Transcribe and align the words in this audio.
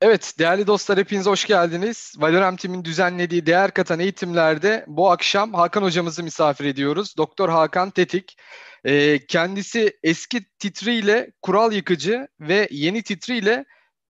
Evet, 0.00 0.34
değerli 0.38 0.66
dostlar 0.66 0.98
hepiniz 0.98 1.26
hoş 1.26 1.46
geldiniz. 1.46 2.14
Valorem 2.18 2.56
Team'in 2.56 2.84
düzenlediği 2.84 3.46
değer 3.46 3.70
katan 3.70 4.00
eğitimlerde 4.00 4.84
bu 4.88 5.10
akşam 5.10 5.54
Hakan 5.54 5.82
hocamızı 5.82 6.22
misafir 6.22 6.64
ediyoruz. 6.64 7.14
Doktor 7.16 7.48
Hakan 7.48 7.90
Tetik. 7.90 8.36
Ee, 8.84 9.26
kendisi 9.26 9.98
eski 10.02 10.44
titriyle 10.58 11.32
kural 11.42 11.72
yıkıcı 11.72 12.28
ve 12.40 12.68
yeni 12.70 13.02
titriyle 13.02 13.64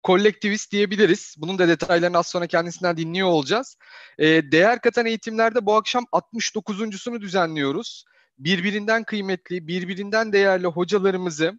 kolektivist 0.03 0.73
diyebiliriz. 0.73 1.35
Bunun 1.39 1.59
da 1.59 1.69
detaylarını 1.69 2.19
az 2.19 2.27
sonra 2.27 2.47
kendisinden 2.47 2.97
dinliyor 2.97 3.29
olacağız. 3.29 3.77
Ee, 4.19 4.53
değer 4.53 4.81
katan 4.81 5.07
eğitimlerde 5.07 5.67
bu 5.67 5.75
akşam 5.75 6.05
69.sunu 6.13 7.21
düzenliyoruz. 7.21 8.05
Birbirinden 8.39 9.05
kıymetli, 9.05 9.67
birbirinden 9.69 10.33
değerli 10.33 10.67
hocalarımızı 10.67 11.59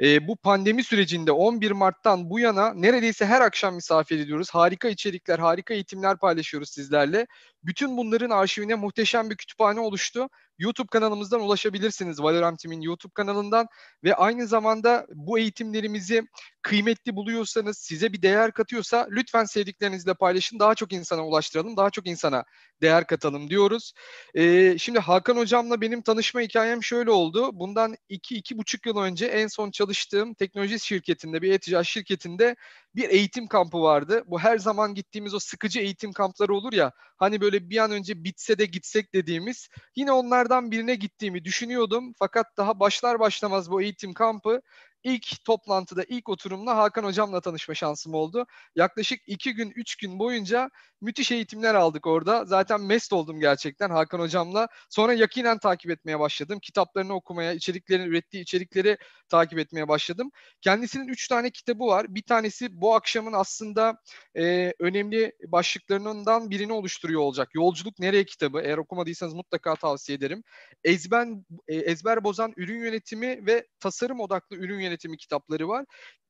e, 0.00 0.28
bu 0.28 0.36
pandemi 0.36 0.84
sürecinde 0.84 1.32
11 1.32 1.70
Mart'tan 1.70 2.30
bu 2.30 2.38
yana 2.38 2.74
neredeyse 2.74 3.26
her 3.26 3.40
akşam 3.40 3.74
misafir 3.74 4.18
ediyoruz. 4.18 4.50
Harika 4.50 4.88
içerikler, 4.88 5.38
harika 5.38 5.74
eğitimler 5.74 6.16
paylaşıyoruz 6.16 6.70
sizlerle. 6.70 7.26
Bütün 7.62 7.96
bunların 7.96 8.30
arşivine 8.30 8.74
muhteşem 8.74 9.30
bir 9.30 9.36
kütüphane 9.36 9.80
oluştu. 9.80 10.28
YouTube 10.58 10.88
kanalımızdan 10.88 11.40
ulaşabilirsiniz 11.40 12.22
Valorant 12.22 12.58
Team'in 12.58 12.80
YouTube 12.80 13.12
kanalından 13.14 13.66
ve 14.04 14.14
aynı 14.14 14.46
zamanda 14.46 15.06
bu 15.14 15.38
eğitimlerimizi 15.38 16.22
kıymetli 16.62 17.16
buluyorsanız, 17.16 17.78
size 17.78 18.12
bir 18.12 18.22
değer 18.22 18.52
katıyorsa 18.52 19.06
lütfen 19.10 19.44
sevdiklerinizle 19.44 20.14
paylaşın. 20.14 20.58
Daha 20.58 20.74
çok 20.74 20.92
insana 20.92 21.26
ulaştıralım, 21.26 21.76
daha 21.76 21.90
çok 21.90 22.06
insana 22.06 22.44
değer 22.82 23.06
katalım 23.06 23.50
diyoruz. 23.50 23.92
Ee, 24.34 24.78
şimdi 24.78 24.98
Hakan 24.98 25.36
Hocam'la 25.36 25.80
benim 25.80 26.02
tanışma 26.02 26.40
hikayem 26.40 26.82
şöyle 26.82 27.10
oldu. 27.10 27.50
Bundan 27.52 27.96
iki, 28.08 28.36
iki 28.36 28.58
buçuk 28.58 28.86
yıl 28.86 28.96
önce 28.96 29.26
en 29.26 29.46
son 29.46 29.70
çalıştığım 29.70 30.34
teknoloji 30.34 30.80
şirketinde, 30.80 31.42
bir 31.42 31.52
e-ticaret 31.52 31.86
şirketinde 31.86 32.56
bir 32.94 33.08
eğitim 33.08 33.46
kampı 33.46 33.80
vardı. 33.80 34.22
Bu 34.26 34.40
her 34.40 34.58
zaman 34.58 34.94
gittiğimiz 34.94 35.34
o 35.34 35.38
sıkıcı 35.38 35.80
eğitim 35.80 36.12
kampları 36.12 36.54
olur 36.54 36.72
ya, 36.72 36.92
hani 37.16 37.40
böyle 37.40 37.70
bir 37.70 37.78
an 37.78 37.90
önce 37.90 38.24
bitse 38.24 38.58
de 38.58 38.64
gitsek 38.64 39.14
dediğimiz. 39.14 39.68
Yine 39.96 40.12
onlardan 40.44 40.70
birine 40.70 40.94
gittiğimi 40.94 41.44
düşünüyordum. 41.44 42.12
Fakat 42.18 42.46
daha 42.56 42.80
başlar 42.80 43.20
başlamaz 43.20 43.70
bu 43.70 43.82
eğitim 43.82 44.14
kampı 44.14 44.60
ilk 45.04 45.44
toplantıda, 45.44 46.04
ilk 46.08 46.28
oturumda 46.28 46.76
Hakan 46.76 47.04
Hocam'la 47.04 47.40
tanışma 47.40 47.74
şansım 47.74 48.14
oldu. 48.14 48.46
Yaklaşık 48.76 49.20
iki 49.26 49.54
gün, 49.54 49.72
üç 49.76 49.96
gün 49.96 50.18
boyunca 50.18 50.70
müthiş 51.00 51.32
eğitimler 51.32 51.74
aldık 51.74 52.06
orada. 52.06 52.44
Zaten 52.44 52.80
mest 52.80 53.12
oldum 53.12 53.40
gerçekten 53.40 53.90
Hakan 53.90 54.20
Hocam'la. 54.20 54.68
Sonra 54.90 55.12
yakinen 55.12 55.58
takip 55.58 55.90
etmeye 55.90 56.20
başladım. 56.20 56.58
Kitaplarını 56.62 57.14
okumaya, 57.14 57.52
içeriklerini, 57.52 58.06
ürettiği 58.06 58.42
içerikleri 58.42 58.98
takip 59.28 59.58
etmeye 59.58 59.88
başladım. 59.88 60.30
Kendisinin 60.60 61.08
üç 61.08 61.28
tane 61.28 61.50
kitabı 61.50 61.86
var. 61.86 62.06
Bir 62.08 62.22
tanesi 62.22 62.80
bu 62.80 62.94
akşamın 62.94 63.32
aslında 63.32 63.96
e, 64.36 64.72
önemli 64.78 65.32
başlıklarından 65.46 66.50
birini 66.50 66.72
oluşturuyor 66.72 67.20
olacak. 67.20 67.48
Yolculuk 67.54 67.98
Nereye 67.98 68.24
kitabı. 68.24 68.60
Eğer 68.60 68.78
okumadıysanız 68.78 69.34
mutlaka 69.34 69.76
tavsiye 69.76 70.18
ederim. 70.18 70.42
Ezber, 70.84 71.28
e, 71.68 71.76
ezber 71.76 72.24
bozan 72.24 72.52
ürün 72.56 72.80
yönetimi 72.80 73.46
ve 73.46 73.66
tasarım 73.80 74.20
odaklı 74.20 74.56
ürün 74.56 74.80
yönetimi 74.80 74.93
kitapları 74.96 75.68
var 75.68 75.84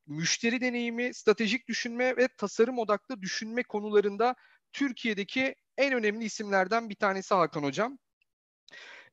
müşteri 0.06 0.60
deneyimi, 0.60 1.14
stratejik 1.14 1.68
düşünme 1.68 2.16
ve 2.16 2.28
tasarım 2.38 2.78
odaklı 2.78 3.22
düşünme 3.22 3.62
konularında 3.62 4.34
Türkiye'deki 4.72 5.54
en 5.76 5.92
önemli 5.92 6.24
isimlerden 6.24 6.90
bir 6.90 6.94
tanesi 6.94 7.34
Hakan 7.34 7.62
Hocam. 7.62 7.98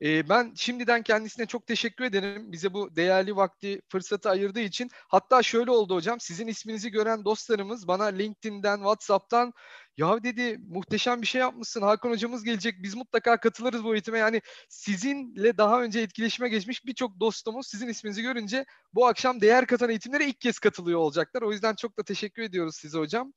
Ee, 0.02 0.28
ben 0.28 0.52
şimdiden 0.56 1.02
kendisine 1.02 1.46
çok 1.46 1.66
teşekkür 1.66 2.04
ederim. 2.04 2.52
Bize 2.52 2.74
bu 2.74 2.96
değerli 2.96 3.36
vakti, 3.36 3.80
fırsatı 3.88 4.30
ayırdığı 4.30 4.60
için. 4.60 4.88
Hatta 5.08 5.42
şöyle 5.42 5.70
oldu 5.70 5.94
hocam. 5.94 6.20
Sizin 6.20 6.46
isminizi 6.46 6.90
gören 6.90 7.24
dostlarımız 7.24 7.88
bana 7.88 8.04
LinkedIn'den, 8.04 8.76
WhatsApp'tan 8.76 9.52
ya 9.96 10.22
dedi 10.22 10.58
muhteşem 10.68 11.22
bir 11.22 11.26
şey 11.26 11.40
yapmışsın. 11.40 11.82
Hakan 11.82 12.10
hocamız 12.10 12.44
gelecek. 12.44 12.74
Biz 12.82 12.94
mutlaka 12.94 13.36
katılırız 13.40 13.84
bu 13.84 13.94
eğitime. 13.94 14.18
Yani 14.18 14.40
sizinle 14.68 15.58
daha 15.58 15.82
önce 15.82 16.00
etkileşime 16.00 16.48
geçmiş 16.48 16.86
birçok 16.86 17.20
dostumuz 17.20 17.66
sizin 17.66 17.88
isminizi 17.88 18.22
görünce 18.22 18.64
bu 18.94 19.06
akşam 19.06 19.40
değer 19.40 19.66
katan 19.66 19.90
eğitimlere 19.90 20.26
ilk 20.26 20.40
kez 20.40 20.58
katılıyor 20.58 21.00
olacaklar. 21.00 21.42
O 21.42 21.52
yüzden 21.52 21.74
çok 21.74 21.98
da 21.98 22.02
teşekkür 22.02 22.42
ediyoruz 22.42 22.76
size 22.76 22.98
hocam. 22.98 23.32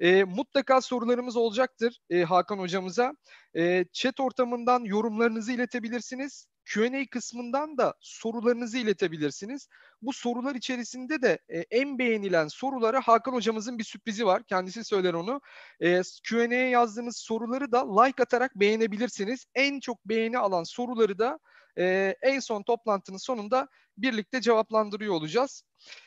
E, 0.00 0.24
mutlaka 0.24 0.80
sorularımız 0.80 1.36
olacaktır 1.36 1.98
e, 2.10 2.22
Hakan 2.22 2.58
hocamıza. 2.58 3.12
E, 3.56 3.84
chat 3.92 4.20
ortamından 4.20 4.84
yorumlarınızı 4.84 5.52
iletebilirsiniz. 5.52 6.46
Q&A 6.64 7.06
kısmından 7.10 7.78
da 7.78 7.94
sorularınızı 8.00 8.78
iletebilirsiniz. 8.78 9.68
Bu 10.02 10.12
sorular 10.12 10.54
içerisinde 10.54 11.22
de 11.22 11.38
e, 11.48 11.58
en 11.58 11.98
beğenilen 11.98 12.48
sorulara 12.48 13.00
Hakan 13.00 13.32
hocamızın 13.32 13.78
bir 13.78 13.84
sürprizi 13.84 14.26
var. 14.26 14.42
Kendisi 14.46 14.84
söyler 14.84 15.14
onu. 15.14 15.40
E, 15.80 16.02
Q&A'ya 16.28 16.68
yazdığınız 16.68 17.16
soruları 17.16 17.72
da 17.72 18.02
like 18.02 18.22
atarak 18.22 18.54
beğenebilirsiniz. 18.54 19.46
En 19.54 19.80
çok 19.80 20.04
beğeni 20.04 20.38
alan 20.38 20.62
soruları 20.62 21.18
da 21.18 21.38
e, 21.78 22.14
en 22.22 22.40
son 22.40 22.62
toplantının 22.62 23.18
sonunda 23.18 23.68
birlikte 23.98 24.40
cevaplandırıyor 24.40 25.14
olacağız. 25.14 25.62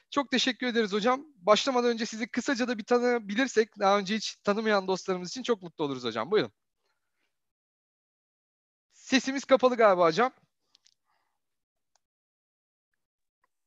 Çok 0.10 0.32
teşekkür 0.32 0.68
ederiz 0.68 0.94
hocam. 0.94 1.26
Başlamadan 1.36 1.90
önce 1.90 2.06
sizi 2.06 2.28
kısaca 2.28 2.68
da 2.68 2.78
bir 2.78 2.84
tanıyabilirsek 2.84 3.80
daha 3.80 3.98
önce 4.00 4.16
hiç 4.16 4.36
tanımayan 4.36 4.88
dostlarımız 4.88 5.30
için 5.30 5.44
çok 5.44 5.62
mutlu 5.62 5.84
oluruz 5.84 6.04
hocam. 6.04 6.32
Buyurun. 6.32 6.52
Sesimiz 8.94 9.46
kapalı 9.46 9.76
galiba 9.76 10.06
hocam. 10.06 10.34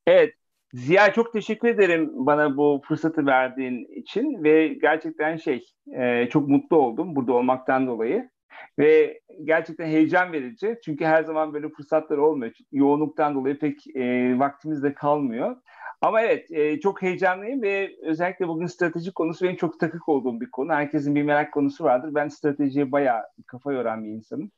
Evet, 0.07 0.35
Ziya 0.73 1.13
çok 1.13 1.33
teşekkür 1.33 1.69
ederim 1.69 2.11
bana 2.15 2.57
bu 2.57 2.83
fırsatı 2.89 3.27
verdiğin 3.27 4.01
için 4.01 4.45
ve 4.45 4.69
gerçekten 4.69 5.37
şey 5.37 5.65
e, 5.97 6.29
çok 6.29 6.49
mutlu 6.49 6.77
oldum 6.77 7.17
burada 7.17 7.33
olmaktan 7.33 7.87
dolayı. 7.87 8.31
Ve 8.79 9.21
gerçekten 9.45 9.87
heyecan 9.87 10.33
verici. 10.33 10.79
Çünkü 10.85 11.05
her 11.05 11.23
zaman 11.23 11.55
böyle 11.55 11.69
fırsatlar 11.69 12.19
olmuyor. 12.19 12.53
Yoğunluktan 12.73 13.35
dolayı 13.35 13.59
pek 13.59 13.97
e, 13.97 14.39
vaktimiz 14.39 14.83
de 14.83 14.95
kalmıyor. 14.95 15.57
Ama 16.01 16.23
evet 16.23 16.51
e, 16.51 16.81
çok 16.81 17.03
heyecanlıyım 17.03 17.63
ve 17.63 17.97
özellikle 18.03 18.49
bugün 18.49 18.67
strateji 18.67 19.13
konusu 19.13 19.45
benim 19.45 19.57
çok 19.57 19.81
takık 19.81 20.09
olduğum 20.09 20.41
bir 20.41 20.51
konu. 20.51 20.73
Herkesin 20.73 21.15
bir 21.15 21.23
merak 21.23 21.53
konusu 21.53 21.85
vardır. 21.85 22.15
Ben 22.15 22.29
stratejiye 22.29 22.93
bayağı 22.93 23.23
kafa 23.47 23.73
yoran 23.73 24.05
bir 24.05 24.11
insanım 24.11 24.51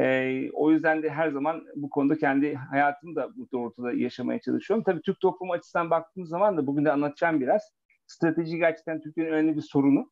e, 0.00 0.50
o 0.52 0.70
yüzden 0.70 1.02
de 1.02 1.10
her 1.10 1.28
zaman 1.28 1.64
bu 1.76 1.90
konuda 1.90 2.18
kendi 2.18 2.54
hayatımı 2.54 3.16
da 3.16 3.36
bu 3.36 3.50
doğrultuda 3.52 3.92
yaşamaya 3.92 4.40
çalışıyorum. 4.40 4.84
Tabii 4.84 5.02
Türk 5.02 5.20
toplumu 5.20 5.52
açısından 5.52 5.90
baktığımız 5.90 6.28
zaman 6.28 6.56
da 6.56 6.66
bugün 6.66 6.84
de 6.84 6.92
anlatacağım 6.92 7.40
biraz. 7.40 7.62
Strateji 8.06 8.58
gerçekten 8.58 9.00
Türkiye'nin 9.00 9.32
önemli 9.32 9.56
bir 9.56 9.62
sorunu. 9.62 10.10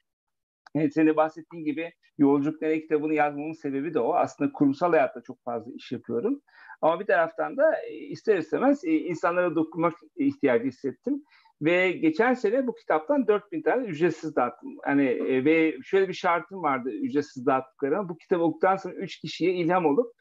Evet, 0.75 0.95
senin 0.95 1.07
de 1.07 1.17
bahsettiğin 1.17 1.65
gibi 1.65 1.93
Yolculuk 2.19 2.63
Nereye 2.63 2.81
kitabını 2.81 3.15
yazmamın 3.15 3.53
sebebi 3.53 3.95
de 3.95 4.01
o. 4.01 4.15
Aslında 4.15 4.53
kurumsal 4.53 4.91
hayatta 4.91 5.23
çok 5.23 5.45
fazla 5.45 5.73
iş 5.73 5.93
yapıyorum. 5.93 6.43
Ama 6.83 7.01
bir 7.01 7.07
taraftan 7.07 7.57
da 7.57 7.77
e, 7.83 7.95
ister 7.95 8.39
istemez 8.39 8.85
e, 8.85 8.91
insanlara 8.91 9.55
dokunmak 9.55 9.95
ihtiyacı 10.17 10.65
hissettim. 10.65 11.25
Ve 11.65 11.93
geçen 11.93 12.35
sene 12.35 12.67
bu 12.67 12.75
kitaptan 12.75 13.27
4000 13.27 13.63
tane 13.63 13.87
ücretsiz 13.87 14.37
dağıttım. 14.37 14.77
Hani 14.85 15.05
e, 15.07 15.45
ve 15.45 15.77
şöyle 15.83 16.09
bir 16.09 16.15
şartım 16.15 16.63
vardı 16.63 16.91
ücretsiz 16.91 17.47
dağıttıklarıma. 17.47 18.09
Bu 18.09 18.19
kitabı 18.19 18.43
okuduktan 18.43 18.77
sonra 18.77 18.95
3 18.95 19.21
kişiye 19.21 19.53
ilham 19.53 19.87
olup 19.87 20.13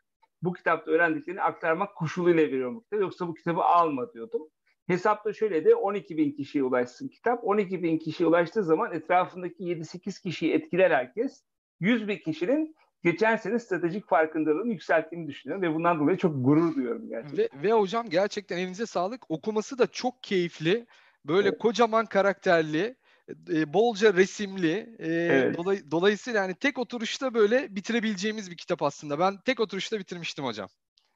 bu 0.42 0.54
kitapta 0.54 0.92
öğrendiklerini 0.92 1.42
aktarmak 1.42 1.96
koşuluyla 1.96 2.44
veriyorum 2.44 2.76
bu 2.76 2.84
kitabı. 2.84 3.02
Yoksa 3.02 3.28
bu 3.28 3.34
kitabı 3.34 3.62
alma 3.62 4.14
diyordum. 4.14 4.42
Hesapta 4.88 5.34
şöyle 5.34 5.66
de 5.66 5.76
12 5.76 6.18
bin 6.18 6.32
kişiye 6.32 6.64
ulaşsın 6.64 7.08
kitap. 7.08 7.44
12 7.44 7.84
bin 7.84 7.98
kişiye 7.98 8.30
ulaştığı 8.30 8.64
zaman 8.64 8.94
etrafındaki 8.94 9.64
7-8 9.64 10.22
kişiyi 10.22 10.54
etkiler 10.54 10.92
herkes. 10.92 11.44
100 11.80 12.08
bin 12.08 12.18
kişinin 12.18 12.76
geçen 13.04 13.36
sene 13.36 13.60
stratejik 13.60 14.08
farkındalığını 14.08 14.72
yükselttiğini 14.72 15.28
düşünüyorum 15.28 15.62
ve 15.62 15.76
bundan 15.76 16.00
dolayı 16.00 16.18
çok 16.18 16.46
gurur 16.46 16.76
duyuyorum 16.76 17.10
gerçekten. 17.10 17.38
Ve, 17.38 17.50
ve 17.64 17.74
hocam 17.74 18.10
gerçekten 18.10 18.58
elinize 18.58 18.86
sağlık. 18.86 19.32
Okuması 19.32 19.78
da 19.78 19.88
çok 19.88 20.24
keyifli. 20.24 20.86
Böyle 21.28 21.48
evet. 21.48 21.60
kocaman 21.60 22.06
karakterli, 22.06 22.96
e, 23.50 23.74
bolca 23.74 24.14
resimli. 24.14 24.96
E, 25.00 25.08
evet. 25.08 25.58
dolay, 25.58 25.80
dolayısıyla 25.92 26.42
yani 26.42 26.56
tek 26.56 26.80
oturuşta 26.80 27.34
böyle 27.34 27.76
bitirebileceğimiz 27.76 28.52
bir 28.52 28.58
kitap 28.58 28.84
aslında. 28.84 29.20
Ben 29.20 29.38
tek 29.38 29.60
oturuşta 29.60 30.00
bitirmiştim 30.00 30.46
hocam. 30.46 30.68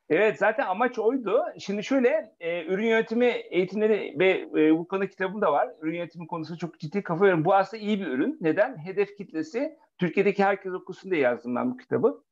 Evet 0.09 0.37
zaten 0.37 0.65
amaç 0.65 0.99
oydu. 0.99 1.43
Şimdi 1.59 1.83
şöyle 1.83 2.35
e, 2.39 2.65
ürün 2.65 2.85
yönetimi 2.87 3.25
eğitimleri 3.25 4.15
ve 4.19 4.47
e, 4.55 4.77
bu 4.77 4.87
konu 4.87 5.07
kitabım 5.07 5.41
da 5.41 5.51
var. 5.51 5.69
Ürün 5.81 5.95
yönetimi 5.95 6.27
konusu 6.27 6.57
çok 6.57 6.79
ciddi 6.79 7.03
kafa 7.03 7.21
veriyorum. 7.21 7.45
Bu 7.45 7.55
aslında 7.55 7.83
iyi 7.83 7.99
bir 7.99 8.07
ürün. 8.07 8.37
Neden? 8.41 8.77
Hedef 8.77 9.17
kitlesi 9.17 9.77
Türkiye'deki 9.97 10.43
herkes 10.43 10.73
okusun 10.73 11.11
diye 11.11 11.21
yazdım 11.21 11.55
ben 11.55 11.71
bu 11.71 11.77
kitabı. 11.77 12.23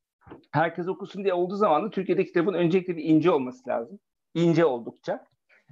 Herkes 0.50 0.88
okusun 0.88 1.24
diye 1.24 1.34
olduğu 1.34 1.56
zaman 1.56 1.84
da 1.84 1.90
Türkiye'deki 1.90 2.28
kitabın 2.28 2.54
öncelikle 2.54 2.96
bir 2.96 3.04
ince 3.04 3.30
olması 3.30 3.68
lazım. 3.68 3.98
İnce 4.34 4.64
oldukça. 4.64 5.26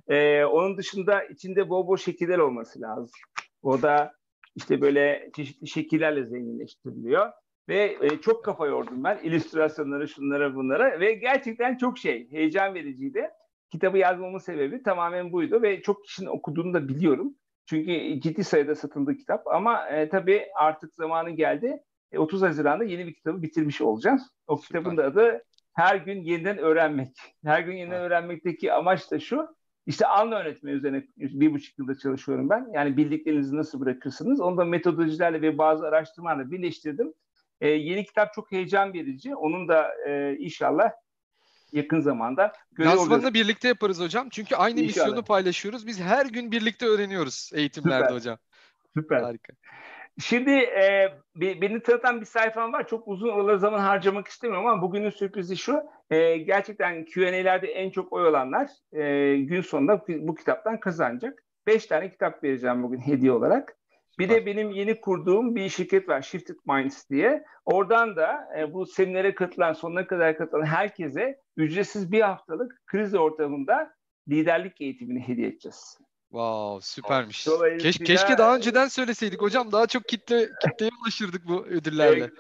Ee, 0.09 0.45
onun 0.45 0.77
dışında 0.77 1.25
içinde 1.25 1.69
bol 1.69 1.87
bol 1.87 1.97
şekiller 1.97 2.39
olması 2.39 2.81
lazım. 2.81 3.11
O 3.63 3.83
da 3.83 4.13
işte 4.57 4.81
böyle 4.81 5.31
çeşitli 5.37 5.69
şekillerle 5.69 6.25
zenginleştiriliyor. 6.25 7.33
Ve 7.69 7.99
e, 8.01 8.21
çok 8.21 8.45
kafa 8.45 8.67
yordum 8.67 9.05
ben 9.05 9.19
illüstrasyonlara, 9.23 10.07
şunlara, 10.07 10.55
bunlara 10.55 11.01
ve 11.01 11.13
gerçekten 11.13 11.77
çok 11.77 11.99
şey, 11.99 12.31
heyecan 12.31 12.75
vericiydi. 12.75 13.31
Kitabı 13.71 13.99
yazmamın 13.99 14.39
sebebi 14.39 14.83
tamamen 14.83 15.33
buydu 15.33 15.63
ve 15.63 15.83
çok 15.83 16.05
kişinin 16.05 16.29
okuduğunu 16.29 16.75
da 16.75 16.89
biliyorum. 16.89 17.35
Çünkü 17.67 18.21
ciddi 18.21 18.45
sayıda 18.45 18.75
satıldı 18.75 19.17
kitap 19.17 19.47
ama 19.47 19.89
e, 19.89 20.09
tabii 20.09 20.47
artık 20.55 20.95
zamanı 20.95 21.31
geldi. 21.31 21.83
E, 22.13 22.19
30 22.19 22.43
Haziran'da 22.43 22.85
yeni 22.85 23.07
bir 23.07 23.15
kitabı 23.15 23.43
bitirmiş 23.43 23.81
olacağız. 23.81 24.23
O 24.47 24.57
Süper. 24.57 24.81
kitabın 24.81 24.97
da 24.97 25.05
adı 25.05 25.43
Her 25.73 25.97
Gün 25.97 26.23
Yeniden 26.23 26.59
Öğrenmek. 26.59 27.17
Her 27.45 27.61
gün 27.61 27.77
yeniden 27.77 27.97
evet. 27.97 28.07
öğrenmekteki 28.07 28.73
amaç 28.73 29.11
da 29.11 29.19
şu. 29.19 29.49
İşte 29.87 30.07
anla 30.07 30.41
öğretme 30.41 30.71
üzerine 30.71 31.05
bir 31.17 31.53
buçuk 31.53 31.79
yılda 31.79 31.99
çalışıyorum 31.99 32.51
ben. 32.51 32.69
Yani 32.73 32.97
bildiklerinizi 32.97 33.57
nasıl 33.57 33.81
bırakırsınız? 33.81 34.41
Onu 34.41 34.57
da 34.57 34.65
metodolojilerle 34.65 35.43
ve 35.43 35.59
bazı 35.59 35.87
araştırmalarla 35.87 36.51
birleştirdim. 36.51 37.15
E, 37.61 37.69
yeni 37.69 38.05
kitap 38.05 38.33
çok 38.33 38.53
heyecan 38.53 38.93
verici. 38.93 39.35
Onun 39.35 39.69
da 39.69 39.91
e, 40.09 40.37
inşallah 40.39 40.91
yakın 41.73 42.01
zamanda 42.01 42.53
Lansmanını 42.81 43.35
birlikte 43.35 43.69
yaparız 43.69 44.01
hocam. 44.01 44.29
Çünkü 44.29 44.57
aynı 44.57 44.81
İnşallah. 44.81 45.07
misyonu 45.07 45.25
paylaşıyoruz. 45.25 45.87
Biz 45.87 46.01
her 46.01 46.27
gün 46.27 46.53
birlikte 46.53 46.87
öğreniyoruz 46.87 47.51
eğitimlerde 47.55 48.05
Süper. 48.05 48.17
hocam. 48.17 48.39
Süper. 48.95 49.23
Harika. 49.23 49.53
Şimdi 50.21 50.51
e, 50.51 51.13
beni 51.37 51.83
tanıtan 51.83 52.21
bir 52.21 52.27
sayfam 52.27 52.73
var. 52.73 52.89
Çok 52.89 53.09
uzun 53.09 53.29
oraları 53.29 53.59
zaman 53.59 53.79
harcamak 53.79 54.29
istemiyorum 54.29 54.67
ama 54.67 54.83
bugünün 54.83 55.11
sürprizi 55.11 55.57
şu. 55.57 55.83
E, 56.11 56.37
gerçekten 56.37 57.05
Q&A'lerde 57.05 57.67
en 57.67 57.91
çok 57.91 58.13
oy 58.13 58.29
alanlar 58.29 58.71
e, 58.93 59.37
gün 59.37 59.61
sonunda 59.61 60.05
bu 60.09 60.35
kitaptan 60.35 60.81
kazanacak. 60.81 61.43
Beş 61.67 61.87
tane 61.87 62.11
kitap 62.11 62.45
vereceğim 62.45 62.83
bugün 62.83 62.99
hediye 62.99 63.33
olarak. 63.33 63.77
Bir 64.19 64.29
de 64.29 64.47
benim 64.47 64.71
yeni 64.71 65.01
kurduğum 65.01 65.55
bir 65.55 65.69
şirket 65.69 66.09
var 66.09 66.23
Shifted 66.23 66.57
Minds 66.67 67.11
diye. 67.11 67.45
Oradan 67.65 68.17
da 68.17 68.49
e, 68.59 68.73
bu 68.73 68.87
seminere 68.87 69.35
katılan, 69.35 69.73
sonuna 69.73 70.07
kadar 70.07 70.39
katılan 70.39 70.67
herkese 70.67 71.41
ücretsiz 71.57 72.13
bir 72.13 72.21
haftalık 72.21 72.83
kriz 72.87 73.15
ortamında 73.15 73.95
liderlik 74.29 74.81
eğitimini 74.81 75.29
hediye 75.29 75.49
edeceğiz. 75.49 75.99
Wow, 76.35 76.81
süpermiş. 76.81 77.49
Keş, 77.81 77.99
keşke 77.99 78.39
daha 78.39 78.57
önceden 78.57 78.89
söyleseydik 78.89 79.43
hocam. 79.43 79.73
Daha 79.73 79.87
çok 79.87 80.05
kitle 80.05 80.49
kitleye 80.63 80.91
ulaşırdık 81.03 81.49
bu 81.49 81.65
ödüllerle. 81.65 82.31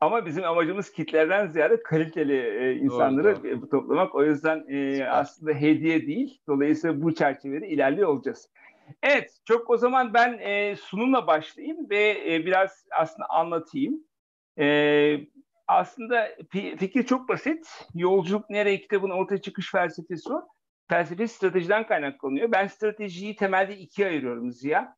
Ama 0.00 0.26
bizim 0.26 0.44
amacımız 0.44 0.92
kitlerden 0.92 1.46
ziyade 1.46 1.82
kaliteli 1.82 2.36
e, 2.36 2.74
insanları 2.74 3.36
doğru, 3.36 3.60
doğru. 3.60 3.70
toplamak. 3.70 4.14
O 4.14 4.24
yüzden 4.24 4.64
e, 4.68 5.04
aslında 5.04 5.52
hediye 5.52 6.06
değil. 6.06 6.40
Dolayısıyla 6.48 7.02
bu 7.02 7.14
çerçevede 7.14 7.68
ilerliyor 7.68 8.08
olacağız. 8.08 8.48
Evet, 9.02 9.36
çok 9.44 9.70
o 9.70 9.76
zaman 9.76 10.14
ben 10.14 10.38
e, 10.38 10.76
sunumla 10.76 11.26
başlayayım 11.26 11.90
ve 11.90 12.34
e, 12.34 12.46
biraz 12.46 12.86
aslında 12.98 13.26
anlatayım. 13.28 14.04
E, 14.58 15.16
aslında 15.68 16.28
fikir 16.78 17.02
çok 17.02 17.28
basit. 17.28 17.86
Yolculuk 17.94 18.50
Nereye 18.50 18.80
kitabın 18.80 19.10
ortaya 19.10 19.38
çıkış 19.38 19.70
felsefesi 19.70 20.32
o. 20.32 20.48
Felsefe 20.90 21.26
stratejiden 21.26 21.86
kaynaklanıyor. 21.86 22.52
Ben 22.52 22.66
stratejiyi 22.66 23.36
temelde 23.36 23.76
ikiye 23.76 24.08
ayırıyorum 24.08 24.52
Ziya. 24.52 24.96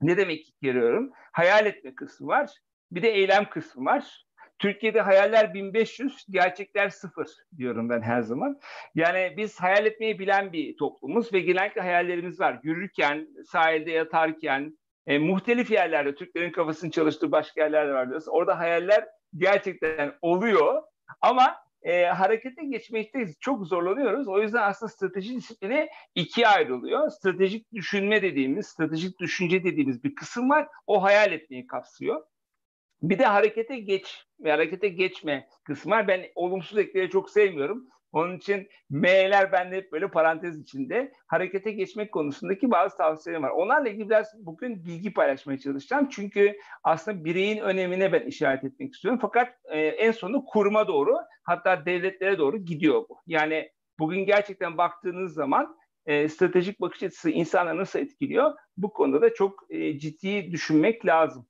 Ne 0.00 0.16
demek 0.16 0.48
ikiye 0.48 0.72
ayırıyorum? 0.72 1.10
Hayal 1.32 1.66
etme 1.66 1.94
kısmı 1.94 2.26
var. 2.26 2.50
Bir 2.90 3.02
de 3.02 3.08
eylem 3.08 3.50
kısmı 3.50 3.84
var. 3.84 4.26
Türkiye'de 4.58 5.00
hayaller 5.00 5.54
1500, 5.54 6.26
gerçekler 6.30 6.88
sıfır 6.88 7.26
diyorum 7.56 7.88
ben 7.90 8.02
her 8.02 8.22
zaman. 8.22 8.60
Yani 8.94 9.34
biz 9.36 9.60
hayal 9.60 9.86
etmeyi 9.86 10.18
bilen 10.18 10.52
bir 10.52 10.76
toplumuz 10.76 11.32
ve 11.32 11.40
genellikle 11.40 11.80
hayallerimiz 11.80 12.40
var. 12.40 12.60
Yürürken, 12.62 13.28
sahilde 13.46 13.90
yatarken, 13.90 14.78
e, 15.06 15.18
muhtelif 15.18 15.70
yerlerde 15.70 16.14
Türklerin 16.14 16.52
kafasını 16.52 16.90
çalıştığı 16.90 17.32
başka 17.32 17.62
yerler 17.62 17.88
var 17.88 18.08
diyoruz. 18.08 18.28
Orada 18.28 18.58
hayaller 18.58 19.06
gerçekten 19.36 20.14
oluyor 20.22 20.82
ama 21.20 21.65
e, 21.82 22.04
harekete 22.04 22.64
geçmekte 22.64 23.26
çok 23.40 23.66
zorlanıyoruz. 23.66 24.28
O 24.28 24.42
yüzden 24.42 24.62
aslında 24.62 24.92
strateji 24.92 25.36
disiplini 25.36 25.88
ikiye 26.14 26.48
ayrılıyor. 26.48 27.10
Stratejik 27.10 27.72
düşünme 27.72 28.22
dediğimiz, 28.22 28.66
stratejik 28.66 29.20
düşünce 29.20 29.64
dediğimiz 29.64 30.04
bir 30.04 30.14
kısım 30.14 30.50
var. 30.50 30.68
O 30.86 31.02
hayal 31.02 31.32
etmeyi 31.32 31.66
kapsıyor. 31.66 32.22
Bir 33.02 33.18
de 33.18 33.24
harekete 33.24 33.78
geç 33.78 34.24
ve 34.40 34.50
harekete 34.50 34.88
geçme 34.88 35.48
kısmı 35.64 35.90
var. 35.90 36.08
Ben 36.08 36.26
olumsuz 36.34 36.78
ekleri 36.78 37.10
çok 37.10 37.30
sevmiyorum. 37.30 37.88
Onun 38.16 38.36
için 38.36 38.68
M'ler 38.90 39.52
bende 39.52 39.76
hep 39.76 39.92
böyle 39.92 40.08
parantez 40.10 40.60
içinde. 40.60 41.12
Harekete 41.26 41.70
geçmek 41.70 42.12
konusundaki 42.12 42.70
bazı 42.70 42.96
tavsiyelerim 42.96 43.42
var. 43.42 43.50
Onlarla 43.50 43.88
ilgili 43.88 44.08
biraz 44.08 44.46
bugün 44.46 44.84
bilgi 44.84 45.12
paylaşmaya 45.12 45.58
çalışacağım. 45.58 46.08
Çünkü 46.08 46.56
aslında 46.84 47.24
bireyin 47.24 47.58
önemine 47.58 48.12
ben 48.12 48.26
işaret 48.26 48.64
etmek 48.64 48.94
istiyorum. 48.94 49.18
Fakat 49.22 49.48
e, 49.64 49.80
en 49.80 50.12
sonu 50.12 50.44
kuruma 50.44 50.88
doğru 50.88 51.16
hatta 51.42 51.86
devletlere 51.86 52.38
doğru 52.38 52.58
gidiyor 52.58 53.04
bu. 53.08 53.18
Yani 53.26 53.70
bugün 53.98 54.26
gerçekten 54.26 54.78
baktığınız 54.78 55.34
zaman 55.34 55.76
e, 56.06 56.28
stratejik 56.28 56.80
bakış 56.80 57.02
açısı 57.02 57.30
insanları 57.30 57.78
nasıl 57.78 57.98
etkiliyor? 57.98 58.54
Bu 58.76 58.92
konuda 58.92 59.22
da 59.22 59.34
çok 59.34 59.66
e, 59.70 59.98
ciddi 59.98 60.52
düşünmek 60.52 61.06
lazım. 61.06 61.46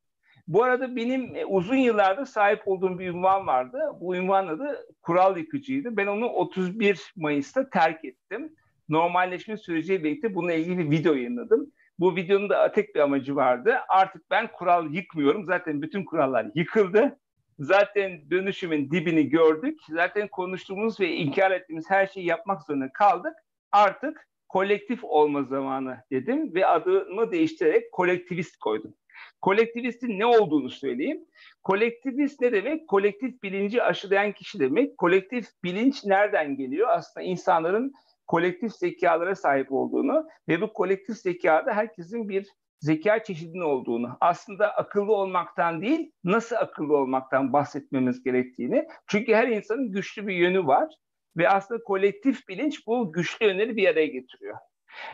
Bu 0.49 0.63
arada 0.63 0.97
benim 0.97 1.37
e, 1.37 1.45
uzun 1.45 1.77
yıllardır 1.77 2.25
sahip 2.27 2.69
olduğum 2.69 2.99
bir 2.99 3.07
ünvan 3.07 3.47
vardı. 3.47 3.79
Bu 4.01 4.17
ünvan 4.17 4.47
adı 4.47 4.87
kural 5.03 5.37
yıkıcıydı. 5.37 5.97
Ben 5.97 6.07
onu 6.07 6.27
31 6.27 7.13
Mayıs'ta 7.17 7.71
terk 7.71 8.05
ettim. 8.05 8.53
Normalleşme 8.89 9.57
süreciyle 9.57 10.05
birlikte 10.05 10.35
bununla 10.35 10.53
ilgili 10.53 10.79
bir 10.79 10.91
video 10.91 11.15
yayınladım. 11.15 11.73
Bu 11.99 12.17
videonun 12.17 12.49
da 12.49 12.73
tek 12.73 12.95
bir 12.95 13.01
amacı 13.01 13.37
vardı. 13.37 13.79
Artık 13.89 14.31
ben 14.31 14.53
kural 14.53 14.95
yıkmıyorum. 14.95 15.45
Zaten 15.45 15.83
bütün 15.83 16.05
kurallar 16.05 16.47
yıkıldı. 16.55 17.19
Zaten 17.59 18.31
dönüşümün 18.31 18.91
dibini 18.91 19.29
gördük. 19.29 19.81
Zaten 19.89 20.29
konuştuğumuz 20.29 21.01
ve 21.01 21.13
inkar 21.13 21.51
ettiğimiz 21.51 21.91
her 21.91 22.07
şeyi 22.07 22.27
yapmak 22.27 22.63
zorunda 22.63 22.93
kaldık. 22.93 23.35
Artık 23.73 24.29
kolektif 24.49 25.05
olma 25.05 25.43
zamanı 25.43 25.97
dedim 26.13 26.55
ve 26.55 26.67
adımı 26.67 27.33
değiştirerek 27.33 27.93
kolektivist 27.93 28.57
koydum. 28.57 28.95
Kolektivistin 29.41 30.19
ne 30.19 30.27
olduğunu 30.27 30.71
söyleyeyim. 30.71 31.25
Kolektivist 31.63 32.41
ne 32.41 32.53
demek? 32.53 32.89
Kolektif 32.89 33.43
bilinci 33.43 33.83
aşılayan 33.83 34.33
kişi 34.33 34.61
demek. 34.61 34.99
Kolektif 34.99 35.47
bilinç 35.65 36.05
nereden 36.05 36.57
geliyor? 36.57 36.89
Aslında 36.89 37.27
insanların 37.27 37.93
kolektif 38.27 38.73
zekalara 38.73 39.35
sahip 39.35 39.73
olduğunu 39.73 40.27
ve 40.49 40.61
bu 40.61 40.73
kolektif 40.73 41.17
zekada 41.17 41.73
herkesin 41.73 42.29
bir 42.29 42.47
zeka 42.81 43.23
çeşidinin 43.23 43.63
olduğunu, 43.63 44.17
aslında 44.21 44.71
akıllı 44.71 45.13
olmaktan 45.13 45.83
değil, 45.83 46.13
nasıl 46.25 46.57
akıllı 46.57 46.97
olmaktan 46.97 47.53
bahsetmemiz 47.53 48.25
gerektiğini. 48.25 48.87
Çünkü 49.07 49.35
her 49.35 49.49
insanın 49.49 49.93
güçlü 49.93 50.27
bir 50.27 50.35
yönü 50.35 50.67
var 50.67 50.95
ve 51.37 51.49
aslında 51.49 51.83
kolektif 51.83 52.49
bilinç 52.49 52.87
bu 52.87 53.13
güçlü 53.13 53.47
yönleri 53.47 53.77
bir 53.77 53.89
araya 53.89 54.07
getiriyor. 54.07 54.57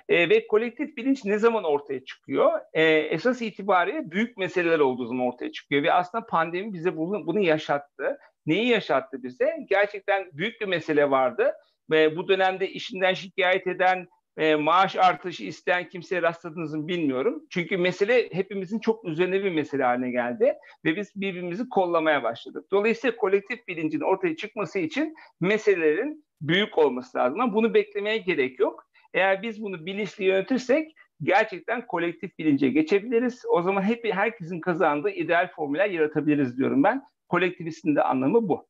E, 0.09 0.29
ve 0.29 0.47
kolektif 0.47 0.97
bilinç 0.97 1.25
ne 1.25 1.39
zaman 1.39 1.65
ortaya 1.65 2.05
çıkıyor? 2.05 2.61
E, 2.73 2.83
esas 2.85 3.43
itibariyle 3.43 4.11
büyük 4.11 4.37
meseleler 4.37 4.79
olduğu 4.79 5.07
zaman 5.07 5.27
ortaya 5.27 5.53
çıkıyor. 5.53 5.83
Ve 5.83 5.93
aslında 5.93 6.27
pandemi 6.27 6.73
bize 6.73 6.97
bunu, 6.97 7.27
bunu 7.27 7.41
yaşattı. 7.41 8.19
Neyi 8.47 8.69
yaşattı 8.69 9.23
bize? 9.23 9.57
Gerçekten 9.71 10.31
büyük 10.33 10.61
bir 10.61 10.67
mesele 10.67 11.11
vardı. 11.11 11.53
Ve 11.91 12.17
bu 12.17 12.29
dönemde 12.29 12.69
işinden 12.69 13.15
şikayet 13.15 13.67
eden, 13.67 14.09
e, 14.37 14.55
maaş 14.55 14.97
artışı 14.97 15.45
isteyen 15.45 15.89
kimseye 15.89 16.23
rastladığınızı 16.23 16.79
mı 16.79 16.89
bilmiyorum. 16.89 17.43
Çünkü 17.51 17.77
mesele 17.77 18.29
hepimizin 18.33 18.79
çok 18.79 19.05
üzerine 19.05 19.45
bir 19.45 19.53
mesele 19.53 19.83
haline 19.83 20.11
geldi 20.11 20.55
ve 20.85 20.97
biz 20.97 21.13
birbirimizi 21.17 21.69
kollamaya 21.69 22.23
başladık. 22.23 22.65
Dolayısıyla 22.71 23.17
kolektif 23.17 23.69
bilincin 23.69 24.01
ortaya 24.01 24.37
çıkması 24.37 24.79
için 24.79 25.15
meselelerin 25.41 26.25
büyük 26.41 26.79
olması 26.79 27.19
lazım. 27.19 27.41
Ama 27.41 27.55
bunu 27.55 27.75
beklemeye 27.75 28.19
gerek 28.19 28.61
yok. 28.61 28.87
Eğer 29.15 29.43
biz 29.43 29.63
bunu 29.63 29.87
bilinçli 29.87 30.25
yönetirsek 30.25 30.95
gerçekten 31.23 31.87
kolektif 31.87 32.39
bilince 32.39 32.71
geçebiliriz. 32.71 33.43
O 33.49 33.63
zaman 33.63 33.83
hep 33.83 34.05
herkesin 34.15 34.61
kazandığı 34.61 35.11
ideal 35.11 35.51
formüller 35.57 35.91
yaratabiliriz 35.91 36.59
diyorum 36.59 36.83
ben. 36.83 37.03
Kolektivistin 37.29 37.97
de 37.97 38.03
anlamı 38.03 38.49
bu. 38.49 38.67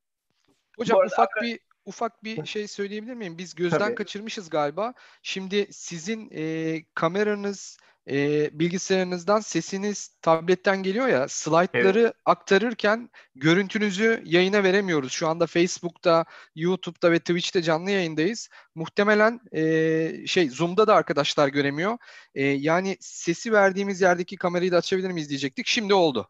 Hocam 0.79 0.99
bu 1.03 1.07
ufak 1.07 1.29
bir 1.43 1.59
ufak 1.85 2.25
bir 2.25 2.47
şey 2.47 2.69
söyleyebilir 2.69 3.15
miyim? 3.15 3.39
Biz 3.39 3.55
gözden 3.55 3.79
Tabii. 3.79 3.95
kaçırmışız 3.95 4.51
galiba. 4.51 4.95
Şimdi 5.23 5.67
sizin 5.71 6.31
e, 6.33 6.83
kameranız 6.95 7.79
e, 8.11 8.49
bilgisayarınızdan 8.59 9.41
sesiniz 9.41 10.09
tabletten 10.23 10.83
geliyor 10.83 11.09
ya 11.09 11.29
slaytları 11.29 12.01
evet. 12.01 12.15
aktarırken 12.25 13.11
görüntünüzü 13.35 14.23
yayına 14.25 14.63
veremiyoruz. 14.63 15.13
Şu 15.13 15.29
anda 15.29 15.47
Facebook'ta, 15.47 16.25
YouTube'da 16.55 17.13
ve 17.13 17.19
Twitch'te 17.19 17.63
canlı 17.63 17.91
yayındayız. 17.91 18.49
Muhtemelen 18.75 19.41
e, 19.53 20.27
şey 20.27 20.51
Zoom'da 20.51 20.87
da 20.87 20.95
arkadaşlar 20.95 21.49
göremiyor. 21.49 21.99
E, 22.35 22.47
yani 22.47 22.97
sesi 23.01 23.53
verdiğimiz 23.53 24.01
yerdeki 24.01 24.37
kamerayı 24.37 24.73
da 24.73 24.77
açabilir 24.77 25.11
miyiz 25.11 25.29
diyecektik. 25.29 25.67
Şimdi 25.67 25.95
oldu. 25.95 26.29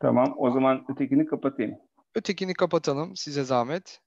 Tamam 0.00 0.34
o 0.36 0.50
zaman 0.50 0.84
ötekini 0.88 1.26
kapatayım. 1.26 1.74
Ötekini 2.14 2.54
kapatalım 2.54 3.16
size 3.16 3.44
zahmet. 3.44 4.00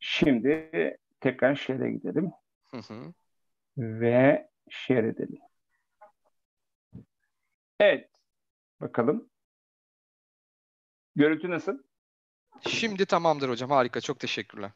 Şimdi 0.00 0.70
tekrar 1.20 1.54
şeye 1.54 1.90
gidelim. 1.90 2.32
Hı 2.70 2.76
hı 2.76 3.12
ve 3.78 4.48
share 4.70 5.08
edelim. 5.08 5.38
Evet. 7.80 8.10
Bakalım. 8.80 9.28
Görüntü 11.16 11.50
nasıl? 11.50 11.78
Şimdi 12.60 13.06
tamamdır 13.06 13.48
hocam. 13.48 13.70
Harika. 13.70 14.00
Çok 14.00 14.20
teşekkürler. 14.20 14.70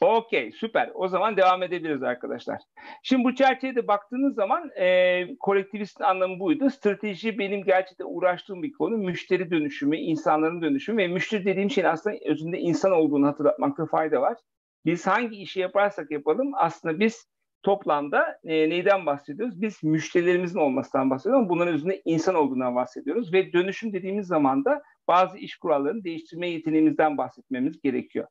Okey 0.00 0.52
süper. 0.52 0.90
O 0.94 1.08
zaman 1.08 1.36
devam 1.36 1.62
edebiliriz 1.62 2.02
arkadaşlar. 2.02 2.60
Şimdi 3.02 3.24
bu 3.24 3.34
çerçevede 3.34 3.88
baktığınız 3.88 4.34
zaman 4.34 4.70
e, 4.70 5.36
kolektivistin 5.40 6.04
anlamı 6.04 6.40
buydu. 6.40 6.70
Strateji 6.70 7.38
benim 7.38 7.64
gerçekten 7.64 8.06
uğraştığım 8.08 8.62
bir 8.62 8.72
konu. 8.72 8.96
Müşteri 8.96 9.50
dönüşümü, 9.50 9.96
insanların 9.96 10.62
dönüşümü 10.62 11.02
ve 11.02 11.08
müşteri 11.08 11.44
dediğim 11.44 11.70
şeyin 11.70 11.88
aslında 11.88 12.16
özünde 12.24 12.58
insan 12.58 12.92
olduğunu 12.92 13.26
hatırlatmakta 13.26 13.86
fayda 13.86 14.20
var. 14.20 14.36
Biz 14.86 15.06
hangi 15.06 15.36
işi 15.36 15.60
yaparsak 15.60 16.10
yapalım 16.10 16.52
aslında 16.54 17.00
biz 17.00 17.28
toplamda 17.62 18.38
e, 18.44 18.70
neyden 18.70 19.06
bahsediyoruz? 19.06 19.62
Biz 19.62 19.84
müşterilerimizin 19.84 20.58
olmasından 20.58 21.10
bahsediyoruz 21.10 21.40
ama 21.40 21.48
bunların 21.48 21.74
üzerinde 21.74 22.02
insan 22.04 22.34
olduğundan 22.34 22.74
bahsediyoruz 22.74 23.32
ve 23.32 23.52
dönüşüm 23.52 23.92
dediğimiz 23.92 24.26
zaman 24.26 24.64
da 24.64 24.82
bazı 25.08 25.38
iş 25.38 25.56
kurallarını 25.56 26.04
değiştirme 26.04 26.50
yeteneğimizden 26.50 27.18
bahsetmemiz 27.18 27.82
gerekiyor. 27.82 28.26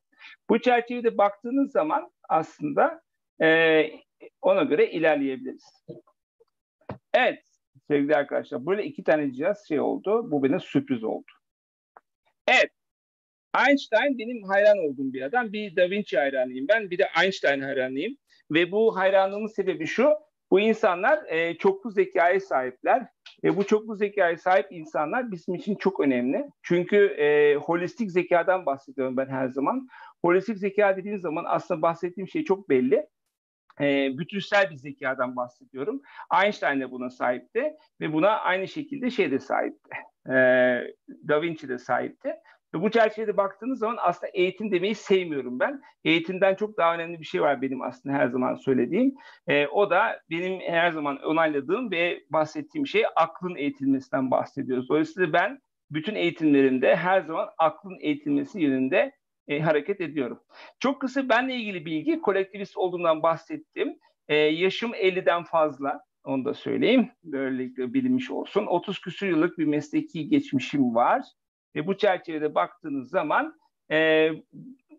Bu 0.50 0.60
çerçevede 0.60 1.18
baktığınız 1.18 1.72
zaman 1.72 2.10
aslında 2.28 3.00
e, 3.42 3.82
ona 4.42 4.62
göre 4.62 4.90
ilerleyebiliriz. 4.90 5.84
Evet 7.14 7.42
sevgili 7.88 8.16
arkadaşlar 8.16 8.66
böyle 8.66 8.84
iki 8.84 9.04
tane 9.04 9.32
cihaz 9.32 9.68
şey 9.68 9.80
oldu. 9.80 10.30
Bu 10.30 10.42
bana 10.42 10.60
sürpriz 10.60 11.04
oldu. 11.04 11.32
Evet 12.48 12.70
Einstein 13.68 14.18
benim 14.18 14.42
hayran 14.42 14.78
olduğum 14.78 15.12
bir 15.12 15.22
adam. 15.22 15.52
Bir 15.52 15.76
Da 15.76 15.90
Vinci 15.90 16.18
hayranıyım 16.18 16.68
ben. 16.68 16.90
Bir 16.90 16.98
de 16.98 17.08
Einstein 17.22 17.60
hayranıyım. 17.60 18.16
Ve 18.50 18.72
bu 18.72 18.96
hayranlığımın 18.96 19.46
sebebi 19.46 19.86
şu. 19.86 20.10
Bu 20.50 20.60
insanlar 20.60 21.24
e, 21.28 21.58
çoklu 21.58 21.90
zekaya 21.90 22.40
sahipler. 22.40 23.06
Ve 23.44 23.56
bu 23.56 23.66
çoklu 23.66 23.94
zekaya 23.96 24.36
sahip 24.36 24.66
insanlar 24.70 25.32
bizim 25.32 25.54
için 25.54 25.74
çok 25.74 26.00
önemli. 26.00 26.50
Çünkü 26.62 26.96
e, 27.06 27.54
holistik 27.54 28.10
zekadan 28.10 28.66
bahsediyorum 28.66 29.16
ben 29.16 29.26
her 29.26 29.48
zaman. 29.48 29.88
Holistik 30.24 30.58
zeka 30.58 30.96
dediğim 30.96 31.18
zaman 31.18 31.44
aslında 31.46 31.82
bahsettiğim 31.82 32.28
şey 32.28 32.44
çok 32.44 32.68
belli. 32.68 33.06
E, 33.80 34.18
bütünsel 34.18 34.70
bir 34.70 34.76
zekadan 34.76 35.36
bahsediyorum. 35.36 36.02
Einstein 36.42 36.80
de 36.80 36.90
buna 36.90 37.10
sahipti 37.10 37.72
ve 38.00 38.12
buna 38.12 38.30
aynı 38.30 38.68
şekilde 38.68 39.10
şey 39.10 39.30
de 39.30 39.38
sahipti. 39.38 39.90
E, 40.28 40.34
da 41.28 41.42
Vinci 41.42 41.68
de 41.68 41.78
sahipti. 41.78 42.36
Ve 42.74 42.82
bu 42.82 42.90
çerçevede 42.90 43.36
baktığınız 43.36 43.78
zaman 43.78 43.96
aslında 44.00 44.30
eğitim 44.34 44.72
demeyi 44.72 44.94
sevmiyorum 44.94 45.60
ben. 45.60 45.80
Eğitimden 46.04 46.54
çok 46.54 46.76
daha 46.76 46.94
önemli 46.94 47.20
bir 47.20 47.24
şey 47.24 47.40
var 47.40 47.62
benim 47.62 47.82
aslında 47.82 48.14
her 48.14 48.28
zaman 48.28 48.54
söylediğim. 48.54 49.14
E, 49.46 49.66
o 49.66 49.90
da 49.90 50.20
benim 50.30 50.60
her 50.60 50.90
zaman 50.90 51.22
onayladığım 51.22 51.90
ve 51.90 52.22
bahsettiğim 52.30 52.86
şey 52.86 53.04
aklın 53.16 53.56
eğitilmesinden 53.56 54.30
bahsediyoruz. 54.30 54.88
Dolayısıyla 54.88 55.32
ben 55.32 55.58
bütün 55.90 56.14
eğitimlerimde 56.14 56.96
her 56.96 57.20
zaman 57.20 57.48
aklın 57.58 57.98
eğitilmesi 58.00 58.60
yönünde 58.60 59.12
e, 59.48 59.60
hareket 59.60 60.00
ediyorum. 60.00 60.40
Çok 60.80 61.00
kısa 61.00 61.28
benle 61.28 61.54
ilgili 61.54 61.86
bilgi, 61.86 62.20
kolektivist 62.20 62.76
olduğumdan 62.76 63.22
bahsettim. 63.22 63.98
E, 64.28 64.36
yaşım 64.36 64.94
50'den 64.94 65.44
fazla, 65.44 66.00
onu 66.24 66.44
da 66.44 66.54
söyleyeyim. 66.54 67.10
Böylelikle 67.24 67.94
bilinmiş 67.94 68.30
olsun. 68.30 68.66
30 68.66 69.00
küsur 69.00 69.26
yıllık 69.26 69.58
bir 69.58 69.64
mesleki 69.64 70.28
geçmişim 70.28 70.94
var. 70.94 71.22
Ve 71.76 71.86
bu 71.86 71.96
çerçevede 71.96 72.54
baktığınız 72.54 73.10
zaman 73.10 73.58
e, 73.90 74.30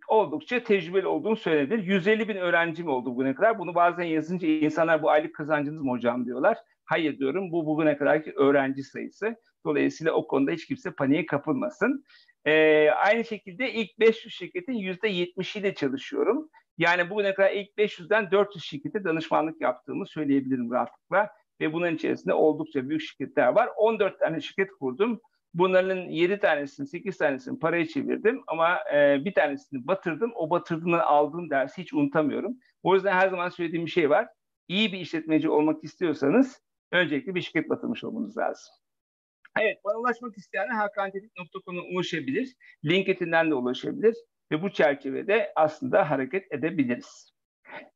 oldukça 0.07 0.63
tecrübeli 0.63 1.07
olduğunu 1.07 1.35
söylenebilir. 1.35 1.83
150 1.83 2.27
bin 2.27 2.35
öğrencim 2.35 2.87
oldu 2.87 3.15
bugüne 3.15 3.35
kadar. 3.35 3.59
Bunu 3.59 3.75
bazen 3.75 4.03
yazınca 4.03 4.47
insanlar 4.47 5.01
bu 5.01 5.09
aylık 5.09 5.35
kazancınız 5.35 5.81
mı 5.81 5.91
hocam 5.91 6.25
diyorlar. 6.25 6.57
Hayır 6.85 7.19
diyorum 7.19 7.51
bu 7.51 7.65
bugüne 7.65 7.97
kadarki 7.97 8.33
öğrenci 8.35 8.83
sayısı. 8.83 9.35
Dolayısıyla 9.65 10.13
o 10.13 10.27
konuda 10.27 10.51
hiç 10.51 10.65
kimse 10.65 10.91
paniğe 10.91 11.25
kapılmasın. 11.25 12.03
Ee, 12.45 12.89
aynı 12.89 13.25
şekilde 13.25 13.73
ilk 13.73 13.99
500 13.99 14.33
şirketin 14.33 14.73
%70'iyle 14.73 15.75
çalışıyorum. 15.75 16.49
Yani 16.77 17.09
bugüne 17.09 17.33
kadar 17.33 17.51
ilk 17.51 17.77
500'den 17.77 18.31
400 18.31 18.63
şirkete 18.63 19.03
danışmanlık 19.03 19.61
yaptığımı 19.61 20.07
söyleyebilirim 20.07 20.71
rahatlıkla. 20.71 21.29
Ve 21.61 21.73
bunun 21.73 21.95
içerisinde 21.95 22.33
oldukça 22.33 22.89
büyük 22.89 23.01
şirketler 23.01 23.47
var. 23.47 23.69
14 23.77 24.19
tane 24.19 24.41
şirket 24.41 24.71
kurdum. 24.71 25.21
Bunların 25.53 25.97
7 25.97 26.39
tanesini, 26.39 26.87
8 26.87 27.17
tanesini 27.17 27.59
paraya 27.59 27.87
çevirdim 27.87 28.43
ama 28.47 28.79
e, 28.93 29.25
bir 29.25 29.33
tanesini 29.33 29.87
batırdım. 29.87 30.31
O 30.35 30.49
batırdığımdan 30.49 30.99
aldığım 30.99 31.49
dersi 31.49 31.81
hiç 31.81 31.93
unutamıyorum. 31.93 32.57
O 32.83 32.95
yüzden 32.95 33.13
her 33.13 33.29
zaman 33.29 33.49
söylediğim 33.49 33.85
bir 33.85 33.91
şey 33.91 34.09
var. 34.09 34.27
İyi 34.67 34.93
bir 34.93 34.99
işletmeci 34.99 35.49
olmak 35.49 35.83
istiyorsanız 35.83 36.61
öncelikle 36.91 37.35
bir 37.35 37.41
şirket 37.41 37.69
batırmış 37.69 38.03
olmanız 38.03 38.37
lazım. 38.37 38.73
Evet, 39.59 39.77
bana 39.85 39.97
ulaşmak 39.97 40.37
isteyenler 40.37 40.75
hakantetik.com'a 40.75 41.81
ulaşabilir. 41.81 42.55
LinkedIn'den 42.85 43.51
de 43.51 43.55
ulaşabilir. 43.55 44.15
Ve 44.51 44.61
bu 44.61 44.71
çerçevede 44.71 45.51
aslında 45.55 46.09
hareket 46.09 46.51
edebiliriz. 46.51 47.31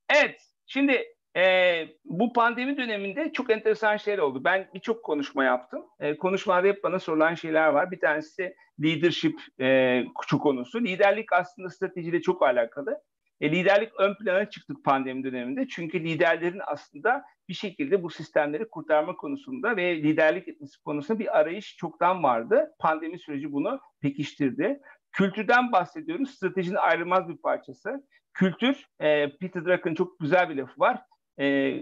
Evet, 0.10 0.42
şimdi 0.66 1.04
e, 1.38 1.88
bu 2.06 2.34
pandemi 2.34 2.78
döneminde 2.78 3.32
çok 3.34 3.52
enteresan 3.52 3.98
şeyler 3.98 4.18
oldu. 4.18 4.44
Ben 4.44 4.70
birçok 4.74 5.04
konuşma 5.04 5.44
yaptım. 5.44 5.86
E, 6.00 6.18
konuşmalarda 6.18 6.68
hep 6.68 6.84
bana 6.84 7.00
sorulan 7.00 7.34
şeyler 7.34 7.68
var. 7.68 7.92
Bir 7.92 8.00
tanesi 8.00 8.56
leadership 8.84 9.40
e, 9.62 10.04
konusu. 10.44 10.82
Liderlik 10.84 11.34
aslında 11.34 11.70
stratejiyle 11.70 12.22
çok 12.22 12.44
alakalı. 12.44 13.02
E, 13.42 13.52
liderlik 13.52 13.92
ön 14.00 14.16
plana 14.16 14.50
çıktık 14.50 14.84
pandemi 14.84 15.24
döneminde. 15.24 15.68
Çünkü 15.68 16.04
liderlerin 16.04 16.62
aslında 16.68 17.24
bir 17.50 17.54
şekilde 17.54 18.04
bu 18.04 18.10
sistemleri 18.10 18.70
kurtarma 18.70 19.16
konusunda 19.16 19.76
ve 19.76 19.96
liderlik 19.96 20.48
etmesi 20.48 20.84
konusunda 20.84 21.20
bir 21.20 21.40
arayış 21.40 21.78
çoktan 21.78 22.24
vardı. 22.24 22.72
Pandemi 22.80 23.20
süreci 23.20 23.52
bunu 23.52 23.80
pekiştirdi. 24.02 24.80
Kültürden 25.12 25.72
bahsediyoruz. 25.72 26.30
Stratejinin 26.30 26.76
ayrılmaz 26.76 27.30
bir 27.30 27.38
parçası. 27.38 28.08
Kültür, 28.34 28.86
e, 29.00 29.38
Peter 29.38 29.66
Drucker'ın 29.66 29.96
çok 29.96 30.20
güzel 30.20 30.50
bir 30.50 30.56
lafı 30.56 30.80
var. 30.80 31.02
E, 31.40 31.76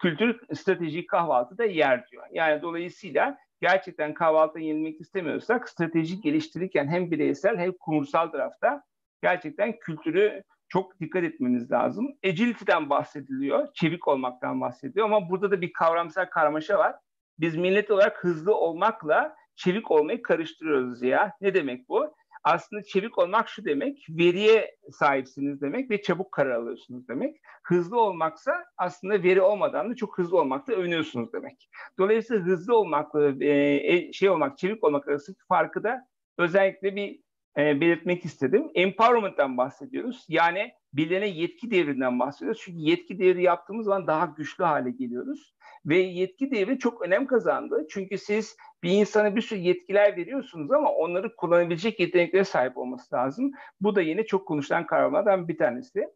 kültür 0.00 0.40
stratejik 0.54 1.10
kahvaltıda 1.10 1.64
yer 1.64 2.06
diyor. 2.08 2.26
Yani 2.32 2.62
dolayısıyla 2.62 3.38
gerçekten 3.60 4.14
kahvaltı 4.14 4.58
yenilmek 4.58 5.00
istemiyorsak 5.00 5.68
stratejik 5.68 6.22
geliştirirken 6.22 6.88
hem 6.88 7.10
bireysel 7.10 7.58
hem 7.58 7.72
kurumsal 7.72 8.28
tarafta 8.28 8.82
gerçekten 9.22 9.78
kültürü 9.78 10.42
çok 10.68 11.00
dikkat 11.00 11.24
etmeniz 11.24 11.70
lazım. 11.70 12.08
Agility'den 12.26 12.90
bahsediliyor, 12.90 13.68
çevik 13.74 14.08
olmaktan 14.08 14.60
bahsediyor 14.60 15.06
ama 15.06 15.30
burada 15.30 15.50
da 15.50 15.60
bir 15.60 15.72
kavramsal 15.72 16.24
karmaşa 16.24 16.78
var. 16.78 16.96
Biz 17.38 17.56
millet 17.56 17.90
olarak 17.90 18.24
hızlı 18.24 18.54
olmakla 18.56 19.36
çevik 19.56 19.90
olmayı 19.90 20.22
karıştırıyoruz 20.22 21.02
ya. 21.02 21.32
Ne 21.40 21.54
demek 21.54 21.88
bu? 21.88 22.14
Aslında 22.44 22.82
çevik 22.82 23.18
olmak 23.18 23.48
şu 23.48 23.64
demek, 23.64 24.06
veriye 24.10 24.76
sahipsiniz 24.92 25.60
demek 25.60 25.90
ve 25.90 26.02
çabuk 26.02 26.32
karar 26.32 26.50
alıyorsunuz 26.50 27.08
demek. 27.08 27.36
Hızlı 27.64 28.00
olmaksa 28.00 28.52
aslında 28.76 29.22
veri 29.22 29.40
olmadan 29.40 29.90
da 29.90 29.94
çok 29.94 30.18
hızlı 30.18 30.38
olmakla 30.38 30.74
övünüyorsunuz 30.74 31.32
demek. 31.32 31.68
Dolayısıyla 31.98 32.42
hızlı 32.42 32.76
olmakla 32.76 33.44
e, 33.44 34.12
şey 34.12 34.30
olmak, 34.30 34.58
çevik 34.58 34.84
olmak 34.84 35.08
arasındaki 35.08 35.40
farkı 35.48 35.82
da 35.82 36.06
özellikle 36.38 36.96
bir 36.96 37.20
e, 37.58 37.80
belirtmek 37.80 38.24
istedim. 38.24 38.70
Empowerment'tan 38.74 39.56
bahsediyoruz. 39.56 40.24
Yani 40.28 40.72
bilene 40.92 41.26
yetki 41.26 41.70
devrinden 41.70 42.20
bahsediyoruz. 42.20 42.60
Çünkü 42.64 42.78
yetki 42.78 43.18
devri 43.18 43.42
yaptığımız 43.42 43.84
zaman 43.86 44.06
daha 44.06 44.26
güçlü 44.26 44.64
hale 44.64 44.90
geliyoruz. 44.90 45.54
Ve 45.86 45.98
yetki 45.98 46.50
devri 46.50 46.78
çok 46.78 47.02
önem 47.02 47.26
kazandı. 47.26 47.86
Çünkü 47.90 48.18
siz 48.18 48.56
bir 48.82 48.90
insana 48.90 49.36
bir 49.36 49.40
sürü 49.40 49.58
yetkiler 49.58 50.16
veriyorsunuz 50.16 50.70
ama 50.70 50.92
onları 50.92 51.36
kullanabilecek 51.36 52.00
yeteneklere 52.00 52.44
sahip 52.44 52.78
olması 52.78 53.14
lazım. 53.14 53.52
Bu 53.80 53.96
da 53.96 54.02
yine 54.02 54.26
çok 54.26 54.48
konuşulan 54.48 54.86
kavramlardan 54.86 55.48
bir 55.48 55.58
tanesi. 55.58 56.08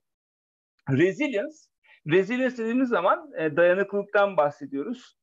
Resilience. 0.90 1.56
Resilience 2.06 2.56
dediğimiz 2.56 2.88
zaman 2.88 3.30
e, 3.38 3.56
dayanıklılıktan 3.56 4.36
bahsediyoruz. 4.36 5.16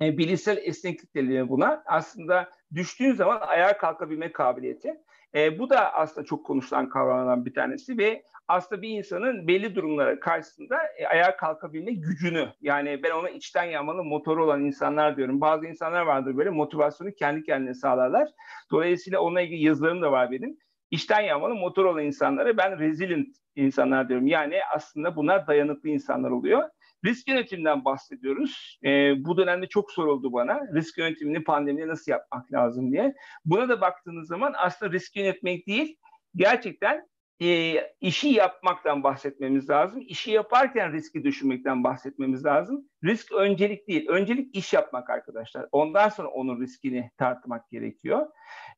E, 0.00 0.18
bilişsel 0.18 0.56
esneklik 0.56 1.14
deniyor 1.14 1.48
buna. 1.48 1.82
Aslında 1.86 2.50
düştüğün 2.74 3.14
zaman 3.14 3.40
ayağa 3.40 3.78
kalkabilme 3.78 4.32
kabiliyeti. 4.32 4.94
E, 5.34 5.58
bu 5.58 5.70
da 5.70 5.94
aslında 5.94 6.26
çok 6.26 6.46
konuşulan 6.46 6.88
kavramlardan 6.88 7.46
bir 7.46 7.54
tanesi 7.54 7.98
ve 7.98 8.22
aslında 8.48 8.82
bir 8.82 8.88
insanın 8.88 9.48
belli 9.48 9.74
durumlara 9.74 10.20
karşısında 10.20 10.76
e, 10.98 11.06
ayağa 11.06 11.36
kalkabilme 11.36 11.92
gücünü 11.92 12.48
yani 12.60 13.02
ben 13.02 13.10
ona 13.10 13.30
içten 13.30 13.64
yanmalı 13.64 14.04
motoru 14.04 14.44
olan 14.44 14.64
insanlar 14.64 15.16
diyorum. 15.16 15.40
Bazı 15.40 15.66
insanlar 15.66 16.02
vardır 16.02 16.36
böyle 16.36 16.50
motivasyonu 16.50 17.12
kendi 17.12 17.42
kendine 17.42 17.74
sağlarlar. 17.74 18.28
Dolayısıyla 18.70 19.20
onunla 19.20 19.40
ilgili 19.40 19.64
yazılarım 19.64 20.02
da 20.02 20.12
var 20.12 20.30
benim. 20.30 20.58
İçten 20.90 21.20
yanmalı 21.20 21.54
motor 21.54 21.84
olan 21.84 22.04
insanlara 22.04 22.56
ben 22.56 22.78
resilient 22.78 23.28
insanlar 23.56 24.08
diyorum. 24.08 24.26
Yani 24.26 24.56
aslında 24.74 25.16
bunlar 25.16 25.46
dayanıklı 25.46 25.88
insanlar 25.88 26.30
oluyor. 26.30 26.68
Risk 27.04 27.28
yönetiminden 27.28 27.84
bahsediyoruz. 27.84 28.78
E, 28.84 29.14
bu 29.24 29.36
dönemde 29.36 29.66
çok 29.66 29.92
soruldu 29.92 30.32
bana. 30.32 30.60
Risk 30.74 30.98
yönetimini 30.98 31.44
pandemide 31.44 31.88
nasıl 31.88 32.12
yapmak 32.12 32.52
lazım 32.52 32.92
diye. 32.92 33.14
Buna 33.44 33.68
da 33.68 33.80
baktığınız 33.80 34.28
zaman 34.28 34.54
aslında 34.56 34.92
risk 34.92 35.16
yönetmek 35.16 35.66
değil, 35.66 35.96
gerçekten 36.36 37.08
e, 37.42 37.74
işi 38.00 38.28
yapmaktan 38.28 39.02
bahsetmemiz 39.02 39.70
lazım. 39.70 40.00
İşi 40.08 40.30
yaparken 40.30 40.92
riski 40.92 41.24
düşünmekten 41.24 41.84
bahsetmemiz 41.84 42.44
lazım. 42.44 42.88
Risk 43.04 43.32
öncelik 43.32 43.88
değil. 43.88 44.08
Öncelik 44.08 44.56
iş 44.56 44.72
yapmak 44.72 45.10
arkadaşlar. 45.10 45.66
Ondan 45.72 46.08
sonra 46.08 46.28
onun 46.28 46.60
riskini 46.60 47.10
tartmak 47.18 47.70
gerekiyor. 47.70 48.26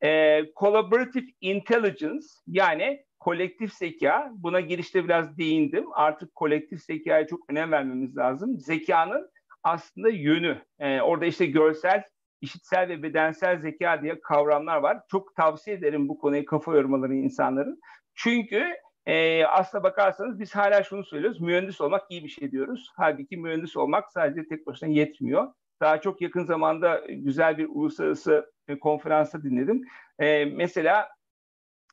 E, 0.02 0.40
collaborative 0.56 1.26
intelligence 1.40 2.26
yani 2.46 3.04
kolektif 3.20 3.72
zeka. 3.72 4.32
Buna 4.34 4.60
girişte 4.60 5.04
biraz 5.04 5.38
değindim. 5.38 5.86
Artık 5.92 6.34
kolektif 6.34 6.82
zekaya 6.82 7.26
çok 7.26 7.50
önem 7.50 7.72
vermemiz 7.72 8.16
lazım. 8.16 8.60
Zekanın 8.60 9.30
aslında 9.62 10.08
yönü. 10.08 10.62
E, 10.78 11.00
orada 11.00 11.26
işte 11.26 11.46
görsel, 11.46 12.02
işitsel 12.40 12.88
ve 12.88 13.02
bedensel 13.02 13.58
zeka 13.58 14.02
diye 14.02 14.20
kavramlar 14.20 14.76
var. 14.76 15.00
Çok 15.10 15.36
tavsiye 15.36 15.76
ederim 15.76 16.08
bu 16.08 16.18
konuyu 16.18 16.44
kafa 16.44 16.74
yormaları 16.74 17.14
insanların. 17.14 17.80
Çünkü 18.14 18.64
e, 19.06 19.44
aslına 19.44 19.82
bakarsanız 19.82 20.40
biz 20.40 20.54
hala 20.54 20.82
şunu 20.82 21.04
söylüyoruz. 21.04 21.40
Mühendis 21.40 21.80
olmak 21.80 22.02
iyi 22.10 22.24
bir 22.24 22.28
şey 22.28 22.50
diyoruz. 22.50 22.90
Halbuki 22.96 23.36
mühendis 23.36 23.76
olmak 23.76 24.12
sadece 24.12 24.48
tek 24.48 24.66
başına 24.66 24.88
yetmiyor. 24.88 25.52
Daha 25.80 26.00
çok 26.00 26.20
yakın 26.20 26.44
zamanda 26.44 27.02
güzel 27.08 27.58
bir 27.58 27.68
uluslararası 27.68 28.52
e, 28.68 28.78
konferansta 28.78 29.42
dinledim. 29.42 29.82
E, 30.18 30.44
mesela 30.44 31.08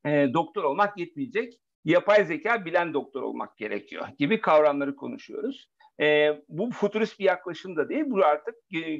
e, 0.05 0.33
doktor 0.33 0.63
olmak 0.63 0.97
yetmeyecek. 0.97 1.53
Yapay 1.85 2.25
zeka 2.25 2.65
bilen 2.65 2.93
doktor 2.93 3.21
olmak 3.21 3.57
gerekiyor 3.57 4.07
gibi 4.19 4.41
kavramları 4.41 4.95
konuşuyoruz. 4.95 5.69
E, 6.01 6.29
bu 6.49 6.71
futurist 6.71 7.19
bir 7.19 7.25
yaklaşım 7.25 7.75
da 7.75 7.89
değil. 7.89 8.03
Bu 8.07 8.25
artık 8.25 8.55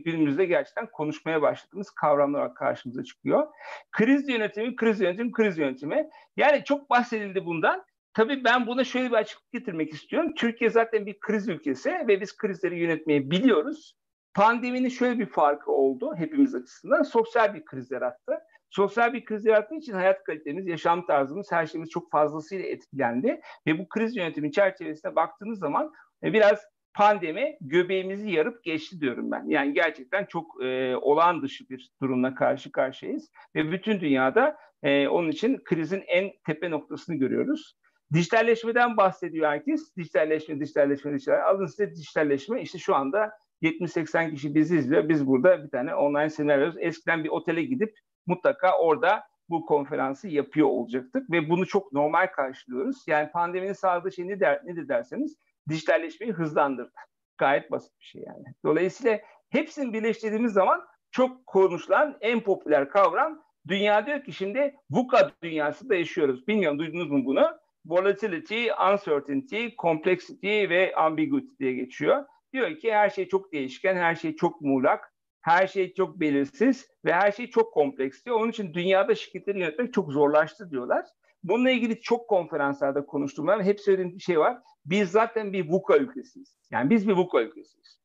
günümüzde 0.05 0.45
gerçekten 0.45 0.87
konuşmaya 0.91 1.41
başladığımız 1.41 1.91
kavramlar 1.91 2.55
karşımıza 2.55 3.03
çıkıyor. 3.03 3.47
Kriz 3.91 4.29
yönetimi, 4.29 4.75
kriz 4.75 5.01
yönetimi, 5.01 5.31
kriz 5.31 5.57
yönetimi. 5.57 6.09
Yani 6.37 6.63
çok 6.63 6.89
bahsedildi 6.89 7.45
bundan. 7.45 7.85
Tabii 8.13 8.43
ben 8.43 8.67
buna 8.67 8.83
şöyle 8.83 9.09
bir 9.09 9.15
açıklık 9.15 9.51
getirmek 9.51 9.93
istiyorum. 9.93 10.33
Türkiye 10.35 10.69
zaten 10.69 11.05
bir 11.05 11.19
kriz 11.19 11.47
ülkesi 11.47 11.89
ve 12.07 12.21
biz 12.21 12.37
krizleri 12.37 12.79
yönetmeyi 12.79 13.31
biliyoruz. 13.31 13.95
Pandeminin 14.33 14.89
şöyle 14.89 15.19
bir 15.19 15.25
farkı 15.25 15.71
oldu 15.71 16.15
hepimiz 16.15 16.55
açısından. 16.55 17.03
Sosyal 17.03 17.53
bir 17.53 17.65
kriz 17.65 17.91
yarattı. 17.91 18.39
Sosyal 18.69 19.13
bir 19.13 19.25
kriz 19.25 19.45
yarattığı 19.45 19.75
için 19.75 19.93
hayat 19.93 20.23
kalitemiz, 20.23 20.67
yaşam 20.67 21.05
tarzımız, 21.05 21.51
her 21.51 21.65
şeyimiz 21.65 21.89
çok 21.89 22.11
fazlasıyla 22.11 22.65
etkilendi. 22.65 23.41
Ve 23.67 23.79
bu 23.79 23.89
kriz 23.89 24.15
yönetimi 24.15 24.51
çerçevesine 24.51 25.15
baktığınız 25.15 25.59
zaman 25.59 25.91
e, 26.23 26.33
biraz 26.33 26.61
pandemi 26.93 27.57
göbeğimizi 27.61 28.31
yarıp 28.31 28.63
geçti 28.63 28.99
diyorum 28.99 29.31
ben. 29.31 29.49
Yani 29.49 29.73
gerçekten 29.73 30.25
çok 30.25 30.63
e, 30.63 30.95
olağan 30.95 31.41
dışı 31.41 31.69
bir 31.69 31.91
durumla 32.01 32.35
karşı 32.35 32.71
karşıyayız. 32.71 33.31
Ve 33.55 33.71
bütün 33.71 33.99
dünyada 33.99 34.57
e, 34.83 35.07
onun 35.07 35.29
için 35.29 35.61
krizin 35.63 36.03
en 36.07 36.31
tepe 36.45 36.71
noktasını 36.71 37.15
görüyoruz. 37.15 37.77
Dijitalleşmeden 38.13 38.97
bahsediyor 38.97 39.49
herkes. 39.49 39.95
Dijitalleşme, 39.97 40.59
dijitalleşme, 40.59 41.13
dijitalleşme. 41.13 41.43
Alın 41.43 41.65
size 41.65 41.91
dijitalleşme. 41.91 42.61
İşte 42.61 42.77
şu 42.77 42.95
anda 42.95 43.31
70-80 43.61 44.33
kişi 44.33 44.55
bizi 44.55 44.77
izliyor. 44.77 45.09
Biz 45.09 45.27
burada 45.27 45.63
bir 45.63 45.69
tane 45.69 45.95
online 45.95 46.29
seminer 46.29 46.57
veriyoruz. 46.57 46.77
Eskiden 46.79 47.23
bir 47.23 47.29
otele 47.29 47.63
gidip 47.63 47.93
mutlaka 48.27 48.77
orada 48.77 49.23
bu 49.49 49.65
konferansı 49.65 50.27
yapıyor 50.27 50.67
olacaktık 50.67 51.31
ve 51.31 51.49
bunu 51.49 51.65
çok 51.65 51.93
normal 51.93 52.27
karşılıyoruz. 52.27 53.03
Yani 53.07 53.31
pandeminin 53.31 53.73
sağladığı 53.73 54.11
şey 54.11 54.27
ne 54.27 54.39
der, 54.39 54.61
nedir 54.65 54.87
derseniz 54.87 55.37
dijitalleşmeyi 55.69 56.33
hızlandırdı. 56.33 56.91
Gayet 57.37 57.71
basit 57.71 57.99
bir 57.99 58.05
şey 58.05 58.21
yani. 58.21 58.45
Dolayısıyla 58.65 59.19
hepsini 59.49 59.93
birleştirdiğimiz 59.93 60.53
zaman 60.53 60.81
çok 61.11 61.45
konuşulan 61.45 62.17
en 62.21 62.39
popüler 62.39 62.89
kavram 62.89 63.43
dünya 63.67 64.05
diyor 64.05 64.23
ki 64.23 64.33
şimdi 64.33 64.75
VUCA 64.89 65.31
dünyasında 65.43 65.95
yaşıyoruz. 65.95 66.47
Bilmiyorum 66.47 66.79
duydunuz 66.79 67.11
mu 67.11 67.25
bunu? 67.25 67.57
Volatility, 67.85 68.67
Uncertainty, 68.91 69.67
Complexity 69.77 70.69
ve 70.69 70.95
Ambiguity 70.95 71.47
diye 71.59 71.73
geçiyor. 71.73 72.25
Diyor 72.53 72.77
ki 72.77 72.93
her 72.93 73.09
şey 73.09 73.27
çok 73.27 73.53
değişken, 73.53 73.95
her 73.95 74.15
şey 74.15 74.35
çok 74.35 74.61
muğlak, 74.61 75.13
her 75.47 75.67
şey 75.67 75.93
çok 75.93 76.19
belirsiz 76.19 76.87
ve 77.05 77.13
her 77.13 77.31
şey 77.31 77.49
çok 77.49 77.73
kompleks 77.73 78.25
diyor. 78.25 78.39
Onun 78.39 78.49
için 78.49 78.73
dünyada 78.73 79.15
şirketleri 79.15 79.59
yönetmek 79.59 79.93
çok 79.93 80.11
zorlaştı 80.11 80.71
diyorlar. 80.71 81.05
Bununla 81.43 81.69
ilgili 81.69 82.01
çok 82.01 82.29
konferanslarda 82.29 83.05
konuştum 83.05 83.47
ben. 83.47 83.63
Hep 83.63 83.79
söylediğim 83.79 84.15
bir 84.15 84.21
şey 84.21 84.39
var. 84.39 84.57
Biz 84.85 85.11
zaten 85.11 85.53
bir 85.53 85.69
VUCA 85.69 85.97
ülkesiyiz. 85.97 86.57
Yani 86.71 86.89
biz 86.89 87.07
bir 87.07 87.13
VUCA 87.13 87.41
ülkesiyiz. 87.41 88.01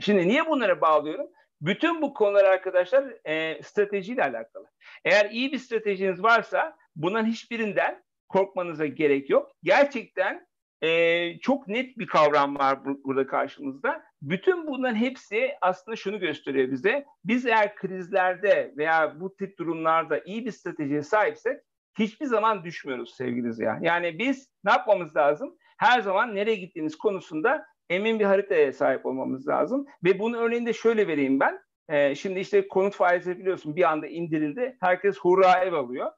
Şimdi 0.00 0.28
niye 0.28 0.46
bunlara 0.46 0.80
bağlıyorum? 0.80 1.26
Bütün 1.60 2.02
bu 2.02 2.14
konular 2.14 2.44
arkadaşlar 2.44 3.14
e, 3.24 3.62
stratejiyle 3.62 4.22
alakalı. 4.22 4.66
Eğer 5.04 5.30
iyi 5.30 5.52
bir 5.52 5.58
stratejiniz 5.58 6.22
varsa 6.22 6.76
bunların 6.96 7.26
hiçbirinden 7.26 8.02
korkmanıza 8.28 8.86
gerek 8.86 9.30
yok. 9.30 9.52
Gerçekten 9.62 10.46
e, 10.82 11.38
çok 11.38 11.68
net 11.68 11.98
bir 11.98 12.06
kavram 12.06 12.58
var 12.58 12.84
bu, 12.84 13.04
burada 13.04 13.26
karşımızda. 13.26 14.02
Bütün 14.22 14.66
bunların 14.66 14.96
hepsi 14.96 15.50
aslında 15.60 15.96
şunu 15.96 16.20
gösteriyor 16.20 16.70
bize. 16.70 17.04
Biz 17.24 17.46
eğer 17.46 17.74
krizlerde 17.74 18.74
veya 18.76 19.20
bu 19.20 19.36
tip 19.36 19.58
durumlarda 19.58 20.20
iyi 20.24 20.46
bir 20.46 20.50
stratejiye 20.50 21.02
sahipsek 21.02 21.60
hiçbir 21.98 22.26
zaman 22.26 22.64
düşmüyoruz 22.64 23.14
sevgili 23.14 23.52
Ziya. 23.52 23.78
Yani 23.82 24.18
biz 24.18 24.48
ne 24.64 24.70
yapmamız 24.70 25.16
lazım? 25.16 25.56
Her 25.78 26.00
zaman 26.00 26.34
nereye 26.34 26.56
gittiğimiz 26.56 26.98
konusunda 26.98 27.66
emin 27.90 28.20
bir 28.20 28.24
haritaya 28.24 28.72
sahip 28.72 29.06
olmamız 29.06 29.48
lazım. 29.48 29.86
Ve 30.04 30.18
bunun 30.18 30.38
örneğini 30.38 30.66
de 30.66 30.72
şöyle 30.72 31.08
vereyim 31.08 31.40
ben. 31.40 31.58
Ee, 31.88 32.14
şimdi 32.14 32.40
işte 32.40 32.68
konut 32.68 32.94
faizi 32.94 33.38
biliyorsun 33.38 33.76
bir 33.76 33.90
anda 33.90 34.06
indirildi. 34.06 34.76
Herkes 34.80 35.18
hurra 35.18 35.64
ev 35.64 35.72
alıyor. 35.72 36.12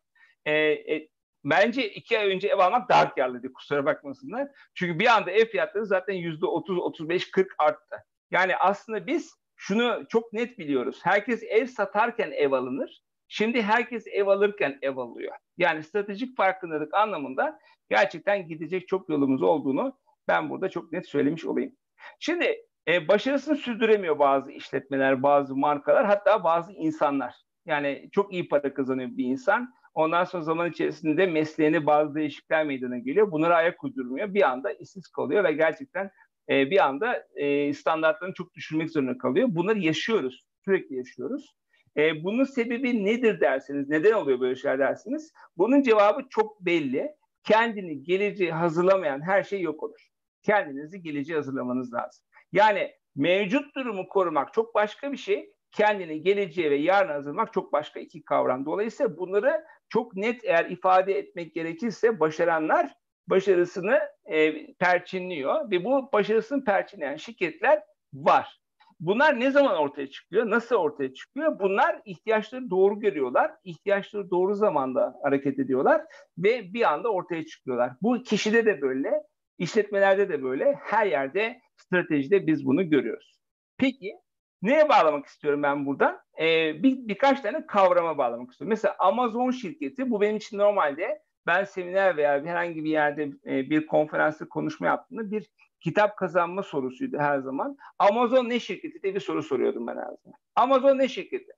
Ee, 0.44 0.52
e, 0.52 1.08
bence 1.50 1.90
iki 1.90 2.18
ay 2.18 2.30
önce 2.34 2.48
ev 2.48 2.58
almak 2.58 2.88
daha 2.88 3.14
karlıydı 3.14 3.52
kusura 3.52 3.84
bakmasınlar. 3.84 4.48
Çünkü 4.74 4.98
bir 4.98 5.06
anda 5.06 5.30
ev 5.30 5.46
fiyatları 5.46 5.86
zaten 5.86 6.14
yüzde 6.14 6.46
otuz, 6.46 6.78
otuz 6.78 7.08
beş, 7.08 7.30
kırk 7.30 7.54
arttı. 7.58 7.96
Yani 8.30 8.56
aslında 8.56 9.06
biz 9.06 9.34
şunu 9.56 10.04
çok 10.08 10.32
net 10.32 10.58
biliyoruz. 10.58 11.00
Herkes 11.02 11.42
ev 11.42 11.66
satarken 11.66 12.30
ev 12.30 12.52
alınır. 12.52 13.02
Şimdi 13.28 13.62
herkes 13.62 14.06
ev 14.06 14.26
alırken 14.26 14.78
ev 14.82 14.96
alıyor. 14.96 15.34
Yani 15.58 15.82
stratejik 15.82 16.36
farkındalık 16.36 16.94
anlamında 16.94 17.58
gerçekten 17.90 18.48
gidecek 18.48 18.88
çok 18.88 19.08
yolumuz 19.08 19.42
olduğunu 19.42 19.98
ben 20.28 20.50
burada 20.50 20.68
çok 20.68 20.92
net 20.92 21.08
söylemiş 21.08 21.44
olayım. 21.44 21.72
Şimdi 22.20 22.64
e, 22.88 23.08
başarısını 23.08 23.56
sürdüremiyor 23.56 24.18
bazı 24.18 24.52
işletmeler, 24.52 25.22
bazı 25.22 25.56
markalar, 25.56 26.06
hatta 26.06 26.44
bazı 26.44 26.72
insanlar. 26.72 27.34
Yani 27.66 28.08
çok 28.12 28.32
iyi 28.32 28.48
para 28.48 28.74
kazanıyor 28.74 29.08
bir 29.10 29.24
insan. 29.24 29.74
Ondan 29.98 30.24
sonra 30.24 30.42
zaman 30.42 30.70
içerisinde 30.70 31.26
mesleğine 31.26 31.86
bazı 31.86 32.14
değişiklikler 32.14 32.66
meydana 32.66 32.98
geliyor. 32.98 33.30
Bunlara 33.30 33.56
ayak 33.56 33.84
uydurmuyor. 33.84 34.34
Bir 34.34 34.50
anda 34.50 34.72
işsiz 34.72 35.08
kalıyor 35.08 35.44
ve 35.44 35.52
gerçekten 35.52 36.10
e, 36.48 36.70
bir 36.70 36.86
anda 36.86 37.26
e, 37.36 37.74
standartlarını 37.74 38.34
çok 38.34 38.54
düşürmek 38.54 38.90
zorunda 38.90 39.18
kalıyor. 39.18 39.48
Bunları 39.50 39.78
yaşıyoruz. 39.78 40.46
Sürekli 40.64 40.96
yaşıyoruz. 40.96 41.54
E, 41.96 42.24
bunun 42.24 42.44
sebebi 42.44 43.04
nedir 43.04 43.40
dersiniz? 43.40 43.88
Neden 43.88 44.12
oluyor 44.12 44.40
böyle 44.40 44.56
şeyler 44.56 44.78
dersiniz? 44.78 45.32
Bunun 45.56 45.82
cevabı 45.82 46.22
çok 46.30 46.60
belli. 46.60 47.08
Kendini 47.44 48.02
geleceğe 48.02 48.52
hazırlamayan 48.52 49.20
her 49.20 49.42
şey 49.42 49.60
yok 49.60 49.82
olur. 49.82 50.08
Kendinizi 50.42 51.02
geleceğe 51.02 51.34
hazırlamanız 51.34 51.92
lazım. 51.92 52.24
Yani 52.52 52.90
mevcut 53.16 53.76
durumu 53.76 54.08
korumak 54.08 54.52
çok 54.52 54.74
başka 54.74 55.12
bir 55.12 55.16
şey. 55.16 55.52
Kendini 55.72 56.22
geleceğe 56.22 56.70
ve 56.70 56.76
yarına 56.76 57.14
hazırlamak 57.14 57.52
çok 57.52 57.72
başka 57.72 58.00
iki 58.00 58.22
kavram. 58.24 58.66
Dolayısıyla 58.66 59.18
bunları 59.18 59.64
çok 59.88 60.16
net 60.16 60.44
eğer 60.44 60.70
ifade 60.70 61.18
etmek 61.18 61.54
gerekirse 61.54 62.20
başaranlar 62.20 62.94
başarısını 63.26 64.00
e, 64.24 64.66
perçinliyor 64.74 65.70
ve 65.70 65.84
bu 65.84 66.12
başarısını 66.12 66.64
perçinleyen 66.64 67.16
şirketler 67.16 67.82
var. 68.14 68.58
Bunlar 69.00 69.40
ne 69.40 69.50
zaman 69.50 69.76
ortaya 69.76 70.10
çıkıyor? 70.10 70.50
Nasıl 70.50 70.76
ortaya 70.76 71.14
çıkıyor? 71.14 71.58
Bunlar 71.60 72.00
ihtiyaçları 72.04 72.70
doğru 72.70 73.00
görüyorlar. 73.00 73.52
ihtiyaçları 73.64 74.30
doğru 74.30 74.54
zamanda 74.54 75.14
hareket 75.22 75.58
ediyorlar 75.58 76.02
ve 76.38 76.74
bir 76.74 76.92
anda 76.92 77.12
ortaya 77.12 77.44
çıkıyorlar. 77.46 77.92
Bu 78.02 78.22
kişide 78.22 78.66
de 78.66 78.80
böyle, 78.80 79.10
işletmelerde 79.58 80.28
de 80.28 80.42
böyle, 80.42 80.74
her 80.80 81.06
yerde 81.06 81.60
stratejide 81.76 82.46
biz 82.46 82.66
bunu 82.66 82.90
görüyoruz. 82.90 83.38
Peki 83.76 84.14
neye 84.62 84.88
bağlamak 84.88 85.26
istiyorum 85.26 85.62
ben 85.62 85.86
burada? 85.86 86.24
Ee, 86.40 86.82
bir, 86.82 87.08
birkaç 87.08 87.40
tane 87.40 87.66
kavrama 87.66 88.18
bağlamak 88.18 88.50
istiyorum. 88.50 88.70
Mesela 88.70 88.96
Amazon 88.98 89.50
şirketi, 89.50 90.10
bu 90.10 90.20
benim 90.20 90.36
için 90.36 90.58
normalde 90.58 91.22
ben 91.46 91.64
seminer 91.64 92.16
veya 92.16 92.44
herhangi 92.44 92.84
bir 92.84 92.90
yerde 92.90 93.22
e, 93.46 93.70
bir 93.70 93.86
konferansta 93.86 94.48
konuşma 94.48 94.86
yaptığımda 94.86 95.30
bir 95.30 95.50
kitap 95.80 96.16
kazanma 96.16 96.62
sorusuydu 96.62 97.18
her 97.18 97.38
zaman. 97.38 97.76
Amazon 97.98 98.48
ne 98.48 98.60
şirketi 98.60 99.02
diye 99.02 99.14
bir 99.14 99.20
soru 99.20 99.42
soruyordum 99.42 99.86
ben 99.86 99.96
her 99.96 100.02
zaman. 100.24 100.38
Amazon 100.56 100.98
ne 100.98 101.08
şirketi? 101.08 101.52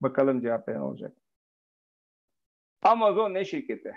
Bakalım 0.00 0.40
cevap 0.40 0.68
ne 0.68 0.80
olacak. 0.80 1.16
Amazon 2.82 3.34
ne 3.34 3.44
şirketi? 3.44 3.94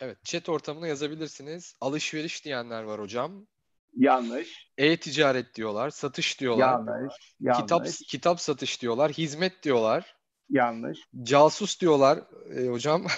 Evet, 0.00 0.24
chat 0.24 0.48
ortamına 0.48 0.86
yazabilirsiniz. 0.86 1.76
Alışveriş 1.80 2.44
diyenler 2.44 2.82
var 2.82 3.00
hocam. 3.00 3.46
Yanlış. 3.96 4.68
E-ticaret 4.78 5.54
diyorlar, 5.54 5.90
satış 5.90 6.40
diyorlar. 6.40 6.72
Yanlış. 6.72 7.14
Yanlış. 7.40 7.60
Kitap 7.60 7.86
kitap 8.08 8.40
satış 8.40 8.82
diyorlar, 8.82 9.12
hizmet 9.12 9.62
diyorlar. 9.62 10.16
Yanlış. 10.50 10.98
Casus 11.22 11.80
diyorlar 11.80 12.18
e, 12.56 12.68
hocam. 12.68 13.06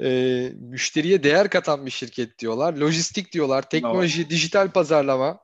E, 0.00 0.50
müşteriye 0.60 1.22
değer 1.22 1.50
katan 1.50 1.86
bir 1.86 1.90
şirket 1.90 2.38
diyorlar. 2.38 2.74
Lojistik 2.74 3.32
diyorlar. 3.32 3.70
Teknoloji, 3.70 4.24
no. 4.24 4.30
dijital 4.30 4.70
pazarlama. 4.70 5.38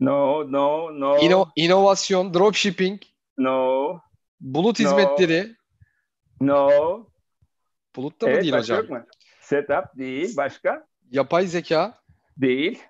No, 0.00 0.52
no, 0.52 1.00
no. 1.00 1.18
İno, 1.18 1.46
inovasyon, 1.56 2.34
dropshipping. 2.34 3.02
No. 3.38 3.98
Bulut 4.40 4.80
no. 4.80 4.86
hizmetleri. 4.86 5.56
No. 6.40 6.70
Bulutta 7.96 8.26
evet, 8.26 8.36
mı 8.36 8.42
değil 8.42 8.54
hocam? 8.54 8.78
Yok 8.78 8.90
mu? 8.90 9.04
Setup 9.40 9.84
değil. 9.98 10.36
Başka? 10.36 10.86
Yapay 11.10 11.46
zeka. 11.46 11.98
Değil. 12.36 12.82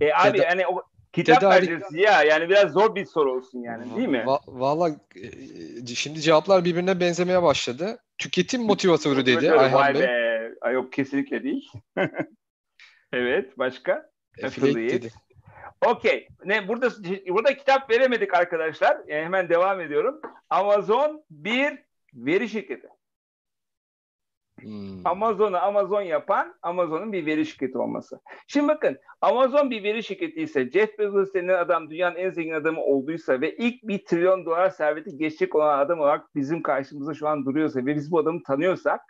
E 0.00 0.12
abi 0.12 0.38
Teda- 0.38 0.44
yani 0.44 0.66
o 0.66 0.82
kitap 1.12 1.40
tedarik... 1.40 1.70
vereceğiz 1.70 1.94
ya. 1.94 2.22
Yani 2.22 2.48
biraz 2.48 2.72
zor 2.72 2.94
bir 2.94 3.04
soru 3.04 3.32
olsun 3.32 3.58
yani 3.58 3.96
değil 3.96 4.08
mi? 4.08 4.24
Va- 4.26 4.42
Valla 4.46 4.88
e, 5.86 5.86
şimdi 5.86 6.20
cevaplar 6.20 6.64
birbirine 6.64 7.00
benzemeye 7.00 7.42
başladı. 7.42 7.98
Tüketim 8.18 8.62
motivatörü 8.62 9.26
dedi 9.26 9.52
Ayhan 9.52 9.94
Bey. 9.94 10.02
Be. 10.02 10.50
Ay, 10.60 10.74
yok 10.74 10.92
kesinlikle 10.92 11.42
değil. 11.42 11.70
evet 13.12 13.58
başka? 13.58 14.10
Affiliate 14.44 15.02
dedi. 15.02 15.12
Okey. 15.86 16.28
Ne 16.44 16.68
burada 16.68 16.90
burada 17.28 17.56
kitap 17.56 17.90
veremedik 17.90 18.34
arkadaşlar. 18.34 18.98
Yani 19.08 19.20
e, 19.20 19.24
hemen 19.24 19.48
devam 19.48 19.80
ediyorum. 19.80 20.20
Amazon 20.50 21.24
bir 21.30 21.78
veri 22.14 22.48
şirketi. 22.48 22.88
Hmm. 24.64 25.06
Amazon'u 25.06 25.56
Amazon 25.56 26.02
yapan 26.02 26.54
Amazon'un 26.62 27.12
bir 27.12 27.26
veri 27.26 27.46
şirketi 27.46 27.78
olması. 27.78 28.20
Şimdi 28.46 28.68
bakın 28.68 28.98
Amazon 29.20 29.70
bir 29.70 29.82
veri 29.82 30.02
şirketi 30.02 30.42
ise 30.42 30.70
Jeff 30.70 30.98
Bezos 30.98 31.34
denen 31.34 31.58
adam 31.58 31.90
dünyanın 31.90 32.16
en 32.16 32.30
zengin 32.30 32.52
adamı 32.52 32.80
olduysa 32.80 33.40
ve 33.40 33.56
ilk 33.56 33.82
bir 33.82 34.04
trilyon 34.04 34.46
dolar 34.46 34.70
serveti 34.70 35.16
geçecek 35.16 35.54
olan 35.54 35.78
adam 35.78 36.00
olarak 36.00 36.34
bizim 36.34 36.62
karşımızda 36.62 37.14
şu 37.14 37.28
an 37.28 37.44
duruyorsa 37.44 37.80
ve 37.80 37.96
biz 37.96 38.12
bu 38.12 38.18
adamı 38.18 38.42
tanıyorsak 38.42 39.00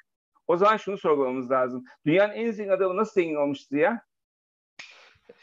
o 0.47 0.57
zaman 0.57 0.77
şunu 0.77 0.99
sorgulamamız 0.99 1.51
lazım. 1.51 1.85
Dünyanın 2.07 2.33
en 2.33 2.51
zengin 2.51 2.73
adamı 2.73 2.97
nasıl 2.97 3.13
zengin 3.13 3.35
olmuştu 3.35 3.77
ya? 3.77 4.03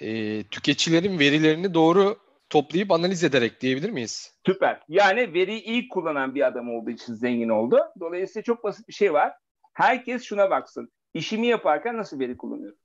E, 0.02 0.44
tüketicilerin 0.44 1.20
verilerini 1.20 1.74
doğru 1.74 2.16
toplayıp 2.50 2.92
analiz 2.92 3.24
ederek 3.24 3.62
diyebilir 3.62 3.90
miyiz? 3.90 4.34
Süper. 4.46 4.80
Yani 4.90 5.34
veriyi 5.34 5.64
iyi 5.64 5.88
kullanan 5.88 6.36
bir 6.36 6.48
adam 6.48 6.70
olduğu 6.70 6.90
için 6.90 7.14
zengin 7.14 7.50
oldu. 7.50 7.80
Dolayısıyla 8.00 8.44
çok 8.44 8.64
basit 8.64 8.88
bir 8.88 8.94
şey 8.94 9.14
var. 9.14 9.34
Herkes 9.82 10.24
şuna 10.24 10.50
baksın. 10.50 10.92
İşimi 11.14 11.48
yaparken 11.48 11.98
nasıl 11.98 12.20
veri 12.20 12.38
kullanıyorum? 12.38 12.78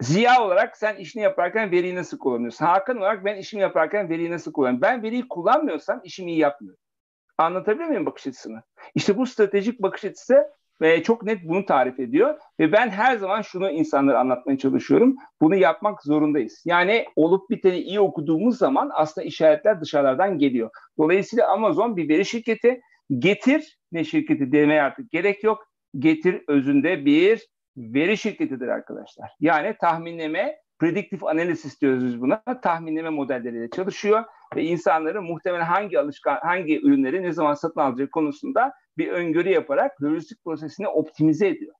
Ziya 0.00 0.42
olarak 0.42 0.76
sen 0.76 0.96
işini 0.96 1.22
yaparken 1.22 1.70
veriyi 1.70 1.94
nasıl 1.94 2.18
kullanıyorsun? 2.18 2.64
Hakan 2.64 2.96
olarak 2.96 3.24
ben 3.24 3.36
işimi 3.36 3.62
yaparken 3.62 4.08
veriyi 4.08 4.30
nasıl 4.30 4.52
kullanıyorum? 4.52 4.82
Ben 4.82 5.02
veriyi 5.02 5.28
kullanmıyorsam 5.28 6.00
işimi 6.04 6.30
iyi 6.30 6.38
yapmıyorum. 6.38 6.80
Anlatabiliyor 7.38 7.88
muyum 7.88 8.06
bakış 8.06 8.26
açısını? 8.26 8.62
İşte 8.94 9.16
bu 9.16 9.26
stratejik 9.26 9.82
bakış 9.82 10.04
açısı 10.04 10.46
ve 10.80 11.02
çok 11.02 11.22
net 11.22 11.48
bunu 11.48 11.66
tarif 11.66 12.00
ediyor. 12.00 12.38
Ve 12.60 12.72
ben 12.72 12.88
her 12.88 13.16
zaman 13.16 13.42
şunu 13.42 13.70
insanlara 13.70 14.20
anlatmaya 14.20 14.58
çalışıyorum. 14.58 15.16
Bunu 15.40 15.54
yapmak 15.56 16.02
zorundayız. 16.02 16.62
Yani 16.64 17.06
olup 17.16 17.50
biteni 17.50 17.78
iyi 17.78 18.00
okuduğumuz 18.00 18.58
zaman 18.58 18.90
aslında 18.94 19.26
işaretler 19.26 19.80
dışarıdan 19.80 20.38
geliyor. 20.38 20.70
Dolayısıyla 20.98 21.48
Amazon 21.48 21.96
bir 21.96 22.08
veri 22.08 22.24
şirketi. 22.24 22.80
Getir 23.18 23.78
ne 23.92 24.04
şirketi 24.04 24.52
demeye 24.52 24.82
artık 24.82 25.10
gerek 25.10 25.44
yok. 25.44 25.66
Getir 25.98 26.42
özünde 26.48 27.04
bir 27.04 27.46
veri 27.76 28.16
şirketidir 28.16 28.68
arkadaşlar. 28.68 29.30
Yani 29.40 29.76
tahminleme, 29.80 30.56
prediktif 30.78 31.24
analiz 31.24 31.80
diyoruz 31.80 32.04
biz 32.04 32.20
buna. 32.20 32.42
Tahminleme 32.62 33.10
modelleriyle 33.10 33.70
çalışıyor 33.70 34.24
ve 34.56 34.64
insanların 34.64 35.24
muhtemelen 35.24 35.64
hangi 35.64 35.98
alışkan 35.98 36.38
hangi 36.42 36.80
ürünleri 36.80 37.22
ne 37.22 37.32
zaman 37.32 37.54
satın 37.54 37.80
alacak 37.80 38.12
konusunda 38.12 38.72
bir 38.98 39.08
öngörü 39.08 39.48
yaparak 39.48 40.02
lojistik 40.02 40.44
prosesini 40.44 40.88
optimize 40.88 41.48
ediyor. 41.48 41.74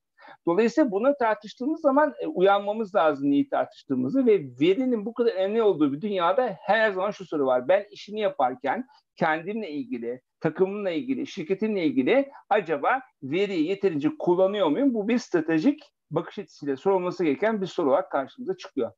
Dolayısıyla 0.46 0.90
bunu 0.90 1.14
tartıştığımız 1.18 1.80
zaman 1.80 2.14
e, 2.20 2.26
uyanmamız 2.26 2.94
lazım 2.94 3.30
neyi 3.30 3.48
tartıştığımızı 3.48 4.26
ve 4.26 4.40
verinin 4.60 5.06
bu 5.06 5.14
kadar 5.14 5.32
önemli 5.32 5.62
olduğu 5.62 5.92
bir 5.92 6.00
dünyada 6.00 6.56
her 6.60 6.90
zaman 6.90 7.10
şu 7.10 7.24
soru 7.24 7.46
var. 7.46 7.68
Ben 7.68 7.86
işimi 7.90 8.20
yaparken 8.20 8.86
kendimle 9.16 9.70
ilgili, 9.70 10.20
takımımla 10.40 10.90
ilgili, 10.90 11.26
şirketimle 11.26 11.84
ilgili 11.84 12.30
acaba 12.48 13.00
veriyi 13.22 13.68
yeterince 13.68 14.08
kullanıyor 14.18 14.68
muyum? 14.68 14.94
Bu 14.94 15.08
bir 15.08 15.18
stratejik 15.18 15.82
bakış 16.10 16.38
açısıyla 16.38 16.76
sorulması 16.76 17.24
gereken 17.24 17.60
bir 17.60 17.66
soru 17.66 17.90
olarak 17.90 18.10
karşımıza 18.10 18.56
çıkıyor. 18.56 18.92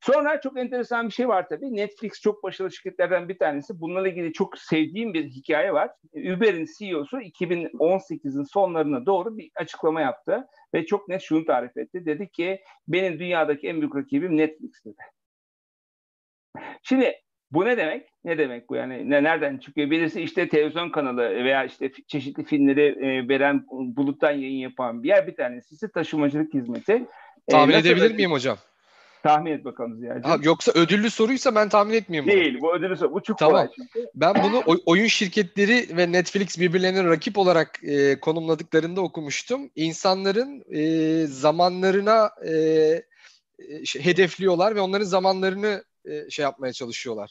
Sonra 0.00 0.40
çok 0.40 0.58
enteresan 0.58 1.06
bir 1.06 1.12
şey 1.12 1.28
var 1.28 1.48
tabii. 1.48 1.76
Netflix 1.76 2.20
çok 2.20 2.42
başarılı 2.42 2.72
şirketlerden 2.72 3.28
bir 3.28 3.38
tanesi. 3.38 3.80
Bununla 3.80 4.08
ilgili 4.08 4.32
çok 4.32 4.58
sevdiğim 4.58 5.14
bir 5.14 5.24
hikaye 5.24 5.72
var. 5.72 5.90
Uber'in 6.14 6.66
CEO'su 6.78 7.20
2018'in 7.20 8.42
sonlarına 8.42 9.06
doğru 9.06 9.36
bir 9.38 9.50
açıklama 9.54 10.00
yaptı 10.00 10.46
ve 10.74 10.86
çok 10.86 11.08
net 11.08 11.22
şunu 11.22 11.44
tarif 11.44 11.76
etti. 11.76 12.06
Dedi 12.06 12.28
ki 12.30 12.60
benim 12.88 13.18
dünyadaki 13.18 13.68
en 13.68 13.80
büyük 13.80 13.96
rakibim 13.96 14.36
Netflix 14.36 14.84
dedi. 14.84 15.02
Şimdi 16.82 17.14
bu 17.50 17.64
ne 17.64 17.76
demek? 17.76 18.08
Ne 18.24 18.38
demek 18.38 18.68
bu 18.70 18.76
yani? 18.76 19.10
Ne, 19.10 19.22
nereden 19.22 19.58
çıkıyor? 19.58 19.90
Birisi 19.90 20.20
işte 20.20 20.48
televizyon 20.48 20.90
kanalı 20.90 21.22
veya 21.22 21.64
işte 21.64 21.92
çeşitli 22.06 22.44
filmleri 22.44 22.86
e, 22.86 23.28
veren, 23.28 23.66
buluttan 23.70 24.32
yayın 24.32 24.58
yapan 24.58 25.02
bir 25.02 25.08
yer. 25.08 25.26
Bir 25.26 25.36
tanesi 25.36 25.74
ise 25.74 25.90
taşımacılık 25.90 26.54
hizmeti. 26.54 27.06
Tahmin 27.50 27.74
e, 27.74 27.78
edebilir 27.78 28.14
miyim 28.14 28.30
hocam? 28.30 28.58
Tahmin 29.22 29.52
et 29.52 29.64
bakalım 29.64 29.98
Ziya'cığım. 29.98 30.42
Yoksa 30.42 30.72
ödüllü 30.72 31.10
soruysa 31.10 31.54
ben 31.54 31.68
tahmin 31.68 31.94
etmeyeyim 31.94 32.30
Değil 32.30 32.54
bunu. 32.54 32.62
bu 32.62 32.74
ödüllü 32.76 32.96
soru. 32.96 33.12
Bu 33.12 33.22
çok 33.22 33.38
tamam. 33.38 33.52
kolay 33.52 33.68
çünkü. 33.76 34.08
Ben 34.14 34.34
bunu 34.42 34.62
oyun 34.86 35.06
şirketleri 35.06 35.96
ve 35.96 36.12
Netflix 36.12 36.60
birbirlerinin 36.60 37.08
rakip 37.10 37.38
olarak 37.38 37.80
e, 37.82 38.20
konumladıklarında 38.20 39.00
okumuştum. 39.00 39.70
İnsanların 39.76 40.64
e, 40.70 41.26
zamanlarına 41.26 42.30
e, 42.48 42.54
şey, 43.84 44.04
hedefliyorlar 44.04 44.74
ve 44.74 44.80
onların 44.80 45.04
zamanlarını 45.04 45.84
e, 46.10 46.30
şey 46.30 46.42
yapmaya 46.42 46.72
çalışıyorlar. 46.72 47.30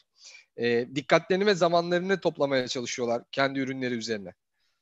E, 0.56 0.94
dikkatlerini 0.94 1.46
ve 1.46 1.54
zamanlarını 1.54 2.20
toplamaya 2.20 2.68
çalışıyorlar 2.68 3.22
kendi 3.32 3.60
ürünleri 3.60 3.94
üzerine. 3.94 4.34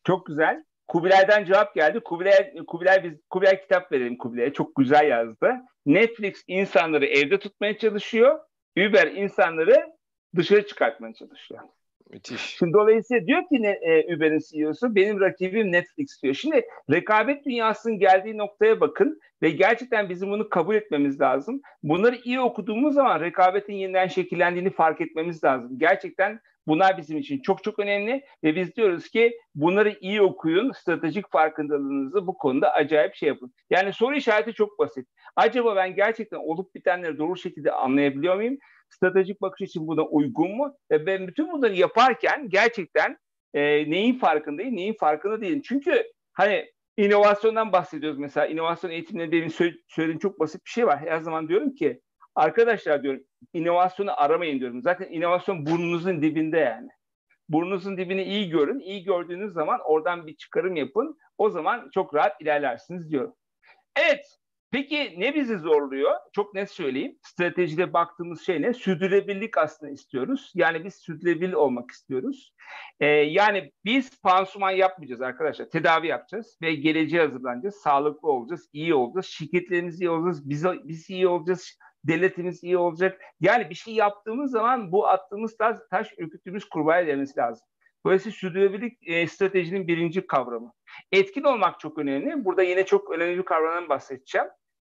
Çok 0.04 0.26
güzel. 0.26 0.64
Kubilay'dan 0.88 1.44
cevap 1.44 1.74
geldi. 1.74 2.00
Kubilay, 2.00 2.54
Kubilay, 2.66 3.04
biz, 3.04 3.12
Kubilay 3.30 3.61
kitap 3.61 3.92
verelim 3.92 4.18
Kubilay'a. 4.18 4.52
Çok 4.52 4.76
güzel 4.76 5.09
yazdı. 5.09 5.52
Netflix 5.87 6.42
insanları 6.46 7.06
evde 7.06 7.38
tutmaya 7.38 7.78
çalışıyor. 7.78 8.38
Uber 8.78 9.06
insanları 9.06 9.96
dışarı 10.37 10.66
çıkartmaya 10.66 11.14
çalışıyor. 11.14 11.61
Müthiş. 12.10 12.40
Şimdi 12.40 12.72
dolayısıyla 12.72 13.26
diyor 13.26 13.42
ki 13.42 13.62
ne, 13.62 13.70
e, 13.70 14.16
Uber'in 14.16 14.40
CEO'su 14.50 14.94
benim 14.94 15.20
rakibim 15.20 15.72
Netflix 15.72 16.22
diyor. 16.22 16.34
Şimdi 16.34 16.66
rekabet 16.90 17.44
dünyasının 17.46 17.98
geldiği 17.98 18.38
noktaya 18.38 18.80
bakın 18.80 19.20
ve 19.42 19.50
gerçekten 19.50 20.08
bizim 20.08 20.30
bunu 20.30 20.48
kabul 20.48 20.74
etmemiz 20.74 21.20
lazım. 21.20 21.60
Bunları 21.82 22.16
iyi 22.24 22.40
okuduğumuz 22.40 22.94
zaman 22.94 23.20
rekabetin 23.20 23.72
yeniden 23.72 24.06
şekillendiğini 24.06 24.70
fark 24.70 25.00
etmemiz 25.00 25.44
lazım. 25.44 25.78
Gerçekten 25.78 26.40
bunlar 26.66 26.98
bizim 26.98 27.18
için 27.18 27.42
çok 27.42 27.64
çok 27.64 27.78
önemli 27.78 28.24
ve 28.44 28.56
biz 28.56 28.76
diyoruz 28.76 29.08
ki 29.08 29.38
bunları 29.54 29.96
iyi 30.00 30.22
okuyun, 30.22 30.72
stratejik 30.72 31.30
farkındalığınızı 31.30 32.26
bu 32.26 32.38
konuda 32.38 32.72
acayip 32.72 33.14
şey 33.14 33.28
yapın. 33.28 33.54
Yani 33.70 33.92
soru 33.92 34.16
işareti 34.16 34.52
çok 34.52 34.78
basit. 34.78 35.08
Acaba 35.36 35.76
ben 35.76 35.94
gerçekten 35.94 36.38
olup 36.38 36.74
bitenleri 36.74 37.18
doğru 37.18 37.36
şekilde 37.36 37.72
anlayabiliyor 37.72 38.36
muyum? 38.36 38.58
Stratejik 38.88 39.40
bakış 39.40 39.68
için 39.68 39.87
buna 39.87 40.03
uygun 40.03 40.57
mu? 40.57 40.77
Ve 40.90 41.07
ben 41.07 41.29
bütün 41.29 41.53
bunları 41.53 41.75
yaparken 41.75 42.49
gerçekten 42.49 43.16
e, 43.55 43.90
neyin 43.90 44.18
farkındayım, 44.18 44.77
neyin 44.77 44.94
farkında 44.94 45.40
değilim. 45.40 45.62
Çünkü 45.64 46.12
hani 46.33 46.72
inovasyondan 46.96 47.72
bahsediyoruz 47.72 48.18
mesela. 48.18 48.46
İnovasyon 48.46 48.90
eğitiminde 48.90 49.33
benim 49.33 49.51
söylediğim 49.88 50.18
çok 50.18 50.40
basit 50.40 50.64
bir 50.66 50.70
şey 50.70 50.87
var. 50.87 50.99
Her 50.99 51.20
zaman 51.20 51.49
diyorum 51.49 51.75
ki 51.75 52.01
arkadaşlar 52.35 53.03
diyorum 53.03 53.22
inovasyonu 53.53 54.20
aramayın 54.20 54.61
diyorum. 54.61 54.83
Zaten 54.83 55.12
inovasyon 55.12 55.66
burnunuzun 55.66 56.22
dibinde 56.22 56.59
yani. 56.59 56.88
Burnunuzun 57.49 57.96
dibini 57.96 58.25
iyi 58.25 58.51
görün. 58.51 58.81
İyi 58.81 59.05
gördüğünüz 59.05 59.53
zaman 59.53 59.81
oradan 59.85 60.27
bir 60.27 60.37
çıkarım 60.37 60.77
yapın. 60.77 61.18
O 61.38 61.51
zaman 61.51 61.90
çok 61.94 62.14
rahat 62.14 62.40
ilerlersiniz 62.40 63.11
diyorum. 63.11 63.35
Evet, 63.96 64.38
Peki 64.76 65.14
ne 65.18 65.34
bizi 65.34 65.58
zorluyor? 65.58 66.12
Çok 66.32 66.54
net 66.54 66.70
söyleyeyim. 66.70 67.18
Stratejide 67.22 67.92
baktığımız 67.92 68.40
şey 68.40 68.62
ne? 68.62 68.74
Sürdürülebilirlik 68.74 69.58
aslında 69.58 69.92
istiyoruz. 69.92 70.52
Yani 70.54 70.84
biz 70.84 70.94
sürdürülebilir 70.94 71.52
olmak 71.52 71.90
istiyoruz. 71.90 72.54
Ee, 73.00 73.06
yani 73.06 73.72
biz 73.84 74.20
pansuman 74.22 74.70
yapmayacağız 74.70 75.20
arkadaşlar. 75.22 75.70
Tedavi 75.70 76.06
yapacağız 76.06 76.58
ve 76.62 76.74
geleceğe 76.74 77.22
hazırlanacağız. 77.22 77.74
Sağlıklı 77.74 78.28
olacağız, 78.28 78.68
iyi 78.72 78.94
olacağız. 78.94 79.26
Şirketlerimiz 79.26 80.00
iyi 80.00 80.10
olacağız, 80.10 80.50
biz, 80.50 80.64
biz 80.84 81.10
iyi 81.10 81.28
olacağız. 81.28 81.78
Devletimiz 82.04 82.64
iyi 82.64 82.78
olacak. 82.78 83.20
Yani 83.40 83.70
bir 83.70 83.74
şey 83.74 83.94
yaptığımız 83.94 84.50
zaman 84.50 84.92
bu 84.92 85.08
attığımız 85.08 85.56
taş, 85.56 85.76
taş 85.90 86.08
ürküttüğümüz 86.18 86.64
kurbağaya 86.68 87.02
gelmesi 87.02 87.38
lazım. 87.38 87.66
Dolayısıyla 88.06 88.36
sürdürülebilirlik 88.36 89.08
e, 89.08 89.26
stratejinin 89.26 89.88
birinci 89.88 90.26
kavramı. 90.26 90.72
Etkin 91.12 91.42
olmak 91.42 91.80
çok 91.80 91.98
önemli. 91.98 92.44
Burada 92.44 92.62
yine 92.62 92.86
çok 92.86 93.10
önemli 93.10 93.38
bir 93.38 93.44
kavramdan 93.44 93.88
bahsedeceğim. 93.88 94.48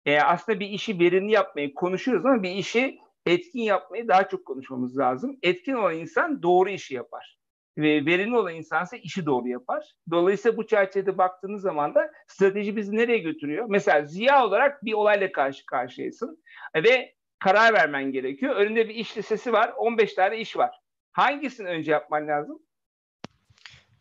E, 0.05 0.19
aslında 0.19 0.59
bir 0.59 0.69
işi 0.69 0.99
verimli 0.99 1.31
yapmayı 1.31 1.73
konuşuyoruz 1.73 2.25
ama 2.25 2.43
bir 2.43 2.51
işi 2.51 2.99
etkin 3.25 3.61
yapmayı 3.61 4.07
daha 4.07 4.29
çok 4.29 4.45
konuşmamız 4.45 4.97
lazım. 4.97 5.37
Etkin 5.43 5.73
olan 5.73 5.97
insan 5.97 6.43
doğru 6.43 6.69
işi 6.69 6.95
yapar. 6.95 7.37
ve 7.77 8.05
verimli 8.05 8.37
olan 8.37 8.55
insansa 8.55 8.97
işi 8.97 9.25
doğru 9.25 9.47
yapar. 9.47 9.95
Dolayısıyla 10.11 10.57
bu 10.57 10.67
çerçevede 10.67 11.17
baktığınız 11.17 11.61
zaman 11.61 11.95
da 11.95 12.11
strateji 12.27 12.75
bizi 12.75 12.95
nereye 12.95 13.17
götürüyor? 13.17 13.65
Mesela 13.69 14.05
ziya 14.05 14.45
olarak 14.45 14.85
bir 14.85 14.93
olayla 14.93 15.31
karşı 15.31 15.65
karşıyasın 15.65 16.43
ve 16.75 17.13
karar 17.39 17.73
vermen 17.73 18.11
gerekiyor. 18.11 18.55
Önünde 18.55 18.89
bir 18.89 18.95
iş 18.95 19.17
listesi 19.17 19.53
var, 19.53 19.73
15 19.77 20.13
tane 20.13 20.37
iş 20.39 20.57
var. 20.57 20.79
Hangisini 21.11 21.67
önce 21.67 21.91
yapman 21.91 22.27
lazım? 22.27 22.59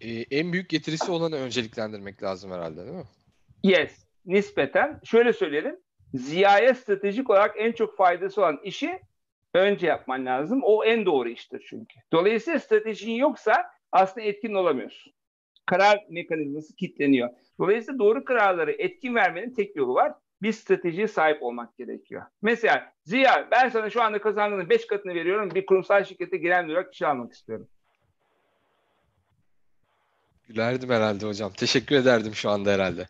Ee, 0.00 0.24
en 0.30 0.52
büyük 0.52 0.68
getirisi 0.68 1.10
olanı 1.10 1.36
önceliklendirmek 1.36 2.22
lazım 2.22 2.52
herhalde 2.52 2.76
değil 2.76 2.96
mi? 2.96 3.08
Yes, 3.62 4.06
nispeten. 4.26 5.00
Şöyle 5.04 5.32
söyleyelim. 5.32 5.76
Ziya'ya 6.14 6.74
stratejik 6.74 7.30
olarak 7.30 7.54
en 7.58 7.72
çok 7.72 7.96
faydası 7.96 8.40
olan 8.40 8.60
işi 8.64 9.00
önce 9.54 9.86
yapman 9.86 10.26
lazım. 10.26 10.60
O 10.64 10.84
en 10.84 11.06
doğru 11.06 11.28
iştir 11.28 11.66
çünkü. 11.68 11.94
Dolayısıyla 12.12 12.60
stratejin 12.60 13.12
yoksa 13.12 13.70
aslında 13.92 14.26
etkin 14.26 14.54
olamıyorsun. 14.54 15.12
Karar 15.66 16.00
mekanizması 16.10 16.76
kilitleniyor. 16.76 17.30
Dolayısıyla 17.58 17.98
doğru 17.98 18.24
kararları 18.24 18.72
etkin 18.72 19.14
vermenin 19.14 19.54
tek 19.54 19.76
yolu 19.76 19.94
var. 19.94 20.12
Bir 20.42 20.52
stratejiye 20.52 21.08
sahip 21.08 21.42
olmak 21.42 21.78
gerekiyor. 21.78 22.22
Mesela 22.42 22.92
Ziya 23.04 23.48
ben 23.50 23.68
sana 23.68 23.90
şu 23.90 24.02
anda 24.02 24.20
kazandığının 24.20 24.70
5 24.70 24.86
katını 24.86 25.14
veriyorum. 25.14 25.50
Bir 25.54 25.66
kurumsal 25.66 26.04
şirkete 26.04 26.36
giren 26.36 26.68
olarak 26.68 26.94
işe 26.94 27.06
almak 27.06 27.32
istiyorum. 27.32 27.68
Gülerdim 30.48 30.90
herhalde 30.90 31.26
hocam. 31.26 31.52
Teşekkür 31.52 31.96
ederdim 31.96 32.34
şu 32.34 32.50
anda 32.50 32.70
herhalde. 32.70 33.08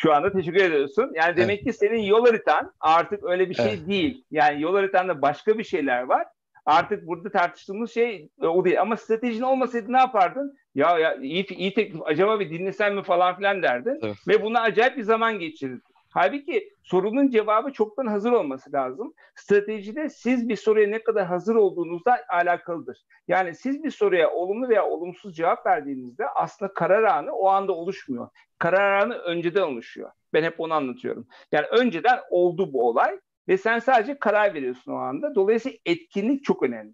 Şu 0.00 0.14
anda 0.14 0.32
teşekkür 0.32 0.64
ediyorsun. 0.64 1.12
Yani 1.14 1.36
demek 1.36 1.56
evet. 1.56 1.66
ki 1.66 1.72
senin 1.72 2.00
yol 2.00 2.26
haritan 2.26 2.72
artık 2.80 3.24
öyle 3.24 3.50
bir 3.50 3.54
şey 3.54 3.72
evet. 3.74 3.88
değil. 3.88 4.24
Yani 4.30 4.62
yol 4.62 4.74
haritanda 4.74 5.22
başka 5.22 5.58
bir 5.58 5.64
şeyler 5.64 6.02
var. 6.02 6.26
Artık 6.66 7.06
burada 7.06 7.30
tartıştığımız 7.30 7.94
şey 7.94 8.28
e, 8.42 8.46
o 8.46 8.64
değil. 8.64 8.80
Ama 8.80 8.96
stratejin 8.96 9.42
olmasaydı 9.42 9.92
ne 9.92 9.98
yapardın? 9.98 10.58
Ya, 10.74 10.98
ya 10.98 11.14
iyi, 11.14 11.46
iyi 11.46 11.74
teklif 11.74 12.00
acaba 12.04 12.40
bir 12.40 12.50
dinlesem 12.50 12.94
mi 12.94 13.02
falan 13.02 13.36
filan 13.36 13.62
derdin. 13.62 13.98
Evet. 14.02 14.16
Ve 14.28 14.42
buna 14.42 14.60
acayip 14.60 14.96
bir 14.96 15.02
zaman 15.02 15.38
geçirirdin. 15.38 15.82
Halbuki 16.10 16.68
sorunun 16.82 17.30
cevabı 17.30 17.72
çoktan 17.72 18.06
hazır 18.06 18.32
olması 18.32 18.72
lazım. 18.72 19.14
Stratejide 19.34 20.08
siz 20.08 20.48
bir 20.48 20.56
soruya 20.56 20.88
ne 20.88 21.02
kadar 21.02 21.26
hazır 21.26 21.54
olduğunuzla 21.54 22.18
alakalıdır. 22.28 23.04
Yani 23.28 23.54
siz 23.54 23.84
bir 23.84 23.90
soruya 23.90 24.30
olumlu 24.30 24.68
veya 24.68 24.86
olumsuz 24.86 25.36
cevap 25.36 25.66
verdiğinizde 25.66 26.28
aslında 26.28 26.74
karar 26.74 27.02
anı 27.02 27.32
o 27.32 27.48
anda 27.48 27.72
oluşmuyor. 27.72 28.28
Karar 28.58 29.02
anı 29.02 29.14
önceden 29.14 29.62
oluşuyor. 29.62 30.10
Ben 30.32 30.42
hep 30.42 30.60
onu 30.60 30.74
anlatıyorum. 30.74 31.26
Yani 31.52 31.66
önceden 31.66 32.20
oldu 32.30 32.72
bu 32.72 32.88
olay 32.88 33.20
ve 33.48 33.58
sen 33.58 33.78
sadece 33.78 34.18
karar 34.18 34.54
veriyorsun 34.54 34.92
o 34.92 34.96
anda. 34.96 35.34
Dolayısıyla 35.34 35.78
etkinlik 35.86 36.44
çok 36.44 36.62
önemli. 36.62 36.92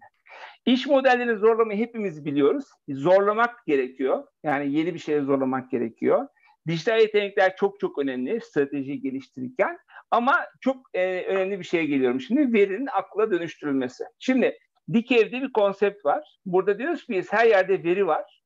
İş 0.65 0.87
modellerini 0.87 1.37
zorlamayı 1.37 1.79
hepimiz 1.79 2.25
biliyoruz. 2.25 2.65
Zorlamak 2.89 3.65
gerekiyor. 3.65 4.23
Yani 4.43 4.71
yeni 4.71 4.93
bir 4.93 4.99
şeye 4.99 5.21
zorlamak 5.21 5.71
gerekiyor. 5.71 6.27
Dijital 6.67 6.99
yetenekler 6.99 7.55
çok 7.55 7.79
çok 7.79 7.99
önemli 7.99 8.41
strateji 8.41 9.01
geliştirirken 9.01 9.77
ama 10.11 10.35
çok 10.61 10.77
e, 10.93 11.21
önemli 11.21 11.59
bir 11.59 11.63
şeye 11.63 11.85
geliyorum. 11.85 12.21
Şimdi 12.21 12.53
verinin 12.53 12.87
akla 12.93 13.31
dönüştürülmesi. 13.31 14.03
Şimdi 14.19 14.57
dik 14.93 15.11
evde 15.11 15.41
bir 15.41 15.53
konsept 15.53 16.05
var. 16.05 16.37
Burada 16.45 16.79
diyoruz 16.79 17.05
ki 17.05 17.13
biz 17.13 17.33
her 17.33 17.45
yerde 17.47 17.83
veri 17.83 18.07
var. 18.07 18.41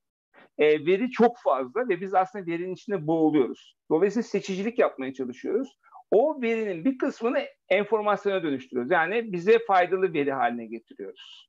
E, 0.57 0.85
veri 0.85 1.11
çok 1.11 1.37
fazla 1.43 1.89
ve 1.89 2.01
biz 2.01 2.13
aslında 2.13 2.45
verinin 2.45 2.73
içinde 2.73 3.07
boğuluyoruz. 3.07 3.75
Dolayısıyla 3.91 4.23
seçicilik 4.23 4.79
yapmaya 4.79 5.13
çalışıyoruz. 5.13 5.79
O 6.11 6.41
verinin 6.41 6.85
bir 6.85 6.97
kısmını 6.97 7.45
enformasyona 7.69 8.43
dönüştürüyoruz. 8.43 8.91
Yani 8.91 9.33
bize 9.33 9.59
faydalı 9.67 10.13
veri 10.13 10.31
haline 10.31 10.65
getiriyoruz. 10.65 11.48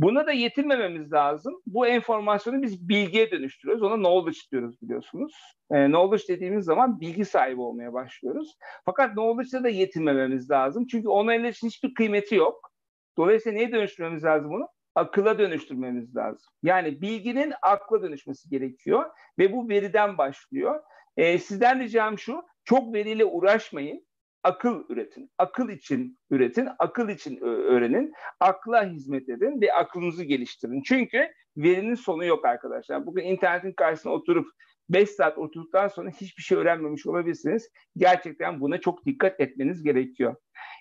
Buna 0.00 0.26
da 0.26 0.32
yetinmememiz 0.32 1.12
lazım. 1.12 1.60
Bu 1.66 1.86
enformasyonu 1.86 2.62
biz 2.62 2.88
bilgiye 2.88 3.30
dönüştürüyoruz. 3.30 3.82
Ona 3.82 3.94
knowledge 3.94 4.38
diyoruz 4.52 4.82
biliyorsunuz. 4.82 5.32
E, 5.70 5.86
knowledge 5.86 6.24
dediğimiz 6.28 6.64
zaman 6.64 7.00
bilgi 7.00 7.24
sahibi 7.24 7.60
olmaya 7.60 7.92
başlıyoruz. 7.92 8.56
Fakat 8.84 9.12
knowledge'da 9.12 9.64
da 9.64 9.68
yetinmememiz 9.68 10.50
lazım. 10.50 10.86
Çünkü 10.86 11.08
onun 11.08 11.44
için 11.44 11.66
hiçbir 11.66 11.94
kıymeti 11.94 12.34
yok. 12.34 12.70
Dolayısıyla 13.18 13.58
neye 13.58 13.72
dönüştürmemiz 13.72 14.24
lazım 14.24 14.50
bunu? 14.50 14.68
Akıla 14.94 15.38
dönüştürmemiz 15.38 16.16
lazım. 16.16 16.52
Yani 16.62 17.00
bilginin 17.00 17.52
akla 17.62 18.02
dönüşmesi 18.02 18.48
gerekiyor 18.48 19.10
ve 19.38 19.52
bu 19.52 19.68
veriden 19.68 20.18
başlıyor. 20.18 20.82
E, 21.16 21.38
sizden 21.38 21.80
ricam 21.80 22.18
şu, 22.18 22.42
çok 22.64 22.94
veriyle 22.94 23.24
uğraşmayın 23.24 24.06
akıl 24.42 24.84
üretin. 24.88 25.30
Akıl 25.38 25.68
için 25.68 26.18
üretin, 26.30 26.68
akıl 26.78 27.08
için 27.08 27.40
öğrenin, 27.40 28.12
akla 28.40 28.90
hizmet 28.90 29.28
edin 29.28 29.60
ve 29.60 29.72
aklınızı 29.72 30.24
geliştirin. 30.24 30.82
Çünkü 30.82 31.28
verinin 31.56 31.94
sonu 31.94 32.24
yok 32.24 32.44
arkadaşlar. 32.44 33.06
Bugün 33.06 33.24
internetin 33.24 33.72
karşısına 33.72 34.12
oturup 34.12 34.46
5 34.88 35.10
saat 35.10 35.38
oturduktan 35.38 35.88
sonra 35.88 36.10
hiçbir 36.10 36.42
şey 36.42 36.58
öğrenmemiş 36.58 37.06
olabilirsiniz. 37.06 37.68
Gerçekten 37.96 38.60
buna 38.60 38.80
çok 38.80 39.06
dikkat 39.06 39.40
etmeniz 39.40 39.82
gerekiyor. 39.82 40.36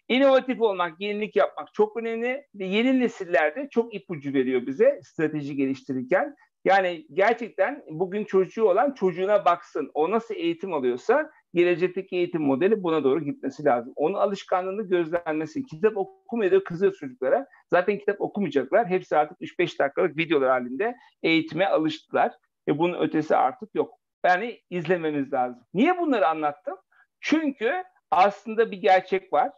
İnovatif 0.08 0.62
olmak, 0.62 1.02
yenilik 1.02 1.36
yapmak 1.36 1.74
çok 1.74 1.98
önemli 1.98 2.46
ve 2.56 2.66
yeni 2.66 3.00
nesillerde 3.00 3.68
çok 3.72 3.96
ipucu 3.96 4.34
veriyor 4.34 4.68
bize 4.68 5.00
strateji 5.04 5.56
geliştirirken. 5.56 6.36
Yani 6.66 7.06
gerçekten 7.14 7.84
bugün 7.90 8.26
çocuğu 8.26 8.64
olan 8.64 8.94
çocuğuna 8.94 9.46
baksın. 9.46 9.92
O 9.94 10.12
nasıl 10.12 10.36
eğitim 10.36 10.74
alıyorsa 10.74 11.32
gelecekteki 11.54 12.16
eğitim 12.16 12.42
modeli 12.42 12.84
buna 12.84 13.04
doğru 13.04 13.24
gitmesi 13.24 13.66
lazım. 13.66 13.94
Onun 13.96 14.14
alışkanlığını 14.14 14.84
gözlenmesi. 14.84 15.66
Kitap 15.66 15.98
okumaya 15.98 16.52
da 16.52 16.64
kızıyor 16.64 16.94
çocuklara. 16.94 17.48
Zaten 17.70 17.98
kitap 17.98 18.22
okumayacaklar. 18.22 18.88
Hepsi 18.88 19.18
artık 19.18 19.42
3-5 19.42 19.80
dakikalık 19.80 20.18
videolar 20.18 20.50
halinde 20.50 20.96
eğitime 21.24 21.66
alıştılar. 21.66 22.34
E 22.68 22.78
bunun 22.78 23.02
ötesi 23.02 23.36
artık 23.36 23.76
yok. 23.76 23.94
Yani 24.26 24.60
izlememiz 24.70 25.34
lazım. 25.34 25.64
Niye 25.74 25.98
bunları 25.98 26.28
anlattım? 26.28 26.78
Çünkü 27.20 27.84
aslında 28.12 28.72
bir 28.72 28.78
gerçek 28.78 29.34
var. 29.34 29.52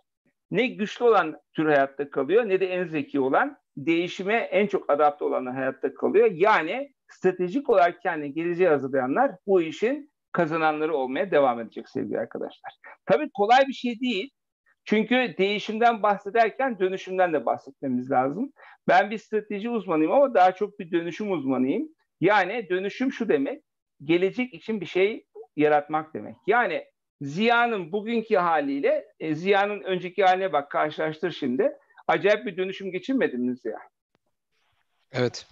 Ne 0.52 0.68
güçlü 0.68 1.06
olan 1.06 1.40
tür 1.54 1.66
hayatta 1.66 2.10
kalıyor 2.10 2.50
ne 2.50 2.60
de 2.60 2.68
en 2.68 2.88
zeki 2.88 3.20
olan 3.20 3.58
değişime 3.78 4.34
en 4.34 4.68
çok 4.68 4.90
adapte 4.90 5.26
olanlar 5.26 5.54
hayatta 5.54 5.94
kalıyor. 5.94 6.32
Yani 6.32 6.94
stratejik 7.08 7.70
olarak 7.70 8.02
kendi 8.02 8.34
geleceği 8.34 8.70
hazırlayanlar 8.70 9.32
bu 9.48 9.62
işin 9.62 10.11
kazananları 10.32 10.96
olmaya 10.96 11.32
devam 11.32 11.60
edecek 11.60 11.90
sevgili 11.90 12.20
arkadaşlar. 12.20 12.74
Tabii 13.06 13.30
kolay 13.34 13.68
bir 13.68 13.74
şey 13.74 14.00
değil. 14.00 14.32
Çünkü 14.86 15.36
değişimden 15.38 16.04
bahsederken 16.04 16.80
dönüşümden 16.80 17.34
de 17.34 17.46
bahsetmemiz 17.46 18.12
lazım. 18.12 18.54
Ben 18.88 19.12
bir 19.12 19.18
strateji 19.18 19.70
uzmanıyım 19.70 20.12
ama 20.12 20.34
daha 20.34 20.52
çok 20.52 20.80
bir 20.80 20.92
dönüşüm 20.92 21.32
uzmanıyım. 21.32 21.90
Yani 22.22 22.70
dönüşüm 22.70 23.12
şu 23.12 23.30
demek, 23.30 23.64
gelecek 24.04 24.54
için 24.54 24.82
bir 24.82 24.86
şey 24.86 25.26
yaratmak 25.56 26.14
demek. 26.14 26.36
Yani 26.48 26.86
Ziya'nın 27.22 27.92
bugünkü 27.92 28.36
haliyle 28.36 29.06
e, 29.20 29.36
Ziya'nın 29.36 29.82
önceki 29.82 30.24
haline 30.24 30.54
bak 30.54 30.72
karşılaştır 30.72 31.32
şimdi. 31.32 31.74
Acayip 32.08 32.46
bir 32.46 32.58
dönüşüm 32.58 32.92
geçirmedin 32.92 33.42
mi 33.42 33.56
Ziya? 33.58 33.80
Evet. 35.12 35.48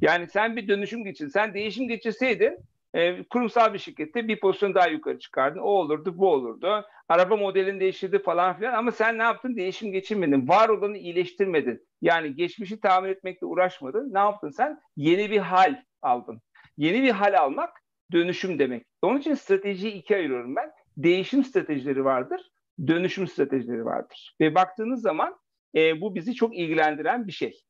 Yani 0.00 0.26
sen 0.26 0.56
bir 0.56 0.68
dönüşüm 0.68 1.04
geçir, 1.04 1.28
sen 1.28 1.54
değişim 1.54 1.88
geçirseydin 1.88 2.58
e, 2.96 3.24
kurumsal 3.24 3.74
bir 3.74 3.78
şirkette 3.78 4.28
bir 4.28 4.40
pozisyon 4.40 4.74
daha 4.74 4.86
yukarı 4.86 5.18
çıkardın. 5.18 5.60
O 5.60 5.68
olurdu, 5.68 6.18
bu 6.18 6.28
olurdu. 6.32 6.84
Araba 7.08 7.36
modelini 7.36 7.80
değiştirdi 7.80 8.18
falan 8.18 8.56
filan 8.56 8.74
ama 8.74 8.92
sen 8.92 9.18
ne 9.18 9.22
yaptın? 9.22 9.56
Değişim 9.56 9.92
geçirmedin. 9.92 10.48
Var 10.48 10.68
olanı 10.68 10.98
iyileştirmedin. 10.98 11.86
Yani 12.02 12.34
geçmişi 12.34 12.80
tamir 12.80 13.08
etmekle 13.08 13.46
uğraşmadın. 13.46 14.14
Ne 14.14 14.18
yaptın 14.18 14.50
sen? 14.50 14.80
Yeni 14.96 15.30
bir 15.30 15.38
hal 15.38 15.82
aldın. 16.02 16.40
Yeni 16.76 17.02
bir 17.02 17.10
hal 17.10 17.38
almak 17.38 17.70
dönüşüm 18.12 18.58
demek. 18.58 18.86
Onun 19.02 19.18
için 19.18 19.34
stratejiyi 19.34 19.92
ikiye 19.92 20.18
ayırıyorum 20.18 20.56
ben. 20.56 20.70
Değişim 20.96 21.44
stratejileri 21.44 22.04
vardır, 22.04 22.50
dönüşüm 22.86 23.26
stratejileri 23.28 23.84
vardır. 23.84 24.36
Ve 24.40 24.54
baktığınız 24.54 25.02
zaman 25.02 25.36
e, 25.74 26.00
bu 26.00 26.14
bizi 26.14 26.34
çok 26.34 26.56
ilgilendiren 26.56 27.26
bir 27.26 27.32
şey. 27.32 27.65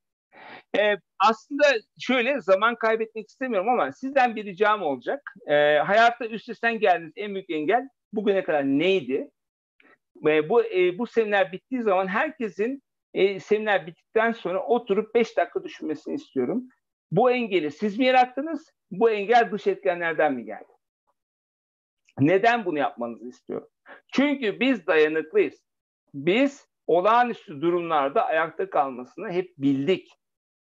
E, 0.79 0.97
aslında 1.19 1.65
şöyle 1.99 2.41
zaman 2.41 2.75
kaybetmek 2.75 3.29
istemiyorum 3.29 3.69
ama 3.69 3.93
sizden 3.93 4.37
bir 4.37 4.45
ricam 4.45 4.83
olacak. 4.83 5.35
E, 5.47 5.79
hayatta 5.79 6.27
üstesinden 6.27 6.79
geldiğiniz 6.79 7.13
en 7.17 7.35
büyük 7.35 7.51
engel 7.51 7.89
bugüne 8.13 8.45
kadar 8.45 8.65
neydi? 8.65 9.31
Ve 10.25 10.49
bu 10.49 10.65
e, 10.65 10.99
bu 10.99 11.07
seminer 11.07 11.53
bittiği 11.53 11.83
zaman 11.83 12.07
herkesin 12.07 12.83
e, 13.15 13.41
seminer 13.41 13.87
bittikten 13.87 14.33
sonra 14.33 14.67
oturup 14.67 15.15
5 15.15 15.37
dakika 15.37 15.65
düşünmesini 15.65 16.15
istiyorum. 16.15 16.69
Bu 17.11 17.31
engeli 17.31 17.71
siz 17.71 17.99
mi 17.99 18.05
yarattınız? 18.05 18.73
Bu 18.91 19.11
engel 19.11 19.51
dış 19.53 19.67
etkenlerden 19.67 20.35
mi 20.35 20.45
geldi? 20.45 20.73
Neden 22.19 22.65
bunu 22.65 22.79
yapmanızı 22.79 23.29
istiyorum? 23.29 23.69
Çünkü 24.13 24.61
biz 24.61 24.87
dayanıklıyız. 24.87 25.55
Biz 26.15 26.69
olağanüstü 26.87 27.61
durumlarda 27.61 28.27
ayakta 28.27 28.71
kalmasını 28.71 29.31
hep 29.31 29.55
bildik. 29.59 30.09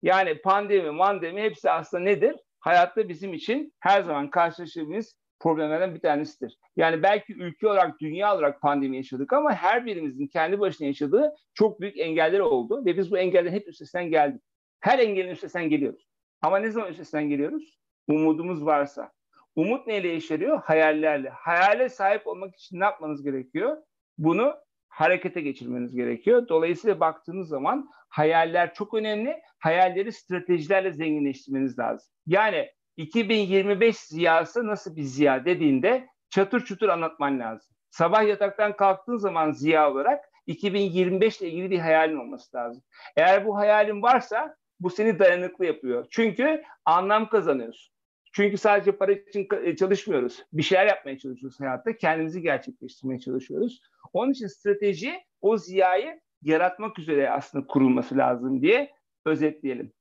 Yani 0.03 0.41
pandemi, 0.41 0.91
mandemi 0.91 1.43
hepsi 1.43 1.71
aslında 1.71 2.03
nedir? 2.03 2.37
Hayatta 2.61 3.09
bizim 3.09 3.35
için 3.35 3.73
her 3.81 4.03
zaman 4.03 4.31
karşılaştığımız 4.31 5.17
problemlerden 5.41 5.95
bir 5.95 6.01
tanesidir. 6.01 6.59
Yani 6.77 7.03
belki 7.03 7.35
ülke 7.35 7.67
olarak, 7.67 8.01
dünya 8.01 8.35
olarak 8.35 8.61
pandemi 8.61 8.97
yaşadık 8.97 9.33
ama 9.33 9.55
her 9.55 9.87
birimizin 9.87 10.27
kendi 10.27 10.61
başına 10.61 10.87
yaşadığı 10.87 11.35
çok 11.55 11.81
büyük 11.81 11.99
engeller 11.99 12.41
oldu 12.41 12.85
ve 12.85 12.97
biz 12.99 13.11
bu 13.11 13.19
engellerin 13.19 13.55
hep 13.55 13.69
üstesinden 13.69 14.11
geldik. 14.11 14.43
Her 14.81 14.99
engelin 14.99 15.31
üstesinden 15.31 15.71
geliyoruz. 15.71 16.07
Ama 16.43 16.59
ne 16.59 16.71
zaman 16.71 16.91
üstesinden 16.91 17.29
geliyoruz? 17.29 17.79
Umudumuz 18.09 18.67
varsa. 18.67 19.13
Umut 19.57 19.87
neyle 19.87 20.09
yaşarıyor? 20.09 20.63
Hayallerle. 20.63 21.29
Hayale 21.29 21.89
sahip 21.89 22.27
olmak 22.27 22.55
için 22.55 22.81
ne 22.81 22.85
yapmanız 22.85 23.23
gerekiyor? 23.23 23.77
Bunu 24.19 24.55
harekete 24.97 25.41
geçirmeniz 25.41 25.97
gerekiyor. 25.97 26.49
Dolayısıyla 26.49 27.01
baktığınız 27.01 27.49
zaman 27.49 27.89
hayaller 28.09 28.75
çok 28.75 28.95
önemli. 28.95 29.37
Hayalleri 29.59 30.13
stratejilerle 30.13 30.93
zenginleştirmeniz 30.93 31.79
lazım. 31.79 32.09
Yani 32.27 32.71
2025 32.97 33.97
ziyası 33.97 34.67
nasıl 34.67 34.97
bir 34.97 35.03
ziya 35.03 35.45
dediğinde 35.45 36.07
çatır 36.31 36.65
çutur 36.65 36.89
anlatman 36.89 37.41
lazım. 37.41 37.77
Sabah 37.91 38.29
yataktan 38.29 38.77
kalktığın 38.77 39.17
zaman 39.17 39.53
ziya 39.53 39.91
olarak 39.91 40.25
2025 40.47 41.41
ile 41.41 41.51
ilgili 41.51 41.71
bir 41.71 41.79
hayalin 41.79 42.17
olması 42.17 42.57
lazım. 42.57 42.83
Eğer 43.17 43.47
bu 43.47 43.57
hayalin 43.57 44.03
varsa 44.03 44.57
bu 44.81 44.91
seni 44.91 45.19
dayanıklı 45.19 45.67
yapıyor. 45.67 46.07
Çünkü 46.11 46.63
anlam 46.85 47.29
kazanıyorsun. 47.29 47.96
Çünkü 48.37 48.57
sadece 48.57 48.93
para 48.93 49.13
için 49.13 49.49
e, 49.65 49.77
çalışmıyoruz. 49.77 50.45
Bir 50.53 50.63
şeyler 50.63 50.87
yapmaya 50.87 51.19
çalışıyoruz 51.19 51.61
hayatta. 51.61 51.97
Kendimizi 51.97 52.43
gerçekleştirmeye 52.43 53.21
çalışıyoruz. 53.21 53.81
Onun 54.13 54.33
için 54.33 54.47
strateji 54.47 55.15
o 55.41 55.57
ziyayı 55.57 56.21
yaratmak 56.43 56.99
üzere 56.99 57.31
aslında 57.31 57.67
kurulması 57.67 58.17
lazım 58.17 58.63
diye 58.63 58.91
özetleyelim. 59.27 59.93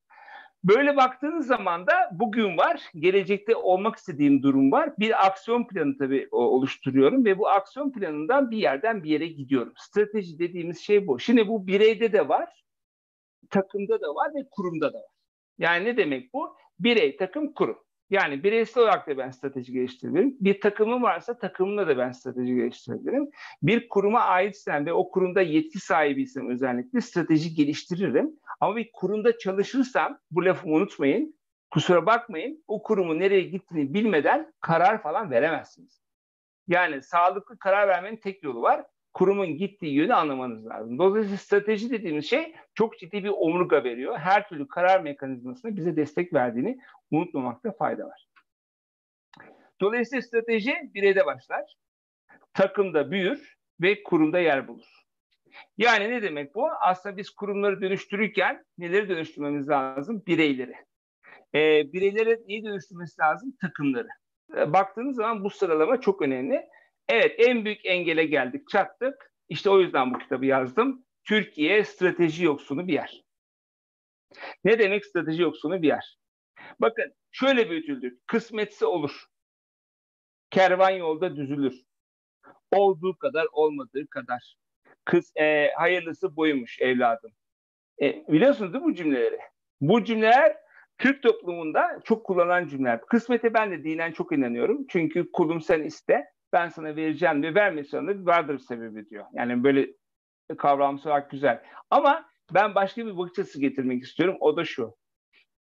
Böyle 0.63 0.95
baktığınız 0.95 1.47
zaman 1.47 1.87
da 1.87 2.09
bugün 2.11 2.57
var, 2.57 2.81
gelecekte 2.95 3.55
olmak 3.55 3.95
istediğim 3.95 4.43
durum 4.43 4.71
var. 4.71 4.93
Bir 4.99 5.25
aksiyon 5.25 5.67
planı 5.67 5.97
tabii 5.97 6.27
oluşturuyorum 6.31 7.25
ve 7.25 7.37
bu 7.37 7.49
aksiyon 7.49 7.91
planından 7.91 8.51
bir 8.51 8.57
yerden 8.57 9.03
bir 9.03 9.09
yere 9.09 9.27
gidiyorum. 9.27 9.73
Strateji 9.77 10.39
dediğimiz 10.39 10.79
şey 10.79 11.07
bu. 11.07 11.19
Şimdi 11.19 11.47
bu 11.47 11.67
bireyde 11.67 12.13
de 12.13 12.27
var, 12.27 12.63
takımda 13.49 14.01
da 14.01 14.15
var 14.15 14.31
ve 14.35 14.47
kurumda 14.51 14.93
da 14.93 14.97
var. 14.97 15.15
Yani 15.57 15.85
ne 15.85 15.97
demek 15.97 16.33
bu? 16.33 16.55
Birey, 16.79 17.17
takım, 17.17 17.53
kurum. 17.53 17.84
Yani 18.09 18.43
bireysel 18.43 18.83
olarak 18.83 19.07
da 19.07 19.17
ben 19.17 19.31
strateji 19.31 19.73
geliştirebilirim. 19.73 20.37
Bir 20.39 20.61
takımım 20.61 21.03
varsa 21.03 21.37
takımımla 21.37 21.87
da 21.87 21.97
ben 21.97 22.11
strateji 22.11 22.55
geliştirebilirim. 22.55 23.29
Bir 23.61 23.89
kuruma 23.89 24.19
aitsem 24.19 24.85
ve 24.85 24.93
o 24.93 25.09
kurumda 25.09 25.41
yetki 25.41 25.79
sahibiysem 25.79 26.49
özellikle 26.49 27.01
strateji 27.01 27.53
geliştiririm. 27.53 28.39
Ama 28.59 28.75
bir 28.75 28.89
kurumda 28.93 29.37
çalışırsam, 29.37 30.19
bu 30.31 30.45
lafımı 30.45 30.75
unutmayın, 30.75 31.35
kusura 31.71 32.05
bakmayın, 32.05 32.63
o 32.67 32.83
kurumun 32.83 33.19
nereye 33.19 33.41
gittiğini 33.41 33.93
bilmeden 33.93 34.53
karar 34.61 35.01
falan 35.01 35.31
veremezsiniz. 35.31 36.01
Yani 36.67 37.01
sağlıklı 37.01 37.57
karar 37.57 37.87
vermenin 37.87 38.17
tek 38.17 38.43
yolu 38.43 38.61
var. 38.61 38.85
Kurumun 39.15 39.57
gittiği 39.57 39.93
yönü 39.93 40.13
anlamanız 40.13 40.67
lazım. 40.67 40.97
Dolayısıyla 40.99 41.37
strateji 41.37 41.89
dediğimiz 41.89 42.29
şey 42.29 42.55
çok 42.73 42.99
ciddi 42.99 43.23
bir 43.23 43.29
omurga 43.29 43.83
veriyor. 43.83 44.17
Her 44.17 44.49
türlü 44.49 44.67
karar 44.67 44.99
mekanizmasına 44.99 45.75
bize 45.75 45.95
destek 45.95 46.33
verdiğini 46.33 46.79
unutmamakta 47.11 47.71
fayda 47.71 48.07
var. 48.07 48.27
Dolayısıyla 49.81 50.21
strateji 50.21 50.73
bireyde 50.93 51.25
başlar, 51.25 51.75
takımda 52.53 53.11
büyür 53.11 53.57
ve 53.81 54.03
kurumda 54.03 54.39
yer 54.39 54.67
bulur. 54.67 55.05
Yani 55.77 56.09
ne 56.09 56.21
demek 56.21 56.55
bu? 56.55 56.69
Aslında 56.81 57.17
biz 57.17 57.29
kurumları 57.29 57.81
dönüştürürken 57.81 58.65
neleri 58.77 59.09
dönüştürmemiz 59.09 59.69
lazım? 59.69 60.23
Bireyleri. 60.27 60.75
Ee, 61.55 61.93
bireylere 61.93 62.39
neyi 62.47 62.63
dönüştürmesi 62.63 63.21
lazım? 63.21 63.53
Takımları. 63.61 64.07
Ee, 64.57 64.73
baktığınız 64.73 65.15
zaman 65.15 65.43
bu 65.43 65.49
sıralama 65.49 66.01
çok 66.01 66.21
önemli. 66.21 66.65
Evet 67.09 67.35
en 67.37 67.65
büyük 67.65 67.85
engele 67.85 68.25
geldik, 68.25 68.69
çattık. 68.69 69.31
İşte 69.49 69.69
o 69.69 69.79
yüzden 69.79 70.13
bu 70.13 70.19
kitabı 70.19 70.45
yazdım. 70.45 71.05
Türkiye 71.23 71.83
strateji 71.83 72.45
yoksunu 72.45 72.87
bir 72.87 72.93
yer. 72.93 73.23
Ne 74.63 74.79
demek 74.79 75.05
strateji 75.05 75.41
yoksunu 75.41 75.81
bir 75.81 75.87
yer? 75.87 76.17
Bakın 76.79 77.13
şöyle 77.31 77.69
büyütüldük. 77.69 78.27
Kısmetse 78.27 78.85
olur. 78.85 79.25
Kervan 80.49 80.89
yolda 80.89 81.35
düzülür. 81.35 81.81
Olduğu 82.71 83.17
kadar 83.17 83.47
olmadığı 83.51 84.07
kadar. 84.07 84.55
Kız 85.05 85.31
e, 85.35 85.71
hayırlısı 85.77 86.35
buymuş 86.35 86.81
evladım. 86.81 87.31
E, 88.01 88.27
biliyorsunuz 88.27 88.73
değil 88.73 88.83
mi 88.83 88.91
bu 88.91 88.95
cümleleri? 88.95 89.39
Bu 89.81 90.03
cümleler 90.03 90.57
Türk 90.97 91.23
toplumunda 91.23 91.99
çok 92.03 92.25
kullanılan 92.25 92.67
cümleler. 92.67 93.01
Kısmete 93.01 93.53
ben 93.53 93.71
de 93.71 93.83
dinen 93.83 94.11
çok 94.11 94.31
inanıyorum. 94.31 94.85
Çünkü 94.89 95.31
kulum 95.31 95.61
sen 95.61 95.83
iste, 95.83 96.25
ben 96.55 96.69
sana 96.69 96.95
vereceğim 96.95 97.43
ve 97.43 97.55
vermesen 97.55 98.07
de 98.07 98.25
vardır 98.25 98.59
sebebi 98.59 99.09
diyor. 99.09 99.25
Yani 99.33 99.63
böyle 99.63 99.87
kavramsal 100.57 101.09
olarak 101.09 101.31
güzel. 101.31 101.63
Ama 101.89 102.25
ben 102.53 102.75
başka 102.75 103.05
bir 103.05 103.17
bakış 103.17 103.39
açısı 103.39 103.61
getirmek 103.61 104.03
istiyorum. 104.03 104.37
O 104.39 104.57
da 104.57 104.65
şu. 104.65 104.95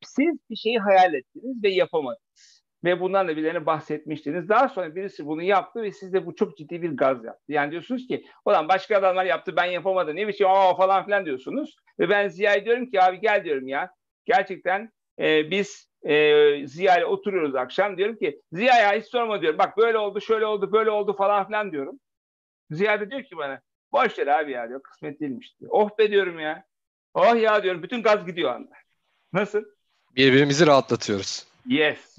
Siz 0.04 0.36
bir 0.50 0.56
şeyi 0.56 0.78
hayal 0.78 1.14
ettiniz 1.14 1.62
ve 1.62 1.68
yapamadınız. 1.68 2.64
Ve 2.84 3.00
bundan 3.00 3.28
da 3.28 3.36
birilerine 3.36 3.66
bahsetmiştiniz. 3.66 4.48
Daha 4.48 4.68
sonra 4.68 4.94
birisi 4.94 5.26
bunu 5.26 5.42
yaptı 5.42 5.82
ve 5.82 5.92
sizde 5.92 6.26
bu 6.26 6.34
çok 6.34 6.56
ciddi 6.56 6.82
bir 6.82 6.90
gaz 6.90 7.24
yaptı. 7.24 7.52
Yani 7.52 7.70
diyorsunuz 7.70 8.06
ki 8.06 8.24
olan 8.44 8.68
başka 8.68 8.98
adamlar 8.98 9.24
yaptı 9.24 9.56
ben 9.56 9.64
yapamadım. 9.64 10.16
Ne 10.16 10.28
biçim 10.28 10.46
aa 10.46 10.74
falan 10.74 11.04
filan 11.04 11.26
diyorsunuz. 11.26 11.76
Ve 12.00 12.08
ben 12.08 12.28
Ziya'ya 12.28 12.64
diyorum 12.64 12.90
ki 12.90 13.02
abi 13.02 13.20
gel 13.20 13.44
diyorum 13.44 13.68
ya. 13.68 13.90
Gerçekten 14.24 14.90
e, 15.18 15.50
biz 15.50 15.87
e, 16.02 16.66
Ziya 16.66 16.96
ile 16.96 17.04
oturuyoruz 17.06 17.54
akşam. 17.54 17.96
Diyorum 17.96 18.16
ki 18.16 18.40
Ziya 18.52 18.74
ya 18.74 19.00
hiç 19.00 19.06
sorma 19.06 19.42
diyorum. 19.42 19.58
Bak 19.58 19.76
böyle 19.76 19.98
oldu 19.98 20.20
şöyle 20.20 20.46
oldu 20.46 20.72
böyle 20.72 20.90
oldu 20.90 21.16
falan 21.16 21.46
filan 21.46 21.72
diyorum. 21.72 22.00
Ziya 22.70 23.00
da 23.00 23.10
diyor 23.10 23.22
ki 23.22 23.36
bana 23.36 23.60
boş 23.92 24.18
ver 24.18 24.26
abi 24.26 24.52
ya 24.52 24.68
diyor 24.68 24.82
kısmet 24.82 25.20
değilmiş 25.20 25.60
diyor. 25.60 25.70
Oh 25.74 25.98
be 25.98 26.10
diyorum 26.10 26.40
ya. 26.40 26.64
Oh 27.14 27.36
ya 27.36 27.62
diyorum 27.62 27.82
bütün 27.82 28.02
gaz 28.02 28.26
gidiyor 28.26 28.54
anda. 28.54 28.74
Nasıl? 29.32 29.64
Birbirimizi 30.16 30.66
rahatlatıyoruz. 30.66 31.46
Yes. 31.66 32.18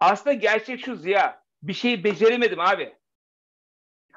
Aslında 0.00 0.34
gerçek 0.34 0.84
şu 0.84 0.96
Ziya. 0.96 1.44
Bir 1.62 1.72
şeyi 1.72 2.04
beceremedim 2.04 2.60
abi. 2.60 2.94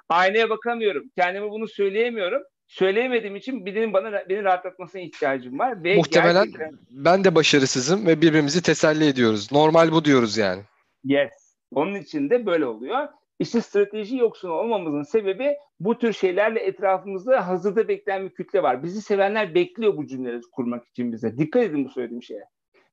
Aynaya 0.10 0.50
bakamıyorum. 0.50 1.10
Kendime 1.17 1.50
bunu 1.50 1.67
söyleyemiyorum. 1.67 2.43
Söyleyemediğim 2.67 3.36
için 3.36 3.65
birinin 3.65 3.93
bana 3.93 4.30
beni 4.30 4.43
rahatlatmasına 4.43 5.01
ihtiyacım 5.01 5.60
var. 5.60 5.84
Ve 5.84 5.95
Muhtemelen 5.95 6.45
gerçekten... 6.45 6.80
ben 6.91 7.23
de 7.23 7.36
başarısızım 7.36 8.08
ve 8.08 8.21
birbirimizi 8.21 8.62
teselli 8.62 9.08
ediyoruz. 9.08 9.51
Normal 9.51 9.91
bu 9.91 10.06
diyoruz 10.06 10.38
yani. 10.38 10.62
Yes. 11.03 11.32
Onun 11.71 11.95
için 11.95 12.30
de 12.30 12.45
böyle 12.45 12.65
oluyor. 12.65 13.08
İşte 13.39 13.62
strateji 13.62 14.17
yoksunu 14.17 14.51
olmamızın 14.51 15.03
sebebi 15.03 15.56
bu 15.80 15.97
tür 15.97 16.13
şeylerle 16.13 16.60
etrafımızda 16.60 17.47
hazırda 17.47 17.88
bekleyen 17.88 18.25
bir 18.25 18.34
kütle 18.34 18.63
var. 18.63 18.84
Bizi 18.84 19.01
sevenler 19.01 19.56
bekliyor 19.56 19.97
bu 19.97 20.08
cümleleri 20.08 20.41
kurmak 20.51 20.88
için 20.88 21.12
bize. 21.12 21.38
Dikkat 21.38 21.63
edin 21.63 21.86
bu 21.86 21.89
söylediğim 21.89 22.23
şeye. 22.23 22.43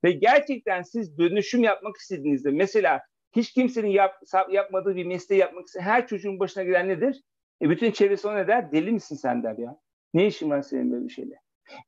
Ve 0.05 0.13
gerçekten 0.13 0.83
siz 0.83 1.19
dönüşüm 1.19 1.63
yapmak 1.63 1.97
istediğinizde 1.97 2.51
mesela 2.51 3.01
hiç 3.37 3.53
kimsenin 3.53 3.89
yap, 3.89 4.15
yapmadığı 4.51 4.97
bir 4.97 5.07
mesleği 5.07 5.41
yapmak 5.41 5.67
isteyen 5.67 5.85
her 5.85 6.07
çocuğun 6.07 6.41
başına 6.41 6.65
gelen 6.65 6.89
nedir? 6.89 7.23
E 7.63 7.71
bütün 7.71 7.91
çevresi 7.91 8.29
ona 8.29 8.35
ne 8.35 8.47
der? 8.49 8.73
Deli 8.73 8.93
misin 8.93 9.17
sen 9.17 9.43
der 9.43 9.59
ya. 9.59 9.77
Ne 10.15 10.27
işin 10.27 10.51
var 10.51 10.63
senin 10.63 10.93
böyle 10.93 11.05
bir 11.05 11.13
şeyle? 11.13 11.35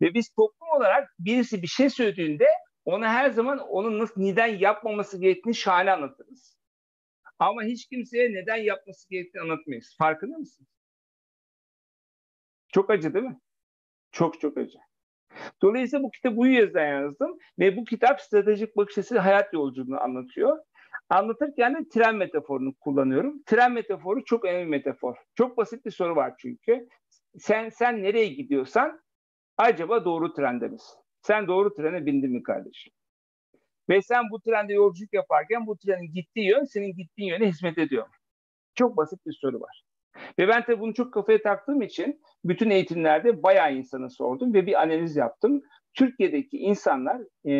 Ve 0.00 0.14
biz 0.14 0.28
toplum 0.28 0.68
olarak 0.76 1.14
birisi 1.18 1.62
bir 1.62 1.66
şey 1.66 1.90
söylediğinde 1.90 2.46
ona 2.84 3.12
her 3.12 3.30
zaman 3.30 3.58
onun 3.58 3.98
nasıl 3.98 4.20
neden 4.20 4.58
yapmaması 4.58 5.20
gerektiğini 5.20 5.54
şahane 5.54 5.92
anlatırız. 5.92 6.58
Ama 7.38 7.62
hiç 7.62 7.86
kimseye 7.86 8.32
neden 8.32 8.56
yapması 8.56 9.10
gerektiğini 9.10 9.42
anlatmayız. 9.42 9.94
Farkında 9.98 10.38
mısın? 10.38 10.66
Çok 12.68 12.90
acı 12.90 13.14
değil 13.14 13.24
mi? 13.24 13.40
Çok 14.12 14.40
çok 14.40 14.58
acı. 14.58 14.78
Dolayısıyla 15.62 16.02
bu 16.02 16.10
kitabı 16.10 16.36
bu 16.36 16.46
yüzden 16.46 17.02
yazdım 17.02 17.38
ve 17.58 17.76
bu 17.76 17.84
kitap 17.84 18.20
stratejik 18.20 18.76
bakış 18.76 18.98
açısı 18.98 19.18
hayat 19.18 19.52
yolculuğunu 19.52 20.00
anlatıyor. 20.00 20.58
Anlatırken 21.08 21.74
de 21.74 21.88
tren 21.88 22.16
metaforunu 22.16 22.74
kullanıyorum. 22.74 23.42
Tren 23.46 23.72
metaforu 23.72 24.24
çok 24.24 24.44
önemli 24.44 24.66
metafor. 24.66 25.16
Çok 25.34 25.56
basit 25.56 25.86
bir 25.86 25.90
soru 25.90 26.16
var 26.16 26.34
çünkü. 26.38 26.88
Sen 27.38 27.68
sen 27.68 28.02
nereye 28.02 28.28
gidiyorsan 28.28 29.00
acaba 29.58 30.04
doğru 30.04 30.32
trende 30.32 30.68
misin? 30.68 30.98
Sen 31.22 31.46
doğru 31.46 31.74
trene 31.74 32.06
bindin 32.06 32.30
mi 32.32 32.42
kardeşim? 32.42 32.92
Ve 33.88 34.02
sen 34.02 34.30
bu 34.30 34.40
trende 34.40 34.72
yolculuk 34.72 35.12
yaparken 35.12 35.66
bu 35.66 35.78
trenin 35.78 36.12
gittiği 36.12 36.48
yön 36.48 36.64
senin 36.64 36.96
gittiğin 36.96 37.28
yöne 37.28 37.48
hizmet 37.48 37.78
ediyor. 37.78 38.06
Çok 38.74 38.96
basit 38.96 39.26
bir 39.26 39.38
soru 39.40 39.60
var. 39.60 39.84
Ve 40.38 40.48
ben 40.48 40.64
tabii 40.64 40.80
bunu 40.80 40.94
çok 40.94 41.12
kafaya 41.14 41.42
taktığım 41.42 41.82
için 41.82 42.20
bütün 42.44 42.70
eğitimlerde 42.70 43.42
bayağı 43.42 43.74
insana 43.74 44.08
sordum 44.08 44.54
ve 44.54 44.66
bir 44.66 44.82
analiz 44.82 45.16
yaptım. 45.16 45.62
Türkiye'deki 45.94 46.58
insanlar 46.58 47.22
e, 47.46 47.52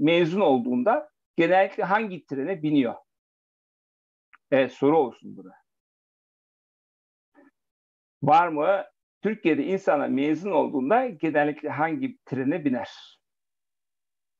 mezun 0.00 0.40
olduğunda 0.40 1.08
genellikle 1.38 1.84
hangi 1.84 2.26
trene 2.26 2.62
biniyor? 2.62 2.94
Evet 4.50 4.72
soru 4.72 4.98
olsun 4.98 5.36
burada. 5.36 5.54
Var 8.22 8.48
mı? 8.48 8.84
Türkiye'de 9.22 9.64
insanlar 9.64 10.08
mezun 10.08 10.50
olduğunda 10.50 11.06
genellikle 11.06 11.68
hangi 11.68 12.18
trene 12.24 12.64
biner? 12.64 12.88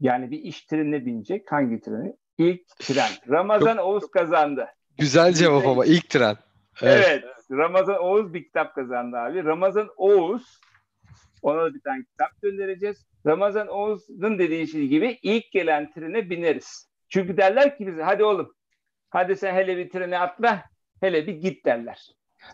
Yani 0.01 0.31
bir 0.31 0.39
iş 0.39 0.67
trenine 0.67 1.07
binecek. 1.07 1.53
Hangi 1.53 1.81
treni? 1.81 2.17
İlk 2.39 2.67
tren. 2.79 3.11
Ramazan 3.29 3.77
Çok, 3.77 3.87
Oğuz 3.87 4.11
kazandı. 4.11 4.69
Güzel 4.99 5.33
cevap 5.33 5.67
ama 5.67 5.87
ilk 5.87 6.11
tren. 6.11 6.37
Evet. 6.83 7.05
evet. 7.07 7.25
Ramazan 7.51 7.99
Oğuz 7.99 8.35
bir 8.35 8.45
kitap 8.45 8.75
kazandı 8.75 9.17
abi. 9.17 9.45
Ramazan 9.45 9.89
Oğuz 9.97 10.61
Ona 11.43 11.65
da 11.65 11.75
bir 11.75 11.81
tane 11.81 12.05
kitap 12.05 12.43
göndereceğiz. 12.43 13.07
Ramazan 13.27 13.69
Oğuz'un 13.69 14.39
dediği 14.39 14.69
şey 14.69 14.89
gibi 14.89 15.19
ilk 15.23 15.53
gelen 15.53 15.93
trene 15.93 16.31
bineriz. 16.31 16.88
Çünkü 17.09 17.37
derler 17.37 17.77
ki 17.79 17.87
bize 17.87 18.03
hadi 18.03 18.25
oğlum 18.25 18.55
hadi 19.11 19.37
sen 19.37 19.55
hele 19.55 19.77
bir 19.77 19.91
trene 19.91 20.19
atla 20.19 20.65
hele 21.01 21.27
bir 21.27 21.33
git 21.35 21.65
derler. 21.67 22.09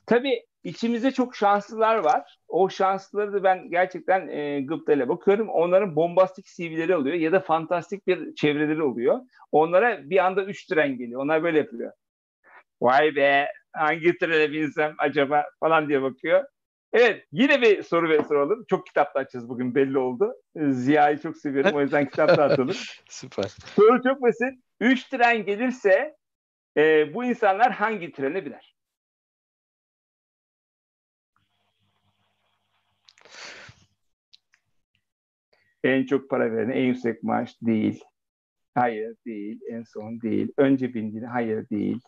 Tabii 0.06 0.46
içimizde 0.62 1.10
çok 1.10 1.36
şanslılar 1.36 1.96
var. 1.96 2.38
O 2.48 2.68
şanslıları 2.68 3.32
da 3.32 3.44
ben 3.44 3.70
gerçekten 3.70 4.28
e, 4.28 4.60
gıptayla 4.60 5.08
bakıyorum. 5.08 5.48
Onların 5.48 5.96
bombastik 5.96 6.46
CV'leri 6.46 6.96
oluyor 6.96 7.16
ya 7.16 7.32
da 7.32 7.40
fantastik 7.40 8.06
bir 8.06 8.34
çevreleri 8.34 8.82
oluyor. 8.82 9.20
Onlara 9.52 10.10
bir 10.10 10.24
anda 10.26 10.44
üç 10.44 10.66
tren 10.66 10.98
geliyor. 10.98 11.20
Onlar 11.20 11.42
böyle 11.42 11.58
yapıyor. 11.58 11.92
Vay 12.82 13.16
be 13.16 13.48
hangi 13.72 14.18
trene 14.18 14.52
binsem 14.52 14.94
acaba 14.98 15.44
falan 15.60 15.88
diye 15.88 16.02
bakıyor. 16.02 16.44
Evet 16.94 17.26
yine 17.32 17.62
bir 17.62 17.82
soru 17.82 18.08
ve 18.08 18.22
soralım. 18.24 18.64
Çok 18.68 18.86
kitap 18.86 19.16
açacağız 19.16 19.48
bugün 19.48 19.74
belli 19.74 19.98
oldu. 19.98 20.34
Ziya'yı 20.56 21.18
çok 21.18 21.36
seviyorum 21.36 21.74
o 21.74 21.80
yüzden 21.80 22.08
kitap 22.08 22.30
atalım. 22.38 22.76
Süper. 23.08 23.44
Soru 23.76 24.02
çok 24.02 24.22
basit. 24.22 24.64
Üç 24.80 25.04
tren 25.04 25.44
gelirse 25.44 26.16
e, 26.76 27.14
bu 27.14 27.24
insanlar 27.24 27.72
hangi 27.72 28.12
trene 28.12 28.44
biner? 28.44 28.76
En 35.84 36.06
çok 36.06 36.30
para 36.30 36.52
veren 36.52 36.70
en 36.70 36.82
yüksek 36.84 37.22
maaş 37.22 37.56
değil. 37.62 38.04
Hayır 38.74 39.16
değil. 39.26 39.60
En 39.70 39.82
son 39.82 40.20
değil. 40.20 40.52
Önce 40.56 40.94
bindiğini 40.94 41.26
hayır 41.26 41.68
değil. 41.68 42.00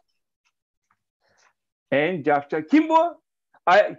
En 1.91 2.23
cafcaf. 2.23 2.69
Kim 2.71 2.89
bu? 2.89 3.26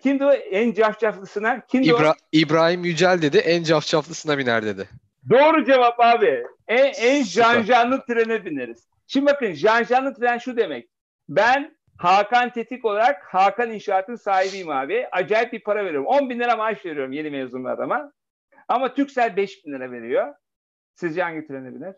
Kimdi 0.03 0.25
o 0.25 0.31
en 0.31 0.73
cafcaflısına? 0.73 1.65
Kimdi 1.65 1.87
İbra- 1.89 2.11
o? 2.11 2.15
İbrahim 2.31 2.83
Yücel 2.83 3.21
dedi 3.21 3.37
en 3.37 3.63
cafcaflısına 3.63 4.37
biner 4.37 4.65
dedi. 4.65 4.89
Doğru 5.29 5.65
cevap 5.65 5.99
abi. 5.99 6.43
En, 6.67 6.93
en 6.97 7.23
janjanlı 7.23 8.05
trene 8.05 8.45
bineriz. 8.45 8.87
Şimdi 9.07 9.25
bakın 9.25 9.53
janjanlı 9.53 10.13
tren 10.15 10.37
şu 10.37 10.57
demek. 10.57 10.89
Ben 11.29 11.77
Hakan 11.97 12.53
Tetik 12.53 12.85
olarak 12.85 13.23
Hakan 13.33 13.71
İnşaat'ın 13.71 14.15
sahibiyim 14.15 14.69
abi. 14.69 15.07
Acayip 15.11 15.53
bir 15.53 15.63
para 15.63 15.85
veriyorum. 15.85 16.07
10 16.07 16.29
bin 16.29 16.39
lira 16.39 16.55
maaş 16.55 16.85
veriyorum 16.85 17.11
yeni 17.11 17.29
mezun 17.29 17.63
adama. 17.63 18.11
Ama 18.67 18.93
Türksel 18.93 19.35
5 19.35 19.65
bin 19.65 19.73
lira 19.73 19.91
veriyor. 19.91 20.33
Sizce 20.95 21.21
hangi 21.23 21.47
trene 21.47 21.75
biner? 21.75 21.95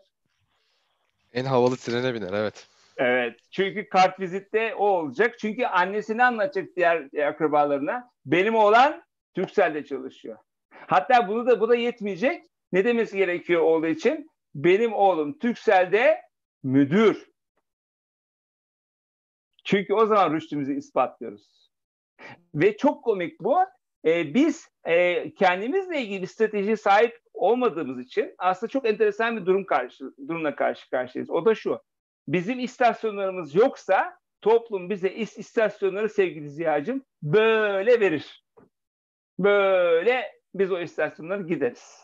En 1.34 1.44
havalı 1.44 1.76
trene 1.76 2.14
biner 2.14 2.32
evet. 2.32 2.66
Evet. 2.96 3.40
Çünkü 3.50 3.88
kart 3.88 4.20
vizitte 4.20 4.74
o 4.74 4.88
olacak. 4.88 5.38
Çünkü 5.38 5.64
annesini 5.64 6.24
anlatacak 6.24 6.68
diğer 6.76 7.26
akrabalarına. 7.28 8.10
Benim 8.26 8.54
oğlan 8.54 9.02
Türkcell'de 9.34 9.84
çalışıyor. 9.84 10.38
Hatta 10.70 11.28
bunu 11.28 11.46
da 11.46 11.60
bu 11.60 11.68
da 11.68 11.74
yetmeyecek. 11.74 12.44
Ne 12.72 12.84
demesi 12.84 13.16
gerekiyor 13.16 13.62
oğlu 13.62 13.86
için? 13.86 14.30
Benim 14.54 14.92
oğlum 14.92 15.38
Türkcell'de 15.38 16.20
müdür. 16.62 17.30
Çünkü 19.64 19.94
o 19.94 20.06
zaman 20.06 20.34
rüştümüzü 20.34 20.74
ispatlıyoruz. 20.74 21.70
Ve 22.54 22.76
çok 22.76 23.04
komik 23.04 23.40
bu. 23.40 23.58
Ee, 24.04 24.34
biz 24.34 24.68
e, 24.84 25.34
kendimizle 25.34 26.00
ilgili 26.00 26.22
bir 26.22 26.26
strateji 26.26 26.76
sahip 26.76 27.20
olmadığımız 27.34 28.00
için 28.00 28.34
aslında 28.38 28.70
çok 28.70 28.88
enteresan 28.88 29.36
bir 29.36 29.46
durum 29.46 29.66
karşı, 29.66 30.04
durumla 30.28 30.54
karşı 30.56 30.90
karşıyayız. 30.90 31.30
O 31.30 31.44
da 31.44 31.54
şu. 31.54 31.80
Bizim 32.32 32.60
istasyonlarımız 32.60 33.54
yoksa 33.54 34.18
toplum 34.40 34.90
bize 34.90 35.10
is 35.10 35.38
istasyonları 35.38 36.08
sevgili 36.08 36.48
Ziya'cığım 36.50 37.04
böyle 37.22 38.00
verir. 38.00 38.44
Böyle 39.38 40.32
biz 40.54 40.72
o 40.72 40.80
istasyonlara 40.80 41.42
gideriz. 41.42 42.00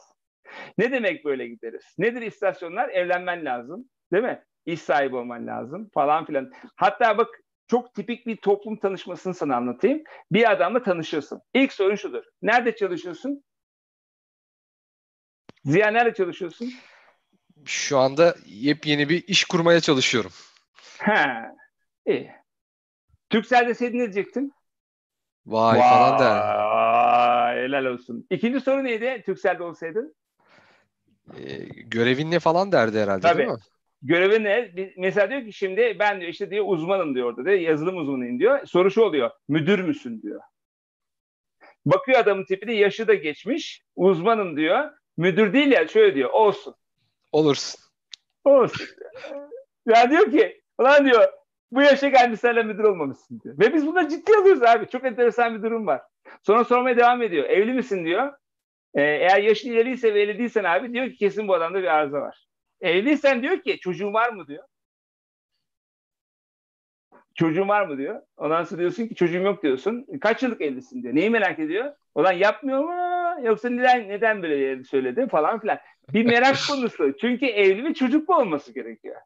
Ne 0.79 0.93
demek 0.93 1.25
böyle 1.25 1.49
gideriz? 1.49 1.95
Nedir 1.99 2.23
istasyonlar? 2.23 2.89
Evlenmen 2.89 3.45
lazım. 3.45 3.89
Değil 4.13 4.25
mi? 4.25 4.45
İş 4.67 4.83
sahibi 4.83 5.17
olman 5.17 5.47
lazım 5.47 5.91
falan 5.95 6.25
filan. 6.25 6.53
Hatta 6.77 7.19
bak 7.19 7.29
çok 7.69 7.95
tipik 7.95 8.27
bir 8.27 8.37
toplum 8.37 8.77
tanışmasını 8.77 9.35
sana 9.35 9.57
anlatayım. 9.57 10.03
Bir 10.33 10.53
adamla 10.53 10.83
tanışıyorsun. 10.83 11.41
İlk 11.55 11.73
sorun 11.73 11.95
şudur. 11.95 12.25
Nerede 12.43 12.77
çalışıyorsun? 12.77 13.45
Ziya 15.65 15.91
nerede 15.91 16.15
çalışıyorsun? 16.15 16.73
Şu 17.67 17.99
anda 17.99 18.35
yepyeni 18.47 19.09
bir 19.09 19.25
iş 19.27 19.45
kurmaya 19.45 19.81
çalışıyorum. 19.81 20.31
Ha, 20.99 21.55
iyi. 22.07 22.31
Türkcell 23.31 23.69
deseydin 23.69 23.99
ne 23.99 24.03
diyecektin? 24.03 24.53
Vay, 25.47 25.79
falan 25.79 26.19
der. 26.19 26.37
Vay, 26.37 27.57
helal 27.57 27.85
olsun. 27.85 28.27
İkinci 28.31 28.61
soru 28.61 28.85
neydi 28.85 29.23
Türkcell'de 29.27 29.63
olsaydın? 29.63 30.15
Ee, 31.39 31.57
görevin 31.87 32.31
ne 32.31 32.39
falan 32.39 32.73
derdi 32.73 32.99
herhalde 33.01 33.21
Tabii. 33.21 33.39
değil 33.39 33.49
mi? 33.49 33.59
Görevi 34.03 34.45
ne? 34.45 34.73
Mesela 34.97 35.31
diyor 35.31 35.45
ki 35.45 35.53
şimdi 35.53 35.97
ben 35.99 36.21
diyor 36.21 36.33
işte 36.33 36.51
diyor 36.51 36.65
uzmanım 36.69 37.15
diyor 37.15 37.29
orada 37.29 37.45
diyor. 37.45 37.57
Yazılım 37.57 37.97
uzmanıyım 37.97 38.39
diyor. 38.39 38.67
Soru 38.67 38.91
şu 38.91 39.03
oluyor. 39.03 39.31
Müdür 39.49 39.79
müsün 39.79 40.23
diyor. 40.23 40.41
Bakıyor 41.87 42.19
adamın 42.19 42.45
tipine 42.45 42.75
yaşı 42.75 43.09
da 43.09 43.15
geçmiş. 43.15 43.83
Uzmanım 43.97 44.57
diyor. 44.57 44.91
Müdür 45.17 45.53
değil 45.53 45.73
ya 45.73 45.89
şöyle 45.89 46.15
diyor. 46.15 46.31
Olsun. 46.31 46.75
Olursun. 47.33 47.81
Olsun. 48.45 48.87
ya 49.87 50.11
diyor 50.11 50.31
ki 50.31 50.63
ulan 50.79 51.05
diyor 51.05 51.33
bu 51.71 51.83
yaşa 51.83 52.09
gelmişlerle 52.09 52.63
müdür 52.63 52.85
olmamışsın 52.85 53.41
diyor. 53.41 53.59
Ve 53.59 53.75
biz 53.75 53.87
bunları 53.87 54.09
ciddi 54.09 54.33
alıyoruz 54.33 54.63
abi. 54.63 54.89
Çok 54.89 55.05
enteresan 55.05 55.59
bir 55.59 55.63
durum 55.63 55.87
var. 55.87 56.03
Sonra 56.43 56.65
sormaya 56.65 56.97
devam 56.97 57.23
ediyor. 57.23 57.45
Evli 57.45 57.73
misin 57.73 58.05
diyor. 58.05 58.33
Ee, 58.95 59.03
eğer 59.03 59.43
yaşın 59.43 59.71
ileriyse 59.73 60.15
ve 60.15 60.23
evli 60.23 60.39
değilsen 60.39 60.65
abi 60.65 60.93
diyor 60.93 61.11
ki 61.11 61.17
kesin 61.17 61.49
bu 61.49 61.55
adamda 61.55 61.79
bir 61.79 61.95
arıza 61.95 62.21
var. 62.21 62.47
Evliysen 62.81 63.43
diyor 63.43 63.61
ki 63.61 63.79
çocuğun 63.81 64.13
var 64.13 64.31
mı 64.31 64.47
diyor. 64.47 64.65
Çocuğun 67.35 67.69
var 67.69 67.87
mı 67.87 67.99
diyor. 67.99 68.23
Ondan 68.37 68.65
sonra 68.65 68.81
diyorsun 68.81 69.07
ki 69.07 69.15
çocuğum 69.15 69.43
yok 69.43 69.63
diyorsun. 69.63 70.07
Kaç 70.21 70.43
yıllık 70.43 70.61
evlisin 70.61 71.03
diyor. 71.03 71.15
Neyi 71.15 71.31
merak 71.31 71.59
ediyor? 71.59 71.95
Olan 72.15 72.33
yapmıyor 72.33 72.81
mu? 72.85 73.16
Yoksa 73.43 73.71
neden 73.71 74.09
neden 74.09 74.43
böyle 74.43 74.85
söyledi 74.85 75.29
falan 75.29 75.61
filan. 75.61 75.79
Bir 76.13 76.25
merak 76.25 76.57
konusu. 76.69 77.17
Çünkü 77.21 77.47
evli 77.47 77.85
ve 77.85 77.95
çocuklu 77.95 78.37
olması 78.37 78.73
gerekiyor. 78.73 79.17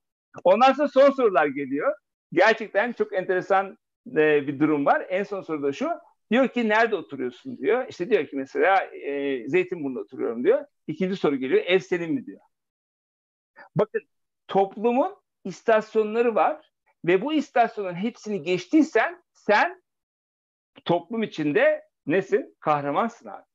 Ondan 0.44 0.72
sonra 0.72 0.88
son 0.88 1.10
sorular 1.10 1.46
geliyor. 1.46 1.94
Gerçekten 2.32 2.92
çok 2.92 3.12
enteresan 3.12 3.78
e, 4.06 4.46
bir 4.46 4.58
durum 4.60 4.86
var. 4.86 5.06
En 5.08 5.22
son 5.22 5.42
soru 5.42 5.62
da 5.62 5.72
şu. 5.72 5.90
Diyor 6.30 6.48
ki 6.48 6.68
nerede 6.68 6.96
oturuyorsun 6.96 7.58
diyor. 7.58 7.86
İşte 7.88 8.10
diyor 8.10 8.26
ki 8.26 8.36
mesela 8.36 8.84
e, 8.84 9.48
Zeytinburnu'da 9.48 10.00
oturuyorum 10.00 10.44
diyor. 10.44 10.64
İkinci 10.86 11.16
soru 11.16 11.36
geliyor. 11.36 11.62
Ev 11.66 11.78
senin 11.78 12.12
mi 12.12 12.26
diyor. 12.26 12.40
Bakın 13.76 14.00
toplumun 14.48 15.16
istasyonları 15.44 16.34
var 16.34 16.70
ve 17.04 17.22
bu 17.22 17.32
istasyonların 17.32 17.94
hepsini 17.94 18.42
geçtiysen 18.42 19.22
sen 19.32 19.82
toplum 20.84 21.22
içinde 21.22 21.82
nesin? 22.06 22.56
Kahramansın 22.60 23.28
abi. 23.28 23.49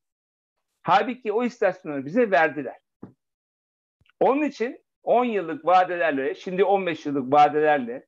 Halbuki 0.85 1.31
o 1.31 1.43
istasyonları 1.43 2.05
bize 2.05 2.31
verdiler. 2.31 2.75
Onun 4.19 4.43
için 4.43 4.77
10 5.03 5.25
yıllık 5.25 5.65
vadelerle, 5.65 6.35
şimdi 6.35 6.63
15 6.63 7.05
yıllık 7.05 7.33
vadelerle 7.33 8.05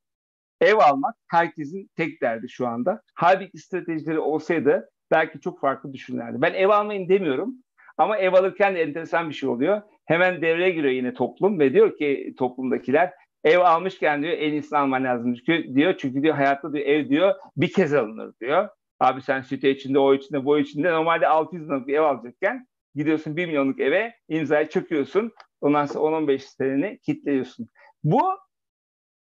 ev 0.62 0.76
almak 0.76 1.16
herkesin 1.28 1.90
tek 1.96 2.22
derdi 2.22 2.50
şu 2.50 2.68
anda. 2.68 3.02
Halbuki 3.16 3.58
stratejileri 3.58 4.20
olsaydı 4.20 4.90
belki 5.12 5.40
çok 5.40 5.62
farklı 5.62 5.94
düşünürlerdi. 5.94 6.42
Ben 6.42 6.54
ev 6.54 6.70
almayın 6.70 7.10
demiyorum 7.10 7.54
ama 7.98 8.18
ev 8.18 8.34
alırken 8.34 8.76
de 8.76 8.82
enteresan 8.82 9.30
bir 9.30 9.36
şey 9.36 9.50
oluyor. 9.50 9.82
Hemen 10.06 10.42
devreye 10.42 10.70
giriyor 10.70 10.94
yine 10.94 11.14
toplum 11.14 11.60
ve 11.60 11.74
diyor 11.74 11.98
ki 11.98 12.34
toplumdakiler 12.38 13.14
ev 13.44 13.60
almışken 13.60 14.24
diyor 14.24 14.34
en 14.34 14.52
iyisini 14.52 14.80
alman 14.80 15.04
lazım 15.04 15.36
diyor. 15.76 15.96
Çünkü 15.98 16.22
diyor 16.22 16.36
hayatta 16.36 16.74
diyor 16.74 16.86
ev 16.86 17.10
diyor 17.10 17.36
bir 17.58 17.74
kez 17.74 17.94
alınır 17.94 18.34
diyor. 18.42 18.70
Abi 19.00 19.22
sen 19.22 19.42
site 19.42 19.72
içinde, 19.72 20.00
o 20.00 20.14
içinde, 20.14 20.46
bu 20.46 20.60
içinde 20.60 20.92
normalde 20.92 21.28
600 21.28 21.66
liralık 21.66 21.88
bir 21.88 21.94
ev 21.94 22.02
alacakken 22.02 22.68
gidiyorsun 22.96 23.38
1 23.38 23.46
milyonluk 23.46 23.80
eve 23.80 24.16
imzayı 24.30 24.70
çöküyorsun. 24.70 25.32
Ondan 25.62 25.86
sonra 25.86 26.18
10-15 26.18 26.40
seneni 26.40 27.00
kilitliyorsun. 27.00 27.68
Bu 28.04 28.22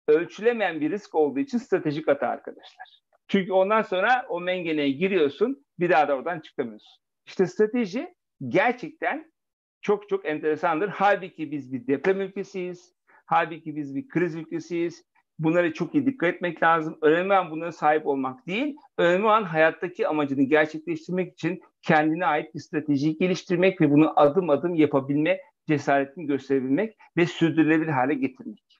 ölçülemeyen 0.08 0.82
bir 0.82 0.92
risk 0.92 1.16
olduğu 1.16 1.40
için 1.40 1.58
stratejik 1.58 2.08
hata 2.08 2.28
arkadaşlar. 2.28 3.02
Çünkü 3.28 3.52
ondan 3.52 3.82
sonra 3.82 4.26
o 4.30 4.42
mengeneye 4.42 4.92
giriyorsun 4.92 5.66
bir 5.80 5.90
daha 5.90 6.08
da 6.08 6.16
oradan 6.16 6.40
çıkamıyorsun. 6.40 7.04
İşte 7.26 7.46
strateji 7.46 8.16
gerçekten 8.48 9.34
çok 9.82 10.10
çok 10.10 10.26
enteresandır. 10.26 10.90
Halbuki 10.90 11.52
biz 11.52 11.74
bir 11.74 11.88
deprem 11.88 12.22
ülkesiyiz. 12.22 12.96
Halbuki 13.26 13.76
biz 13.76 13.96
bir 13.96 14.08
kriz 14.08 14.36
ülkesiyiz. 14.36 15.04
Bunlara 15.40 15.74
çok 15.74 15.96
iyi 15.96 16.06
dikkat 16.06 16.34
etmek 16.34 16.64
lazım. 16.64 16.98
Önemli 17.02 17.34
olan 17.34 17.52
bunlara 17.52 17.72
sahip 17.72 18.08
olmak 18.08 18.48
değil. 18.48 18.76
Önemli 18.98 19.26
olan 19.26 19.44
hayattaki 19.44 20.08
amacını 20.08 20.44
gerçekleştirmek 20.44 21.34
için 21.34 21.62
kendine 21.82 22.26
ait 22.26 22.56
bir 22.56 22.60
stratejiyi 22.60 23.18
geliştirmek 23.18 23.82
ve 23.82 23.92
bunu 23.92 24.14
adım 24.16 24.50
adım 24.50 24.76
yapabilme 24.76 25.40
cesaretini 25.68 26.26
gösterebilmek 26.26 26.98
ve 27.18 27.26
sürdürülebilir 27.26 27.92
hale 27.92 28.14
getirmek. 28.14 28.80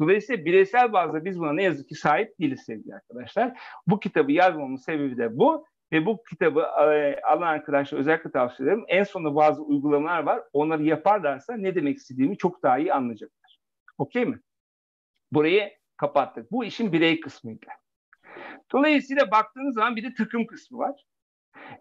Dolayısıyla 0.00 0.44
bireysel 0.44 0.92
bazda 0.92 1.24
biz 1.24 1.38
buna 1.38 1.52
ne 1.52 1.62
yazık 1.62 1.88
ki 1.88 1.94
sahip 1.94 2.38
değiliz 2.40 2.62
sevgili 2.66 2.94
arkadaşlar. 2.94 3.58
Bu 3.86 4.00
kitabı 4.00 4.32
yazmamın 4.32 4.76
sebebi 4.76 5.16
de 5.16 5.38
bu. 5.38 5.66
Ve 5.92 6.06
bu 6.06 6.22
kitabı 6.30 6.60
e, 6.60 7.20
alan 7.20 7.46
arkadaşlar 7.46 7.98
özellikle 7.98 8.30
tavsiye 8.30 8.68
ederim. 8.68 8.84
En 8.88 9.02
sonunda 9.02 9.34
bazı 9.34 9.62
uygulamalar 9.62 10.22
var. 10.22 10.42
Onları 10.52 10.82
yaparlarsa 10.82 11.56
ne 11.56 11.74
demek 11.74 11.96
istediğimi 11.96 12.38
çok 12.38 12.62
daha 12.62 12.78
iyi 12.78 12.92
anlayacaklar. 12.92 13.58
Okey 13.98 14.24
mi? 14.24 14.40
Burayı 15.32 15.70
kapattık. 15.96 16.52
Bu 16.52 16.64
işin 16.64 16.92
birey 16.92 17.20
kısmıydı. 17.20 17.66
Dolayısıyla 18.72 19.30
baktığınız 19.30 19.74
zaman 19.74 19.96
bir 19.96 20.04
de 20.04 20.14
takım 20.14 20.46
kısmı 20.46 20.78
var. 20.78 21.04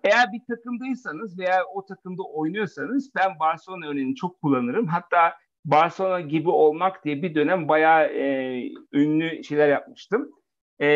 Eğer 0.04 0.28
bir 0.34 0.56
takımdaysanız 0.56 1.40
veya 1.40 1.66
o 1.74 1.86
takımda 1.86 2.24
oynuyorsanız 2.24 3.12
ben 3.16 3.40
Barcelona 3.40 3.88
örneğini 3.88 4.16
çok 4.16 4.42
kullanırım. 4.42 4.88
Hatta 4.88 5.34
Barcelona 5.66 6.22
gibi 6.22 6.50
olmak 6.50 7.06
diye 7.06 7.22
bir 7.22 7.36
dönem 7.36 7.68
bayağı 7.68 8.06
e, 8.06 8.72
ünlü 8.94 9.44
şeyler 9.44 9.68
yapmıştım. 9.68 10.32
E, 10.82 10.88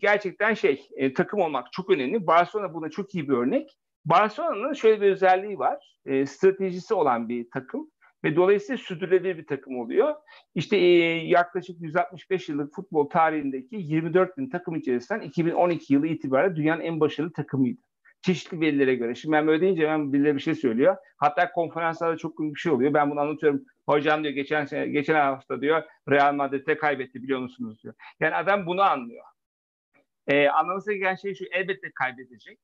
gerçekten 0.00 0.54
şey 0.54 0.88
e, 0.96 1.12
takım 1.12 1.40
olmak 1.40 1.72
çok 1.72 1.90
önemli. 1.90 2.26
Barcelona 2.26 2.74
buna 2.74 2.90
çok 2.90 3.14
iyi 3.14 3.28
bir 3.28 3.34
örnek. 3.34 3.76
Barcelona'nın 4.04 4.72
şöyle 4.72 5.00
bir 5.00 5.10
özelliği 5.10 5.58
var. 5.58 5.98
E, 6.06 6.26
stratejisi 6.26 6.94
olan 6.94 7.28
bir 7.28 7.50
takım 7.50 7.90
ve 8.24 8.36
dolayısıyla 8.36 8.78
sürdürülebilir 8.78 9.38
bir 9.38 9.46
takım 9.46 9.78
oluyor. 9.78 10.14
İşte 10.54 10.76
e, 10.76 10.82
yaklaşık 11.26 11.80
165 11.80 12.48
yıllık 12.48 12.74
futbol 12.74 13.08
tarihindeki 13.08 13.76
24 13.76 14.38
bin 14.38 14.50
takım 14.50 14.76
içerisinden 14.76 15.20
2012 15.20 15.94
yılı 15.94 16.06
itibariyle 16.06 16.56
dünyanın 16.56 16.80
en 16.80 17.00
başarılı 17.00 17.32
takımıydı 17.32 17.80
çeşitli 18.26 18.60
verilere 18.60 18.94
göre. 18.94 19.14
Şimdi 19.14 19.32
ben 19.32 19.46
böyle 19.46 19.60
deyince 19.60 19.88
ben 19.88 20.12
birileri 20.12 20.34
bir 20.34 20.40
şey 20.40 20.54
söylüyor. 20.54 20.96
Hatta 21.16 21.52
konferanslarda 21.52 22.16
çok 22.16 22.38
bir 22.38 22.58
şey 22.58 22.72
oluyor. 22.72 22.94
Ben 22.94 23.10
bunu 23.10 23.20
anlatıyorum. 23.20 23.64
Hocam 23.88 24.22
diyor 24.22 24.34
geçen 24.34 24.64
sene, 24.64 24.88
geçen 24.88 25.14
hafta 25.14 25.60
diyor 25.60 25.82
Real 26.08 26.34
Madrid'e 26.34 26.76
kaybetti 26.76 27.22
biliyor 27.22 27.40
musunuz 27.40 27.82
diyor. 27.82 27.94
Yani 28.20 28.34
adam 28.34 28.66
bunu 28.66 28.82
anlıyor. 28.82 29.24
Ee, 30.26 30.48
anlaması 30.48 30.92
gereken 30.92 31.14
şey 31.14 31.34
şu 31.34 31.44
elbette 31.52 31.90
kaybedecek. 31.94 32.58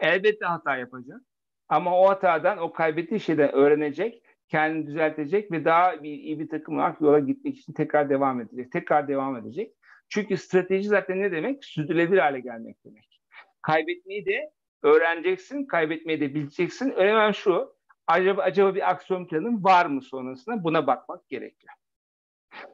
Elbette 0.00 0.44
hata 0.44 0.76
yapacak. 0.76 1.20
Ama 1.68 2.00
o 2.00 2.08
hatadan, 2.08 2.58
o 2.58 2.72
kaybettiği 2.72 3.20
şeyden 3.20 3.52
öğrenecek, 3.52 4.21
kendini 4.52 4.86
düzeltecek 4.86 5.52
ve 5.52 5.64
daha 5.64 6.02
bir, 6.02 6.10
iyi 6.10 6.38
bir 6.38 6.48
takım 6.48 6.76
olarak 6.76 7.00
yola 7.00 7.18
gitmek 7.18 7.58
için 7.58 7.72
tekrar 7.72 8.10
devam 8.10 8.40
edecek. 8.40 8.72
Tekrar 8.72 9.08
devam 9.08 9.36
edecek. 9.36 9.74
Çünkü 10.08 10.36
strateji 10.36 10.88
zaten 10.88 11.20
ne 11.20 11.32
demek? 11.32 11.64
Sürdürülebilir 11.64 12.18
hale 12.18 12.40
gelmek 12.40 12.84
demek. 12.84 13.20
Kaybetmeyi 13.62 14.26
de 14.26 14.50
öğreneceksin, 14.82 15.66
kaybetmeyi 15.66 16.20
de 16.20 16.34
bileceksin. 16.34 16.90
Önemli 16.90 17.34
şu, 17.34 17.74
acaba, 18.06 18.42
acaba 18.42 18.74
bir 18.74 18.90
aksiyon 18.90 19.26
planın 19.26 19.64
var 19.64 19.86
mı 19.86 20.02
sonrasında 20.02 20.64
buna 20.64 20.86
bakmak 20.86 21.28
gerekiyor. 21.28 21.74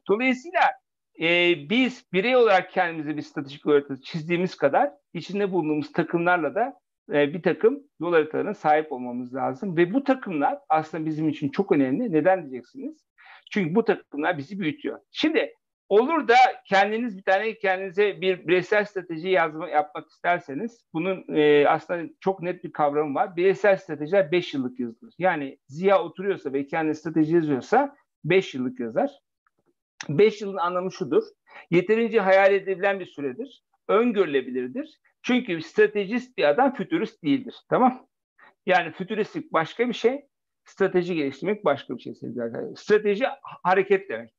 Dolayısıyla 0.08 0.60
e, 1.20 1.54
biz 1.70 2.04
birey 2.12 2.36
olarak 2.36 2.70
kendimize 2.70 3.16
bir 3.16 3.22
stratejik 3.22 3.66
haritası 3.66 4.02
çizdiğimiz 4.02 4.56
kadar 4.56 4.90
içinde 5.12 5.52
bulunduğumuz 5.52 5.92
takımlarla 5.92 6.54
da 6.54 6.80
e, 7.12 7.34
bir 7.34 7.42
takım 7.42 7.82
yol 8.00 8.12
haritalarına 8.12 8.54
sahip 8.54 8.92
olmamız 8.92 9.34
lazım. 9.34 9.76
Ve 9.76 9.94
bu 9.94 10.04
takımlar 10.04 10.58
aslında 10.68 11.06
bizim 11.06 11.28
için 11.28 11.48
çok 11.48 11.72
önemli. 11.72 12.12
Neden 12.12 12.42
diyeceksiniz? 12.42 13.08
Çünkü 13.50 13.74
bu 13.74 13.84
takımlar 13.84 14.38
bizi 14.38 14.60
büyütüyor. 14.60 14.98
Şimdi 15.10 15.54
Olur 15.88 16.28
da 16.28 16.34
kendiniz 16.64 17.16
bir 17.16 17.22
tane 17.22 17.58
kendinize 17.58 18.20
bir 18.20 18.48
bireysel 18.48 18.84
strateji 18.84 19.28
yazma, 19.28 19.68
yapmak 19.68 20.08
isterseniz 20.08 20.86
bunun 20.94 21.36
e, 21.36 21.68
aslında 21.68 22.10
çok 22.20 22.42
net 22.42 22.64
bir 22.64 22.72
kavramı 22.72 23.14
var. 23.14 23.36
Bireysel 23.36 23.76
stratejiler 23.76 24.32
5 24.32 24.54
yıllık 24.54 24.80
yazılır. 24.80 25.14
Yani 25.18 25.58
Ziya 25.68 26.02
oturuyorsa 26.02 26.52
ve 26.52 26.66
kendi 26.66 26.94
strateji 26.94 27.34
yazıyorsa 27.34 27.96
5 28.24 28.54
yıllık 28.54 28.80
yazar. 28.80 29.10
5 30.08 30.40
yılın 30.40 30.56
anlamı 30.56 30.92
şudur. 30.92 31.22
Yeterince 31.70 32.20
hayal 32.20 32.52
edilebilen 32.52 33.00
bir 33.00 33.06
süredir. 33.06 33.62
Öngörülebilirdir. 33.88 35.00
Çünkü 35.22 35.62
stratejist 35.62 36.38
bir 36.38 36.44
adam 36.44 36.74
fütürist 36.74 37.24
değildir. 37.24 37.54
Tamam? 37.70 38.06
Yani 38.66 38.92
fütüristik 38.92 39.52
başka 39.52 39.88
bir 39.88 39.94
şey, 39.94 40.26
strateji 40.64 41.14
geliştirmek 41.14 41.64
başka 41.64 41.96
bir 41.96 42.02
şey 42.02 42.14
sevgili. 42.14 42.76
Strateji 42.76 43.24
hareket 43.62 44.08
demek. 44.10 44.30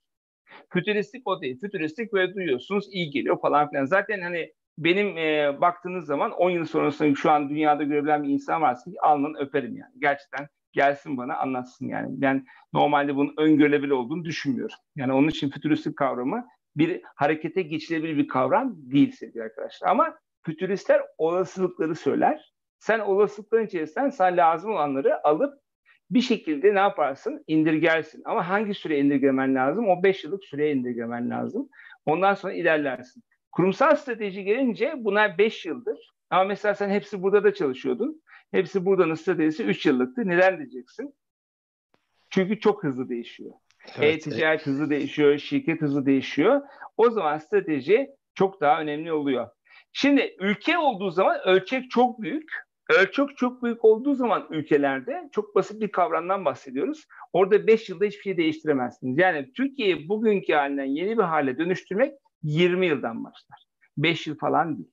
Fütüristik 0.73 1.27
o 1.27 1.41
değil. 1.41 1.59
Fütüristik 1.61 2.13
böyle 2.13 2.33
duyuyorsunuz 2.33 2.87
iyi 2.91 3.09
geliyor 3.09 3.41
falan 3.41 3.69
filan. 3.69 3.85
Zaten 3.85 4.21
hani 4.21 4.53
benim 4.77 5.17
e, 5.17 5.61
baktığınız 5.61 6.05
zaman 6.05 6.31
10 6.31 6.49
yıl 6.49 6.65
sonrasında 6.65 7.15
şu 7.15 7.31
an 7.31 7.49
dünyada 7.49 7.83
görebilen 7.83 8.23
bir 8.23 8.29
insan 8.29 8.61
varsa 8.61 8.91
alnını 9.01 9.37
öperim 9.37 9.77
yani. 9.77 9.93
Gerçekten 9.99 10.47
gelsin 10.71 11.17
bana 11.17 11.37
anlatsın 11.37 11.87
yani. 11.87 12.07
Ben 12.09 12.45
normalde 12.73 13.15
bunun 13.15 13.33
öngörülebilir 13.37 13.91
olduğunu 13.91 14.25
düşünmüyorum. 14.25 14.75
Yani 14.95 15.13
onun 15.13 15.27
için 15.27 15.49
fütüristik 15.49 15.97
kavramı 15.97 16.45
bir 16.75 17.01
harekete 17.15 17.61
geçilebilir 17.61 18.17
bir 18.17 18.27
kavram 18.27 18.75
değil 18.77 19.11
sevgili 19.11 19.43
arkadaşlar. 19.43 19.89
Ama 19.89 20.15
fütüristler 20.45 21.01
olasılıkları 21.17 21.95
söyler. 21.95 22.53
Sen 22.79 22.99
olasılıkların 22.99 23.65
içerisinden 23.65 24.09
sana 24.09 24.37
lazım 24.37 24.71
olanları 24.71 25.27
alıp 25.27 25.53
bir 26.11 26.21
şekilde 26.21 26.75
ne 26.75 26.79
yaparsın? 26.79 27.43
İndirgersin. 27.47 28.21
Ama 28.25 28.49
hangi 28.49 28.73
süre 28.73 28.99
indirgemen 28.99 29.55
lazım? 29.55 29.89
O 29.89 30.03
5 30.03 30.23
yıllık 30.23 30.45
süreye 30.45 30.73
indirgemen 30.73 31.29
lazım. 31.29 31.69
Ondan 32.05 32.33
sonra 32.33 32.53
ilerlersin. 32.53 33.23
Kurumsal 33.51 33.95
strateji 33.95 34.43
gelince 34.43 34.93
bunlar 34.97 35.37
5 35.37 35.65
yıldır. 35.65 36.11
Ama 36.29 36.43
mesela 36.43 36.75
sen 36.75 36.89
hepsi 36.89 37.23
burada 37.23 37.43
da 37.43 37.53
çalışıyordun. 37.53 38.21
Hepsi 38.51 38.85
buradanın 38.85 39.13
stratejisi 39.13 39.63
3 39.63 39.85
yıllıktı. 39.85 40.27
Neden 40.27 40.57
diyeceksin? 40.57 41.15
Çünkü 42.29 42.59
çok 42.59 42.83
hızlı 42.83 43.09
değişiyor. 43.09 43.51
Evet, 43.97 44.27
E-ticaret 44.27 44.43
evet. 44.43 44.67
hızlı 44.67 44.89
değişiyor, 44.89 45.37
şirket 45.37 45.81
hızlı 45.81 46.05
değişiyor. 46.05 46.61
O 46.97 47.09
zaman 47.09 47.37
strateji 47.37 48.09
çok 48.35 48.61
daha 48.61 48.81
önemli 48.81 49.13
oluyor. 49.13 49.49
Şimdi 49.93 50.35
ülke 50.39 50.77
olduğu 50.77 51.11
zaman 51.11 51.39
ölçek 51.45 51.91
çok 51.91 52.21
büyük. 52.21 52.51
Ölçek 52.89 53.37
çok 53.37 53.63
büyük 53.63 53.85
olduğu 53.85 54.15
zaman 54.15 54.47
ülkelerde 54.49 55.29
çok 55.31 55.55
basit 55.55 55.81
bir 55.81 55.91
kavramdan 55.91 56.45
bahsediyoruz. 56.45 57.05
Orada 57.33 57.67
5 57.67 57.89
yılda 57.89 58.05
hiçbir 58.05 58.21
şey 58.21 58.37
değiştiremezsiniz. 58.37 59.17
Yani 59.17 59.53
Türkiye'yi 59.53 60.09
bugünkü 60.09 60.53
halinden 60.53 60.85
yeni 60.85 61.17
bir 61.17 61.23
hale 61.23 61.57
dönüştürmek 61.57 62.13
20 62.43 62.87
yıldan 62.87 63.23
başlar. 63.23 63.65
5 63.97 64.27
yıl 64.27 64.37
falan 64.37 64.77
değil. 64.77 64.91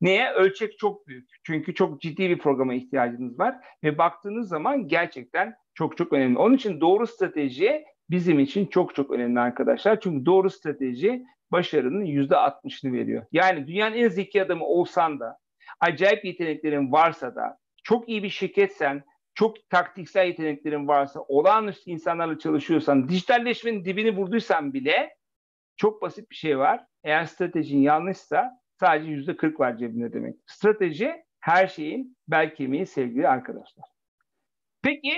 Neye? 0.00 0.32
Ölçek 0.32 0.78
çok 0.78 1.06
büyük. 1.06 1.30
Çünkü 1.42 1.74
çok 1.74 2.00
ciddi 2.00 2.30
bir 2.30 2.38
programa 2.38 2.74
ihtiyacınız 2.74 3.38
var 3.38 3.56
ve 3.84 3.98
baktığınız 3.98 4.48
zaman 4.48 4.88
gerçekten 4.88 5.54
çok 5.74 5.96
çok 5.96 6.12
önemli. 6.12 6.38
Onun 6.38 6.54
için 6.54 6.80
doğru 6.80 7.06
strateji 7.06 7.84
bizim 8.10 8.38
için 8.38 8.66
çok 8.66 8.94
çok 8.94 9.10
önemli 9.10 9.40
arkadaşlar. 9.40 10.00
Çünkü 10.00 10.26
doğru 10.26 10.50
strateji 10.50 11.24
başarının 11.52 12.04
%60'ını 12.04 12.92
veriyor. 12.92 13.26
Yani 13.32 13.66
dünyanın 13.66 13.96
en 13.96 14.08
zeki 14.08 14.42
adamı 14.42 14.64
olsan 14.64 15.20
da 15.20 15.38
acayip 15.80 16.24
yeteneklerin 16.24 16.92
varsa 16.92 17.34
da, 17.34 17.58
çok 17.84 18.08
iyi 18.08 18.22
bir 18.22 18.28
şirketsen, 18.28 19.04
çok 19.34 19.70
taktiksel 19.70 20.26
yeteneklerin 20.26 20.88
varsa, 20.88 21.20
olağanüstü 21.20 21.90
insanlarla 21.90 22.38
çalışıyorsan, 22.38 23.08
dijitalleşmenin 23.08 23.84
dibini 23.84 24.16
vurduysan 24.16 24.74
bile 24.74 25.16
çok 25.76 26.02
basit 26.02 26.30
bir 26.30 26.36
şey 26.36 26.58
var. 26.58 26.84
Eğer 27.04 27.24
stratejin 27.24 27.78
yanlışsa 27.78 28.50
sadece 28.80 29.10
yüzde 29.10 29.36
40 29.36 29.60
var 29.60 29.76
cebinde 29.76 30.12
demek. 30.12 30.36
Strateji 30.46 31.24
her 31.40 31.66
şeyin 31.66 32.16
bel 32.28 32.54
kemiği 32.54 32.86
sevgili 32.86 33.28
arkadaşlar. 33.28 33.84
Peki 34.82 35.12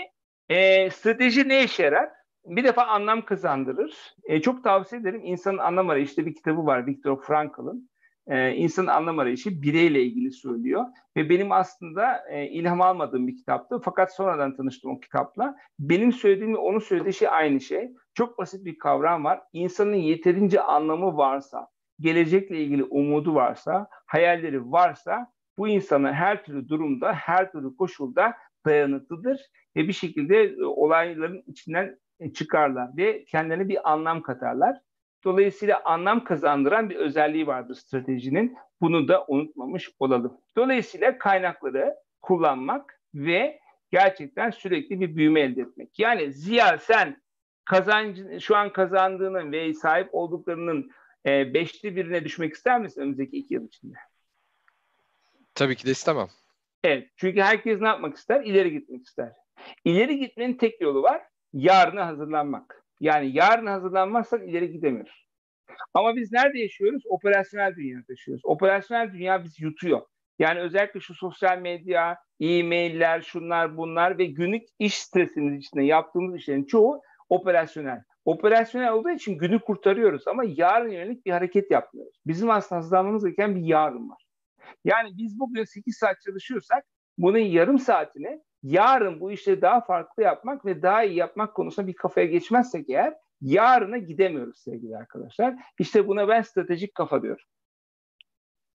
e, 0.49 0.91
strateji 0.91 1.49
ne 1.49 1.65
işe 1.65 1.83
yarar? 1.83 2.11
Bir 2.45 2.65
defa 2.65 2.87
anlam 2.87 3.25
kazandırır. 3.25 4.15
E, 4.25 4.41
çok 4.41 4.65
tavsiye 4.65 5.01
ederim. 5.01 5.21
İnsanın 5.25 5.59
Anlam 5.59 5.91
Arayışı 5.91 6.27
bir 6.27 6.35
kitabı 6.35 6.67
var 6.67 6.87
Viktor 6.87 7.23
Frankl'ın 7.23 7.89
e, 8.27 8.53
insanın 8.55 8.87
anlam 8.87 9.19
arayışı 9.19 9.63
bireyle 9.63 10.03
ilgili 10.03 10.33
söylüyor. 10.33 10.85
Ve 11.17 11.29
benim 11.29 11.53
aslında 11.53 12.29
e, 12.31 12.47
ilham 12.47 12.81
almadığım 12.81 13.29
bir 13.29 13.37
kitaptı. 13.37 13.81
Fakat 13.85 14.15
sonradan 14.15 14.57
tanıştım 14.57 14.91
o 14.91 15.01
kitapla. 15.01 15.57
Benim 15.79 16.13
söylediğim 16.13 16.55
ve 16.55 16.59
onun 16.59 16.79
söylediği 16.79 17.15
şey 17.15 17.29
aynı 17.29 17.61
şey. 17.61 17.91
Çok 18.15 18.39
basit 18.39 18.65
bir 18.65 18.79
kavram 18.79 19.25
var. 19.25 19.41
İnsanın 19.53 19.95
yeterince 19.95 20.61
anlamı 20.61 21.17
varsa, 21.17 21.69
gelecekle 22.01 22.59
ilgili 22.59 22.85
umudu 22.85 23.35
varsa, 23.35 23.89
hayalleri 24.07 24.73
varsa 24.73 25.33
bu 25.59 25.69
insana 25.69 26.13
her 26.13 26.45
türlü 26.45 26.69
durumda, 26.69 27.13
her 27.13 27.53
türlü 27.53 27.77
koşulda 27.77 28.35
dayanıklıdır 28.67 29.41
ve 29.77 29.89
bir 29.89 29.93
şekilde 29.93 30.45
e, 30.45 30.65
olayların 30.65 31.43
içinden 31.47 31.99
çıkarlar 32.35 32.97
ve 32.97 33.25
kendilerine 33.25 33.69
bir 33.69 33.93
anlam 33.93 34.23
katarlar. 34.23 34.77
Dolayısıyla 35.25 35.83
anlam 35.85 36.25
kazandıran 36.25 36.91
bir 36.91 36.97
özelliği 36.97 37.47
vardır 37.47 37.75
stratejinin. 37.75 38.57
Bunu 38.81 39.09
da 39.09 39.25
unutmamış 39.29 39.91
olalım. 39.99 40.41
Dolayısıyla 40.57 41.19
kaynakları 41.19 41.95
kullanmak 42.23 43.01
ve 43.15 43.61
gerçekten 43.91 44.51
sürekli 44.51 45.01
bir 45.01 45.17
büyüme 45.17 45.41
elde 45.41 45.61
etmek. 45.61 45.99
Yani 45.99 46.33
Ziya 46.33 46.79
sen 46.79 47.23
kazancı, 47.65 48.41
şu 48.41 48.57
an 48.57 48.73
kazandığının 48.73 49.53
ve 49.53 49.75
sahip 49.75 50.09
olduklarının 50.13 50.91
e, 51.27 51.55
beşli 51.55 51.97
birine 51.97 52.25
düşmek 52.25 52.55
ister 52.55 52.81
misin 52.81 53.01
önümüzdeki 53.01 53.37
iki 53.37 53.55
yıl 53.55 53.67
içinde? 53.67 53.97
Tabii 55.55 55.77
ki 55.77 55.87
de 55.87 55.91
istemem. 55.91 56.29
Evet. 56.85 57.11
Çünkü 57.17 57.41
herkes 57.41 57.81
ne 57.81 57.89
yapmak 57.89 58.17
ister? 58.17 58.45
İleri 58.45 58.73
gitmek 58.73 59.07
ister. 59.07 59.33
İleri 59.85 60.19
gitmenin 60.19 60.55
tek 60.55 60.81
yolu 60.81 61.03
var. 61.03 61.23
Yarına 61.55 62.07
hazırlanmak. 62.07 62.85
Yani 63.01 63.31
yarın 63.33 63.67
hazırlanmazsak 63.67 64.49
ileri 64.49 64.73
gidemiyoruz. 64.73 65.27
Ama 65.95 66.17
biz 66.17 66.33
nerede 66.33 66.59
yaşıyoruz? 66.59 67.03
Operasyonel 67.09 67.77
dünyada 67.77 68.05
yaşıyoruz. 68.09 68.43
Operasyonel 68.45 69.13
dünya 69.13 69.45
bizi 69.45 69.65
yutuyor. 69.65 70.03
Yani 70.39 70.61
özellikle 70.61 71.01
şu 71.01 71.15
sosyal 71.15 71.59
medya, 71.59 72.19
e-mailler, 72.41 73.21
şunlar 73.21 73.77
bunlar 73.77 74.19
ve 74.19 74.25
günlük 74.25 74.63
iş 74.79 74.99
stresinin 74.99 75.59
içinde 75.59 75.83
yaptığımız 75.83 76.37
işlerin 76.37 76.65
çoğu 76.65 77.03
operasyonel. 77.29 78.03
Operasyonel 78.25 78.93
olduğu 78.93 79.11
için 79.11 79.39
günü 79.39 79.59
kurtarıyoruz 79.59 80.29
ama 80.29 80.45
yarın 80.47 80.91
yönelik 80.91 81.27
bir 81.27 81.31
hareket 81.31 81.71
yapmıyoruz. 81.71 82.21
Bizim 82.27 82.51
aslında 82.51 82.81
hızlanmamız 82.81 83.25
gereken 83.25 83.57
bir 83.57 83.63
yarın 83.63 84.11
var. 84.11 84.25
Yani 84.85 85.11
biz 85.17 85.39
bugün 85.41 85.65
8 85.65 85.97
saat 85.97 86.17
çalışıyorsak 86.21 86.85
bunun 87.19 87.39
yarım 87.39 87.79
saatini 87.79 88.41
yarın 88.65 89.21
bu 89.21 89.33
işleri 89.33 89.63
daha 89.63 89.81
farklı 89.81 90.23
yapmak 90.23 90.67
ve 90.67 90.83
daha 90.83 91.05
iyi 91.05 91.17
yapmak 91.17 91.55
konusunda 91.55 91.89
bir 91.89 91.95
kafaya 91.95 92.27
geçmezsek 92.27 92.91
eğer 92.91 93.15
yarına 93.41 93.99
gidemiyoruz 93.99 94.59
sevgili 94.59 94.97
arkadaşlar. 94.97 95.55
İşte 95.79 96.09
buna 96.09 96.29
ben 96.29 96.43
stratejik 96.43 96.95
kafa 96.95 97.23
diyorum. 97.23 97.45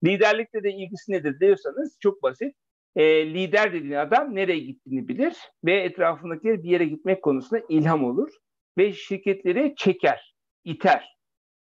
Liderlikle 0.04 0.64
de 0.64 0.72
ilgisi 0.72 1.12
nedir 1.12 1.40
diyorsanız 1.40 1.98
çok 2.00 2.24
basit. 2.24 2.56
E, 2.96 3.34
lider 3.34 3.74
dediğin 3.74 3.94
adam 3.94 4.36
nereye 4.36 4.60
gittiğini 4.60 5.08
bilir 5.08 5.36
ve 5.66 5.74
etrafındakiler 5.82 6.64
bir 6.64 6.70
yere 6.70 6.86
gitmek 6.86 7.22
konusunda 7.22 7.64
ilham 7.70 8.04
olur 8.04 8.32
ve 8.78 8.94
şirketleri 8.94 9.74
çeker, 9.78 10.36
iter. 10.64 11.16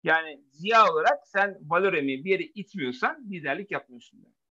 Yani 0.03 0.43
ziya 0.51 0.91
olarak 0.91 1.19
sen 1.25 1.57
valoremi 1.61 2.23
bir 2.25 2.29
yere 2.29 2.43
itmiyorsan 2.43 3.25
liderlik 3.31 3.71
yapmıyorsun. 3.71 4.19
Demektir. 4.19 4.42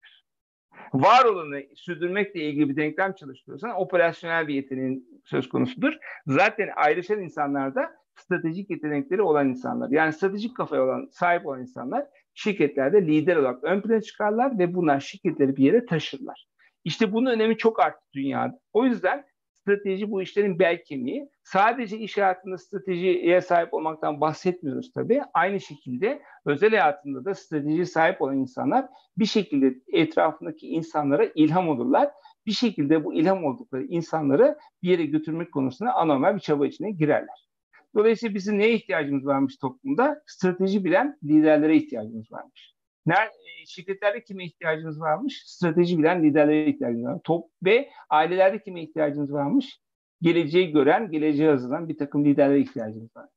Var 0.93 1.25
olanı 1.25 1.61
sürdürmekle 1.75 2.41
ilgili 2.41 2.69
bir 2.69 2.75
denklem 2.75 3.13
çalıştırıyorsan 3.13 3.81
operasyonel 3.81 4.47
bir 4.47 4.53
yeteneğin 4.53 5.21
söz 5.25 5.49
konusudur. 5.49 5.93
Zaten 6.27 6.69
ayrışan 6.75 7.21
insanlarda 7.21 7.91
stratejik 8.15 8.69
yetenekleri 8.69 9.21
olan 9.21 9.49
insanlar. 9.49 9.89
Yani 9.89 10.13
stratejik 10.13 10.57
kafaya 10.57 10.83
olan, 10.83 11.09
sahip 11.11 11.45
olan 11.45 11.61
insanlar 11.61 12.05
şirketlerde 12.33 13.07
lider 13.07 13.35
olarak 13.35 13.63
ön 13.63 13.81
plana 13.81 14.01
çıkarlar 14.01 14.59
ve 14.59 14.73
bunlar 14.73 14.99
şirketleri 14.99 15.57
bir 15.57 15.63
yere 15.63 15.85
taşırlar. 15.85 16.47
İşte 16.83 17.13
bunun 17.13 17.31
önemi 17.31 17.57
çok 17.57 17.79
arttı 17.79 18.05
dünyada. 18.13 18.59
O 18.73 18.85
yüzden 18.85 19.25
strateji 19.61 20.11
bu 20.11 20.21
işlerin 20.21 20.59
bel 20.59 20.83
kemiği. 20.83 21.29
Sadece 21.43 21.97
iş 21.97 22.17
hayatında 22.17 22.57
stratejiye 22.57 23.41
sahip 23.41 23.73
olmaktan 23.73 24.21
bahsetmiyoruz 24.21 24.91
tabii. 24.93 25.21
Aynı 25.33 25.59
şekilde 25.59 26.21
özel 26.45 26.69
hayatında 26.69 27.25
da 27.25 27.35
stratejiye 27.35 27.85
sahip 27.85 28.21
olan 28.21 28.37
insanlar 28.37 28.85
bir 29.17 29.25
şekilde 29.25 29.75
etrafındaki 29.93 30.67
insanlara 30.67 31.25
ilham 31.35 31.69
olurlar. 31.69 32.09
Bir 32.45 32.51
şekilde 32.51 33.05
bu 33.05 33.13
ilham 33.13 33.45
oldukları 33.45 33.83
insanları 33.83 34.57
bir 34.83 34.89
yere 34.89 35.05
götürmek 35.05 35.51
konusunda 35.51 35.93
anormal 35.93 36.35
bir 36.35 36.39
çaba 36.39 36.67
içine 36.67 36.91
girerler. 36.91 37.47
Dolayısıyla 37.95 38.35
bizim 38.35 38.59
neye 38.59 38.73
ihtiyacımız 38.73 39.25
varmış 39.25 39.57
toplumda? 39.57 40.21
Strateji 40.27 40.85
bilen 40.85 41.17
liderlere 41.23 41.75
ihtiyacımız 41.75 42.31
varmış. 42.31 42.70
Nerede, 43.05 43.33
şirketlerde 43.67 44.23
kime 44.23 44.45
ihtiyacımız 44.45 45.01
varmış? 45.01 45.43
Strateji 45.45 45.97
bilen 45.97 46.23
liderlere 46.23 46.69
ihtiyacımız 46.69 47.05
var. 47.05 47.19
Top 47.23 47.49
ve 47.65 47.89
ailelerde 48.09 48.63
kime 48.63 48.83
ihtiyacımız 48.83 49.33
varmış? 49.33 49.79
Geleceği 50.21 50.71
gören, 50.71 51.11
geleceği 51.11 51.49
hazırlanan 51.49 51.89
bir 51.89 51.97
takım 51.97 52.25
liderlere 52.25 52.59
ihtiyacımız 52.59 53.15
var. 53.15 53.29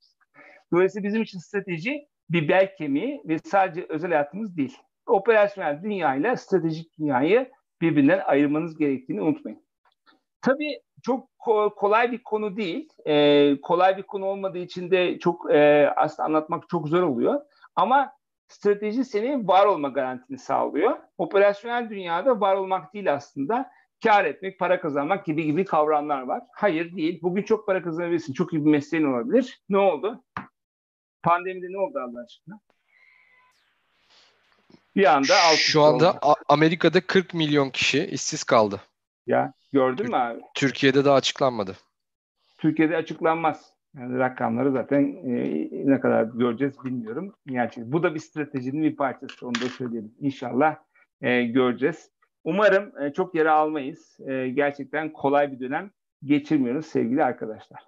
Dolayısıyla 0.73 1.09
bizim 1.09 1.23
için 1.23 1.39
strateji 1.39 2.07
bir 2.31 2.49
bel 2.49 2.77
kemiği 2.77 3.23
ve 3.25 3.39
sadece 3.39 3.87
özel 3.89 4.11
hayatımız 4.11 4.57
değil. 4.57 4.77
Operasyonel 5.07 5.83
dünyayla 5.83 6.37
stratejik 6.37 6.99
dünyayı 6.99 7.51
birbirinden 7.81 8.21
ayırmanız 8.25 8.79
gerektiğini 8.79 9.23
unutmayın. 9.23 9.65
Tabii 10.43 10.81
çok 11.03 11.29
kolay 11.77 12.13
bir 12.13 12.23
konu 12.23 12.57
değil. 12.57 12.89
Ee, 13.07 13.61
kolay 13.63 13.97
bir 13.97 14.03
konu 14.03 14.27
olmadığı 14.27 14.59
için 14.59 14.91
de 14.91 15.19
çok 15.19 15.55
e, 15.55 15.91
aslında 15.97 16.27
anlatmak 16.27 16.69
çok 16.69 16.89
zor 16.89 17.03
oluyor. 17.03 17.41
Ama 17.77 18.13
strateji 18.49 19.05
senin 19.05 19.49
var 19.49 19.67
olma 19.67 19.89
garantini 19.89 20.39
sağlıyor. 20.39 20.99
Operasyonel 21.19 21.91
dünyada 21.91 22.41
var 22.41 22.57
olmak 22.57 22.95
değil 22.95 23.15
aslında. 23.15 23.71
Kar 24.05 24.25
etmek, 24.25 24.59
para 24.59 24.81
kazanmak 24.81 25.27
gibi 25.27 25.45
gibi 25.45 25.65
kavramlar 25.65 26.23
var. 26.23 26.43
Hayır 26.53 26.97
değil. 26.97 27.21
Bugün 27.23 27.43
çok 27.43 27.67
para 27.67 27.83
kazanabilirsin. 27.83 28.33
Çok 28.33 28.53
iyi 28.53 28.65
bir 28.65 28.71
mesleğin 28.71 29.05
olabilir. 29.05 29.61
Ne 29.69 29.79
oldu? 29.79 30.25
Pandemide 31.23 31.67
ne 31.71 31.79
oldu 31.79 31.99
Allah 31.99 32.25
aşkına? 32.25 32.61
Bir 34.97 35.15
anda 35.15 35.35
Şu 35.57 35.83
anda 35.83 36.13
oldu. 36.13 36.37
Amerika'da 36.49 37.01
40 37.01 37.35
milyon 37.35 37.71
kişi 37.71 38.07
işsiz 38.07 38.45
kaldı. 38.45 38.81
Ya 39.27 39.53
gördün 39.73 40.09
mü 40.11 40.17
abi? 40.17 40.41
Türkiye'de 40.55 41.05
daha 41.05 41.15
açıklanmadı. 41.15 41.77
Türkiye'de 42.59 42.97
açıklanmaz. 42.97 43.74
Yani 43.99 44.19
rakamları 44.19 44.73
zaten 44.73 45.03
e, 45.03 45.69
ne 45.73 46.01
kadar 46.01 46.25
göreceğiz 46.25 46.75
bilmiyorum. 46.85 47.35
Gerçekten 47.47 47.93
bu 47.93 48.03
da 48.03 48.15
bir 48.15 48.19
stratejinin 48.19 48.83
bir 48.83 48.97
parçası 48.97 49.47
onu 49.47 49.55
da 49.55 49.69
söyleyelim. 49.69 50.15
İnşallah 50.21 50.77
e, 51.23 51.45
göreceğiz. 51.45 52.11
Umarım 52.45 53.03
e, 53.03 53.13
çok 53.13 53.35
yere 53.35 53.51
almayız. 53.51 54.19
E, 54.27 54.49
gerçekten 54.49 55.13
kolay 55.13 55.53
bir 55.53 55.61
dönem 55.61 55.91
geçirmiyoruz 56.25 56.87
sevgili 56.87 57.25
arkadaşlar. 57.25 57.81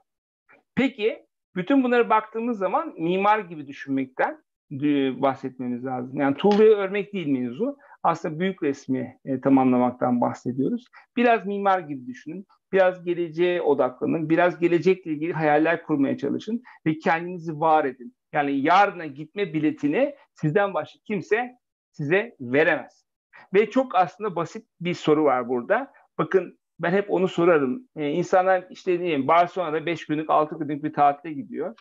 Peki 0.75 1.27
bütün 1.57 1.83
bunları 1.83 2.11
baktığımız 2.11 2.59
zaman 2.59 2.95
mimar 2.99 3.39
gibi 3.39 3.67
düşünmekten 3.67 4.39
e, 4.73 5.23
bahsetmemiz 5.23 5.85
lazım. 5.85 6.21
Yani 6.21 6.37
tuğlayı 6.37 6.71
örmek 6.71 7.13
değil 7.13 7.27
mevzu. 7.27 7.77
Aslında 8.07 8.41
büyük 8.41 8.63
resmi 8.63 9.19
e, 9.25 9.41
tamamlamaktan 9.41 10.21
bahsediyoruz. 10.21 10.85
Biraz 11.17 11.47
mimar 11.47 11.79
gibi 11.79 12.07
düşünün. 12.07 12.47
Biraz 12.73 13.05
geleceğe 13.05 13.63
odaklanın. 13.63 14.31
Biraz 14.31 14.59
gelecekle 14.59 15.11
ilgili 15.11 15.33
hayaller 15.33 15.83
kurmaya 15.83 16.19
çalışın. 16.19 16.63
Ve 16.87 16.99
kendinizi 16.99 17.61
var 17.61 17.85
edin. 17.85 18.17
Yani 18.33 18.61
yarına 18.61 19.07
gitme 19.07 19.53
biletini 19.53 20.15
sizden 20.35 20.75
başka 20.75 20.99
kimse 21.07 21.59
size 21.91 22.37
veremez. 22.41 23.07
Ve 23.55 23.71
çok 23.71 23.95
aslında 23.95 24.37
basit 24.37 24.67
bir 24.81 24.95
soru 24.95 25.25
var 25.25 25.49
burada. 25.49 25.93
Bakın 26.19 26.59
ben 26.81 26.93
hep 26.93 27.11
onu 27.11 27.29
sorarım. 27.29 27.89
Ee, 27.97 28.09
insanlar 28.11 28.67
işte 28.71 28.99
diyeyim 28.99 29.29
Barcelona'da 29.29 29.87
5 29.87 30.07
günlük 30.07 30.31
6 30.31 30.59
günlük 30.59 30.85
bir 30.85 30.93
tatile 30.93 31.33
gidiyor. 31.33 31.75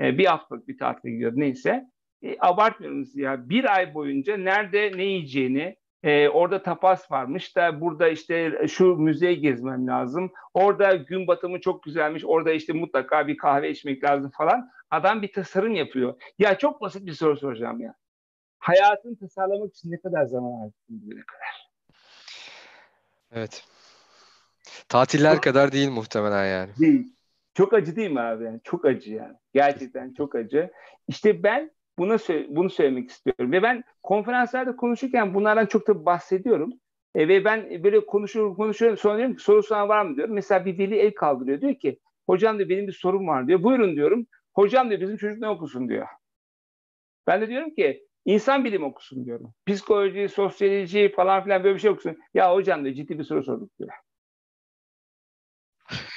Ee, 0.00 0.18
bir 0.18 0.26
haftalık 0.26 0.68
bir 0.68 0.78
tatile 0.78 1.12
gidiyor 1.12 1.32
neyse 1.34 1.84
e, 2.22 2.36
abartmıyoruz 2.40 3.16
ya. 3.16 3.48
Bir 3.48 3.74
ay 3.74 3.94
boyunca 3.94 4.36
nerede 4.36 4.92
ne 4.96 5.04
yiyeceğini, 5.04 5.76
e, 6.02 6.28
orada 6.28 6.62
tapas 6.62 7.10
varmış 7.10 7.56
da 7.56 7.80
burada 7.80 8.08
işte 8.08 8.66
şu 8.68 8.96
müzeyi 8.96 9.40
gezmem 9.40 9.86
lazım. 9.86 10.32
Orada 10.54 10.94
gün 10.94 11.26
batımı 11.26 11.60
çok 11.60 11.82
güzelmiş. 11.82 12.24
Orada 12.24 12.52
işte 12.52 12.72
mutlaka 12.72 13.26
bir 13.26 13.36
kahve 13.36 13.70
içmek 13.70 14.04
lazım 14.04 14.30
falan. 14.30 14.70
Adam 14.90 15.22
bir 15.22 15.32
tasarım 15.32 15.74
yapıyor. 15.74 16.14
Ya 16.38 16.58
çok 16.58 16.80
basit 16.80 17.06
bir 17.06 17.12
soru 17.12 17.36
soracağım 17.36 17.80
ya. 17.80 17.94
Hayatını 18.58 19.18
tasarlamak 19.18 19.74
için 19.74 19.90
ne 19.90 20.00
kadar 20.00 20.24
zaman 20.24 20.52
harcadın 20.52 20.74
bugüne 20.88 21.20
kadar? 21.20 21.70
Evet. 23.32 23.64
Tatiller 24.88 25.34
çok, 25.34 25.42
kadar 25.42 25.72
değil 25.72 25.90
muhtemelen 25.90 26.46
yani. 26.46 26.70
Değil. 26.78 27.16
Çok 27.54 27.74
acı 27.74 27.96
değil 27.96 28.10
mi 28.10 28.20
abi? 28.20 28.44
Yani 28.44 28.60
çok 28.64 28.84
acı 28.84 29.14
yani. 29.14 29.34
Gerçekten 29.54 30.14
çok 30.14 30.34
acı. 30.34 30.70
İşte 31.08 31.42
ben 31.42 31.70
Buna 31.98 32.16
bunu 32.48 32.70
söylemek 32.70 33.10
istiyorum. 33.10 33.52
Ve 33.52 33.62
ben 33.62 33.84
konferanslarda 34.02 34.76
konuşurken 34.76 35.34
bunlardan 35.34 35.66
çok 35.66 35.88
da 35.88 36.06
bahsediyorum. 36.06 36.70
E, 37.14 37.28
ve 37.28 37.44
ben 37.44 37.84
böyle 37.84 38.06
konuşuyorum 38.06 38.54
konuşuyorum 38.54 38.98
sonra 38.98 39.18
diyorum 39.18 39.36
ki 39.36 39.42
soru 39.42 39.62
soran 39.62 39.88
var 39.88 40.04
mı 40.04 40.16
diyorum. 40.16 40.34
Mesela 40.34 40.64
bir 40.64 40.78
veli 40.78 40.96
el 40.96 41.14
kaldırıyor 41.14 41.60
diyor 41.60 41.74
ki 41.74 41.98
hocam 42.26 42.58
diyor 42.58 42.68
benim 42.68 42.86
bir 42.86 42.92
sorum 42.92 43.28
var 43.28 43.46
diyor. 43.46 43.62
Buyurun 43.62 43.96
diyorum. 43.96 44.26
Hocam 44.54 44.90
diyor 44.90 45.00
bizim 45.00 45.16
çocuk 45.16 45.38
ne 45.38 45.48
okusun 45.48 45.88
diyor. 45.88 46.06
Ben 47.26 47.40
de 47.40 47.48
diyorum 47.48 47.74
ki 47.74 48.06
insan 48.24 48.64
bilim 48.64 48.84
okusun 48.84 49.24
diyorum. 49.24 49.54
Psikoloji, 49.66 50.28
sosyoloji 50.28 51.12
falan 51.16 51.44
filan 51.44 51.64
böyle 51.64 51.74
bir 51.74 51.80
şey 51.80 51.90
okusun. 51.90 52.18
Ya 52.34 52.54
hocam 52.54 52.84
diyor 52.84 52.94
ciddi 52.94 53.18
bir 53.18 53.24
soru 53.24 53.42
sorduk 53.42 53.78
diyor. 53.78 53.90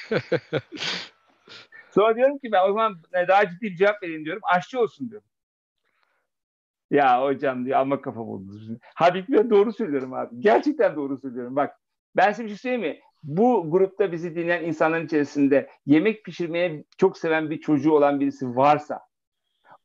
Sonra 1.92 2.16
diyorum 2.16 2.38
ki 2.38 2.52
ben 2.52 2.70
o 2.70 2.74
zaman 2.74 3.02
daha 3.28 3.50
ciddi 3.50 3.62
bir 3.62 3.76
cevap 3.76 4.04
vereyim 4.04 4.26
diyorum. 4.26 4.42
Aşçı 4.44 4.80
olsun 4.80 5.10
diyorum. 5.10 5.28
Ya 6.96 7.24
hocam 7.24 7.66
diyor 7.66 7.80
ama 7.80 8.02
kafa 8.02 8.20
buldunuz. 8.20 8.70
Halbuki 8.96 9.34
ben 9.34 9.50
doğru 9.50 9.74
söylüyorum 9.74 10.14
abi. 10.14 10.36
Gerçekten 10.40 10.96
doğru 10.96 11.18
söylüyorum. 11.18 11.56
Bak 11.56 11.80
ben 12.16 12.32
size 12.32 12.44
bir 12.44 12.50
şey 12.50 12.58
söyleyeyim 12.58 12.96
mi? 12.96 13.00
Bu 13.24 13.72
grupta 13.72 14.12
bizi 14.12 14.36
dinleyen 14.36 14.64
insanların 14.64 15.06
içerisinde 15.06 15.70
yemek 15.86 16.26
pişirmeye 16.26 16.84
çok 16.98 17.18
seven 17.18 17.50
bir 17.50 17.62
çocuğu 17.62 17.92
olan 17.92 18.20
birisi 18.20 18.56
varsa 18.56 19.00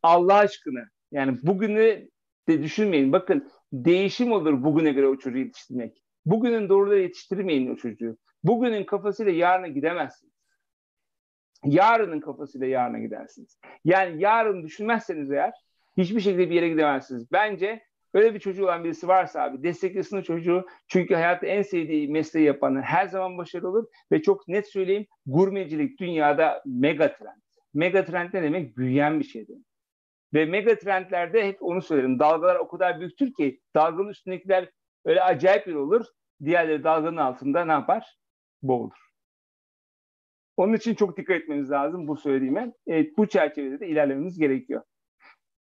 Allah 0.02 0.34
aşkına 0.34 0.80
yani 1.12 1.38
bugünü 1.42 2.08
de 2.48 2.62
düşünmeyin. 2.62 3.12
Bakın 3.12 3.50
değişim 3.72 4.32
olur 4.32 4.64
bugüne 4.64 4.92
göre 4.92 5.06
o 5.06 5.18
çocuğu 5.18 5.38
yetiştirmek. 5.38 6.02
Bugünün 6.26 6.68
doğruları 6.68 7.00
yetiştirmeyin 7.00 7.74
o 7.74 7.76
çocuğu. 7.76 8.16
Bugünün 8.44 8.84
kafasıyla 8.84 9.32
yarına 9.32 9.68
gidemezsiniz. 9.68 10.34
Yarının 11.64 12.20
kafasıyla 12.20 12.66
yarına 12.66 12.98
gidersiniz. 12.98 13.58
Yani 13.84 14.22
yarın 14.22 14.62
düşünmezseniz 14.62 15.30
eğer 15.30 15.52
hiçbir 15.96 16.20
şekilde 16.20 16.50
bir 16.50 16.54
yere 16.54 16.68
gidemezsiniz. 16.68 17.32
Bence 17.32 17.82
öyle 18.14 18.34
bir 18.34 18.40
çocuğu 18.40 18.64
olan 18.64 18.84
birisi 18.84 19.08
varsa 19.08 19.42
abi 19.42 19.62
desteklesin 19.62 20.16
o 20.16 20.22
çocuğu. 20.22 20.66
Çünkü 20.88 21.14
hayatta 21.14 21.46
en 21.46 21.62
sevdiği 21.62 22.08
mesleği 22.08 22.46
yapanı 22.46 22.82
her 22.82 23.06
zaman 23.06 23.38
başarılı 23.38 23.68
olur 23.68 23.86
ve 24.12 24.22
çok 24.22 24.48
net 24.48 24.68
söyleyeyim 24.68 25.06
gurmecilik 25.26 26.00
dünyada 26.00 26.62
mega 26.66 27.16
trend. 27.16 27.40
Mega 27.74 28.04
trend 28.04 28.34
ne 28.34 28.42
demek? 28.42 28.76
Büyüyen 28.76 29.20
bir 29.20 29.24
şey 29.24 29.48
demek. 29.48 29.64
Ve 30.34 30.44
mega 30.44 30.78
trendlerde 30.78 31.48
hep 31.48 31.62
onu 31.62 31.82
söylerim. 31.82 32.18
Dalgalar 32.18 32.56
o 32.56 32.68
kadar 32.68 33.00
büyüktür 33.00 33.32
ki 33.32 33.60
dalganın 33.74 34.08
üstündekiler 34.08 34.68
Öyle 35.04 35.22
acayip 35.22 35.66
bir 35.66 35.74
olur. 35.74 36.06
Diğerleri 36.44 36.84
dalganın 36.84 37.16
altında 37.16 37.64
ne 37.64 37.72
yapar? 37.72 38.18
Boğulur. 38.62 39.10
Onun 40.56 40.74
için 40.74 40.94
çok 40.94 41.16
dikkat 41.16 41.36
etmemiz 41.36 41.70
lazım 41.70 42.08
bu 42.08 42.16
söylediğime. 42.16 42.72
Evet, 42.86 43.18
bu 43.18 43.28
çerçevede 43.28 43.80
de 43.80 43.88
ilerlememiz 43.88 44.38
gerekiyor. 44.38 44.82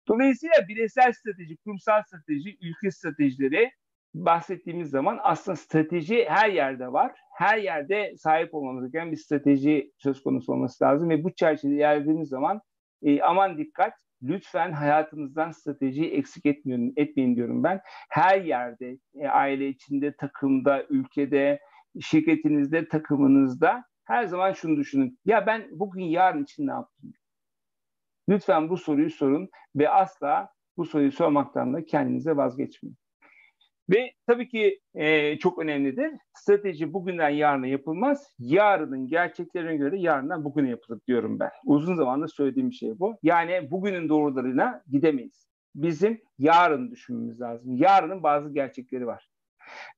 Dolayısıyla 0.07 0.67
bireysel 0.67 1.13
strateji, 1.13 1.57
kurumsal 1.57 2.01
strateji, 2.03 2.57
ülke 2.61 2.91
stratejileri 2.91 3.71
bahsettiğimiz 4.13 4.89
zaman 4.89 5.19
aslında 5.23 5.55
strateji 5.55 6.25
her 6.29 6.49
yerde 6.49 6.93
var. 6.93 7.11
Her 7.37 7.57
yerde 7.57 8.13
sahip 8.17 8.53
olmamız 8.53 8.91
gereken 8.91 9.11
bir 9.11 9.17
strateji 9.17 9.91
söz 9.97 10.23
konusu 10.23 10.53
olması 10.53 10.83
lazım 10.83 11.09
ve 11.09 11.23
bu 11.23 11.35
çerçevede 11.35 11.75
ilerlediğimiz 11.75 12.29
zaman 12.29 12.61
e, 13.03 13.21
aman 13.21 13.57
dikkat 13.57 13.93
lütfen 14.23 14.71
hayatınızdan 14.71 15.51
stratejiyi 15.51 16.11
eksik 16.11 16.45
etmeyin, 16.45 16.93
etmeyin 16.97 17.35
diyorum 17.35 17.63
ben. 17.63 17.81
Her 18.09 18.41
yerde, 18.41 18.97
e, 19.15 19.27
aile 19.27 19.67
içinde, 19.69 20.15
takımda, 20.15 20.85
ülkede, 20.89 21.59
şirketinizde, 22.01 22.87
takımınızda 22.87 23.83
her 24.05 24.25
zaman 24.25 24.53
şunu 24.53 24.77
düşünün. 24.77 25.19
Ya 25.25 25.47
ben 25.47 25.67
bugün 25.71 26.03
yarın 26.03 26.43
için 26.43 26.67
ne 26.67 26.71
yaptım? 26.71 27.13
Lütfen 28.29 28.69
bu 28.69 28.77
soruyu 28.77 29.09
sorun 29.09 29.49
ve 29.75 29.89
asla 29.89 30.49
bu 30.77 30.85
soruyu 30.85 31.11
sormaktan 31.11 31.73
da 31.73 31.85
kendinize 31.85 32.37
vazgeçmeyin. 32.37 32.97
Ve 33.89 34.11
tabii 34.27 34.47
ki 34.47 34.79
e, 34.93 35.37
çok 35.37 35.59
önemlidir. 35.59 36.11
Strateji 36.33 36.93
bugünden 36.93 37.29
yarına 37.29 37.67
yapılmaz. 37.67 38.33
Yarının 38.39 39.07
gerçeklerine 39.07 39.77
göre 39.77 39.99
yarından 39.99 40.43
bugüne 40.43 40.69
yapılır 40.69 40.99
diyorum 41.07 41.39
ben. 41.39 41.51
Uzun 41.65 41.95
zamandır 41.95 42.27
söylediğim 42.27 42.69
bir 42.69 42.75
şey 42.75 42.99
bu. 42.99 43.17
Yani 43.23 43.71
bugünün 43.71 44.09
doğrularına 44.09 44.83
gidemeyiz. 44.91 45.47
Bizim 45.75 46.21
yarın 46.39 46.91
düşünmemiz 46.91 47.41
lazım. 47.41 47.75
Yarının 47.75 48.23
bazı 48.23 48.53
gerçekleri 48.53 49.07
var. 49.07 49.29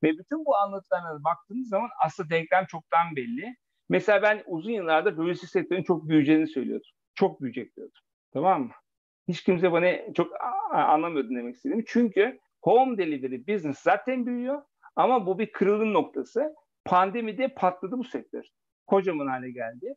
Ve 0.02 0.18
bütün 0.18 0.44
bu 0.44 0.56
anlatılarına 0.56 1.24
baktığınız 1.24 1.68
zaman 1.68 1.88
aslında 2.04 2.30
denklem 2.30 2.66
çoktan 2.66 3.16
belli. 3.16 3.56
Mesela 3.88 4.22
ben 4.22 4.42
uzun 4.46 4.70
yıllardır 4.70 5.16
lojistik 5.16 5.50
sektörün 5.50 5.82
çok 5.82 6.08
büyüyeceğini 6.08 6.46
söylüyordum. 6.46 6.90
Çok 7.14 7.40
büyüyecek 7.40 7.76
diyordum. 7.76 8.00
Tamam 8.32 8.62
mı? 8.62 8.70
Hiç 9.28 9.42
kimse 9.42 9.72
bana 9.72 10.12
çok 10.14 10.32
anlamıyordu 10.72 11.30
demek 11.30 11.54
istediğimi. 11.54 11.84
Çünkü 11.86 12.38
home 12.62 12.98
delivery 12.98 13.46
business 13.48 13.78
zaten 13.78 14.26
büyüyor 14.26 14.62
ama 14.96 15.26
bu 15.26 15.38
bir 15.38 15.52
kırılım 15.52 15.92
noktası. 15.94 16.54
Pandemide 16.84 17.48
patladı 17.48 17.98
bu 17.98 18.04
sektör. 18.04 18.44
Kocaman 18.86 19.26
hale 19.26 19.50
geldi. 19.50 19.94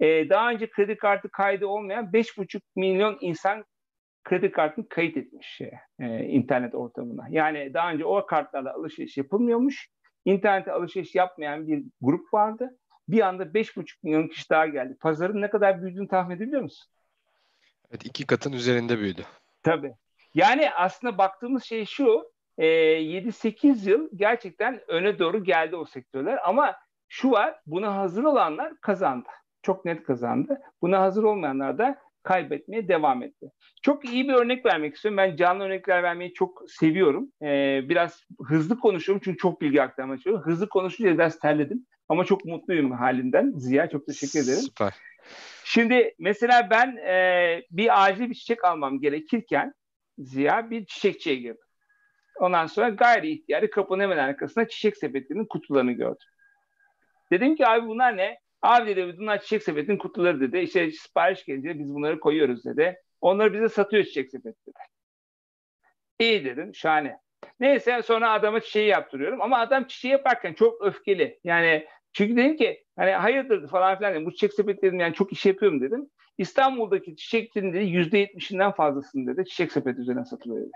Ee, 0.00 0.30
daha 0.30 0.50
önce 0.50 0.70
kredi 0.70 0.96
kartı 0.96 1.28
kaydı 1.28 1.66
olmayan 1.66 2.12
5,5 2.12 2.60
milyon 2.76 3.18
insan 3.20 3.64
kredi 4.24 4.50
kartını 4.50 4.88
kayıt 4.88 5.16
etmiş 5.16 5.60
e, 6.00 6.24
internet 6.24 6.74
ortamına. 6.74 7.26
Yani 7.30 7.74
daha 7.74 7.92
önce 7.92 8.04
o 8.04 8.26
kartlarla 8.26 8.74
alışveriş 8.74 9.16
yapılmıyormuş. 9.16 9.88
İnternete 10.24 10.72
alışveriş 10.72 11.14
yapmayan 11.14 11.66
bir 11.68 11.84
grup 12.00 12.34
vardı. 12.34 12.78
Bir 13.08 13.20
anda 13.20 13.42
5,5 13.42 13.86
milyon 14.02 14.28
kişi 14.28 14.50
daha 14.50 14.66
geldi. 14.66 14.96
Pazarın 15.00 15.42
ne 15.42 15.50
kadar 15.50 15.82
büyüdüğünü 15.82 16.08
tahmin 16.08 16.36
edebiliyor 16.36 16.62
musun? 16.62 16.92
Evet 17.90 18.06
iki 18.06 18.26
katın 18.26 18.52
üzerinde 18.52 18.98
büyüdü. 18.98 19.22
Tabii. 19.62 19.92
Yani 20.34 20.70
aslında 20.70 21.18
baktığımız 21.18 21.64
şey 21.64 21.84
şu, 21.84 22.30
e, 22.58 22.66
7-8 22.66 23.88
yıl 23.90 24.08
gerçekten 24.14 24.80
öne 24.88 25.18
doğru 25.18 25.44
geldi 25.44 25.76
o 25.76 25.84
sektörler 25.84 26.38
ama 26.48 26.74
şu 27.08 27.30
var, 27.30 27.54
buna 27.66 27.96
hazır 27.96 28.24
olanlar 28.24 28.72
kazandı. 28.80 29.28
Çok 29.62 29.84
net 29.84 30.04
kazandı. 30.04 30.60
Buna 30.82 31.00
hazır 31.00 31.24
olmayanlar 31.24 31.78
da 31.78 31.98
kaybetmeye 32.22 32.88
devam 32.88 33.22
etti. 33.22 33.50
Çok 33.82 34.04
iyi 34.04 34.28
bir 34.28 34.34
örnek 34.34 34.66
vermek 34.66 34.94
istiyorum. 34.94 35.16
Ben 35.16 35.36
canlı 35.36 35.64
örnekler 35.64 36.02
vermeyi 36.02 36.34
çok 36.34 36.62
seviyorum. 36.68 37.32
Ee, 37.42 37.80
biraz 37.88 38.24
hızlı 38.48 38.78
konuşuyorum 38.78 39.22
çünkü 39.24 39.38
çok 39.38 39.60
bilgi 39.60 39.82
aktarmak 39.82 40.16
istiyorum. 40.16 40.42
Hızlı 40.44 40.68
konuşunca 40.68 41.14
biraz 41.14 41.38
terledim. 41.38 41.86
Ama 42.08 42.24
çok 42.24 42.44
mutluyum 42.44 42.92
halinden. 42.92 43.52
Ziya 43.56 43.90
çok 43.90 44.06
teşekkür 44.06 44.44
ederim. 44.44 44.62
Süper. 44.62 44.94
Şimdi 45.70 46.14
mesela 46.18 46.70
ben 46.70 46.96
e, 46.96 47.62
bir 47.70 48.04
acil 48.04 48.30
bir 48.30 48.34
çiçek 48.34 48.64
almam 48.64 49.00
gerekirken 49.00 49.74
Ziya 50.18 50.70
bir 50.70 50.86
çiçekçiye 50.86 51.36
girdi. 51.36 51.60
Ondan 52.40 52.66
sonra 52.66 52.88
gayri 52.88 53.30
ihtiyari 53.30 53.70
kapının 53.70 54.02
hemen 54.02 54.18
arkasında 54.18 54.68
çiçek 54.68 54.96
sepetlerinin 54.96 55.46
kutularını 55.46 55.92
gördüm. 55.92 56.26
Dedim 57.32 57.56
ki 57.56 57.66
abi 57.66 57.86
bunlar 57.86 58.16
ne? 58.16 58.38
Abi 58.62 58.96
dedi 58.96 59.18
bunlar 59.18 59.40
çiçek 59.40 59.62
sepetinin 59.62 59.98
kutuları 59.98 60.40
dedi. 60.40 60.58
İşte 60.58 60.90
sipariş 60.90 61.44
gelince 61.44 61.78
biz 61.78 61.94
bunları 61.94 62.20
koyuyoruz 62.20 62.64
dedi. 62.64 62.96
Onları 63.20 63.52
bize 63.52 63.68
satıyor 63.68 64.04
çiçek 64.04 64.30
sepet 64.30 64.66
dedi. 64.66 64.78
İyi 66.18 66.44
dedim 66.44 66.74
şahane. 66.74 67.18
Neyse 67.60 68.02
sonra 68.02 68.32
adama 68.32 68.60
çiçeği 68.60 68.88
yaptırıyorum 68.88 69.42
ama 69.42 69.58
adam 69.58 69.84
çiçeği 69.84 70.12
yaparken 70.12 70.54
çok 70.54 70.82
öfkeli. 70.82 71.40
Yani 71.44 71.86
çünkü 72.12 72.36
dedim 72.36 72.56
ki 72.56 72.84
hani 72.96 73.10
hayırdır 73.10 73.68
falan 73.68 73.98
filan 73.98 74.14
dedim. 74.14 74.26
Bu 74.26 74.32
çiçek 74.32 74.54
sepet 74.54 74.82
dedim 74.82 75.00
yani 75.00 75.14
çok 75.14 75.32
iş 75.32 75.46
yapıyorum 75.46 75.80
dedim. 75.80 76.10
İstanbul'daki 76.38 77.16
çiçeklerin 77.16 77.72
dedi 77.72 77.84
yüzde 77.84 78.18
yetmişinden 78.18 78.72
fazlasını 78.72 79.36
dedi 79.36 79.48
çiçek 79.48 79.72
sepet 79.72 79.98
üzerine 79.98 80.24
satılıyor 80.24 80.62
dedi. 80.62 80.72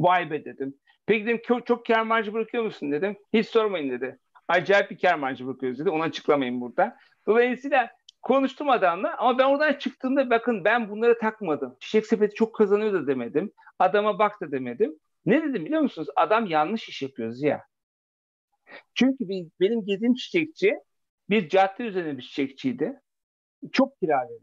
Vay 0.00 0.30
be 0.30 0.44
dedim. 0.44 0.74
Peki 1.06 1.26
dedim 1.26 1.40
çok, 1.46 1.66
çok 1.66 1.86
kar 1.86 2.02
marjı 2.02 2.32
bırakıyor 2.32 2.64
musun 2.64 2.92
dedim. 2.92 3.16
Hiç 3.32 3.48
sormayın 3.48 3.90
dedi. 3.90 4.18
Acayip 4.48 4.90
bir 4.90 4.98
kar 4.98 5.14
marjı 5.14 5.46
bırakıyoruz 5.46 5.78
dedi. 5.78 5.90
Onu 5.90 6.02
açıklamayın 6.02 6.60
burada. 6.60 6.96
Dolayısıyla 7.26 7.90
konuştum 8.22 8.70
adamla 8.70 9.16
ama 9.18 9.38
ben 9.38 9.44
oradan 9.44 9.72
çıktığımda 9.72 10.30
bakın 10.30 10.64
ben 10.64 10.90
bunları 10.90 11.18
takmadım. 11.18 11.76
Çiçek 11.80 12.06
sepeti 12.06 12.34
çok 12.34 12.54
kazanıyor 12.54 12.92
da 12.92 13.06
demedim. 13.06 13.52
Adama 13.78 14.18
bak 14.18 14.40
da 14.40 14.52
demedim. 14.52 14.98
Ne 15.26 15.42
dedim 15.42 15.64
biliyor 15.64 15.80
musunuz? 15.80 16.08
Adam 16.16 16.46
yanlış 16.46 16.88
iş 16.88 17.02
yapıyor 17.02 17.30
Ziya. 17.30 17.64
Çünkü 18.94 19.28
benim 19.60 19.84
girdiğim 19.84 20.14
çiçekçi 20.14 20.74
bir 21.30 21.48
cadde 21.48 21.82
üzerine 21.82 22.16
bir 22.18 22.22
çiçekçiydi. 22.22 23.00
Çok 23.72 24.00
kira 24.00 24.24
veriyor. 24.24 24.40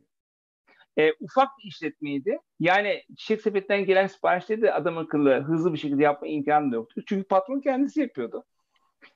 E, 0.97 1.13
ufak 1.19 1.47
bir 1.59 1.67
işletmeydi. 1.67 2.37
Yani 2.59 3.03
çiçek 3.17 3.41
sepetinden 3.41 3.85
gelen 3.85 4.07
siparişleri 4.07 4.61
de 4.61 4.73
adam 4.73 4.97
akıllı 4.97 5.41
hızlı 5.41 5.73
bir 5.73 5.77
şekilde 5.77 6.03
yapma 6.03 6.27
imkanı 6.27 6.71
da 6.71 6.75
yoktu. 6.75 7.01
Çünkü 7.07 7.27
patron 7.27 7.61
kendisi 7.61 8.01
yapıyordu. 8.01 8.45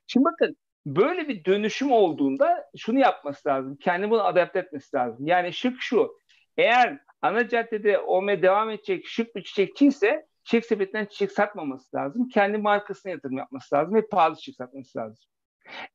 Şimdi 0.08 0.26
bakın 0.26 0.58
böyle 0.86 1.28
bir 1.28 1.46
dönüşüm 1.46 1.92
olduğunda 1.92 2.66
şunu 2.78 3.00
yapması 3.00 3.50
lazım. 3.50 3.76
Kendi 3.76 4.10
bunu 4.10 4.24
adapte 4.24 4.60
etmesi 4.60 4.98
lazım. 4.98 5.28
Yani 5.28 5.54
şık 5.54 5.76
şu. 5.80 6.18
Eğer 6.58 7.00
ana 7.22 7.48
caddede 7.48 8.00
olmaya 8.00 8.42
devam 8.42 8.70
edecek 8.70 9.08
şık 9.08 9.36
bir 9.36 9.44
çiçekçi 9.44 9.88
ise 9.88 10.28
çiçek 10.46 10.66
sepetinden 10.66 11.06
çiçek 11.06 11.32
satmaması 11.32 11.96
lazım. 11.98 12.30
Kendi 12.30 12.58
markasına 12.58 13.12
yatırım 13.12 13.38
yapması 13.38 13.76
lazım 13.76 13.96
ve 13.96 14.08
pahalı 14.08 14.36
çiçek 14.36 14.56
satması 14.56 14.98
lazım. 14.98 15.26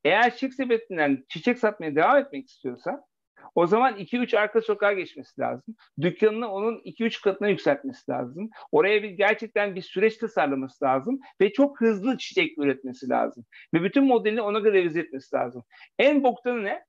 Eğer 0.03 0.33
çiçek 0.33 0.53
sepetinden 0.53 1.25
çiçek 1.29 1.59
satmaya 1.59 1.95
devam 1.95 2.17
etmek 2.17 2.49
istiyorsa 2.49 3.05
o 3.55 3.67
zaman 3.67 3.95
2-3 3.95 4.37
arka 4.37 4.61
sokağa 4.61 4.93
geçmesi 4.93 5.41
lazım. 5.41 5.75
Dükkanını 6.01 6.51
onun 6.51 6.75
2-3 6.85 7.23
katına 7.23 7.47
yükseltmesi 7.47 8.11
lazım. 8.11 8.49
Oraya 8.71 9.03
bir 9.03 9.09
gerçekten 9.09 9.75
bir 9.75 9.81
süreç 9.81 10.17
tasarlaması 10.17 10.85
lazım 10.85 11.19
ve 11.41 11.53
çok 11.53 11.81
hızlı 11.81 12.17
çiçek 12.17 12.57
üretmesi 12.57 13.09
lazım. 13.09 13.45
Ve 13.73 13.83
bütün 13.83 14.03
modelini 14.03 14.41
ona 14.41 14.59
göre 14.59 14.77
revize 14.77 14.99
etmesi 14.99 15.35
lazım. 15.35 15.63
En 15.99 16.23
boktanı 16.23 16.63
ne? 16.63 16.85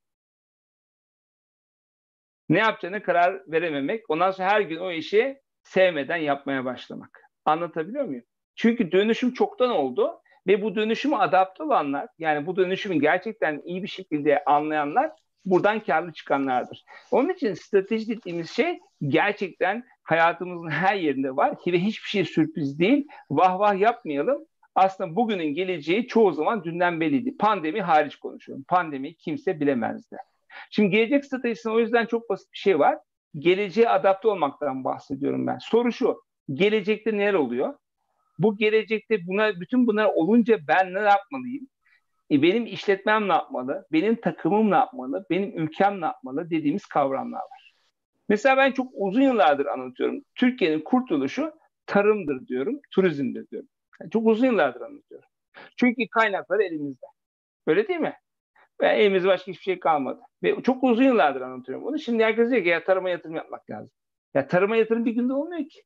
Ne 2.49 2.59
yapacağını 2.59 3.03
karar 3.03 3.41
verememek. 3.47 4.09
Ondan 4.09 4.31
sonra 4.31 4.49
her 4.49 4.61
gün 4.61 4.77
o 4.77 4.91
işi 4.91 5.41
sevmeden 5.63 6.17
yapmaya 6.17 6.65
başlamak. 6.65 7.32
Anlatabiliyor 7.45 8.05
muyum? 8.05 8.23
Çünkü 8.55 8.91
dönüşüm 8.91 9.33
çoktan 9.33 9.69
oldu 9.69 10.19
ve 10.47 10.61
bu 10.61 10.75
dönüşümü 10.75 11.15
adapte 11.15 11.63
olanlar 11.63 12.07
yani 12.19 12.45
bu 12.45 12.55
dönüşümü 12.55 12.95
gerçekten 12.95 13.61
iyi 13.65 13.83
bir 13.83 13.87
şekilde 13.87 14.43
anlayanlar 14.45 15.11
buradan 15.45 15.79
karlı 15.79 16.13
çıkanlardır. 16.13 16.83
Onun 17.11 17.29
için 17.29 17.53
strateji 17.53 18.07
dediğimiz 18.07 18.51
şey 18.51 18.79
gerçekten 19.07 19.83
hayatımızın 20.03 20.69
her 20.69 20.95
yerinde 20.95 21.35
var 21.35 21.55
ve 21.67 21.79
hiçbir 21.79 22.09
şey 22.09 22.25
sürpriz 22.25 22.79
değil. 22.79 23.07
Vah 23.29 23.59
vah 23.59 23.79
yapmayalım. 23.79 24.45
Aslında 24.75 25.15
bugünün 25.15 25.53
geleceği 25.53 26.07
çoğu 26.07 26.33
zaman 26.33 26.63
dünden 26.63 26.99
belliydi. 26.99 27.37
Pandemi 27.37 27.81
hariç 27.81 28.15
konuşuyorum. 28.15 28.65
Pandemi 28.67 29.15
kimse 29.15 29.59
bilemezdi. 29.59 30.17
Şimdi 30.71 30.89
gelecek 30.89 31.25
stratejisinde 31.25 31.73
o 31.73 31.79
yüzden 31.79 32.05
çok 32.05 32.29
basit 32.29 32.53
bir 32.53 32.57
şey 32.57 32.79
var. 32.79 32.99
Geleceğe 33.39 33.89
adapte 33.89 34.27
olmaktan 34.27 34.83
bahsediyorum 34.83 35.47
ben. 35.47 35.57
Soru 35.57 35.91
şu. 35.91 36.23
Gelecekte 36.53 37.13
neler 37.13 37.33
oluyor? 37.33 37.73
Bu 38.39 38.57
gelecekte 38.57 39.27
buna 39.27 39.59
bütün 39.61 39.87
bunlar 39.87 40.05
olunca 40.05 40.59
ben 40.67 40.93
ne 40.93 40.99
yapmalıyım? 40.99 41.67
E 42.31 42.41
benim 42.41 42.65
işletmem 42.65 43.27
ne 43.27 43.33
yapmalı? 43.33 43.87
Benim 43.91 44.15
takımım 44.15 44.71
ne 44.71 44.75
yapmalı? 44.75 45.25
Benim 45.29 45.59
ülkem 45.59 46.01
ne 46.01 46.05
yapmalı? 46.05 46.49
Dediğimiz 46.49 46.85
kavramlar 46.85 47.39
var. 47.39 47.73
Mesela 48.29 48.57
ben 48.57 48.71
çok 48.71 48.87
uzun 48.93 49.21
yıllardır 49.21 49.65
anlatıyorum. 49.65 50.21
Türkiye'nin 50.35 50.81
kurtuluşu 50.81 51.51
tarımdır 51.85 52.47
diyorum, 52.47 52.79
turizmdir 52.91 53.49
diyorum. 53.49 53.69
Yani 54.01 54.11
çok 54.11 54.27
uzun 54.27 54.45
yıllardır 54.45 54.81
anlatıyorum. 54.81 55.29
Çünkü 55.77 56.07
kaynaklar 56.11 56.59
elimizde. 56.59 57.05
Öyle 57.67 57.87
değil 57.87 57.99
mi? 57.99 58.13
Ve 58.81 58.87
elimizde 58.87 59.27
başka 59.27 59.51
hiçbir 59.51 59.63
şey 59.63 59.79
kalmadı. 59.79 60.21
Ve 60.43 60.63
çok 60.63 60.83
uzun 60.83 61.03
yıllardır 61.03 61.41
anlatıyorum 61.41 61.85
bunu. 61.85 61.99
Şimdi 61.99 62.23
herkes 62.23 62.51
diyor 62.51 62.63
ki 62.63 62.69
ya 62.69 62.83
tarıma 62.83 63.09
yatırım 63.09 63.35
yapmak 63.35 63.69
lazım. 63.69 63.91
Ya 64.33 64.47
tarıma 64.47 64.75
yatırım 64.75 65.05
bir 65.05 65.11
günde 65.11 65.33
olmuyor 65.33 65.69
ki. 65.69 65.83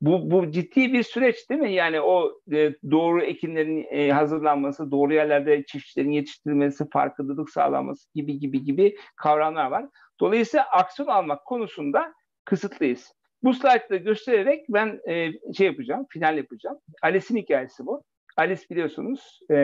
Bu, 0.00 0.30
bu 0.30 0.50
ciddi 0.50 0.92
bir 0.92 1.02
süreç 1.02 1.50
değil 1.50 1.60
mi? 1.60 1.72
Yani 1.72 2.00
o 2.00 2.40
e, 2.52 2.74
doğru 2.90 3.22
ekinlerin 3.22 3.86
e, 3.90 4.10
hazırlanması, 4.12 4.90
doğru 4.90 5.14
yerlerde 5.14 5.64
çiftçilerin 5.64 6.10
yetiştirilmesi, 6.10 6.90
farkındalık 6.90 7.50
sağlanması 7.50 8.14
gibi 8.14 8.38
gibi 8.38 8.64
gibi 8.64 8.96
kavramlar 9.16 9.70
var. 9.70 9.86
Dolayısıyla 10.20 10.64
aksiyon 10.64 11.08
almak 11.08 11.44
konusunda 11.44 12.12
kısıtlıyız. 12.44 13.12
Bu 13.42 13.54
slaytta 13.54 13.96
göstererek 13.96 14.66
ben 14.68 15.00
e, 15.08 15.32
şey 15.54 15.66
yapacağım, 15.66 16.06
final 16.10 16.36
yapacağım. 16.36 16.78
Alice'in 17.02 17.38
hikayesi 17.38 17.86
bu. 17.86 18.02
Alice 18.36 18.62
biliyorsunuz 18.70 19.40
e, 19.50 19.56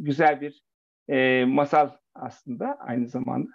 güzel 0.00 0.40
bir 0.40 0.62
e, 1.08 1.44
masal 1.44 1.90
aslında 2.14 2.76
aynı 2.80 3.08
zamanda. 3.08 3.50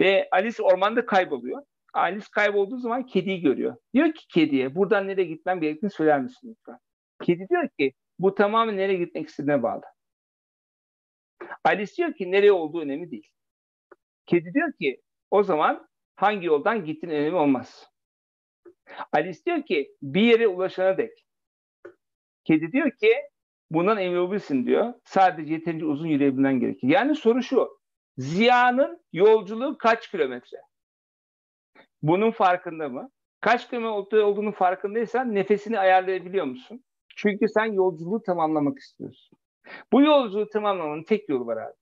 Ve 0.00 0.28
Alice 0.32 0.62
ormanda 0.62 1.06
kayboluyor. 1.06 1.62
Alice 1.92 2.26
kaybolduğu 2.32 2.78
zaman 2.78 3.06
kediyi 3.06 3.40
görüyor. 3.40 3.76
Diyor 3.94 4.12
ki 4.12 4.26
kediye 4.28 4.74
buradan 4.74 5.08
nereye 5.08 5.24
gitmem 5.24 5.60
gerektiğini 5.60 5.90
söyler 5.90 6.20
misin 6.20 6.50
lütfen? 6.50 6.78
Kedi 7.22 7.46
diyor 7.50 7.68
ki 7.78 7.92
bu 8.18 8.34
tamamen 8.34 8.76
nereye 8.76 8.98
gitmek 8.98 9.28
istediğine 9.28 9.62
bağlı. 9.62 9.82
Alice 11.64 11.92
diyor 11.96 12.14
ki 12.14 12.30
nereye 12.30 12.52
olduğu 12.52 12.80
önemli 12.80 13.10
değil. 13.10 13.28
Kedi 14.26 14.54
diyor 14.54 14.72
ki 14.80 15.00
o 15.30 15.42
zaman 15.42 15.88
hangi 16.16 16.46
yoldan 16.46 16.84
gittiğin 16.84 17.12
önemi 17.12 17.36
olmaz. 17.36 17.90
Alice 19.12 19.38
diyor 19.46 19.62
ki 19.62 19.96
bir 20.02 20.22
yere 20.22 20.48
ulaşana 20.48 20.98
dek. 20.98 21.26
Kedi 22.44 22.72
diyor 22.72 22.90
ki 22.90 23.14
bundan 23.70 23.98
emin 23.98 24.16
olabilirsin 24.16 24.66
diyor. 24.66 24.94
Sadece 25.04 25.52
yeterince 25.54 25.84
uzun 25.84 26.08
yürüyebilmen 26.08 26.60
gerekir. 26.60 26.88
Yani 26.88 27.14
soru 27.14 27.42
şu. 27.42 27.80
Ziya'nın 28.16 29.04
yolculuğu 29.12 29.78
kaç 29.78 30.10
kilometre? 30.10 30.58
Bunun 32.02 32.30
farkında 32.30 32.88
mı? 32.88 33.10
Kaç 33.40 33.70
kilometre 33.70 34.22
olduğunu 34.22 34.52
farkındaysan 34.52 35.34
nefesini 35.34 35.78
ayarlayabiliyor 35.78 36.44
musun? 36.46 36.84
Çünkü 37.16 37.48
sen 37.48 37.64
yolculuğu 37.64 38.22
tamamlamak 38.22 38.78
istiyorsun. 38.78 39.38
Bu 39.92 40.02
yolculuğu 40.02 40.48
tamamlamanın 40.48 41.02
tek 41.02 41.28
yolu 41.28 41.46
var 41.46 41.56
abi. 41.56 41.74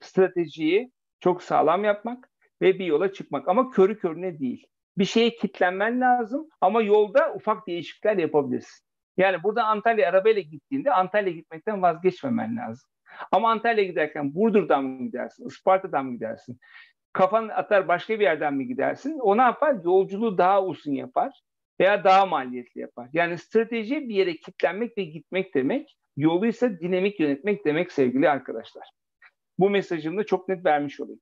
Stratejiyi 0.00 0.92
çok 1.20 1.42
sağlam 1.42 1.84
yapmak 1.84 2.30
ve 2.62 2.78
bir 2.78 2.84
yola 2.84 3.12
çıkmak 3.12 3.48
ama 3.48 3.70
körü 3.70 3.98
körüne 3.98 4.38
değil. 4.38 4.66
Bir 4.98 5.04
şeye 5.04 5.30
kitlenmen 5.30 6.00
lazım 6.00 6.48
ama 6.60 6.82
yolda 6.82 7.34
ufak 7.34 7.66
değişiklikler 7.66 8.16
yapabilirsin. 8.16 8.86
Yani 9.16 9.42
burada 9.42 9.64
Antalya 9.64 10.08
arabayla 10.08 10.42
gittiğinde 10.42 10.92
Antalya 10.92 11.32
gitmekten 11.32 11.82
vazgeçmemen 11.82 12.56
lazım. 12.56 12.90
Ama 13.32 13.50
Antalya 13.50 13.84
giderken 13.84 14.34
Burdur'dan 14.34 14.84
mı 14.84 15.06
gidersin, 15.06 15.46
Isparta'dan 15.46 16.06
mı 16.06 16.12
gidersin? 16.12 16.58
Kafan 17.12 17.48
atar 17.48 17.88
başka 17.88 18.14
bir 18.14 18.24
yerden 18.24 18.54
mi 18.54 18.66
gidersin? 18.66 19.18
O 19.18 19.36
ne 19.36 19.42
yapar? 19.42 19.76
Yolculuğu 19.84 20.38
daha 20.38 20.64
uzun 20.64 20.92
yapar 20.92 21.40
veya 21.80 22.04
daha 22.04 22.26
maliyetli 22.26 22.80
yapar. 22.80 23.08
Yani 23.12 23.38
strateji 23.38 24.08
bir 24.08 24.14
yere 24.14 24.36
kilitlenmek 24.36 24.98
ve 24.98 25.04
gitmek 25.04 25.54
demek. 25.54 25.96
Yolu 26.16 26.46
ise 26.46 26.80
dinamik 26.80 27.20
yönetmek 27.20 27.64
demek 27.64 27.92
sevgili 27.92 28.30
arkadaşlar. 28.30 28.90
Bu 29.58 29.70
mesajımı 29.70 30.18
da 30.18 30.24
çok 30.24 30.48
net 30.48 30.64
vermiş 30.64 31.00
olayım. 31.00 31.20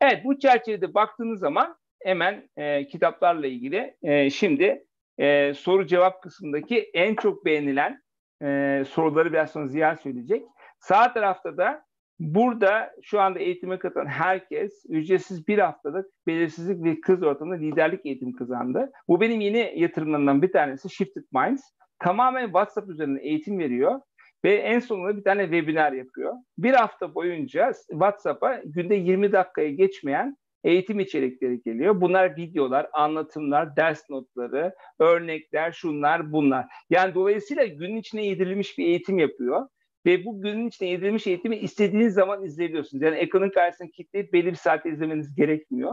Evet 0.00 0.24
bu 0.24 0.38
çerçevede 0.38 0.94
baktığınız 0.94 1.40
zaman 1.40 1.76
hemen 2.02 2.48
e, 2.56 2.86
kitaplarla 2.86 3.46
ilgili 3.46 3.96
e, 4.02 4.30
şimdi 4.30 4.84
e, 5.18 5.54
soru 5.54 5.86
cevap 5.86 6.22
kısmındaki 6.22 6.90
en 6.94 7.14
çok 7.14 7.44
beğenilen 7.44 8.02
e, 8.42 8.82
soruları 8.88 9.32
biraz 9.32 9.50
sonra 9.50 9.66
Ziya 9.66 9.96
söyleyecek. 9.96 10.42
Sağ 10.78 11.12
tarafta 11.12 11.56
da 11.56 11.84
burada 12.18 12.92
şu 13.02 13.20
anda 13.20 13.38
eğitime 13.38 13.78
katılan 13.78 14.06
herkes 14.06 14.84
ücretsiz 14.88 15.48
bir 15.48 15.58
haftalık 15.58 16.06
belirsizlik 16.26 16.84
ve 16.84 17.00
kız 17.00 17.22
ortamında 17.22 17.56
liderlik 17.56 18.06
eğitimi 18.06 18.32
kazandı. 18.32 18.92
Bu 19.08 19.20
benim 19.20 19.40
yeni 19.40 19.72
yatırımlarımdan 19.76 20.42
bir 20.42 20.52
tanesi 20.52 20.90
Shifted 20.90 21.24
Minds. 21.32 21.62
Tamamen 21.98 22.44
WhatsApp 22.44 22.90
üzerinden 22.90 23.24
eğitim 23.24 23.58
veriyor 23.58 24.00
ve 24.44 24.54
en 24.54 24.78
sonunda 24.78 25.16
bir 25.16 25.24
tane 25.24 25.42
webinar 25.42 25.92
yapıyor. 25.92 26.34
Bir 26.58 26.72
hafta 26.72 27.14
boyunca 27.14 27.72
WhatsApp'a 27.90 28.60
günde 28.64 28.94
20 28.94 29.32
dakikaya 29.32 29.70
geçmeyen 29.70 30.36
eğitim 30.64 31.00
içerikleri 31.00 31.62
geliyor. 31.62 32.00
Bunlar 32.00 32.36
videolar, 32.36 32.86
anlatımlar, 32.92 33.76
ders 33.76 34.10
notları, 34.10 34.74
örnekler, 34.98 35.72
şunlar, 35.72 36.32
bunlar. 36.32 36.66
Yani 36.90 37.14
dolayısıyla 37.14 37.66
günün 37.66 37.96
içine 37.96 38.26
yedirilmiş 38.26 38.78
bir 38.78 38.86
eğitim 38.86 39.18
yapıyor. 39.18 39.66
Ve 40.06 40.24
bu 40.24 40.42
günün 40.42 40.68
içine 40.68 40.88
yedirilmiş 40.88 41.26
eğitimi 41.26 41.56
istediğiniz 41.56 42.14
zaman 42.14 42.44
izleyebiliyorsunuz. 42.44 43.02
Yani 43.02 43.16
ekranın 43.16 43.50
karşısına 43.50 43.88
kilitleyip 43.88 44.32
belli 44.32 44.46
bir 44.46 44.54
saatte 44.54 44.90
izlemeniz 44.90 45.34
gerekmiyor. 45.34 45.92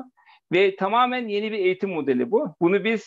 Ve 0.52 0.76
tamamen 0.76 1.28
yeni 1.28 1.52
bir 1.52 1.58
eğitim 1.58 1.90
modeli 1.90 2.32
bu. 2.32 2.56
Bunu 2.62 2.84
biz 2.84 3.06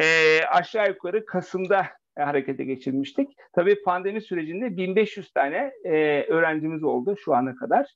e, 0.00 0.04
aşağı 0.52 0.88
yukarı 0.88 1.26
Kasım'da 1.26 1.86
harekete 2.18 2.64
geçirmiştik. 2.64 3.28
Tabii 3.54 3.82
pandemi 3.82 4.20
sürecinde 4.20 4.76
1500 4.76 5.32
tane 5.32 5.72
e, 5.84 6.22
öğrencimiz 6.28 6.84
oldu 6.84 7.16
şu 7.24 7.34
ana 7.34 7.54
kadar. 7.54 7.94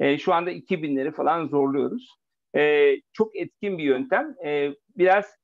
E, 0.00 0.18
şu 0.18 0.32
anda 0.32 0.52
2000'leri 0.52 1.12
falan 1.12 1.46
zorluyoruz 1.46 2.22
e, 2.56 2.92
çok 3.12 3.36
etkin 3.36 3.78
bir 3.78 3.84
yöntem. 3.84 4.34
E, 4.44 4.70
biraz 4.96 5.36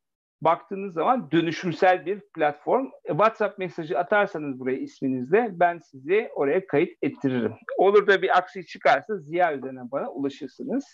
baktığınız 0.42 0.94
zaman 0.94 1.30
dönüşümsel 1.30 2.06
bir 2.06 2.20
platform. 2.20 2.86
E, 3.04 3.08
WhatsApp 3.08 3.58
mesajı 3.58 3.98
atarsanız 3.98 4.60
buraya 4.60 4.78
isminizle 4.78 5.48
ben 5.52 5.78
sizi 5.78 6.30
oraya 6.34 6.66
kayıt 6.66 6.90
ettiririm. 7.02 7.52
Olur 7.76 8.06
da 8.06 8.22
bir 8.22 8.38
aksi 8.38 8.66
çıkarsa 8.66 9.16
Ziya 9.18 9.54
üzerinden 9.54 9.90
bana 9.90 10.10
ulaşırsınız. 10.10 10.84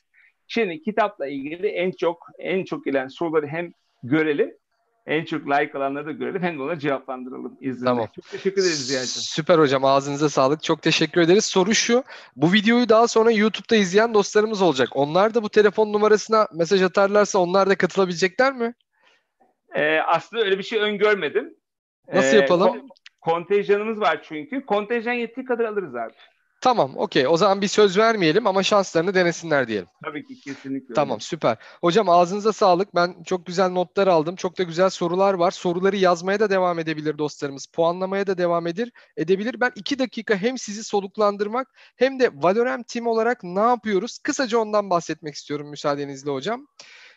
Şimdi 0.47 0.83
kitapla 0.83 1.27
ilgili 1.27 1.67
en 1.67 1.91
çok 1.91 2.27
en 2.39 2.65
çok 2.65 2.85
gelen 2.85 3.09
soruları 3.09 3.47
hem 3.47 3.73
görelim 4.03 4.55
en 5.07 5.25
çok 5.25 5.47
like 5.47 5.79
alanları 5.79 6.07
da 6.07 6.13
görelim 6.13 6.43
hem 6.43 6.59
de 6.59 6.63
ona 6.63 6.79
cevaplandıralım 6.79 7.57
izninle. 7.61 7.85
Tamam. 7.85 8.09
Çok 8.17 8.31
teşekkür 8.31 8.63
ederiz 8.63 8.87
Ziya'cığım. 8.87 9.23
Süper 9.23 9.59
hocam 9.59 9.85
ağzınıza 9.85 10.29
sağlık. 10.29 10.63
Çok 10.63 10.83
teşekkür 10.83 11.21
ederiz. 11.21 11.45
Soru 11.45 11.75
şu. 11.75 12.05
Bu 12.37 12.53
videoyu 12.53 12.89
daha 12.89 13.09
sonra 13.09 13.31
YouTube'da 13.31 13.77
izleyen 13.77 14.15
dostlarımız 14.15 14.63
olacak. 14.63 14.89
Onlar 14.93 15.35
da 15.35 15.43
bu 15.43 15.49
telefon 15.49 15.93
numarasına 15.93 16.49
mesaj 16.55 16.83
atarlarsa 16.83 17.39
onlar 17.39 17.69
da 17.69 17.75
katılabilecekler 17.75 18.53
mi? 18.53 18.75
Ee, 19.75 19.99
aslında 19.99 20.43
öyle 20.43 20.59
bir 20.59 20.63
şey 20.63 20.79
öngörmedim. 20.79 21.55
Nasıl 22.13 22.37
ee, 22.37 22.41
yapalım? 22.41 22.87
Kontenjanımız 23.21 24.01
var 24.01 24.23
çünkü. 24.29 24.67
Kontenjan 24.67 25.13
yettiği 25.13 25.47
kadar 25.47 25.65
alırız 25.65 25.95
abi. 25.95 26.13
Tamam, 26.65 26.93
okey. 26.97 27.29
O 27.29 27.37
zaman 27.37 27.61
bir 27.61 27.69
söz 27.69 27.99
vermeyelim 27.99 28.47
ama 28.47 28.63
şanslarını 28.63 29.15
denesinler 29.15 29.69
diyelim. 29.69 29.89
Tabii 30.05 30.25
ki 30.25 30.41
kesinlikle. 30.41 30.95
Tamam, 30.95 31.21
süper. 31.21 31.57
Hocam 31.81 32.09
ağzınıza 32.09 32.53
sağlık. 32.53 32.95
Ben 32.95 33.23
çok 33.23 33.47
güzel 33.47 33.71
notlar 33.71 34.07
aldım. 34.07 34.37
Çok 34.37 34.59
da 34.59 34.63
güzel 34.63 34.91
sorular 34.91 35.35
var. 35.35 35.51
Soruları 35.51 35.97
yazmaya 35.97 36.41
da 36.41 36.51
devam 36.51 36.79
edebilir 36.79 37.19
dostlarımız. 37.19 37.67
Puanlamaya 37.67 38.27
da 38.27 38.39
devam 38.39 38.67
edir, 38.67 38.93
edebilir. 39.17 39.61
Ben 39.61 39.73
iki 39.75 39.99
dakika 39.99 40.37
hem 40.37 40.59
sizi 40.59 40.85
soluklandırmak 40.85 41.69
hem 41.97 42.21
de 42.21 42.31
Valorem 42.35 42.83
Team 42.83 43.07
olarak 43.07 43.43
ne 43.43 43.61
yapıyoruz? 43.61 44.19
Kısaca 44.19 44.59
ondan 44.59 44.91
bahsetmek 44.91 45.35
istiyorum 45.35 45.69
müsaadenizle 45.69 46.31
hocam. 46.31 46.67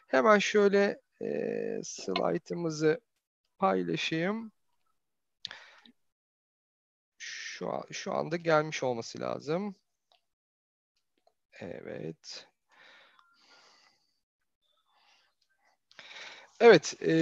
Hemen 0.08 0.40
şöyle 0.40 1.00
e, 1.22 1.82
slaytımızı 1.84 3.02
paylaşayım 3.58 4.52
şu 7.18 7.72
şu 7.92 8.14
anda 8.14 8.36
gelmiş 8.38 8.84
olması 8.84 9.20
lazım. 9.20 9.76
Evet. 11.60 12.48
Evet, 16.60 16.96
e, 17.02 17.14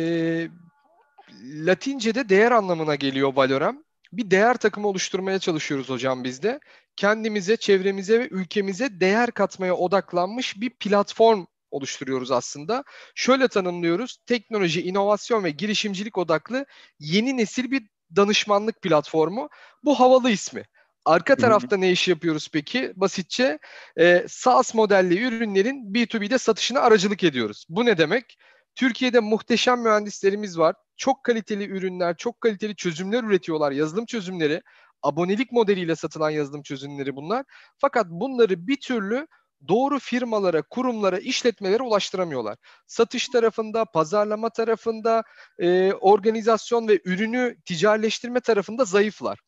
Latince'de 1.43 2.29
değer 2.29 2.51
anlamına 2.51 2.95
geliyor 2.95 3.33
Valorem. 3.35 3.83
Bir 4.13 4.31
değer 4.31 4.57
takımı 4.57 4.87
oluşturmaya 4.87 5.39
çalışıyoruz 5.39 5.89
hocam 5.89 6.23
biz 6.23 6.43
de. 6.43 6.59
Kendimize, 6.95 7.57
çevremize 7.57 8.19
ve 8.19 8.27
ülkemize 8.27 8.99
değer 8.99 9.31
katmaya 9.31 9.75
odaklanmış 9.75 10.61
bir 10.61 10.69
platform 10.69 11.45
oluşturuyoruz 11.71 12.31
aslında. 12.31 12.83
Şöyle 13.15 13.47
tanımlıyoruz. 13.47 14.17
Teknoloji, 14.25 14.81
inovasyon 14.81 15.43
ve 15.43 15.51
girişimcilik 15.51 16.17
odaklı 16.17 16.65
yeni 16.99 17.37
nesil 17.37 17.71
bir 17.71 17.87
danışmanlık 18.15 18.81
platformu. 18.81 19.49
Bu 19.83 19.99
havalı 19.99 20.29
ismi. 20.29 20.63
Arka 21.05 21.35
tarafta 21.35 21.77
ne 21.77 21.91
iş 21.91 22.07
yapıyoruz 22.07 22.49
peki? 22.53 22.93
Basitçe 22.95 23.59
e, 23.99 24.25
SaaS 24.27 24.73
modelli 24.73 25.23
ürünlerin 25.23 25.93
B2B'de 25.93 26.37
satışına 26.37 26.79
aracılık 26.79 27.23
ediyoruz. 27.23 27.65
Bu 27.69 27.85
ne 27.85 27.97
demek? 27.97 28.37
Türkiye'de 28.75 29.19
muhteşem 29.19 29.81
mühendislerimiz 29.81 30.59
var. 30.59 30.75
Çok 30.97 31.23
kaliteli 31.23 31.63
ürünler, 31.63 32.17
çok 32.17 32.41
kaliteli 32.41 32.75
çözümler 32.75 33.23
üretiyorlar. 33.23 33.71
Yazılım 33.71 34.05
çözümleri, 34.05 34.61
abonelik 35.03 35.51
modeliyle 35.51 35.95
satılan 35.95 36.29
yazılım 36.29 36.63
çözümleri 36.63 37.15
bunlar. 37.15 37.45
Fakat 37.77 38.05
bunları 38.09 38.67
bir 38.67 38.79
türlü 38.79 39.27
doğru 39.67 39.99
firmalara, 39.99 40.61
kurumlara, 40.61 41.19
işletmelere 41.19 41.83
ulaştıramıyorlar. 41.83 42.57
Satış 42.87 43.29
tarafında, 43.29 43.85
pazarlama 43.85 44.49
tarafında, 44.49 45.23
e, 45.59 45.93
organizasyon 45.93 46.87
ve 46.87 46.99
ürünü 47.05 47.55
ticarileştirme 47.65 48.39
tarafında 48.39 48.85
zayıflar. 48.85 49.39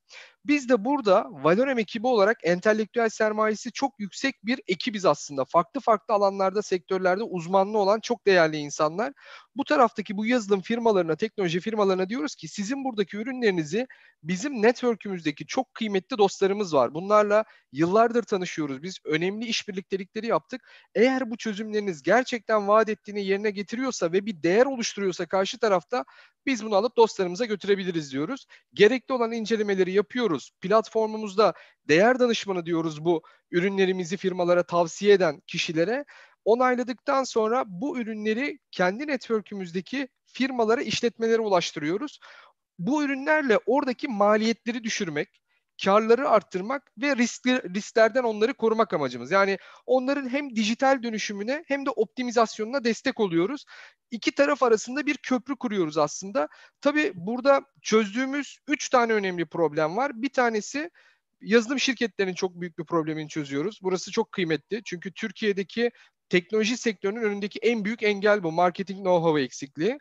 Biz 0.45 0.69
de 0.69 0.85
burada 0.85 1.27
Valorem 1.31 1.79
ekibi 1.79 2.07
olarak 2.07 2.37
entelektüel 2.43 3.09
sermayesi 3.09 3.71
çok 3.71 3.99
yüksek 3.99 4.35
bir 4.45 4.61
ekibiz 4.67 5.05
aslında. 5.05 5.45
Farklı 5.45 5.81
farklı 5.81 6.13
alanlarda, 6.13 6.61
sektörlerde 6.61 7.23
uzmanlı 7.23 7.77
olan 7.77 7.99
çok 7.99 8.25
değerli 8.25 8.57
insanlar. 8.57 9.13
Bu 9.55 9.63
taraftaki 9.63 10.17
bu 10.17 10.25
yazılım 10.25 10.61
firmalarına, 10.61 11.15
teknoloji 11.15 11.59
firmalarına 11.59 12.09
diyoruz 12.09 12.35
ki 12.35 12.47
sizin 12.47 12.83
buradaki 12.85 13.17
ürünlerinizi 13.17 13.87
bizim 14.23 14.61
network'ümüzdeki 14.61 15.45
çok 15.45 15.73
kıymetli 15.73 16.17
dostlarımız 16.17 16.73
var. 16.73 16.93
Bunlarla 16.93 17.43
yıllardır 17.71 18.23
tanışıyoruz. 18.23 18.83
Biz 18.83 18.97
önemli 19.05 19.45
işbirliktelikleri 19.45 20.27
yaptık. 20.27 20.61
Eğer 20.95 21.31
bu 21.31 21.37
çözümleriniz 21.37 22.03
gerçekten 22.03 22.67
vaat 22.67 22.89
ettiğini 22.89 23.25
yerine 23.25 23.51
getiriyorsa 23.51 24.11
ve 24.11 24.25
bir 24.25 24.43
değer 24.43 24.65
oluşturuyorsa 24.65 25.25
karşı 25.25 25.59
tarafta 25.59 26.05
biz 26.45 26.65
bunu 26.65 26.75
alıp 26.75 26.97
dostlarımıza 26.97 27.45
götürebiliriz 27.45 28.11
diyoruz. 28.11 28.45
Gerekli 28.73 29.13
olan 29.13 29.31
incelemeleri 29.31 29.91
yapıyoruz. 29.97 30.51
Platformumuzda 30.61 31.53
değer 31.87 32.19
danışmanı 32.19 32.65
diyoruz 32.65 33.05
bu 33.05 33.23
ürünlerimizi 33.51 34.17
firmalara 34.17 34.63
tavsiye 34.63 35.13
eden 35.13 35.41
kişilere. 35.47 36.05
Onayladıktan 36.45 37.23
sonra 37.23 37.63
bu 37.67 37.99
ürünleri 37.99 38.59
kendi 38.71 39.07
network'ümüzdeki 39.07 40.07
firmalara, 40.25 40.81
işletmelere 40.81 41.41
ulaştırıyoruz. 41.41 42.19
Bu 42.79 43.03
ürünlerle 43.03 43.59
oradaki 43.65 44.07
maliyetleri 44.07 44.83
düşürmek, 44.83 45.41
karları 45.83 46.29
arttırmak 46.29 46.91
ve 46.97 47.15
riskli, 47.15 47.73
risklerden 47.75 48.23
onları 48.23 48.53
korumak 48.53 48.93
amacımız. 48.93 49.31
Yani 49.31 49.57
onların 49.85 50.29
hem 50.29 50.55
dijital 50.55 51.03
dönüşümüne 51.03 51.63
hem 51.67 51.85
de 51.85 51.89
optimizasyonuna 51.89 52.83
destek 52.83 53.19
oluyoruz. 53.19 53.65
İki 54.11 54.35
taraf 54.35 54.63
arasında 54.63 55.05
bir 55.05 55.17
köprü 55.17 55.55
kuruyoruz 55.55 55.97
aslında. 55.97 56.47
Tabii 56.81 57.11
burada 57.15 57.61
çözdüğümüz 57.81 58.57
üç 58.67 58.89
tane 58.89 59.13
önemli 59.13 59.45
problem 59.45 59.97
var. 59.97 60.11
Bir 60.21 60.29
tanesi 60.29 60.91
yazılım 61.41 61.79
şirketlerinin 61.79 62.33
çok 62.33 62.61
büyük 62.61 62.79
bir 62.79 62.85
problemini 62.85 63.29
çözüyoruz. 63.29 63.79
Burası 63.83 64.11
çok 64.11 64.31
kıymetli. 64.31 64.81
Çünkü 64.85 65.13
Türkiye'deki 65.13 65.91
teknoloji 66.29 66.77
sektörünün 66.77 67.21
önündeki 67.21 67.59
en 67.59 67.85
büyük 67.85 68.03
engel 68.03 68.43
bu. 68.43 68.51
Marketing 68.51 68.99
know-how 68.99 69.41
eksikliği. 69.41 69.97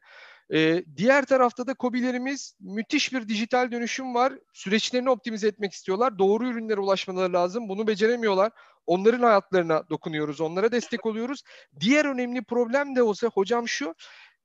Ee, 0.54 0.84
diğer 0.96 1.24
tarafta 1.24 1.66
da 1.66 1.74
kobilerimiz 1.74 2.54
müthiş 2.60 3.12
bir 3.12 3.28
dijital 3.28 3.70
dönüşüm 3.70 4.14
var. 4.14 4.32
Süreçlerini 4.52 5.10
optimize 5.10 5.48
etmek 5.48 5.72
istiyorlar. 5.72 6.18
Doğru 6.18 6.48
ürünlere 6.48 6.80
ulaşmaları 6.80 7.32
lazım. 7.32 7.68
Bunu 7.68 7.86
beceremiyorlar. 7.86 8.52
Onların 8.86 9.22
hayatlarına 9.22 9.88
dokunuyoruz. 9.90 10.40
Onlara 10.40 10.72
destek 10.72 11.06
oluyoruz. 11.06 11.42
Diğer 11.80 12.04
önemli 12.04 12.44
problem 12.44 12.96
de 12.96 13.02
olsa 13.02 13.26
hocam 13.26 13.68
şu 13.68 13.94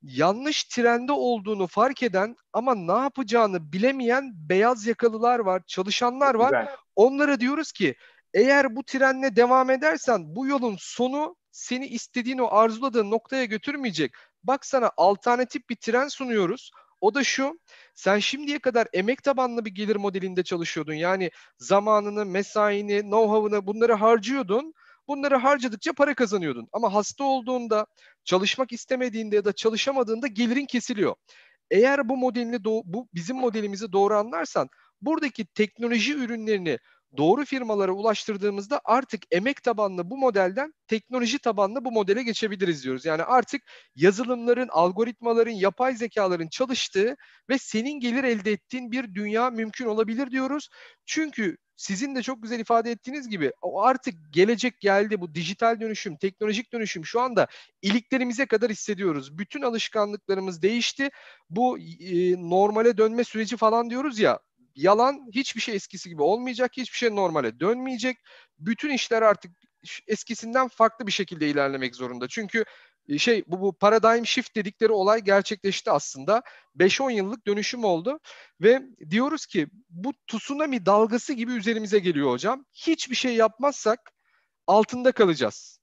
yanlış 0.01 0.63
trende 0.63 1.11
olduğunu 1.11 1.67
fark 1.67 2.03
eden 2.03 2.35
ama 2.53 2.75
ne 2.75 3.03
yapacağını 3.03 3.73
bilemeyen 3.73 4.31
beyaz 4.35 4.87
yakalılar 4.87 5.39
var, 5.39 5.61
çalışanlar 5.67 6.35
var. 6.35 6.49
Güzel. 6.49 6.75
Onlara 6.95 7.39
diyoruz 7.39 7.71
ki 7.71 7.95
eğer 8.33 8.75
bu 8.75 8.83
trenle 8.83 9.35
devam 9.35 9.69
edersen 9.69 10.35
bu 10.35 10.47
yolun 10.47 10.75
sonu 10.79 11.35
seni 11.51 11.87
istediğin 11.87 12.37
o 12.37 12.47
arzuladığın 12.51 13.11
noktaya 13.11 13.45
götürmeyecek. 13.45 14.11
Bak 14.43 14.65
sana 14.65 14.91
alternatif 14.97 15.69
bir 15.69 15.75
tren 15.75 16.07
sunuyoruz. 16.07 16.71
O 17.01 17.13
da 17.13 17.23
şu, 17.23 17.59
sen 17.95 18.19
şimdiye 18.19 18.59
kadar 18.59 18.87
emek 18.93 19.23
tabanlı 19.23 19.65
bir 19.65 19.71
gelir 19.71 19.95
modelinde 19.95 20.43
çalışıyordun. 20.43 20.93
Yani 20.93 21.31
zamanını, 21.57 22.25
mesaini, 22.25 22.99
know-how'ını 22.99 23.67
bunları 23.67 23.93
harcıyordun. 23.93 24.73
Bunları 25.07 25.35
harcadıkça 25.35 25.93
para 25.93 26.13
kazanıyordun. 26.13 26.67
Ama 26.71 26.93
hasta 26.93 27.23
olduğunda, 27.23 27.85
çalışmak 28.23 28.71
istemediğinde 28.71 29.35
ya 29.35 29.45
da 29.45 29.53
çalışamadığında 29.53 30.27
gelirin 30.27 30.65
kesiliyor. 30.65 31.15
Eğer 31.71 32.09
bu 32.09 32.17
modelini 32.17 32.63
bu 32.63 33.07
bizim 33.13 33.37
modelimizi 33.37 33.91
doğru 33.91 34.17
anlarsan 34.17 34.69
buradaki 35.01 35.45
teknoloji 35.45 36.13
ürünlerini 36.13 36.79
doğru 37.18 37.45
firmalara 37.45 37.91
ulaştırdığımızda 37.91 38.82
artık 38.86 39.24
emek 39.32 39.64
tabanlı 39.64 40.09
bu 40.09 40.18
modelden 40.18 40.74
teknoloji 40.88 41.39
tabanlı 41.39 41.86
bu 41.86 41.91
modele 41.91 42.24
geçebiliriz 42.24 42.84
diyoruz. 42.84 43.05
Yani 43.05 43.24
artık 43.24 43.62
yazılımların, 43.95 44.68
algoritmaların, 44.68 45.51
yapay 45.51 45.95
zekaların 45.95 46.47
çalıştığı 46.47 47.16
ve 47.49 47.57
senin 47.57 47.99
gelir 47.99 48.24
elde 48.24 48.51
ettiğin 48.51 48.91
bir 48.91 49.14
dünya 49.14 49.49
mümkün 49.49 49.86
olabilir 49.86 50.32
diyoruz. 50.32 50.70
Çünkü 51.05 51.57
sizin 51.82 52.16
de 52.16 52.22
çok 52.22 52.43
güzel 52.43 52.59
ifade 52.59 52.91
ettiğiniz 52.91 53.30
gibi 53.30 53.51
o 53.62 53.82
artık 53.82 54.14
gelecek 54.32 54.80
geldi 54.80 55.22
bu 55.22 55.36
dijital 55.36 55.80
dönüşüm, 55.80 56.18
teknolojik 56.18 56.74
dönüşüm 56.74 57.05
şu 57.05 57.22
anda 57.22 57.47
iliklerimize 57.82 58.45
kadar 58.45 58.72
hissediyoruz. 58.72 59.38
Bütün 59.38 59.62
alışkanlıklarımız 59.62 60.62
değişti. 60.62 61.09
Bu 61.49 61.80
e, 61.80 62.34
normale 62.49 62.97
dönme 62.97 63.24
süreci 63.24 63.57
falan 63.57 63.89
diyoruz 63.89 64.20
ya 64.20 64.39
yalan 64.76 65.30
hiçbir 65.32 65.61
şey 65.61 65.76
eskisi 65.76 66.09
gibi 66.09 66.22
olmayacak. 66.22 66.72
Hiçbir 66.78 66.97
şey 66.97 67.15
normale 67.15 67.59
dönmeyecek. 67.59 68.17
Bütün 68.59 68.89
işler 68.89 69.22
artık 69.22 69.51
eskisinden 70.07 70.67
farklı 70.67 71.07
bir 71.07 71.11
şekilde 71.11 71.49
ilerlemek 71.49 71.95
zorunda. 71.95 72.28
Çünkü 72.28 72.65
e, 73.07 73.17
şey 73.17 73.43
bu, 73.47 73.61
bu 73.61 73.74
paradigm 73.74 74.26
shift 74.26 74.55
dedikleri 74.55 74.91
olay 74.91 75.22
gerçekleşti 75.22 75.91
aslında. 75.91 76.41
5-10 76.78 77.11
yıllık 77.11 77.47
dönüşüm 77.47 77.84
oldu 77.84 78.19
ve 78.61 78.82
diyoruz 79.09 79.45
ki 79.45 79.67
bu 79.89 80.13
tsunami 80.28 80.86
dalgası 80.86 81.34
gibi 81.34 81.51
üzerimize 81.53 81.99
geliyor 81.99 82.32
hocam. 82.32 82.65
Hiçbir 82.74 83.15
şey 83.15 83.36
yapmazsak 83.36 84.11
altında 84.67 85.11
kalacağız. 85.11 85.80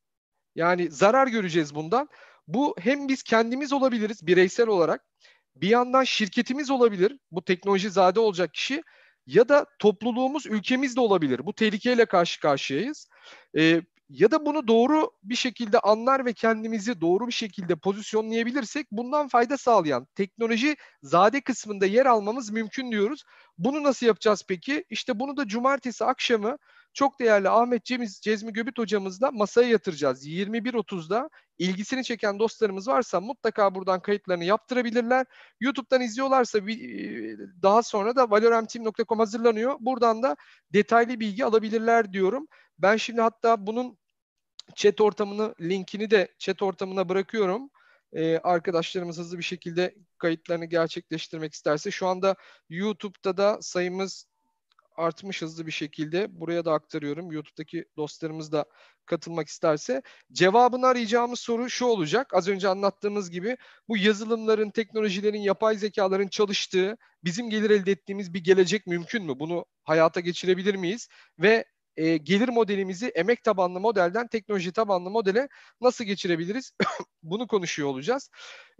Yani 0.55 0.91
zarar 0.91 1.26
göreceğiz 1.26 1.74
bundan. 1.74 2.09
Bu 2.49 2.76
hem 2.78 3.09
biz 3.09 3.22
kendimiz 3.22 3.72
olabiliriz 3.72 4.26
bireysel 4.26 4.66
olarak 4.66 5.05
bir 5.61 5.68
yandan 5.68 6.04
şirketimiz 6.04 6.70
olabilir. 6.70 7.18
Bu 7.30 7.44
teknoloji 7.44 7.90
zade 7.90 8.20
olacak 8.20 8.54
kişi 8.54 8.82
ya 9.26 9.48
da 9.48 9.66
topluluğumuz, 9.78 10.46
ülkemiz 10.46 10.96
de 10.96 11.00
olabilir. 11.00 11.46
Bu 11.46 11.52
tehlikeyle 11.52 12.06
karşı 12.06 12.40
karşıyayız. 12.40 13.09
Ee, 13.59 13.82
ya 14.09 14.30
da 14.30 14.46
bunu 14.46 14.68
doğru 14.68 15.11
bir 15.22 15.34
şekilde 15.34 15.78
anlar 15.78 16.26
ve 16.26 16.32
kendimizi 16.32 17.00
doğru 17.00 17.26
bir 17.26 17.32
şekilde 17.32 17.76
pozisyonlayabilirsek 17.76 18.86
bundan 18.92 19.28
fayda 19.28 19.59
sağlayan 19.59 20.06
teknoloji 20.14 20.76
zade 21.02 21.40
kısmında 21.40 21.86
yer 21.86 22.06
almamız 22.06 22.50
mümkün 22.50 22.92
diyoruz. 22.92 23.24
Bunu 23.59 23.82
nasıl 23.82 24.06
yapacağız 24.06 24.44
peki? 24.48 24.84
İşte 24.90 25.20
bunu 25.20 25.36
da 25.36 25.46
cumartesi 25.46 26.04
akşamı 26.04 26.59
çok 26.99 27.20
değerli 27.20 27.49
Ahmet 27.49 27.84
Cemiz, 27.84 28.20
Cezmi 28.20 28.53
Göbüt 28.53 28.78
hocamızla 28.78 29.30
masaya 29.30 29.68
yatıracağız. 29.68 30.26
21.30'da 30.26 31.30
ilgisini 31.59 32.05
çeken 32.05 32.38
dostlarımız 32.38 32.88
varsa 32.88 33.20
mutlaka 33.20 33.74
buradan 33.74 34.01
kayıtlarını 34.01 34.44
yaptırabilirler. 34.44 35.26
YouTube'dan 35.61 36.01
izliyorlarsa 36.01 36.59
daha 37.62 37.82
sonra 37.82 38.16
da 38.16 38.30
valoremteam.com 38.30 39.18
hazırlanıyor. 39.18 39.76
Buradan 39.80 40.22
da 40.22 40.36
detaylı 40.72 41.20
bilgi 41.20 41.44
alabilirler 41.44 42.12
diyorum. 42.12 42.49
Ben 42.78 42.96
şimdi 42.96 43.20
hatta 43.20 43.66
bunun 43.66 43.99
chat 44.74 45.01
ortamını 45.01 45.55
linkini 45.61 46.11
de 46.11 46.34
chat 46.38 46.62
ortamına 46.62 47.09
bırakıyorum. 47.09 47.70
Ee, 48.12 48.38
arkadaşlarımız 48.38 49.18
hızlı 49.18 49.38
bir 49.38 49.42
şekilde 49.42 49.94
kayıtlarını 50.18 50.64
gerçekleştirmek 50.64 51.55
isterse 51.55 51.90
şu 51.90 52.07
anda 52.07 52.36
YouTube'da 52.68 53.36
da 53.36 53.59
sayımız 53.61 54.26
artmış 54.99 55.42
hızlı 55.42 55.66
bir 55.66 55.72
şekilde. 55.72 56.40
Buraya 56.40 56.64
da 56.64 56.72
aktarıyorum. 56.72 57.32
YouTube'daki 57.32 57.84
dostlarımız 57.96 58.53
da 58.53 58.64
katılmak 59.07 59.49
isterse. 59.49 60.03
Cevabını 60.32 60.86
arayacağımız 60.86 61.40
soru 61.40 61.70
şu 61.70 61.86
olacak. 61.86 62.34
Az 62.34 62.49
önce 62.49 62.68
anlattığımız 62.68 63.30
gibi 63.30 63.57
bu 63.88 63.96
yazılımların, 63.96 64.70
teknolojilerin, 64.70 65.40
yapay 65.40 65.76
zekaların 65.76 66.28
çalıştığı, 66.28 66.96
bizim 67.24 67.51
gelir 67.51 67.70
elde 67.70 67.92
ettiğimiz 67.92 68.34
bir 68.34 68.44
gelecek 68.44 68.86
mümkün 68.86 69.24
mü? 69.24 69.38
Bunu 69.38 69.64
hayata 69.84 70.20
geçirebilir 70.20 70.74
miyiz? 70.74 71.09
Ve 71.38 71.64
e, 71.99 72.16
gelir 72.16 72.49
modelimizi 72.49 73.09
emek 73.09 73.44
tabanlı 73.44 73.80
modelden 73.80 74.26
teknoloji 74.26 74.72
tabanlı 74.72 75.11
modele 75.11 75.49
nasıl 75.80 76.05
geçirebiliriz? 76.05 76.72
Bunu 77.22 77.46
konuşuyor 77.46 77.88
olacağız. 77.88 78.30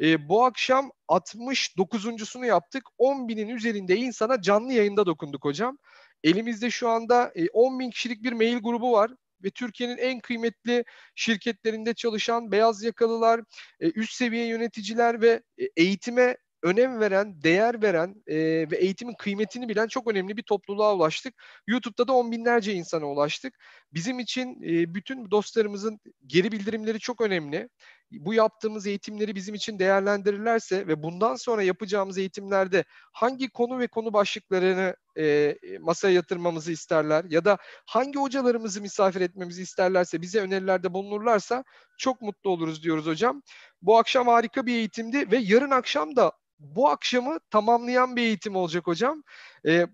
E, 0.01 0.29
bu 0.29 0.45
akşam 0.45 0.91
69.sunu 1.09 2.47
yaptık. 2.47 2.85
10 2.99 3.29
binin 3.29 3.49
üzerinde 3.49 3.97
insana 3.97 4.43
canlı 4.43 4.73
yayında 4.73 5.07
dokunduk 5.07 5.45
hocam. 5.45 5.79
Elimizde 6.25 6.71
şu 6.71 6.89
anda 6.89 7.33
10 7.53 7.77
e, 7.77 7.79
bin 7.79 7.91
kişilik 7.91 8.23
bir 8.23 8.33
mail 8.33 8.59
grubu 8.59 8.93
var 8.93 9.11
ve 9.45 9.51
Türkiye'nin 9.51 9.97
en 9.97 10.21
kıymetli 10.21 10.85
şirketlerinde 11.15 11.95
çalışan 11.95 12.53
beyaz 12.53 12.83
yakalılar, 12.83 13.41
e, 13.81 13.91
üst 13.91 14.13
seviye 14.13 14.47
yöneticiler 14.47 15.21
ve 15.21 15.43
e, 15.59 15.69
eğitime 15.77 16.37
önem 16.63 17.01
veren, 17.01 17.43
değer 17.43 17.83
veren 17.83 18.15
e, 18.27 18.37
ve 18.71 18.77
eğitimin 18.77 19.15
kıymetini 19.15 19.69
bilen 19.69 19.87
çok 19.87 20.11
önemli 20.11 20.37
bir 20.37 20.43
topluluğa 20.43 20.95
ulaştık. 20.95 21.35
YouTube'da 21.67 22.09
da 22.09 22.13
on 22.13 22.33
binlerce 22.33 22.73
insana 22.73 23.07
ulaştık. 23.07 23.55
Bizim 23.93 24.19
için 24.19 24.63
e, 24.63 24.95
bütün 24.95 25.31
dostlarımızın 25.31 26.01
geri 26.27 26.53
bildirimleri 26.53 26.99
çok 26.99 27.21
önemli. 27.21 27.69
Bu 28.11 28.35
yaptığımız 28.35 28.87
eğitimleri 28.87 29.35
bizim 29.35 29.55
için 29.55 29.79
değerlendirirlerse 29.79 30.87
ve 30.87 31.03
bundan 31.03 31.35
sonra 31.35 31.63
yapacağımız 31.63 32.19
eğitimlerde 32.19 32.85
hangi 33.13 33.51
konu 33.51 33.79
ve 33.79 33.87
konu 33.87 34.13
başlıklarını 34.13 34.97
e, 35.19 35.57
masaya 35.81 36.15
yatırmamızı 36.15 36.73
isterler 36.73 37.25
ya 37.29 37.45
da 37.45 37.59
hangi 37.87 38.19
hocalarımızı 38.19 38.81
misafir 38.81 39.21
etmemizi 39.21 39.63
isterlerse 39.63 40.23
bize 40.23 40.41
önerilerde 40.41 40.95
bulunurlarsa 40.95 41.65
çok 41.99 42.23
mutlu 42.23 42.51
oluruz 42.51 42.83
diyoruz 42.83 43.07
hocam. 43.07 43.43
Bu 43.83 43.99
akşam 43.99 44.29
harika 44.29 44.67
bir 44.67 44.75
eğitimdi 44.75 45.31
ve 45.31 45.37
yarın 45.37 45.71
akşam 45.71 46.17
da 46.17 46.33
bu 46.59 46.89
akşamı 46.89 47.41
tamamlayan 47.51 48.17
bir 48.17 48.23
eğitim 48.23 48.57
olacak 48.57 48.87
hocam. 48.87 49.23
E, 49.67 49.87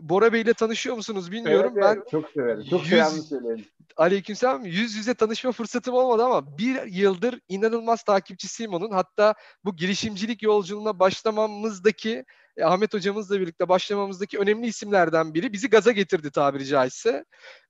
Bora 0.00 0.32
Bey 0.32 0.40
ile 0.40 0.54
tanışıyor 0.54 0.96
musunuz 0.96 1.32
bilmiyorum. 1.32 1.72
Evet, 1.76 1.84
evet, 1.86 2.04
ben 2.04 2.10
çok 2.10 2.30
severim. 2.30 2.64
Çok 2.70 2.80
yüz, 2.80 2.90
selamlı 2.90 3.22
söylerim. 3.22 3.64
Aleykümselam. 3.96 4.64
Yüz 4.64 4.94
yüze 4.94 5.14
tanışma 5.14 5.52
fırsatım 5.52 5.94
olmadı 5.94 6.24
ama 6.24 6.58
bir 6.58 6.82
yıldır 6.86 7.40
inanılmaz 7.48 8.02
takipçisiyim 8.02 8.74
onun. 8.74 8.90
Hatta 8.90 9.34
bu 9.64 9.76
girişimcilik 9.76 10.42
yolculuğuna 10.42 10.98
başlamamızdaki 10.98 12.24
e, 12.56 12.64
Ahmet 12.64 12.94
hocamızla 12.94 13.40
birlikte 13.40 13.68
başlamamızdaki 13.68 14.38
önemli 14.38 14.66
isimlerden 14.66 15.34
biri. 15.34 15.52
Bizi 15.52 15.70
gaza 15.70 15.92
getirdi 15.92 16.30
tabiri 16.30 16.66
caizse. 16.66 17.24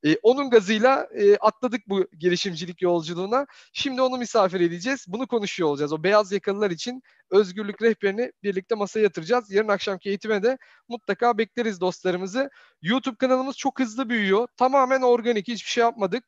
E, 0.07 0.16
onun 0.22 0.51
gazıyla 0.51 1.09
e, 1.14 1.37
atladık 1.37 1.89
bu 1.89 2.07
girişimcilik 2.18 2.83
yolculuğuna. 2.83 3.47
Şimdi 3.72 4.03
onu 4.03 4.16
misafir 4.18 4.61
edeceğiz. 4.61 5.05
Bunu 5.09 5.26
konuşuyor 5.26 5.68
olacağız. 5.68 5.93
O 5.93 6.03
beyaz 6.03 6.33
yakalılar 6.33 6.70
için 6.70 7.03
özgürlük 7.31 7.83
rehberini 7.83 8.33
birlikte 8.43 8.74
masaya 8.74 9.01
yatıracağız. 9.01 9.51
Yarın 9.51 9.68
akşamki 9.68 10.09
eğitime 10.09 10.43
de 10.43 10.59
mutlaka 10.89 11.39
bekleriz 11.39 11.81
dostlarımızı. 11.81 12.51
YouTube 12.83 13.16
kanalımız 13.16 13.57
çok 13.57 13.81
hızlı 13.81 14.09
büyüyor. 14.09 14.49
Tamamen 14.57 15.03
organik. 15.03 15.49
Hiçbir 15.49 15.70
şey 15.70 15.83
yapmadık 15.83 16.24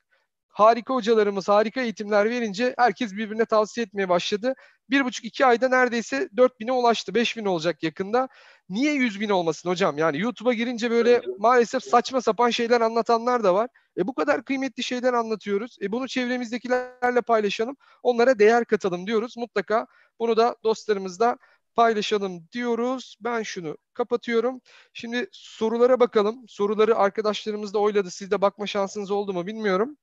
harika 0.53 0.93
hocalarımız 0.93 1.49
harika 1.49 1.81
eğitimler 1.81 2.29
verince 2.29 2.75
herkes 2.77 3.13
birbirine 3.13 3.45
tavsiye 3.45 3.85
etmeye 3.85 4.09
başladı. 4.09 4.53
Bir 4.89 5.05
buçuk 5.05 5.25
iki 5.25 5.45
ayda 5.45 5.69
neredeyse 5.69 6.29
4000'e 6.37 6.71
ulaştı. 6.71 7.15
5000 7.15 7.45
olacak 7.45 7.83
yakında. 7.83 8.27
Niye 8.69 8.93
100 8.93 9.19
bin 9.19 9.29
olmasın 9.29 9.69
hocam? 9.69 9.97
Yani 9.97 10.19
YouTube'a 10.19 10.53
girince 10.53 10.91
böyle 10.91 11.21
maalesef 11.37 11.83
saçma 11.83 12.21
sapan 12.21 12.49
şeyler 12.49 12.81
anlatanlar 12.81 13.43
da 13.43 13.55
var. 13.55 13.69
E 13.97 14.07
bu 14.07 14.13
kadar 14.13 14.45
kıymetli 14.45 14.83
şeyler 14.83 15.13
anlatıyoruz. 15.13 15.77
E 15.81 15.91
bunu 15.91 16.07
çevremizdekilerle 16.07 17.21
paylaşalım. 17.21 17.77
Onlara 18.03 18.39
değer 18.39 18.65
katalım 18.65 19.07
diyoruz. 19.07 19.37
Mutlaka 19.37 19.87
bunu 20.19 20.37
da 20.37 20.55
dostlarımızla 20.63 21.37
paylaşalım 21.75 22.47
diyoruz. 22.51 23.17
Ben 23.21 23.43
şunu 23.43 23.77
kapatıyorum. 23.93 24.61
Şimdi 24.93 25.27
sorulara 25.31 25.99
bakalım. 25.99 26.45
Soruları 26.47 26.95
arkadaşlarımız 26.95 27.73
da 27.73 27.79
oyladı. 27.79 28.11
Sizde 28.11 28.41
bakma 28.41 28.67
şansınız 28.67 29.11
oldu 29.11 29.33
mu 29.33 29.47
bilmiyorum. 29.47 29.97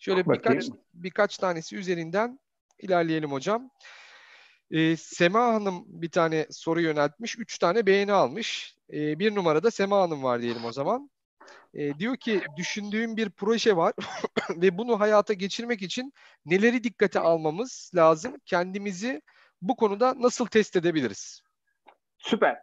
Şöyle 0.00 0.26
birkaç 0.26 0.64
birkaç 0.94 1.38
tanesi 1.38 1.76
üzerinden 1.76 2.38
ilerleyelim 2.78 3.32
hocam. 3.32 3.70
Ee, 4.70 4.96
Sema 4.96 5.54
Hanım 5.54 5.84
bir 5.86 6.10
tane 6.10 6.46
soru 6.50 6.80
yöneltmiş. 6.80 7.38
Üç 7.38 7.58
tane 7.58 7.86
beğeni 7.86 8.12
almış. 8.12 8.76
Ee, 8.92 9.18
bir 9.18 9.34
numarada 9.34 9.70
Sema 9.70 10.00
Hanım 10.00 10.22
var 10.22 10.42
diyelim 10.42 10.64
o 10.64 10.72
zaman. 10.72 11.10
Ee, 11.74 11.98
diyor 11.98 12.16
ki 12.16 12.40
düşündüğüm 12.56 13.16
bir 13.16 13.30
proje 13.30 13.76
var 13.76 13.94
ve 14.50 14.78
bunu 14.78 15.00
hayata 15.00 15.32
geçirmek 15.32 15.82
için 15.82 16.12
neleri 16.46 16.84
dikkate 16.84 17.20
almamız 17.20 17.90
lazım? 17.94 18.36
Kendimizi 18.46 19.22
bu 19.62 19.76
konuda 19.76 20.14
nasıl 20.20 20.46
test 20.46 20.76
edebiliriz? 20.76 21.42
Süper. 22.18 22.62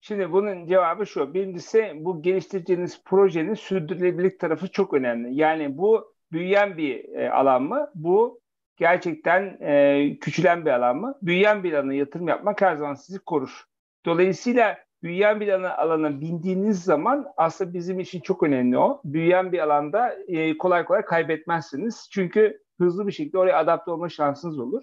Şimdi 0.00 0.32
bunun 0.32 0.66
cevabı 0.66 1.06
şu. 1.06 1.34
Birincisi 1.34 1.92
bu 1.94 2.22
geliştireceğiniz 2.22 3.02
projenin 3.04 3.54
sürdürülebilirlik 3.54 4.40
tarafı 4.40 4.70
çok 4.70 4.94
önemli. 4.94 5.34
Yani 5.34 5.78
bu 5.78 6.17
büyüyen 6.32 6.76
bir 6.76 7.04
e, 7.14 7.30
alan 7.30 7.62
mı? 7.62 7.90
Bu 7.94 8.40
gerçekten 8.76 9.58
e, 9.60 10.18
küçülen 10.20 10.66
bir 10.66 10.70
alan 10.70 10.96
mı? 10.96 11.14
Büyüyen 11.22 11.64
bir 11.64 11.72
alana 11.72 11.94
yatırım 11.94 12.28
yapmak 12.28 12.62
her 12.62 12.76
zaman 12.76 12.94
sizi 12.94 13.18
korur. 13.18 13.64
Dolayısıyla 14.06 14.78
büyüyen 15.02 15.40
bir 15.40 15.48
alana, 15.48 15.76
alana 15.76 16.20
bindiğiniz 16.20 16.84
zaman 16.84 17.26
aslında 17.36 17.74
bizim 17.74 18.00
için 18.00 18.20
çok 18.20 18.42
önemli 18.42 18.78
o. 18.78 19.00
Büyüyen 19.04 19.52
bir 19.52 19.58
alanda 19.58 20.14
e, 20.28 20.58
kolay 20.58 20.84
kolay 20.84 21.04
kaybetmezsiniz. 21.04 22.08
Çünkü 22.12 22.58
hızlı 22.78 23.06
bir 23.06 23.12
şekilde 23.12 23.38
oraya 23.38 23.58
adapte 23.58 23.90
olma 23.90 24.08
şansınız 24.08 24.58
olur. 24.58 24.82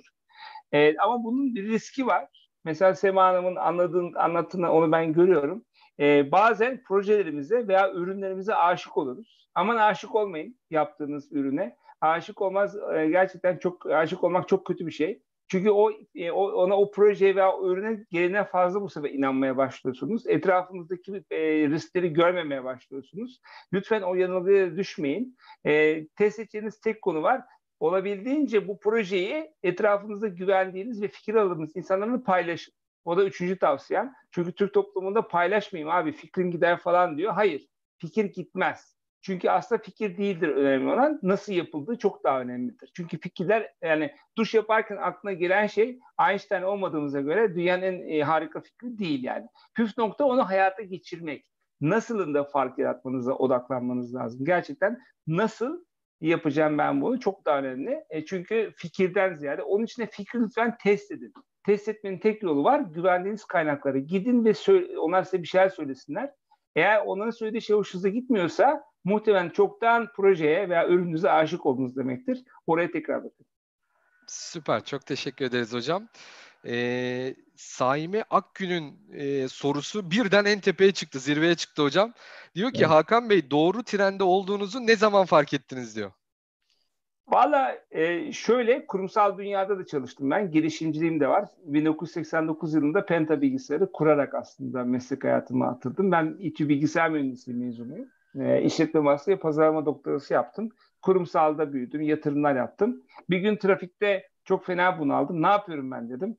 E, 0.71 0.97
ama 0.97 1.23
bunun 1.23 1.55
bir 1.55 1.67
riski 1.67 2.07
var. 2.07 2.27
Mesela 2.65 2.95
Sema 2.95 3.23
Hanım'ın 3.23 3.55
anladığın, 3.55 4.13
anlattığını 4.13 4.71
onu 4.71 4.91
ben 4.91 5.13
görüyorum. 5.13 5.65
E, 5.99 6.31
bazen 6.31 6.83
projelerimize 6.87 7.67
veya 7.67 7.91
ürünlerimize 7.93 8.55
aşık 8.55 8.97
oluruz. 8.97 9.44
Aman 9.55 9.77
aşık 9.77 10.15
olmayın 10.15 10.59
yaptığınız 10.69 11.31
ürüne. 11.31 11.77
Aşık 12.01 12.41
olmaz 12.41 12.75
e, 12.75 13.07
gerçekten 13.07 13.57
çok 13.57 13.85
aşık 13.85 14.23
olmak 14.23 14.47
çok 14.47 14.65
kötü 14.65 14.87
bir 14.87 14.91
şey. 14.91 15.21
Çünkü 15.47 15.69
o, 15.69 15.91
e, 16.15 16.31
o 16.31 16.51
ona 16.51 16.77
o 16.77 16.91
projeye 16.91 17.35
veya 17.35 17.51
o 17.51 17.71
ürüne 17.71 18.05
gelene 18.11 18.43
fazla 18.43 18.81
bu 18.81 18.89
sefer 18.89 19.09
inanmaya 19.09 19.57
başlıyorsunuz. 19.57 20.27
Etrafınızdaki 20.27 21.23
e, 21.31 21.39
riskleri 21.69 22.13
görmemeye 22.13 22.63
başlıyorsunuz. 22.63 23.41
Lütfen 23.73 24.01
o 24.01 24.15
yanılgıya 24.15 24.77
düşmeyin. 24.77 25.37
E, 25.65 26.05
test 26.07 26.39
edeceğiniz 26.39 26.79
tek 26.79 27.01
konu 27.01 27.23
var. 27.23 27.41
Olabildiğince 27.79 28.67
bu 28.67 28.79
projeyi 28.79 29.51
etrafınızda 29.63 30.27
güvendiğiniz 30.27 31.01
ve 31.01 31.07
fikir 31.07 31.35
aldığınız 31.35 31.75
insanlarla 31.75 32.23
paylaşın. 32.23 32.73
O 33.05 33.17
da 33.17 33.25
üçüncü 33.25 33.59
tavsiyem. 33.59 34.13
Çünkü 34.31 34.51
Türk 34.51 34.73
toplumunda 34.73 35.27
paylaşmayayım 35.27 35.89
abi 35.89 36.11
fikrin 36.11 36.51
gider 36.51 36.77
falan 36.77 37.17
diyor. 37.17 37.33
Hayır 37.33 37.67
fikir 37.97 38.25
gitmez. 38.25 38.94
Çünkü 39.25 39.49
aslında 39.49 39.81
fikir 39.81 40.17
değildir 40.17 40.47
önemli 40.47 40.93
olan 40.93 41.19
nasıl 41.23 41.53
yapıldığı 41.53 41.97
çok 41.97 42.23
daha 42.23 42.41
önemlidir. 42.41 42.91
Çünkü 42.95 43.19
fikirler 43.19 43.71
yani 43.81 44.11
duş 44.37 44.53
yaparken 44.53 44.97
aklına 44.97 45.33
gelen 45.33 45.67
şey 45.67 45.99
Einstein 46.29 46.61
olmadığımıza 46.61 47.21
göre 47.21 47.55
dünyanın 47.55 47.81
en 47.81 48.09
e, 48.09 48.23
harika 48.23 48.61
fikri 48.61 48.97
değil 48.97 49.23
yani. 49.23 49.47
Püf 49.75 49.97
nokta 49.97 50.25
onu 50.25 50.49
hayata 50.49 50.81
geçirmek. 50.81 51.45
Nasılında 51.81 52.43
fark 52.43 52.79
yaratmanıza 52.79 53.33
odaklanmanız 53.33 54.15
lazım. 54.15 54.45
Gerçekten 54.45 54.99
nasıl 55.27 55.85
yapacağım 56.21 56.77
ben 56.77 57.01
bunu 57.01 57.19
çok 57.19 57.45
daha 57.45 57.59
önemli. 57.59 58.03
E 58.09 58.25
çünkü 58.25 58.73
fikirden 58.75 59.33
ziyade 59.33 59.63
onun 59.63 59.83
için 59.83 60.01
de 60.03 60.07
fikri 60.07 60.43
lütfen 60.43 60.77
test 60.83 61.11
edin 61.11 61.33
test 61.65 61.87
etmenin 61.87 62.19
tek 62.19 62.43
yolu 62.43 62.63
var. 62.63 62.79
Güvendiğiniz 62.79 63.45
kaynaklara 63.45 63.97
gidin 63.97 64.45
ve 64.45 64.53
söyle, 64.53 64.99
onlar 64.99 65.23
size 65.23 65.41
bir 65.41 65.47
şeyler 65.47 65.69
söylesinler. 65.69 66.31
Eğer 66.75 67.01
onların 67.05 67.31
söylediği 67.31 67.61
şey 67.61 67.75
hoşunuza 67.75 68.09
gitmiyorsa 68.09 68.83
muhtemelen 69.05 69.49
çoktan 69.49 70.07
projeye 70.15 70.69
veya 70.69 70.87
ürününüze 70.87 71.31
aşık 71.31 71.65
oldunuz 71.65 71.95
demektir. 71.95 72.43
Oraya 72.67 72.91
tekrar 72.91 73.23
bakın. 73.23 73.45
Süper. 74.27 74.83
Çok 74.83 75.05
teşekkür 75.05 75.45
ederiz 75.45 75.73
hocam. 75.73 76.07
Ee, 76.67 77.35
Saime 77.55 78.23
Akgün'ün 78.29 78.99
e, 79.13 79.47
sorusu 79.47 80.11
birden 80.11 80.45
en 80.45 80.59
tepeye 80.59 80.91
çıktı, 80.91 81.19
zirveye 81.19 81.55
çıktı 81.55 81.83
hocam. 81.83 82.13
Diyor 82.55 82.71
ki 82.71 82.79
evet. 82.79 82.89
Hakan 82.89 83.29
Bey 83.29 83.51
doğru 83.51 83.83
trende 83.83 84.23
olduğunuzu 84.23 84.87
ne 84.87 84.95
zaman 84.95 85.25
fark 85.25 85.53
ettiniz 85.53 85.95
diyor. 85.95 86.11
Valla 87.27 87.77
e, 87.91 88.31
şöyle 88.31 88.85
kurumsal 88.85 89.37
dünyada 89.37 89.79
da 89.79 89.85
çalıştım 89.85 90.31
ben. 90.31 90.51
Girişimciliğim 90.51 91.19
de 91.19 91.27
var. 91.27 91.49
1989 91.65 92.73
yılında 92.73 93.05
Penta 93.05 93.41
bilgisayarı 93.41 93.91
kurarak 93.91 94.33
aslında 94.33 94.83
meslek 94.83 95.23
hayatıma 95.23 95.67
atıldım. 95.67 96.11
Ben 96.11 96.35
İTÜ 96.39 96.69
Bilgisayar 96.69 97.09
Mühendisliği 97.09 97.57
mezunuyum. 97.57 98.07
E, 98.39 98.61
işletme 98.61 99.17
ve 99.27 99.39
pazarlama 99.39 99.85
doktorası 99.85 100.33
yaptım. 100.33 100.69
Kurumsalda 101.01 101.73
büyüdüm, 101.73 102.01
yatırımlar 102.01 102.55
yaptım. 102.55 103.03
Bir 103.29 103.37
gün 103.37 103.57
trafikte 103.57 104.29
çok 104.43 104.65
fena 104.65 104.99
bunaldım. 104.99 105.41
Ne 105.41 105.47
yapıyorum 105.47 105.91
ben 105.91 106.09
dedim. 106.09 106.37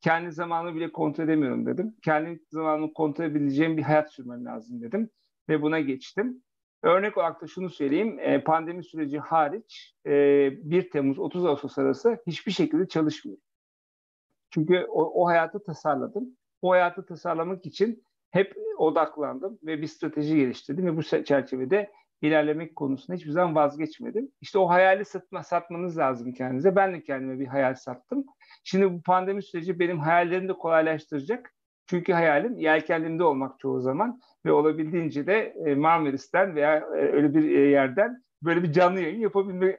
Kendi 0.00 0.32
zamanımı 0.32 0.76
bile 0.76 0.92
kontrol 0.92 1.24
edemiyorum 1.24 1.66
dedim. 1.66 1.96
Kendi 2.04 2.40
zamanımı 2.50 2.92
kontrol 2.92 3.24
edebileceğim 3.24 3.76
bir 3.76 3.82
hayat 3.82 4.12
sürmem 4.12 4.44
lazım 4.44 4.82
dedim. 4.82 5.10
Ve 5.48 5.62
buna 5.62 5.80
geçtim. 5.80 6.42
Örnek 6.82 7.18
olarak 7.18 7.42
da 7.42 7.46
şunu 7.46 7.70
söyleyeyim. 7.70 8.18
E, 8.20 8.44
pandemi 8.44 8.84
süreci 8.84 9.18
hariç 9.18 9.94
e, 10.06 10.10
1 10.70 10.90
Temmuz 10.90 11.18
30 11.18 11.44
Ağustos 11.44 11.78
arası 11.78 12.18
hiçbir 12.26 12.52
şekilde 12.52 12.88
çalışmıyor. 12.88 13.38
Çünkü 14.50 14.86
o, 14.88 15.22
o 15.22 15.26
hayatı 15.26 15.64
tasarladım. 15.64 16.36
O 16.62 16.70
hayatı 16.70 17.06
tasarlamak 17.06 17.66
için 17.66 18.04
hep 18.36 18.54
odaklandım 18.78 19.58
ve 19.62 19.82
bir 19.82 19.86
strateji 19.86 20.36
geliştirdim 20.36 20.86
ve 20.86 20.96
bu 20.96 21.02
çerçevede 21.02 21.90
ilerlemek 22.22 22.76
konusunda 22.76 23.16
hiçbir 23.16 23.30
zaman 23.30 23.54
vazgeçmedim. 23.54 24.30
İşte 24.40 24.58
o 24.58 24.68
hayali 24.68 25.04
satma, 25.04 25.42
satmanız 25.42 25.98
lazım 25.98 26.32
kendinize. 26.32 26.76
Ben 26.76 26.94
de 26.94 27.02
kendime 27.02 27.40
bir 27.40 27.46
hayal 27.46 27.74
sattım. 27.74 28.24
Şimdi 28.64 28.92
bu 28.92 29.02
pandemi 29.02 29.42
süreci 29.42 29.78
benim 29.78 29.98
hayallerimi 29.98 30.48
de 30.48 30.52
kolaylaştıracak. 30.52 31.52
Çünkü 31.86 32.12
hayalim 32.12 32.58
yelkenlimde 32.58 33.24
olmak 33.24 33.60
çoğu 33.60 33.80
zaman 33.80 34.20
ve 34.46 34.52
olabildiğince 34.52 35.26
de 35.26 35.54
e, 35.66 35.74
Marmaris'ten 35.74 36.54
veya 36.54 36.76
e, 36.76 37.12
öyle 37.12 37.34
bir 37.34 37.50
e, 37.50 37.70
yerden 37.70 38.22
böyle 38.42 38.62
bir 38.62 38.72
canlı 38.72 39.00
yayın 39.00 39.20
yapabilme 39.20 39.78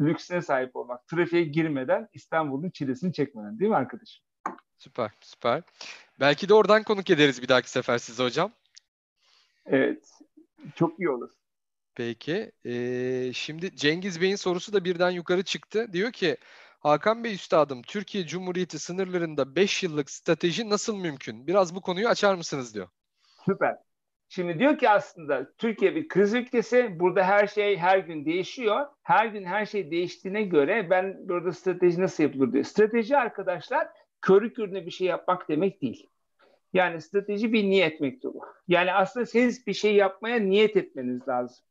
lüksüne 0.00 0.42
sahip 0.42 0.76
olmak. 0.76 1.06
Trafiğe 1.06 1.44
girmeden 1.44 2.08
İstanbul'un 2.12 2.70
çilesini 2.70 3.12
çekmeden 3.12 3.58
değil 3.58 3.70
mi 3.70 3.76
arkadaşım? 3.76 4.24
Süper, 4.78 5.10
süper. 5.20 5.62
Belki 6.20 6.48
de 6.48 6.54
oradan 6.54 6.82
konuk 6.82 7.10
ederiz 7.10 7.42
bir 7.42 7.48
dahaki 7.48 7.70
sefer 7.70 7.98
size 7.98 8.22
hocam. 8.22 8.52
Evet, 9.66 10.10
çok 10.74 11.00
iyi 11.00 11.10
olur. 11.10 11.30
Peki, 11.94 12.52
ee, 12.66 13.30
şimdi 13.34 13.76
Cengiz 13.76 14.20
Bey'in 14.20 14.36
sorusu 14.36 14.72
da 14.72 14.84
birden 14.84 15.10
yukarı 15.10 15.42
çıktı. 15.42 15.92
Diyor 15.92 16.12
ki, 16.12 16.36
Hakan 16.80 17.24
Bey 17.24 17.34
Üstadım, 17.34 17.82
Türkiye 17.82 18.26
Cumhuriyeti 18.26 18.78
sınırlarında 18.78 19.56
5 19.56 19.82
yıllık 19.82 20.10
strateji 20.10 20.70
nasıl 20.70 20.96
mümkün? 20.96 21.46
Biraz 21.46 21.74
bu 21.74 21.80
konuyu 21.80 22.08
açar 22.08 22.34
mısınız 22.34 22.74
diyor. 22.74 22.88
Süper. 23.44 23.76
Şimdi 24.28 24.58
diyor 24.58 24.78
ki 24.78 24.90
aslında 24.90 25.52
Türkiye 25.58 25.94
bir 25.94 26.08
kriz 26.08 26.34
ülkesi. 26.34 27.00
Burada 27.00 27.24
her 27.24 27.46
şey 27.46 27.76
her 27.76 27.98
gün 27.98 28.24
değişiyor. 28.24 28.86
Her 29.02 29.26
gün 29.26 29.44
her 29.44 29.66
şey 29.66 29.90
değiştiğine 29.90 30.42
göre 30.42 30.90
ben 30.90 31.28
burada 31.28 31.52
strateji 31.52 32.00
nasıl 32.00 32.22
yapılır 32.22 32.52
diyor. 32.52 32.64
Strateji 32.64 33.16
arkadaşlar 33.16 33.88
körü 34.24 34.52
körüne 34.52 34.86
bir 34.86 34.90
şey 34.90 35.06
yapmak 35.06 35.48
demek 35.48 35.82
değil. 35.82 36.10
Yani 36.72 37.00
strateji 37.00 37.52
bir 37.52 37.64
niyet 37.64 38.00
mektubu. 38.00 38.40
Yani 38.68 38.92
aslında 38.92 39.26
siz 39.26 39.66
bir 39.66 39.72
şey 39.72 39.94
yapmaya 39.94 40.40
niyet 40.40 40.76
etmeniz 40.76 41.28
lazım. 41.28 41.64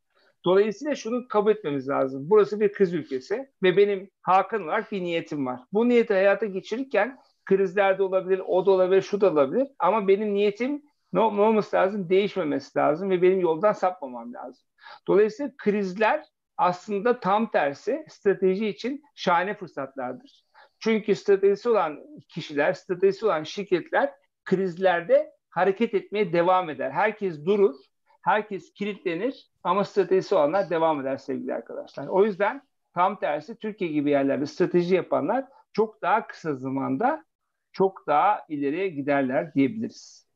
Dolayısıyla 0.46 0.96
şunu 0.96 1.28
kabul 1.28 1.52
etmemiz 1.52 1.90
lazım. 1.90 2.30
Burası 2.30 2.60
bir 2.60 2.74
kriz 2.74 2.94
ülkesi 2.94 3.52
ve 3.64 3.78
benim 3.78 4.10
Hakan 4.22 4.64
olarak 4.64 4.92
bir 4.92 5.02
niyetim 5.02 5.46
var. 5.46 5.60
Bu 5.74 5.90
niyeti 5.90 6.14
hayata 6.14 6.46
geçirirken 6.46 7.20
krizler 7.46 7.98
de 7.98 8.04
olabilir, 8.04 8.42
o 8.48 8.66
da 8.66 8.72
olabilir, 8.72 9.02
şu 9.02 9.22
da 9.22 9.32
olabilir. 9.32 9.68
Ama 9.80 10.08
benim 10.08 10.34
niyetim 10.34 10.72
ne, 11.14 11.20
ne 11.20 11.42
olması 11.42 11.76
lazım? 11.76 12.10
Değişmemesi 12.10 12.80
lazım 12.80 13.10
ve 13.10 13.22
benim 13.22 13.40
yoldan 13.40 13.74
sapmamam 13.74 14.34
lazım. 14.34 14.66
Dolayısıyla 15.08 15.52
krizler 15.58 16.26
aslında 16.58 17.20
tam 17.20 17.52
tersi 17.52 18.06
strateji 18.10 18.68
için 18.68 19.04
şahane 19.16 19.54
fırsatlardır. 19.54 20.43
Çünkü 20.84 21.16
stratejisi 21.16 21.70
olan 21.70 22.00
kişiler, 22.30 22.74
stratejisi 22.74 23.26
olan 23.26 23.44
şirketler 23.44 24.14
krizlerde 24.44 25.32
hareket 25.50 25.94
etmeye 25.94 26.34
devam 26.34 26.70
eder. 26.70 26.92
Herkes 26.92 27.46
durur, 27.46 27.76
herkes 28.22 28.74
kilitlenir 28.74 29.52
ama 29.64 29.84
stratejisi 29.84 30.36
olanlar 30.36 30.70
devam 30.70 31.02
eder 31.02 31.18
sevgili 31.18 31.54
arkadaşlar. 31.54 32.08
O 32.08 32.26
yüzden 32.26 32.62
tam 32.94 33.20
tersi 33.20 33.56
Türkiye 33.56 33.92
gibi 33.92 34.10
yerlerde 34.10 34.46
strateji 34.46 34.96
yapanlar 34.96 35.46
çok 35.74 36.02
daha 36.02 36.28
kısa 36.28 36.56
zamanda 36.56 37.26
çok 37.72 38.08
daha 38.08 38.42
ileriye 38.50 38.88
giderler 38.88 39.54
diyebiliriz. 39.54 40.28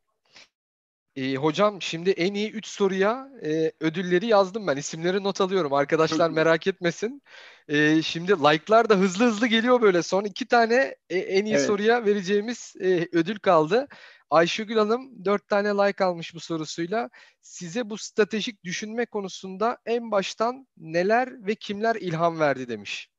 E, 1.17 1.35
hocam 1.35 1.81
şimdi 1.81 2.09
en 2.09 2.33
iyi 2.33 2.51
3 2.51 2.67
soruya 2.67 3.29
e, 3.43 3.71
ödülleri 3.79 4.25
yazdım 4.25 4.67
ben. 4.67 4.77
İsimleri 4.77 5.23
not 5.23 5.41
alıyorum. 5.41 5.73
Arkadaşlar 5.73 6.29
merak 6.29 6.67
etmesin. 6.67 7.21
E, 7.67 8.01
şimdi 8.01 8.31
like'lar 8.31 8.89
da 8.89 8.95
hızlı 8.95 9.25
hızlı 9.25 9.47
geliyor 9.47 9.81
böyle. 9.81 10.03
Son 10.03 10.23
iki 10.23 10.47
tane 10.47 10.95
e, 11.09 11.17
en 11.17 11.45
iyi 11.45 11.55
evet. 11.55 11.65
soruya 11.65 12.05
vereceğimiz 12.05 12.75
e, 12.79 13.07
ödül 13.11 13.39
kaldı. 13.39 13.87
Ayşegül 14.29 14.77
Hanım 14.77 15.25
4 15.25 15.47
tane 15.47 15.69
like 15.69 16.03
almış 16.03 16.35
bu 16.35 16.39
sorusuyla. 16.39 17.09
Size 17.41 17.89
bu 17.89 17.97
stratejik 17.97 18.63
düşünme 18.63 19.05
konusunda 19.05 19.77
en 19.85 20.11
baştan 20.11 20.67
neler 20.77 21.47
ve 21.47 21.55
kimler 21.55 21.95
ilham 21.95 22.39
verdi 22.39 22.67
demiş. 22.67 23.09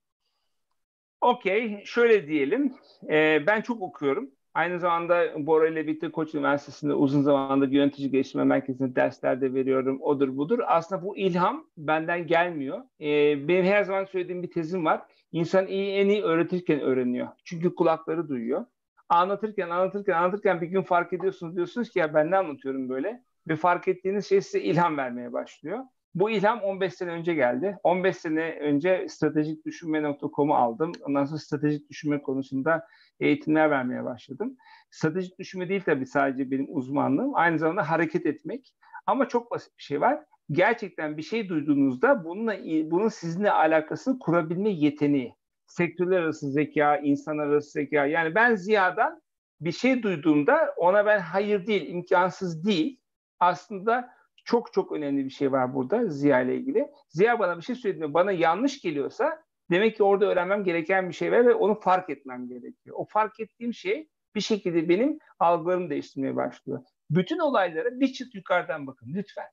Okey, 1.21 1.83
şöyle 1.85 2.27
diyelim. 2.29 2.75
Ee, 3.11 3.47
ben 3.47 3.61
çok 3.61 3.83
okuyorum. 3.83 4.31
Aynı 4.59 4.79
zamanda 4.79 5.47
Bora 5.47 5.69
ile 5.69 5.87
birlikte 5.87 6.11
Koç 6.11 6.35
Üniversitesi'nde 6.35 6.95
uzun 6.95 7.23
zamandır 7.23 7.69
yönetici 7.69 8.11
geliştirme 8.11 8.45
merkezinde 8.45 8.95
dersler 8.95 9.41
de 9.41 9.55
veriyorum. 9.55 10.03
Odur 10.03 10.37
budur. 10.37 10.59
Aslında 10.67 11.03
bu 11.03 11.17
ilham 11.17 11.67
benden 11.77 12.27
gelmiyor. 12.27 12.79
Ee, 13.01 13.49
benim 13.49 13.65
her 13.65 13.83
zaman 13.85 14.05
söylediğim 14.05 14.43
bir 14.43 14.51
tezim 14.51 14.85
var. 14.85 15.03
İnsan 15.33 15.67
iyi 15.67 15.93
en 15.93 16.09
iyi 16.09 16.23
öğretirken 16.23 16.81
öğreniyor. 16.81 17.29
Çünkü 17.45 17.75
kulakları 17.75 18.29
duyuyor. 18.29 18.65
Anlatırken, 19.09 19.71
anlatırken, 19.71 20.13
anlatırken 20.13 20.61
bir 20.61 20.67
gün 20.67 20.83
fark 20.83 21.13
ediyorsunuz. 21.13 21.57
Diyorsunuz 21.57 21.91
ki 21.91 21.99
ya 21.99 22.15
ben 22.15 22.31
ne 22.31 22.37
anlatıyorum 22.37 22.89
böyle? 22.89 23.23
Ve 23.49 23.57
fark 23.57 23.89
ettiğiniz 23.89 24.29
şey 24.29 24.41
size 24.41 24.61
ilham 24.61 24.97
vermeye 24.97 25.33
başlıyor. 25.33 25.79
Bu 26.19 26.31
ilham 26.31 26.61
15 26.63 26.95
sene 26.95 27.11
önce 27.11 27.35
geldi. 27.35 27.79
15 27.83 28.17
sene 28.17 28.59
önce 28.61 29.07
stratejik 29.09 29.67
düşünme.com'u 29.67 30.55
aldım. 30.55 30.93
Ondan 31.07 31.25
sonra 31.25 31.39
stratejik 31.39 31.91
düşünme 31.91 32.23
konusunda 32.23 32.87
eğitimler 33.21 33.71
vermeye 33.71 34.05
başladım. 34.05 34.57
Stratejik 34.91 35.39
düşünme 35.39 35.69
değil 35.69 35.83
tabii 35.87 36.07
sadece 36.07 36.51
benim 36.51 36.67
uzmanlığım. 36.69 37.35
Aynı 37.35 37.59
zamanda 37.59 37.91
hareket 37.91 38.27
etmek. 38.27 38.75
Ama 39.07 39.29
çok 39.29 39.51
basit 39.51 39.79
bir 39.79 39.83
şey 39.83 40.01
var. 40.01 40.25
Gerçekten 40.51 41.17
bir 41.17 41.23
şey 41.23 41.49
duyduğunuzda 41.49 42.25
bununla 42.25 42.57
bunun 42.91 43.09
sizinle 43.09 43.51
alakasını 43.51 44.19
kurabilme 44.19 44.71
yeteneği. 44.71 45.35
Sektörler 45.67 46.21
arası 46.21 46.51
zeka, 46.51 46.97
insan 46.97 47.39
arası 47.39 47.71
zeka. 47.71 48.07
Yani 48.07 48.35
ben 48.35 48.55
Ziya'dan 48.55 49.23
bir 49.61 49.73
şey 49.73 50.03
duyduğumda 50.03 50.75
ona 50.77 51.07
ben 51.07 51.21
hayır 51.21 51.67
değil, 51.67 51.89
imkansız 51.89 52.65
değil. 52.65 53.01
Aslında 53.41 54.18
çok 54.49 54.73
çok 54.73 54.93
önemli 54.93 55.25
bir 55.25 55.31
şey 55.31 55.53
var 55.53 55.75
burada 55.75 56.07
Ziya 56.07 56.41
ile 56.41 56.57
ilgili. 56.57 56.91
Ziya 57.09 57.39
bana 57.39 57.57
bir 57.57 57.63
şey 57.63 57.77
söylediğinde 57.77 58.15
bana 58.15 58.33
yanlış 58.33 58.81
geliyorsa 58.81 59.43
demek 59.71 59.97
ki 59.97 60.03
orada 60.03 60.27
öğrenmem 60.27 60.65
gereken 60.65 61.09
bir 61.09 61.15
şey 61.15 61.33
var 61.33 61.47
ve 61.47 61.55
onu 61.55 61.81
fark 61.81 62.11
etmem 62.11 62.49
gerekiyor. 62.49 62.97
O 62.99 63.05
fark 63.05 63.41
ettiğim 63.41 63.75
şey 63.75 64.09
bir 64.35 64.41
şekilde 64.41 64.89
benim 64.89 65.19
algılarımı 65.39 65.91
değiştirmeye 65.91 66.37
başlıyor. 66.37 66.85
Bütün 67.11 67.39
olaylara 67.39 68.01
bir 68.01 68.13
çıt 68.13 68.35
yukarıdan 68.35 68.87
bakın 68.87 69.07
lütfen. 69.15 69.49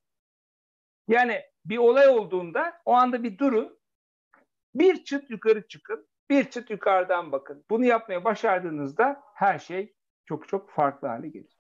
Yani 1.08 1.42
bir 1.66 1.78
olay 1.78 2.08
olduğunda 2.08 2.74
o 2.86 2.94
anda 2.94 3.24
bir 3.24 3.38
durun, 3.38 3.80
bir 4.76 5.04
çıt 5.04 5.30
yukarı 5.30 5.68
çıkın, 5.68 6.08
bir 6.30 6.44
çıt 6.44 6.70
yukarıdan 6.70 7.32
bakın. 7.32 7.66
Bunu 7.70 7.86
yapmaya 7.86 8.24
başardığınızda 8.24 9.24
her 9.34 9.60
şey 9.60 9.94
çok 10.26 10.48
çok 10.48 10.72
farklı 10.72 11.08
hale 11.08 11.30
gelir. 11.30 11.55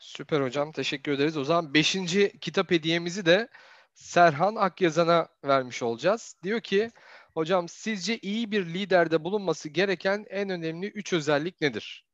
Süper 0.00 0.40
hocam. 0.40 0.72
Teşekkür 0.72 1.12
ederiz. 1.12 1.36
O 1.36 1.44
zaman 1.44 1.74
beşinci 1.74 2.38
kitap 2.40 2.70
hediyemizi 2.70 3.26
de 3.26 3.48
Serhan 3.94 4.54
Akyazan'a 4.56 5.28
vermiş 5.44 5.82
olacağız. 5.82 6.36
Diyor 6.42 6.60
ki 6.60 6.90
hocam 7.34 7.68
sizce 7.68 8.18
iyi 8.18 8.50
bir 8.50 8.66
liderde 8.74 9.24
bulunması 9.24 9.68
gereken 9.68 10.26
en 10.30 10.50
önemli 10.50 10.86
üç 10.86 11.12
özellik 11.12 11.60
nedir? 11.60 12.06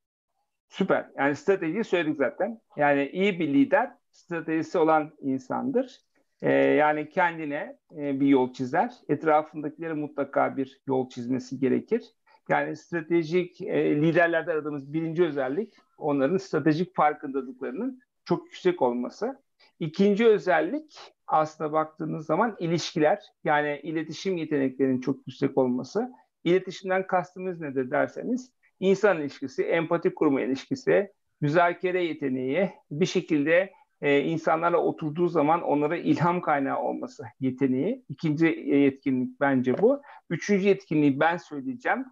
Süper. 0.69 1.07
Yani 1.19 1.37
stratejiyi 1.37 1.85
söyledik 1.85 2.17
zaten. 2.17 2.61
Yani 2.77 3.09
iyi 3.09 3.41
bir 3.41 3.49
lider 3.49 3.91
stratejisi 4.11 4.79
olan 4.79 5.13
insandır. 5.21 6.01
Ee, 6.43 6.53
yani 6.53 7.09
kendine 7.09 7.79
e, 7.97 8.21
bir 8.21 8.27
yol 8.27 8.53
çizer. 8.53 8.93
Etrafındakilere 9.09 9.93
mutlaka 9.93 10.57
bir 10.57 10.81
yol 10.87 11.09
çizmesi 11.09 11.61
gerekir. 11.61 12.05
Yani 12.49 12.77
stratejik 12.77 13.61
e, 13.61 13.97
liderlerde 14.03 14.53
aradığımız 14.53 14.93
birinci 14.93 15.25
özellik 15.25 15.75
onların 15.99 16.37
stratejik 16.37 16.95
farkındalıklarının 16.95 18.01
çok 18.25 18.47
yüksek 18.47 18.83
olması. 18.83 19.43
İkinci 19.81 20.27
özellik 20.27 20.99
aslında 21.27 21.73
baktığınız 21.73 22.27
zaman 22.27 22.57
ilişkiler 22.59 23.23
yani 23.45 23.81
iletişim 23.83 24.37
yeteneklerinin 24.37 25.01
çok 25.01 25.17
yüksek 25.27 25.59
olması. 25.59 26.13
İletişimden 26.45 27.07
kastımız 27.07 27.61
nedir 27.61 27.91
derseniz 27.91 28.53
insan 28.81 29.21
ilişkisi, 29.21 29.63
empati 29.63 30.15
kurma 30.15 30.41
ilişkisi, 30.41 31.13
müzakere 31.41 32.05
yeteneği 32.05 32.71
bir 32.91 33.07
şekilde 33.07 33.73
e, 34.03 34.21
insanlarla 34.21 34.79
oturduğu 34.79 35.29
zaman 35.29 35.63
onlara 35.63 35.97
ilham 35.97 36.41
kaynağı 36.41 36.79
olması 36.79 37.25
yeteneği. 37.41 38.05
İkinci 38.09 38.47
yetkinlik 38.67 39.41
bence 39.41 39.79
bu. 39.79 40.03
Üçüncü 40.31 40.69
yetkinliği 40.69 41.21
ben 41.21 41.37
söyleyeceğim. 41.37 42.05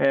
E, 0.00 0.06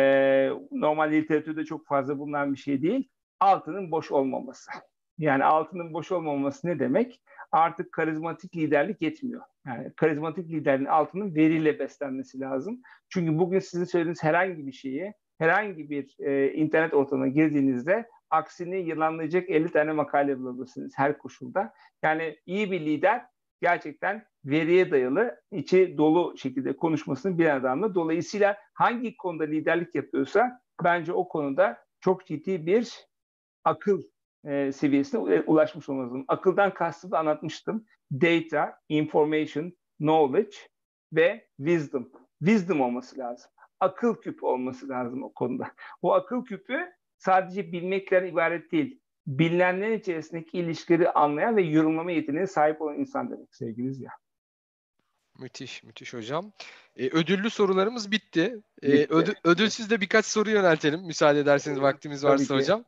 normal 0.71 1.11
literatürde 1.11 1.63
çok 1.63 1.87
fazla 1.87 2.17
bulunan 2.19 2.53
bir 2.53 2.57
şey 2.57 2.81
değil. 2.81 3.09
Altının 3.39 3.91
boş 3.91 4.11
olmaması. 4.11 4.71
Yani 5.17 5.43
altının 5.43 5.93
boş 5.93 6.11
olmaması 6.11 6.67
ne 6.67 6.79
demek? 6.79 7.21
Artık 7.51 7.91
karizmatik 7.91 8.55
liderlik 8.55 9.01
yetmiyor. 9.01 9.41
Yani 9.65 9.93
karizmatik 9.95 10.49
liderin 10.49 10.85
altının 10.85 11.35
veriyle 11.35 11.79
beslenmesi 11.79 12.39
lazım. 12.39 12.81
Çünkü 13.09 13.37
bugün 13.39 13.59
sizin 13.59 13.85
söylediğiniz 13.85 14.23
herhangi 14.23 14.67
bir 14.67 14.71
şeyi 14.71 15.13
herhangi 15.37 15.89
bir 15.89 16.15
e, 16.19 16.53
internet 16.53 16.93
ortamına 16.93 17.27
girdiğinizde 17.27 18.09
aksini 18.29 18.77
yılanlayacak 18.77 19.49
50 19.49 19.71
tane 19.71 19.91
makale 19.91 20.39
bulabilirsiniz 20.39 20.93
her 20.95 21.17
koşulda. 21.17 21.73
Yani 22.03 22.37
iyi 22.45 22.71
bir 22.71 22.79
lider 22.79 23.25
gerçekten 23.61 24.25
veriye 24.45 24.91
dayalı, 24.91 25.41
içi 25.51 25.97
dolu 25.97 26.37
şekilde 26.37 26.77
konuşmasını 26.77 27.37
bir 27.37 27.55
adamla. 27.55 27.95
Dolayısıyla 27.95 28.57
hangi 28.73 29.17
konuda 29.17 29.43
liderlik 29.43 29.95
yapıyorsa 29.95 30.61
bence 30.83 31.13
o 31.13 31.27
konuda 31.27 31.77
çok 31.99 32.25
ciddi 32.27 32.65
bir 32.65 33.07
akıl 33.63 34.01
e, 34.45 34.71
seviyesine 34.71 35.19
ulaşmış 35.41 35.89
olmamız 35.89 36.11
lazım. 36.11 36.25
Akıldan 36.27 36.73
kastım 36.73 37.11
da 37.11 37.19
anlatmıştım. 37.19 37.85
Data, 38.11 38.79
information, 38.89 39.73
knowledge 39.97 40.57
ve 41.13 41.47
wisdom. 41.57 42.11
Wisdom 42.39 42.81
olması 42.81 43.17
lazım. 43.17 43.51
Akıl 43.79 44.15
küpü 44.15 44.45
olması 44.45 44.89
lazım 44.89 45.23
o 45.23 45.33
konuda. 45.33 45.67
O 46.01 46.13
akıl 46.13 46.45
küpü 46.45 46.79
sadece 47.17 47.71
bilmekten 47.71 48.25
ibaret 48.25 48.71
değil 48.71 49.01
bilinenlerin 49.27 49.99
içerisindeki 49.99 50.57
ilişkileri 50.57 51.11
anlayan 51.11 51.57
ve 51.57 51.61
yorumlama 51.61 52.11
yeteneğine 52.11 52.47
sahip 52.47 52.81
olan 52.81 52.99
insan 52.99 53.31
demek 53.31 53.55
sevgili 53.55 53.93
Ziya. 53.93 54.11
Müthiş, 55.39 55.83
müthiş 55.83 56.13
hocam. 56.13 56.51
Ee, 56.97 57.07
ödüllü 57.07 57.49
sorularımız 57.49 58.11
bitti. 58.11 58.55
Ee, 58.83 58.91
bitti. 58.91 59.07
Ödül, 59.09 59.33
ödülsüz 59.43 59.89
de 59.89 60.01
birkaç 60.01 60.25
soru 60.25 60.49
yöneltelim. 60.49 61.05
Müsaade 61.05 61.39
ederseniz 61.39 61.81
vaktimiz 61.81 62.23
varsa 62.23 62.55
hocam. 62.55 62.83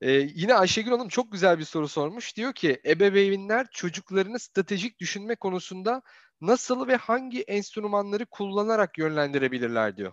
Ee, 0.00 0.10
yine 0.10 0.54
Ayşegül 0.54 0.90
Hanım 0.90 1.08
çok 1.08 1.32
güzel 1.32 1.58
bir 1.58 1.64
soru 1.64 1.88
sormuş. 1.88 2.36
Diyor 2.36 2.52
ki 2.52 2.80
ebeveynler 2.86 3.66
çocuklarını 3.72 4.38
stratejik 4.38 5.00
düşünme 5.00 5.36
konusunda 5.36 6.02
nasıl 6.40 6.88
ve 6.88 6.96
hangi 6.96 7.42
enstrümanları 7.42 8.26
kullanarak 8.26 8.98
yönlendirebilirler 8.98 9.96
diyor. 9.96 10.12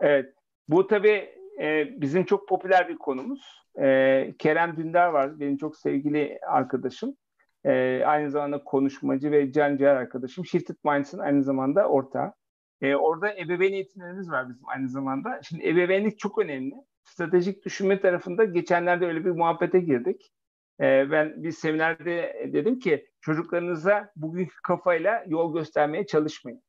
Evet. 0.00 0.34
Bu 0.68 0.86
tabii 0.86 1.34
e, 1.60 2.00
bizim 2.00 2.24
çok 2.24 2.48
popüler 2.48 2.88
bir 2.88 2.98
konumuz. 2.98 3.64
E, 3.80 4.34
Kerem 4.38 4.76
Dündar 4.76 5.06
var, 5.08 5.40
benim 5.40 5.56
çok 5.56 5.76
sevgili 5.76 6.38
arkadaşım. 6.48 7.16
E, 7.64 8.02
aynı 8.06 8.30
zamanda 8.30 8.64
konuşmacı 8.64 9.30
ve 9.30 9.52
can 9.52 9.76
ciğer 9.76 9.96
arkadaşım. 9.96 10.46
Shifted 10.46 10.76
Minds'ın 10.84 11.18
aynı 11.18 11.42
zamanda 11.42 11.88
ortağı. 11.88 12.32
E, 12.80 12.94
orada 12.94 13.34
ebeveyn 13.38 13.72
eğitimlerimiz 13.72 14.30
var 14.30 14.48
bizim 14.48 14.68
aynı 14.68 14.88
zamanda. 14.88 15.40
Şimdi 15.42 15.68
ebeveynlik 15.68 16.18
çok 16.18 16.38
önemli. 16.38 16.74
Stratejik 17.04 17.64
düşünme 17.64 18.00
tarafında 18.00 18.44
geçenlerde 18.44 19.06
öyle 19.06 19.24
bir 19.24 19.30
muhabbete 19.30 19.80
girdik. 19.80 20.32
E, 20.80 21.10
ben 21.10 21.42
bir 21.42 21.50
seminerde 21.50 22.50
dedim 22.52 22.78
ki 22.78 23.06
çocuklarınıza 23.20 24.12
bugünkü 24.16 24.54
kafayla 24.62 25.24
yol 25.26 25.54
göstermeye 25.54 26.06
çalışmayın. 26.06 26.62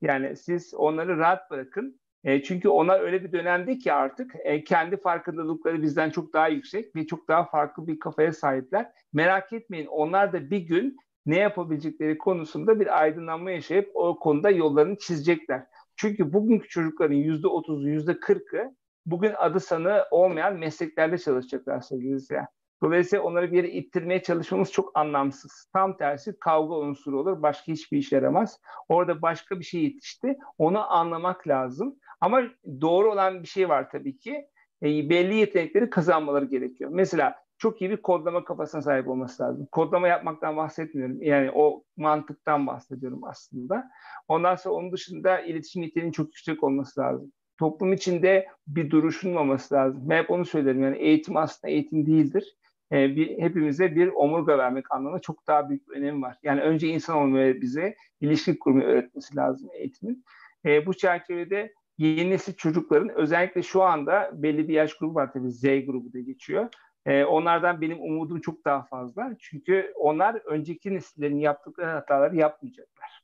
Yani 0.00 0.36
siz 0.36 0.74
onları 0.74 1.18
rahat 1.18 1.50
bırakın. 1.50 2.00
E, 2.24 2.42
çünkü 2.42 2.68
onlar 2.68 3.00
öyle 3.00 3.24
bir 3.24 3.32
dönemde 3.32 3.78
ki 3.78 3.92
artık 3.92 4.32
e, 4.44 4.64
kendi 4.64 4.96
farkındalıkları 4.96 5.82
bizden 5.82 6.10
çok 6.10 6.32
daha 6.32 6.48
yüksek 6.48 6.96
ve 6.96 7.06
çok 7.06 7.28
daha 7.28 7.44
farklı 7.44 7.86
bir 7.86 7.98
kafaya 7.98 8.32
sahipler. 8.32 8.92
Merak 9.12 9.52
etmeyin 9.52 9.86
onlar 9.86 10.32
da 10.32 10.50
bir 10.50 10.58
gün 10.58 10.96
ne 11.26 11.38
yapabilecekleri 11.38 12.18
konusunda 12.18 12.80
bir 12.80 13.00
aydınlanma 13.00 13.50
yaşayıp 13.50 13.90
o 13.94 14.18
konuda 14.18 14.50
yollarını 14.50 14.98
çizecekler. 14.98 15.66
Çünkü 15.96 16.32
bugünkü 16.32 16.68
çocukların 16.68 17.14
yüzde 17.14 17.48
otuzu, 17.48 17.88
yüzde 17.88 18.20
kırkı 18.20 18.74
bugün 19.06 19.32
adı 19.36 19.60
sanı 19.60 20.04
olmayan 20.10 20.58
mesleklerde 20.58 21.18
çalışacaklar 21.18 21.80
sevgili 21.80 22.14
izleyen. 22.14 22.46
Dolayısıyla 22.84 23.24
onları 23.24 23.52
bir 23.52 23.56
yere 23.56 23.70
ittirmeye 23.70 24.22
çalışmamız 24.22 24.72
çok 24.72 24.98
anlamsız. 24.98 25.68
Tam 25.72 25.96
tersi 25.96 26.38
kavga 26.40 26.74
unsuru 26.74 27.20
olur. 27.20 27.42
Başka 27.42 27.72
hiçbir 27.72 27.98
işe 27.98 28.16
yaramaz. 28.16 28.60
Orada 28.88 29.22
başka 29.22 29.58
bir 29.60 29.64
şey 29.64 29.84
yetişti. 29.84 30.38
Onu 30.58 30.92
anlamak 30.92 31.48
lazım. 31.48 31.96
Ama 32.20 32.42
doğru 32.80 33.12
olan 33.12 33.42
bir 33.42 33.48
şey 33.48 33.68
var 33.68 33.90
tabii 33.90 34.18
ki. 34.18 34.48
E, 34.82 34.86
belli 34.86 35.34
yetenekleri 35.34 35.90
kazanmaları 35.90 36.44
gerekiyor. 36.44 36.90
Mesela 36.94 37.34
çok 37.58 37.80
iyi 37.82 37.90
bir 37.90 38.02
kodlama 38.02 38.44
kafasına 38.44 38.82
sahip 38.82 39.08
olması 39.08 39.42
lazım. 39.42 39.68
Kodlama 39.72 40.08
yapmaktan 40.08 40.56
bahsetmiyorum. 40.56 41.22
Yani 41.22 41.50
o 41.54 41.84
mantıktan 41.96 42.66
bahsediyorum 42.66 43.24
aslında. 43.24 43.90
Ondan 44.28 44.54
sonra 44.54 44.74
onun 44.74 44.92
dışında 44.92 45.40
iletişim 45.40 45.82
niteliğinin 45.82 46.12
çok 46.12 46.26
yüksek 46.26 46.64
olması 46.64 47.00
lazım. 47.00 47.32
Toplum 47.58 47.92
içinde 47.92 48.46
bir 48.66 48.90
duruşun 48.90 49.34
olması 49.34 49.74
lazım. 49.74 50.02
Ben 50.08 50.22
hep 50.22 50.30
onu 50.30 50.44
söylerim. 50.44 50.82
Yani 50.82 50.96
eğitim 50.96 51.36
aslında 51.36 51.72
eğitim 51.72 52.06
değildir. 52.06 52.56
Ee, 52.94 53.16
bir, 53.16 53.38
hepimize 53.38 53.96
bir 53.96 54.08
omurga 54.08 54.58
vermek 54.58 54.92
anlamında 54.92 55.20
çok 55.20 55.46
daha 55.46 55.68
büyük 55.68 55.88
bir 55.88 55.96
önemi 55.96 56.22
var. 56.22 56.36
Yani 56.42 56.60
önce 56.60 56.88
insan 56.88 57.16
olmayı 57.16 57.60
bize 57.60 57.94
ilişki 58.20 58.58
kurmayı 58.58 58.86
öğretmesi 58.86 59.36
lazım 59.36 59.70
eğitimin. 59.72 60.24
Ee, 60.64 60.86
bu 60.86 60.94
çerçevede 60.94 61.72
yeni 61.98 62.30
nesil 62.30 62.52
çocukların 62.52 63.08
özellikle 63.08 63.62
şu 63.62 63.82
anda 63.82 64.30
belli 64.32 64.68
bir 64.68 64.74
yaş 64.74 64.94
grubu 64.98 65.14
var 65.14 65.32
tabii 65.32 65.50
Z 65.50 65.62
grubu 65.62 66.12
da 66.12 66.20
geçiyor. 66.20 66.68
E, 67.06 67.24
onlardan 67.24 67.80
benim 67.80 68.00
umudum 68.00 68.40
çok 68.40 68.64
daha 68.64 68.82
fazla. 68.82 69.36
Çünkü 69.38 69.92
onlar 69.96 70.34
önceki 70.34 70.94
nesillerin 70.94 71.38
yaptıkları 71.38 71.90
hataları 71.90 72.36
yapmayacaklar. 72.36 73.22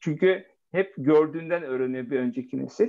Çünkü 0.00 0.46
hep 0.72 0.94
gördüğünden 0.98 1.62
öğreniyor 1.62 2.10
bir 2.10 2.20
önceki 2.20 2.58
nesil. 2.58 2.88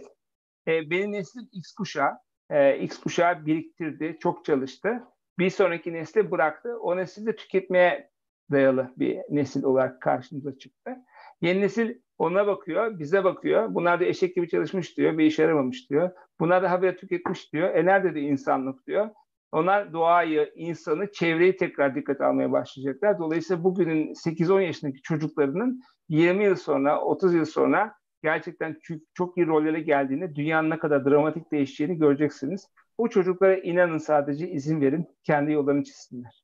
E, 0.68 0.90
benim 0.90 1.12
neslim 1.12 1.50
X 1.52 1.74
kuşağı. 1.74 2.14
E, 2.50 2.80
X 2.80 3.00
kuşağı 3.00 3.46
biriktirdi, 3.46 4.18
çok 4.20 4.46
çalıştı. 4.46 5.04
Bir 5.42 5.50
sonraki 5.50 5.94
nesli 5.94 6.32
bıraktı. 6.32 6.80
O 6.80 6.98
nesil 6.98 7.26
de 7.26 7.36
tüketmeye 7.36 8.10
dayalı 8.52 8.94
bir 8.98 9.20
nesil 9.30 9.64
olarak 9.64 10.02
karşımıza 10.02 10.58
çıktı. 10.58 10.96
Yeni 11.42 11.62
nesil 11.62 11.96
ona 12.18 12.48
bakıyor, 12.48 13.00
bize 13.00 13.24
bakıyor. 13.24 13.76
Bunlar 13.76 14.00
da 14.00 14.06
eşek 14.06 14.36
gibi 14.36 14.50
çalışmış 14.50 14.98
diyor, 14.98 15.18
bir 15.18 15.26
işe 15.26 15.42
yaramamış 15.42 15.90
diyor. 15.90 16.12
Bunlar 16.40 16.64
da 16.64 16.72
habire 16.72 16.98
tüketmiş 16.98 17.54
diyor. 17.54 17.76
E 17.76 17.86
nerede 17.86 18.16
de 18.16 18.20
insanlık 18.20 18.88
diyor. 18.88 19.10
Onlar 19.52 19.94
doğayı, 19.94 20.52
insanı, 20.56 21.12
çevreyi 21.12 21.58
tekrar 21.58 21.96
dikkat 21.96 22.22
almaya 22.22 22.52
başlayacaklar. 22.52 23.20
Dolayısıyla 23.20 23.64
bugünün 23.64 24.14
8-10 24.14 24.62
yaşındaki 24.62 25.02
çocuklarının 25.02 25.82
20 26.10 26.44
yıl 26.44 26.56
sonra, 26.56 27.02
30 27.02 27.34
yıl 27.34 27.46
sonra 27.46 27.94
gerçekten 28.24 28.78
çok 29.14 29.38
iyi 29.38 29.48
rollere 29.48 29.82
geldiğini, 29.82 30.36
dünyanın 30.36 30.70
ne 30.70 30.80
kadar 30.80 31.06
dramatik 31.06 31.52
değişeceğini 31.52 31.98
göreceksiniz. 31.98 32.68
Bu 32.98 33.10
çocuklara 33.10 33.58
inanın 33.58 33.98
sadece 33.98 34.50
izin 34.50 34.82
verin, 34.82 35.08
kendi 35.24 35.52
yollarını 35.52 35.84
çizsinler. 35.84 36.44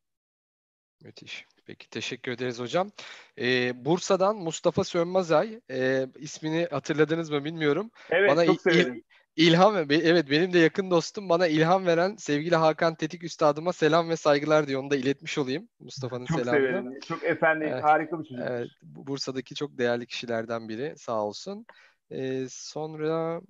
Müthiş. 1.04 1.46
Peki 1.66 1.90
teşekkür 1.90 2.32
ederiz 2.32 2.60
hocam. 2.60 2.92
Ee, 3.40 3.86
Bursa'dan 3.86 4.36
Mustafa 4.36 4.84
Sönmezay 4.84 5.60
e, 5.72 6.08
ismini 6.16 6.68
hatırladınız 6.72 7.30
mı 7.30 7.44
bilmiyorum. 7.46 7.92
Evet 8.10 8.30
Bana 8.32 8.46
çok 8.46 8.62
severim. 8.62 9.04
İlham, 9.36 9.76
evet 9.92 10.30
benim 10.30 10.54
de 10.54 10.60
yakın 10.60 10.92
dostum 10.92 11.30
bana 11.30 11.48
ilham 11.48 11.86
veren 11.86 12.16
sevgili 12.16 12.56
Hakan 12.56 12.96
Tetik 12.96 13.24
Üstadıma 13.24 13.74
selam 13.74 14.10
ve 14.10 14.16
saygılar 14.16 14.68
diyor. 14.68 14.82
Onu 14.82 14.92
da 14.92 14.96
iletmiş 14.96 15.38
olayım 15.38 15.70
Mustafa'nın 15.80 16.26
çok 16.26 16.40
selamını. 16.40 16.62
Çok 16.62 16.70
severim. 16.70 17.00
Çok 17.00 17.24
efendi, 17.24 17.66
evet, 17.66 17.84
harika 17.84 18.20
bir 18.20 18.24
çocuk. 18.24 18.46
Evet, 18.48 18.70
Bursa'daki 18.84 19.56
çok 19.56 19.78
değerli 19.78 20.06
kişilerden 20.06 20.70
biri 20.70 20.94
sağ 20.98 21.24
olsun. 21.24 21.66
Ee, 22.12 22.46
sonra 22.50 23.42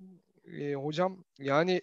e, 0.60 0.74
hocam 0.74 1.24
yani 1.38 1.80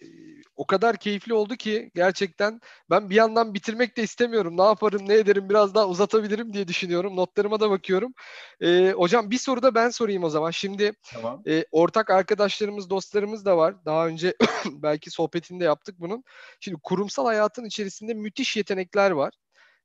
o 0.56 0.66
kadar 0.66 0.96
keyifli 0.96 1.34
oldu 1.34 1.56
ki 1.56 1.90
gerçekten 1.94 2.60
ben 2.90 3.10
bir 3.10 3.14
yandan 3.14 3.54
bitirmek 3.54 3.96
de 3.96 4.02
istemiyorum. 4.02 4.56
Ne 4.56 4.62
yaparım, 4.62 5.08
ne 5.08 5.14
ederim, 5.14 5.48
biraz 5.48 5.74
daha 5.74 5.88
uzatabilirim 5.88 6.52
diye 6.52 6.68
düşünüyorum. 6.68 7.16
Notlarıma 7.16 7.60
da 7.60 7.70
bakıyorum. 7.70 8.14
E, 8.60 8.90
hocam 8.90 9.30
bir 9.30 9.38
soru 9.38 9.62
da 9.62 9.74
ben 9.74 9.90
sorayım 9.90 10.24
o 10.24 10.30
zaman. 10.30 10.50
Şimdi 10.50 10.92
tamam. 11.12 11.42
e, 11.46 11.64
ortak 11.70 12.10
arkadaşlarımız, 12.10 12.90
dostlarımız 12.90 13.44
da 13.44 13.56
var. 13.56 13.84
Daha 13.84 14.06
önce 14.06 14.34
belki 14.66 15.10
sohbetinde 15.10 15.64
yaptık 15.64 15.94
bunun. 15.98 16.24
Şimdi 16.60 16.78
kurumsal 16.82 17.26
hayatın 17.26 17.64
içerisinde 17.64 18.14
müthiş 18.14 18.56
yetenekler 18.56 19.10
var. 19.10 19.34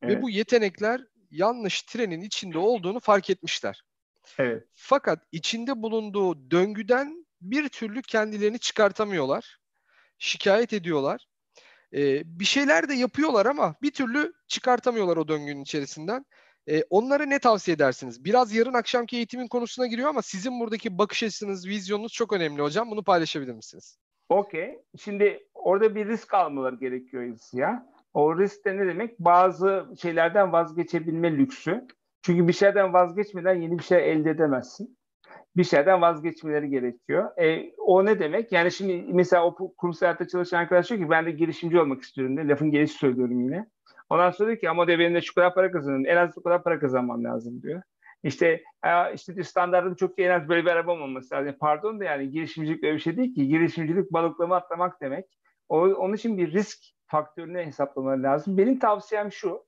Evet. 0.02 0.18
Ve 0.18 0.22
bu 0.22 0.30
yetenekler 0.30 1.02
yanlış 1.32 1.82
trenin 1.82 2.22
içinde 2.22 2.58
olduğunu 2.58 3.00
fark 3.00 3.30
etmişler. 3.30 3.84
Evet. 4.38 4.64
Fakat 4.74 5.24
içinde 5.32 5.82
bulunduğu 5.82 6.52
döngüden 6.52 7.21
bir 7.42 7.70
türlü 7.70 8.02
kendilerini 8.02 8.60
çıkartamıyorlar. 8.60 9.58
Şikayet 10.18 10.74
ediyorlar. 10.74 11.26
Ee, 11.94 12.22
bir 12.26 12.46
şeyler 12.46 12.90
de 12.90 12.94
yapıyorlar 12.94 13.46
ama 13.46 13.76
bir 13.82 13.92
türlü 13.92 14.34
çıkartamıyorlar 14.48 15.18
o 15.18 15.28
döngünün 15.28 15.62
içerisinden. 15.62 16.26
Ee, 16.68 16.84
onlara 16.90 17.26
ne 17.26 17.40
tavsiye 17.40 17.76
edersiniz? 17.76 18.26
Biraz 18.26 18.54
yarın 18.54 18.74
akşamki 18.74 19.18
eğitimin 19.18 19.48
konusuna 19.48 19.88
giriyor 19.88 20.10
ama 20.10 20.22
sizin 20.22 20.60
buradaki 20.60 20.98
bakış 20.98 21.24
açınız, 21.24 21.68
vizyonunuz 21.68 22.14
çok 22.14 22.34
önemli 22.34 22.62
hocam. 22.62 22.92
Bunu 22.92 23.04
paylaşabilir 23.04 23.54
misiniz? 23.54 23.98
Okey. 24.30 24.80
Şimdi 25.00 25.48
orada 25.54 25.96
bir 25.96 26.08
risk 26.08 26.34
almaları 26.34 26.76
gerekiyor 26.76 27.38
ya. 27.54 27.92
O 28.14 28.40
risk 28.40 28.66
de 28.66 28.78
ne 28.78 28.88
demek? 28.88 29.20
Bazı 29.20 29.86
şeylerden 30.02 30.52
vazgeçebilme 30.52 31.38
lüksü. 31.38 31.88
Çünkü 32.22 32.48
bir 32.48 32.54
şeyden 32.54 32.94
vazgeçmeden 32.94 33.62
yeni 33.62 33.80
bir 33.80 33.84
şey 33.84 34.12
elde 34.12 34.30
edemezsin 34.30 34.98
bir 35.58 35.64
şeyden 35.64 36.02
vazgeçmeleri 36.02 36.70
gerekiyor. 36.70 37.42
E, 37.42 37.74
o 37.78 38.06
ne 38.06 38.20
demek? 38.20 38.52
Yani 38.52 38.72
şimdi 38.72 39.06
mesela 39.14 39.46
o 39.46 39.76
kurumsal 39.78 40.08
hayatta 40.08 40.28
çalışan 40.28 40.58
arkadaş 40.58 40.90
diyor 40.90 41.02
ki 41.02 41.10
ben 41.10 41.26
de 41.26 41.32
girişimci 41.32 41.80
olmak 41.80 42.02
istiyorum 42.02 42.38
diye. 42.38 42.48
Lafın 42.48 42.72
gelişi 42.72 42.94
söylüyorum 42.94 43.42
yine. 43.42 43.66
Ondan 44.10 44.32
sonra 44.32 44.48
diyor 44.48 44.60
ki 44.60 44.70
ama 44.70 44.88
de 44.88 45.00
benim 45.00 45.16
de 45.16 45.22
şu 45.22 45.34
kadar 45.36 45.54
para 45.54 45.72
kazanıyorum. 45.72 46.06
En 46.06 46.18
az 46.18 46.36
bu 46.36 46.44
kadar 46.44 46.64
para 46.64 46.80
kazanmam 46.80 47.24
lazım 47.24 47.62
diyor. 47.62 47.82
İşte 48.24 48.64
işte 49.14 49.36
diyor, 49.36 49.46
standartın 49.46 49.96
çok 49.96 50.20
iyi 50.20 50.28
en 50.28 50.40
az 50.40 50.50
böyle 50.50 50.66
bir 50.66 50.72
araba 50.72 50.92
olmaması 50.92 51.36
lazım. 51.36 51.56
Pardon 51.60 52.00
da 52.00 52.04
yani 52.04 52.32
girişimcilik 52.32 52.84
öyle 52.84 52.96
bir 52.96 53.00
şey 53.00 53.18
değil 53.18 53.36
ki. 53.36 53.48
Girişimcilik 53.48 54.14
balıklama 54.14 54.56
atlamak 54.56 55.02
demek. 55.02 55.26
O, 55.70 55.80
onun 55.80 56.14
için 56.14 56.38
bir 56.38 56.54
risk 56.54 56.80
faktörünü 57.06 57.66
hesaplamaları 57.66 58.24
lazım. 58.24 58.58
Benim 58.58 58.80
tavsiyem 58.80 59.32
şu. 59.32 59.66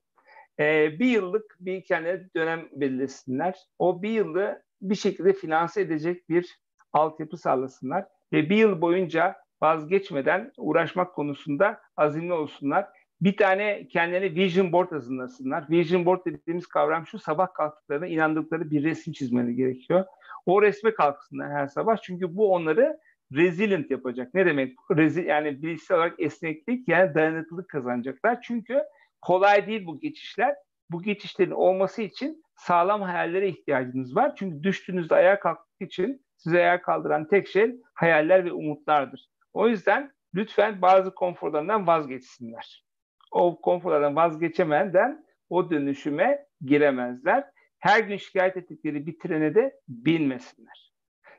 E, 0.58 0.98
bir 0.98 1.06
yıllık 1.06 1.56
bir 1.60 1.84
kendilerine 1.84 2.28
dönem 2.36 2.68
belirlesinler. 2.72 3.58
O 3.78 4.02
bir 4.02 4.10
yılı 4.10 4.62
bir 4.90 4.94
şekilde 4.94 5.32
finanse 5.32 5.80
edecek 5.80 6.28
bir 6.28 6.58
altyapı 6.92 7.36
sağlasınlar 7.36 8.04
ve 8.32 8.50
bir 8.50 8.56
yıl 8.56 8.80
boyunca 8.80 9.36
vazgeçmeden 9.62 10.52
uğraşmak 10.56 11.14
konusunda 11.14 11.80
azimli 11.96 12.32
olsunlar. 12.32 12.86
Bir 13.20 13.36
tane 13.36 13.88
kendilerine 13.88 14.34
vision 14.34 14.72
board 14.72 14.92
hazırlasınlar. 14.92 15.70
Vision 15.70 16.06
board 16.06 16.26
dediğimiz 16.26 16.66
kavram 16.66 17.06
şu 17.06 17.18
sabah 17.18 17.54
kalktıklarında 17.54 18.06
inandıkları 18.06 18.70
bir 18.70 18.84
resim 18.84 19.12
çizmeleri 19.12 19.54
gerekiyor. 19.54 20.04
O 20.46 20.62
resme 20.62 20.94
kalksınlar 20.94 21.50
her 21.50 21.66
sabah 21.66 21.96
çünkü 21.96 22.36
bu 22.36 22.52
onları 22.52 22.98
resilient 23.32 23.90
yapacak. 23.90 24.34
Ne 24.34 24.46
demek? 24.46 24.76
Rezil, 24.90 25.26
yani 25.26 25.62
bilişsel 25.62 25.96
olarak 25.96 26.20
esneklik 26.20 26.88
yani 26.88 27.14
dayanıklılık 27.14 27.68
kazanacaklar. 27.68 28.42
Çünkü 28.42 28.82
kolay 29.22 29.66
değil 29.66 29.86
bu 29.86 30.00
geçişler. 30.00 30.54
Bu 30.90 31.02
geçişlerin 31.02 31.50
olması 31.50 32.02
için 32.02 32.43
sağlam 32.56 33.02
hayallere 33.02 33.48
ihtiyacınız 33.48 34.16
var. 34.16 34.36
Çünkü 34.36 34.62
düştüğünüzde 34.62 35.14
ayağa 35.14 35.40
kalkmak 35.40 35.80
için 35.80 36.26
size 36.36 36.58
ayağa 36.58 36.82
kaldıran 36.82 37.28
tek 37.28 37.48
şey 37.48 37.76
hayaller 37.94 38.44
ve 38.44 38.52
umutlardır. 38.52 39.28
O 39.52 39.68
yüzden 39.68 40.12
lütfen 40.34 40.82
bazı 40.82 41.14
konforlarından 41.14 41.86
vazgeçsinler. 41.86 42.84
O 43.30 43.60
konforlardan 43.60 44.16
vazgeçemeden 44.16 45.26
o 45.50 45.70
dönüşüme 45.70 46.46
giremezler. 46.64 47.44
Her 47.78 48.00
gün 48.00 48.16
şikayet 48.16 48.56
ettikleri 48.56 49.06
bir 49.06 49.18
trene 49.18 49.54
de 49.54 49.80
binmesinler. 49.88 50.92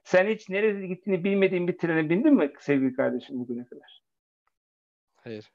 Sen 0.04 0.28
hiç 0.28 0.50
nereye 0.50 0.88
gittiğini 0.88 1.24
bilmediğin 1.24 1.68
bir 1.68 1.78
trene 1.78 2.10
bindin 2.10 2.34
mi 2.34 2.54
sevgili 2.60 2.94
kardeşim 2.94 3.40
bugüne 3.40 3.66
kadar? 3.66 4.02
Hayır. 5.16 5.52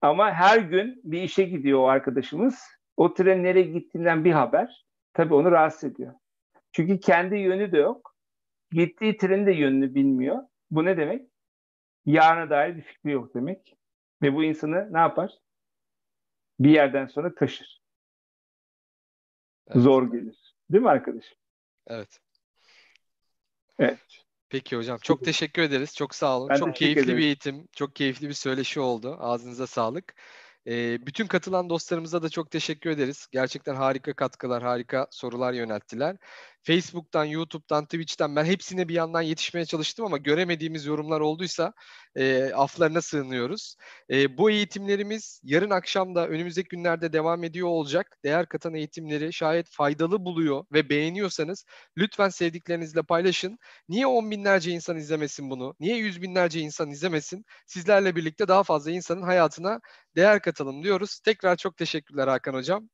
Ama 0.00 0.32
her 0.32 0.58
gün 0.58 1.00
bir 1.04 1.22
işe 1.22 1.42
gidiyor 1.42 1.78
o 1.78 1.86
arkadaşımız 1.88 2.79
o 3.00 3.14
tren 3.14 3.42
nereye 3.42 3.64
gittiğinden 3.64 4.24
bir 4.24 4.32
haber 4.32 4.86
tabii 5.12 5.34
onu 5.34 5.50
rahatsız 5.50 5.84
ediyor. 5.84 6.14
Çünkü 6.72 7.00
kendi 7.00 7.36
yönü 7.36 7.72
de 7.72 7.78
yok. 7.78 8.14
Gittiği 8.70 9.16
trenin 9.16 9.46
de 9.46 9.52
yönünü 9.52 9.94
bilmiyor. 9.94 10.38
Bu 10.70 10.84
ne 10.84 10.96
demek? 10.96 11.28
Yarına 12.06 12.50
dair 12.50 12.76
bir 12.76 12.82
fikri 12.82 13.10
yok 13.10 13.34
demek. 13.34 13.76
Ve 14.22 14.34
bu 14.34 14.44
insanı 14.44 14.92
ne 14.92 14.98
yapar? 14.98 15.30
bir 16.60 16.70
yerden 16.70 17.06
sonra 17.06 17.34
taşır. 17.34 17.82
Evet. 19.68 19.82
Zor 19.82 20.12
gelir. 20.12 20.54
Değil 20.70 20.82
mi 20.82 20.90
arkadaşım? 20.90 21.38
Evet. 21.86 22.20
Evet. 23.78 23.98
Peki 24.48 24.76
hocam. 24.76 24.98
Çok 25.02 25.24
teşekkür 25.24 25.62
ederiz. 25.62 25.96
Çok 25.96 26.14
sağ 26.14 26.38
olun. 26.38 26.48
Ben 26.48 26.56
çok 26.56 26.76
keyifli 26.76 27.00
ederim. 27.00 27.18
bir 27.18 27.24
eğitim. 27.24 27.68
Çok 27.72 27.94
keyifli 27.96 28.28
bir 28.28 28.34
söyleşi 28.34 28.80
oldu. 28.80 29.16
Ağzınıza 29.20 29.66
sağlık. 29.66 30.14
E, 30.66 31.06
bütün 31.06 31.26
katılan 31.26 31.70
dostlarımıza 31.70 32.22
da 32.22 32.28
çok 32.28 32.50
teşekkür 32.50 32.90
ederiz. 32.90 33.26
Gerçekten 33.32 33.74
harika 33.74 34.12
katkılar, 34.14 34.62
harika 34.62 35.06
sorular 35.10 35.52
yönelttiler. 35.52 36.16
Facebook'tan, 36.62 37.24
YouTube'dan, 37.24 37.84
Twitch'ten 37.84 38.36
ben 38.36 38.44
hepsine 38.44 38.88
bir 38.88 38.94
yandan 38.94 39.22
yetişmeye 39.22 39.66
çalıştım 39.66 40.06
ama 40.06 40.18
göremediğimiz 40.18 40.86
yorumlar 40.86 41.20
olduysa 41.20 41.72
e, 42.16 42.52
aflarına 42.52 43.00
sığınıyoruz. 43.00 43.76
E, 44.10 44.38
bu 44.38 44.50
eğitimlerimiz 44.50 45.40
yarın 45.44 45.70
akşam 45.70 46.14
da 46.14 46.28
önümüzdeki 46.28 46.68
günlerde 46.68 47.12
devam 47.12 47.44
ediyor 47.44 47.68
olacak. 47.68 48.18
Değer 48.24 48.46
katan 48.46 48.74
eğitimleri 48.74 49.32
şayet 49.32 49.70
faydalı 49.70 50.24
buluyor 50.24 50.64
ve 50.72 50.90
beğeniyorsanız 50.90 51.64
lütfen 51.98 52.28
sevdiklerinizle 52.28 53.02
paylaşın. 53.02 53.58
Niye 53.88 54.06
on 54.06 54.30
binlerce 54.30 54.70
insan 54.70 54.96
izlemesin 54.96 55.50
bunu? 55.50 55.74
Niye 55.80 55.96
yüz 55.96 56.22
binlerce 56.22 56.60
insan 56.60 56.90
izlemesin? 56.90 57.44
Sizlerle 57.66 58.16
birlikte 58.16 58.48
daha 58.48 58.62
fazla 58.62 58.90
insanın 58.90 59.22
hayatına 59.22 59.80
değer 60.16 60.42
katalım 60.42 60.82
diyoruz. 60.82 61.20
Tekrar 61.20 61.56
çok 61.56 61.76
teşekkürler 61.76 62.28
Hakan 62.28 62.54
Hocam. 62.54 62.88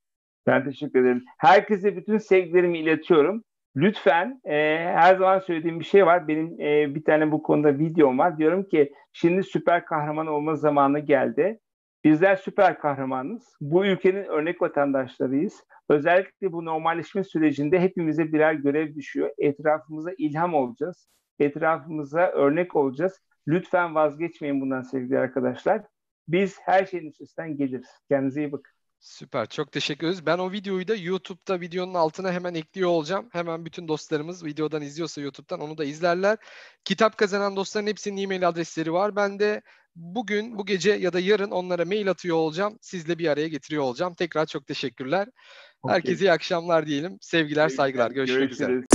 Ben 0.46 0.64
teşekkür 0.64 1.00
ederim. 1.00 1.24
Herkese 1.38 1.96
bütün 1.96 2.18
sevgilerimi 2.18 2.78
iletiyorum. 2.78 3.42
Lütfen 3.76 4.40
e, 4.44 4.54
her 4.78 5.16
zaman 5.16 5.38
söylediğim 5.38 5.80
bir 5.80 5.84
şey 5.84 6.06
var. 6.06 6.28
Benim 6.28 6.60
e, 6.60 6.94
bir 6.94 7.04
tane 7.04 7.32
bu 7.32 7.42
konuda 7.42 7.78
videom 7.78 8.18
var. 8.18 8.38
Diyorum 8.38 8.64
ki 8.64 8.92
şimdi 9.12 9.42
süper 9.42 9.84
kahraman 9.84 10.26
olma 10.26 10.54
zamanı 10.54 10.98
geldi. 10.98 11.60
Bizler 12.04 12.36
süper 12.36 12.78
kahramanız. 12.78 13.56
Bu 13.60 13.86
ülkenin 13.86 14.24
örnek 14.24 14.62
vatandaşlarıyız. 14.62 15.64
Özellikle 15.88 16.52
bu 16.52 16.64
normalleşme 16.64 17.24
sürecinde 17.24 17.80
hepimize 17.80 18.32
birer 18.32 18.54
görev 18.54 18.94
düşüyor. 18.94 19.30
Etrafımıza 19.38 20.10
ilham 20.18 20.54
olacağız. 20.54 21.08
Etrafımıza 21.38 22.26
örnek 22.26 22.76
olacağız. 22.76 23.20
Lütfen 23.48 23.94
vazgeçmeyin 23.94 24.60
bundan 24.60 24.82
sevgili 24.82 25.18
arkadaşlar. 25.18 25.82
Biz 26.28 26.58
her 26.60 26.86
şeyin 26.86 27.06
üstesinden 27.06 27.56
geliriz. 27.56 27.88
Kendinize 28.08 28.40
iyi 28.40 28.52
bakın. 28.52 28.75
Süper. 29.06 29.46
Çok 29.46 29.72
teşekkür 29.72 30.06
ederiz. 30.06 30.26
Ben 30.26 30.38
o 30.38 30.52
videoyu 30.52 30.88
da 30.88 30.94
YouTube'da 30.94 31.60
videonun 31.60 31.94
altına 31.94 32.32
hemen 32.32 32.54
ekliyor 32.54 32.90
olacağım. 32.90 33.28
Hemen 33.32 33.64
bütün 33.64 33.88
dostlarımız 33.88 34.44
videodan 34.44 34.82
izliyorsa 34.82 35.20
YouTube'dan 35.20 35.60
onu 35.60 35.78
da 35.78 35.84
izlerler. 35.84 36.38
Kitap 36.84 37.16
kazanan 37.16 37.56
dostların 37.56 37.86
hepsinin 37.86 38.22
e-mail 38.22 38.48
adresleri 38.48 38.92
var. 38.92 39.16
Ben 39.16 39.38
de 39.38 39.62
bugün, 39.96 40.58
bu 40.58 40.66
gece 40.66 40.92
ya 40.92 41.12
da 41.12 41.20
yarın 41.20 41.50
onlara 41.50 41.84
mail 41.84 42.10
atıyor 42.10 42.36
olacağım. 42.36 42.78
Sizle 42.80 43.18
bir 43.18 43.28
araya 43.28 43.48
getiriyor 43.48 43.82
olacağım. 43.82 44.14
Tekrar 44.14 44.46
çok 44.46 44.66
teşekkürler. 44.66 45.28
Okay. 45.82 45.96
Herkese 45.96 46.24
iyi 46.24 46.32
akşamlar 46.32 46.86
diyelim. 46.86 47.18
Sevgiler, 47.20 47.68
saygılar. 47.68 48.10
Görüşmek 48.10 48.38
Görüşürüz. 48.38 48.60
üzere. 48.60 48.86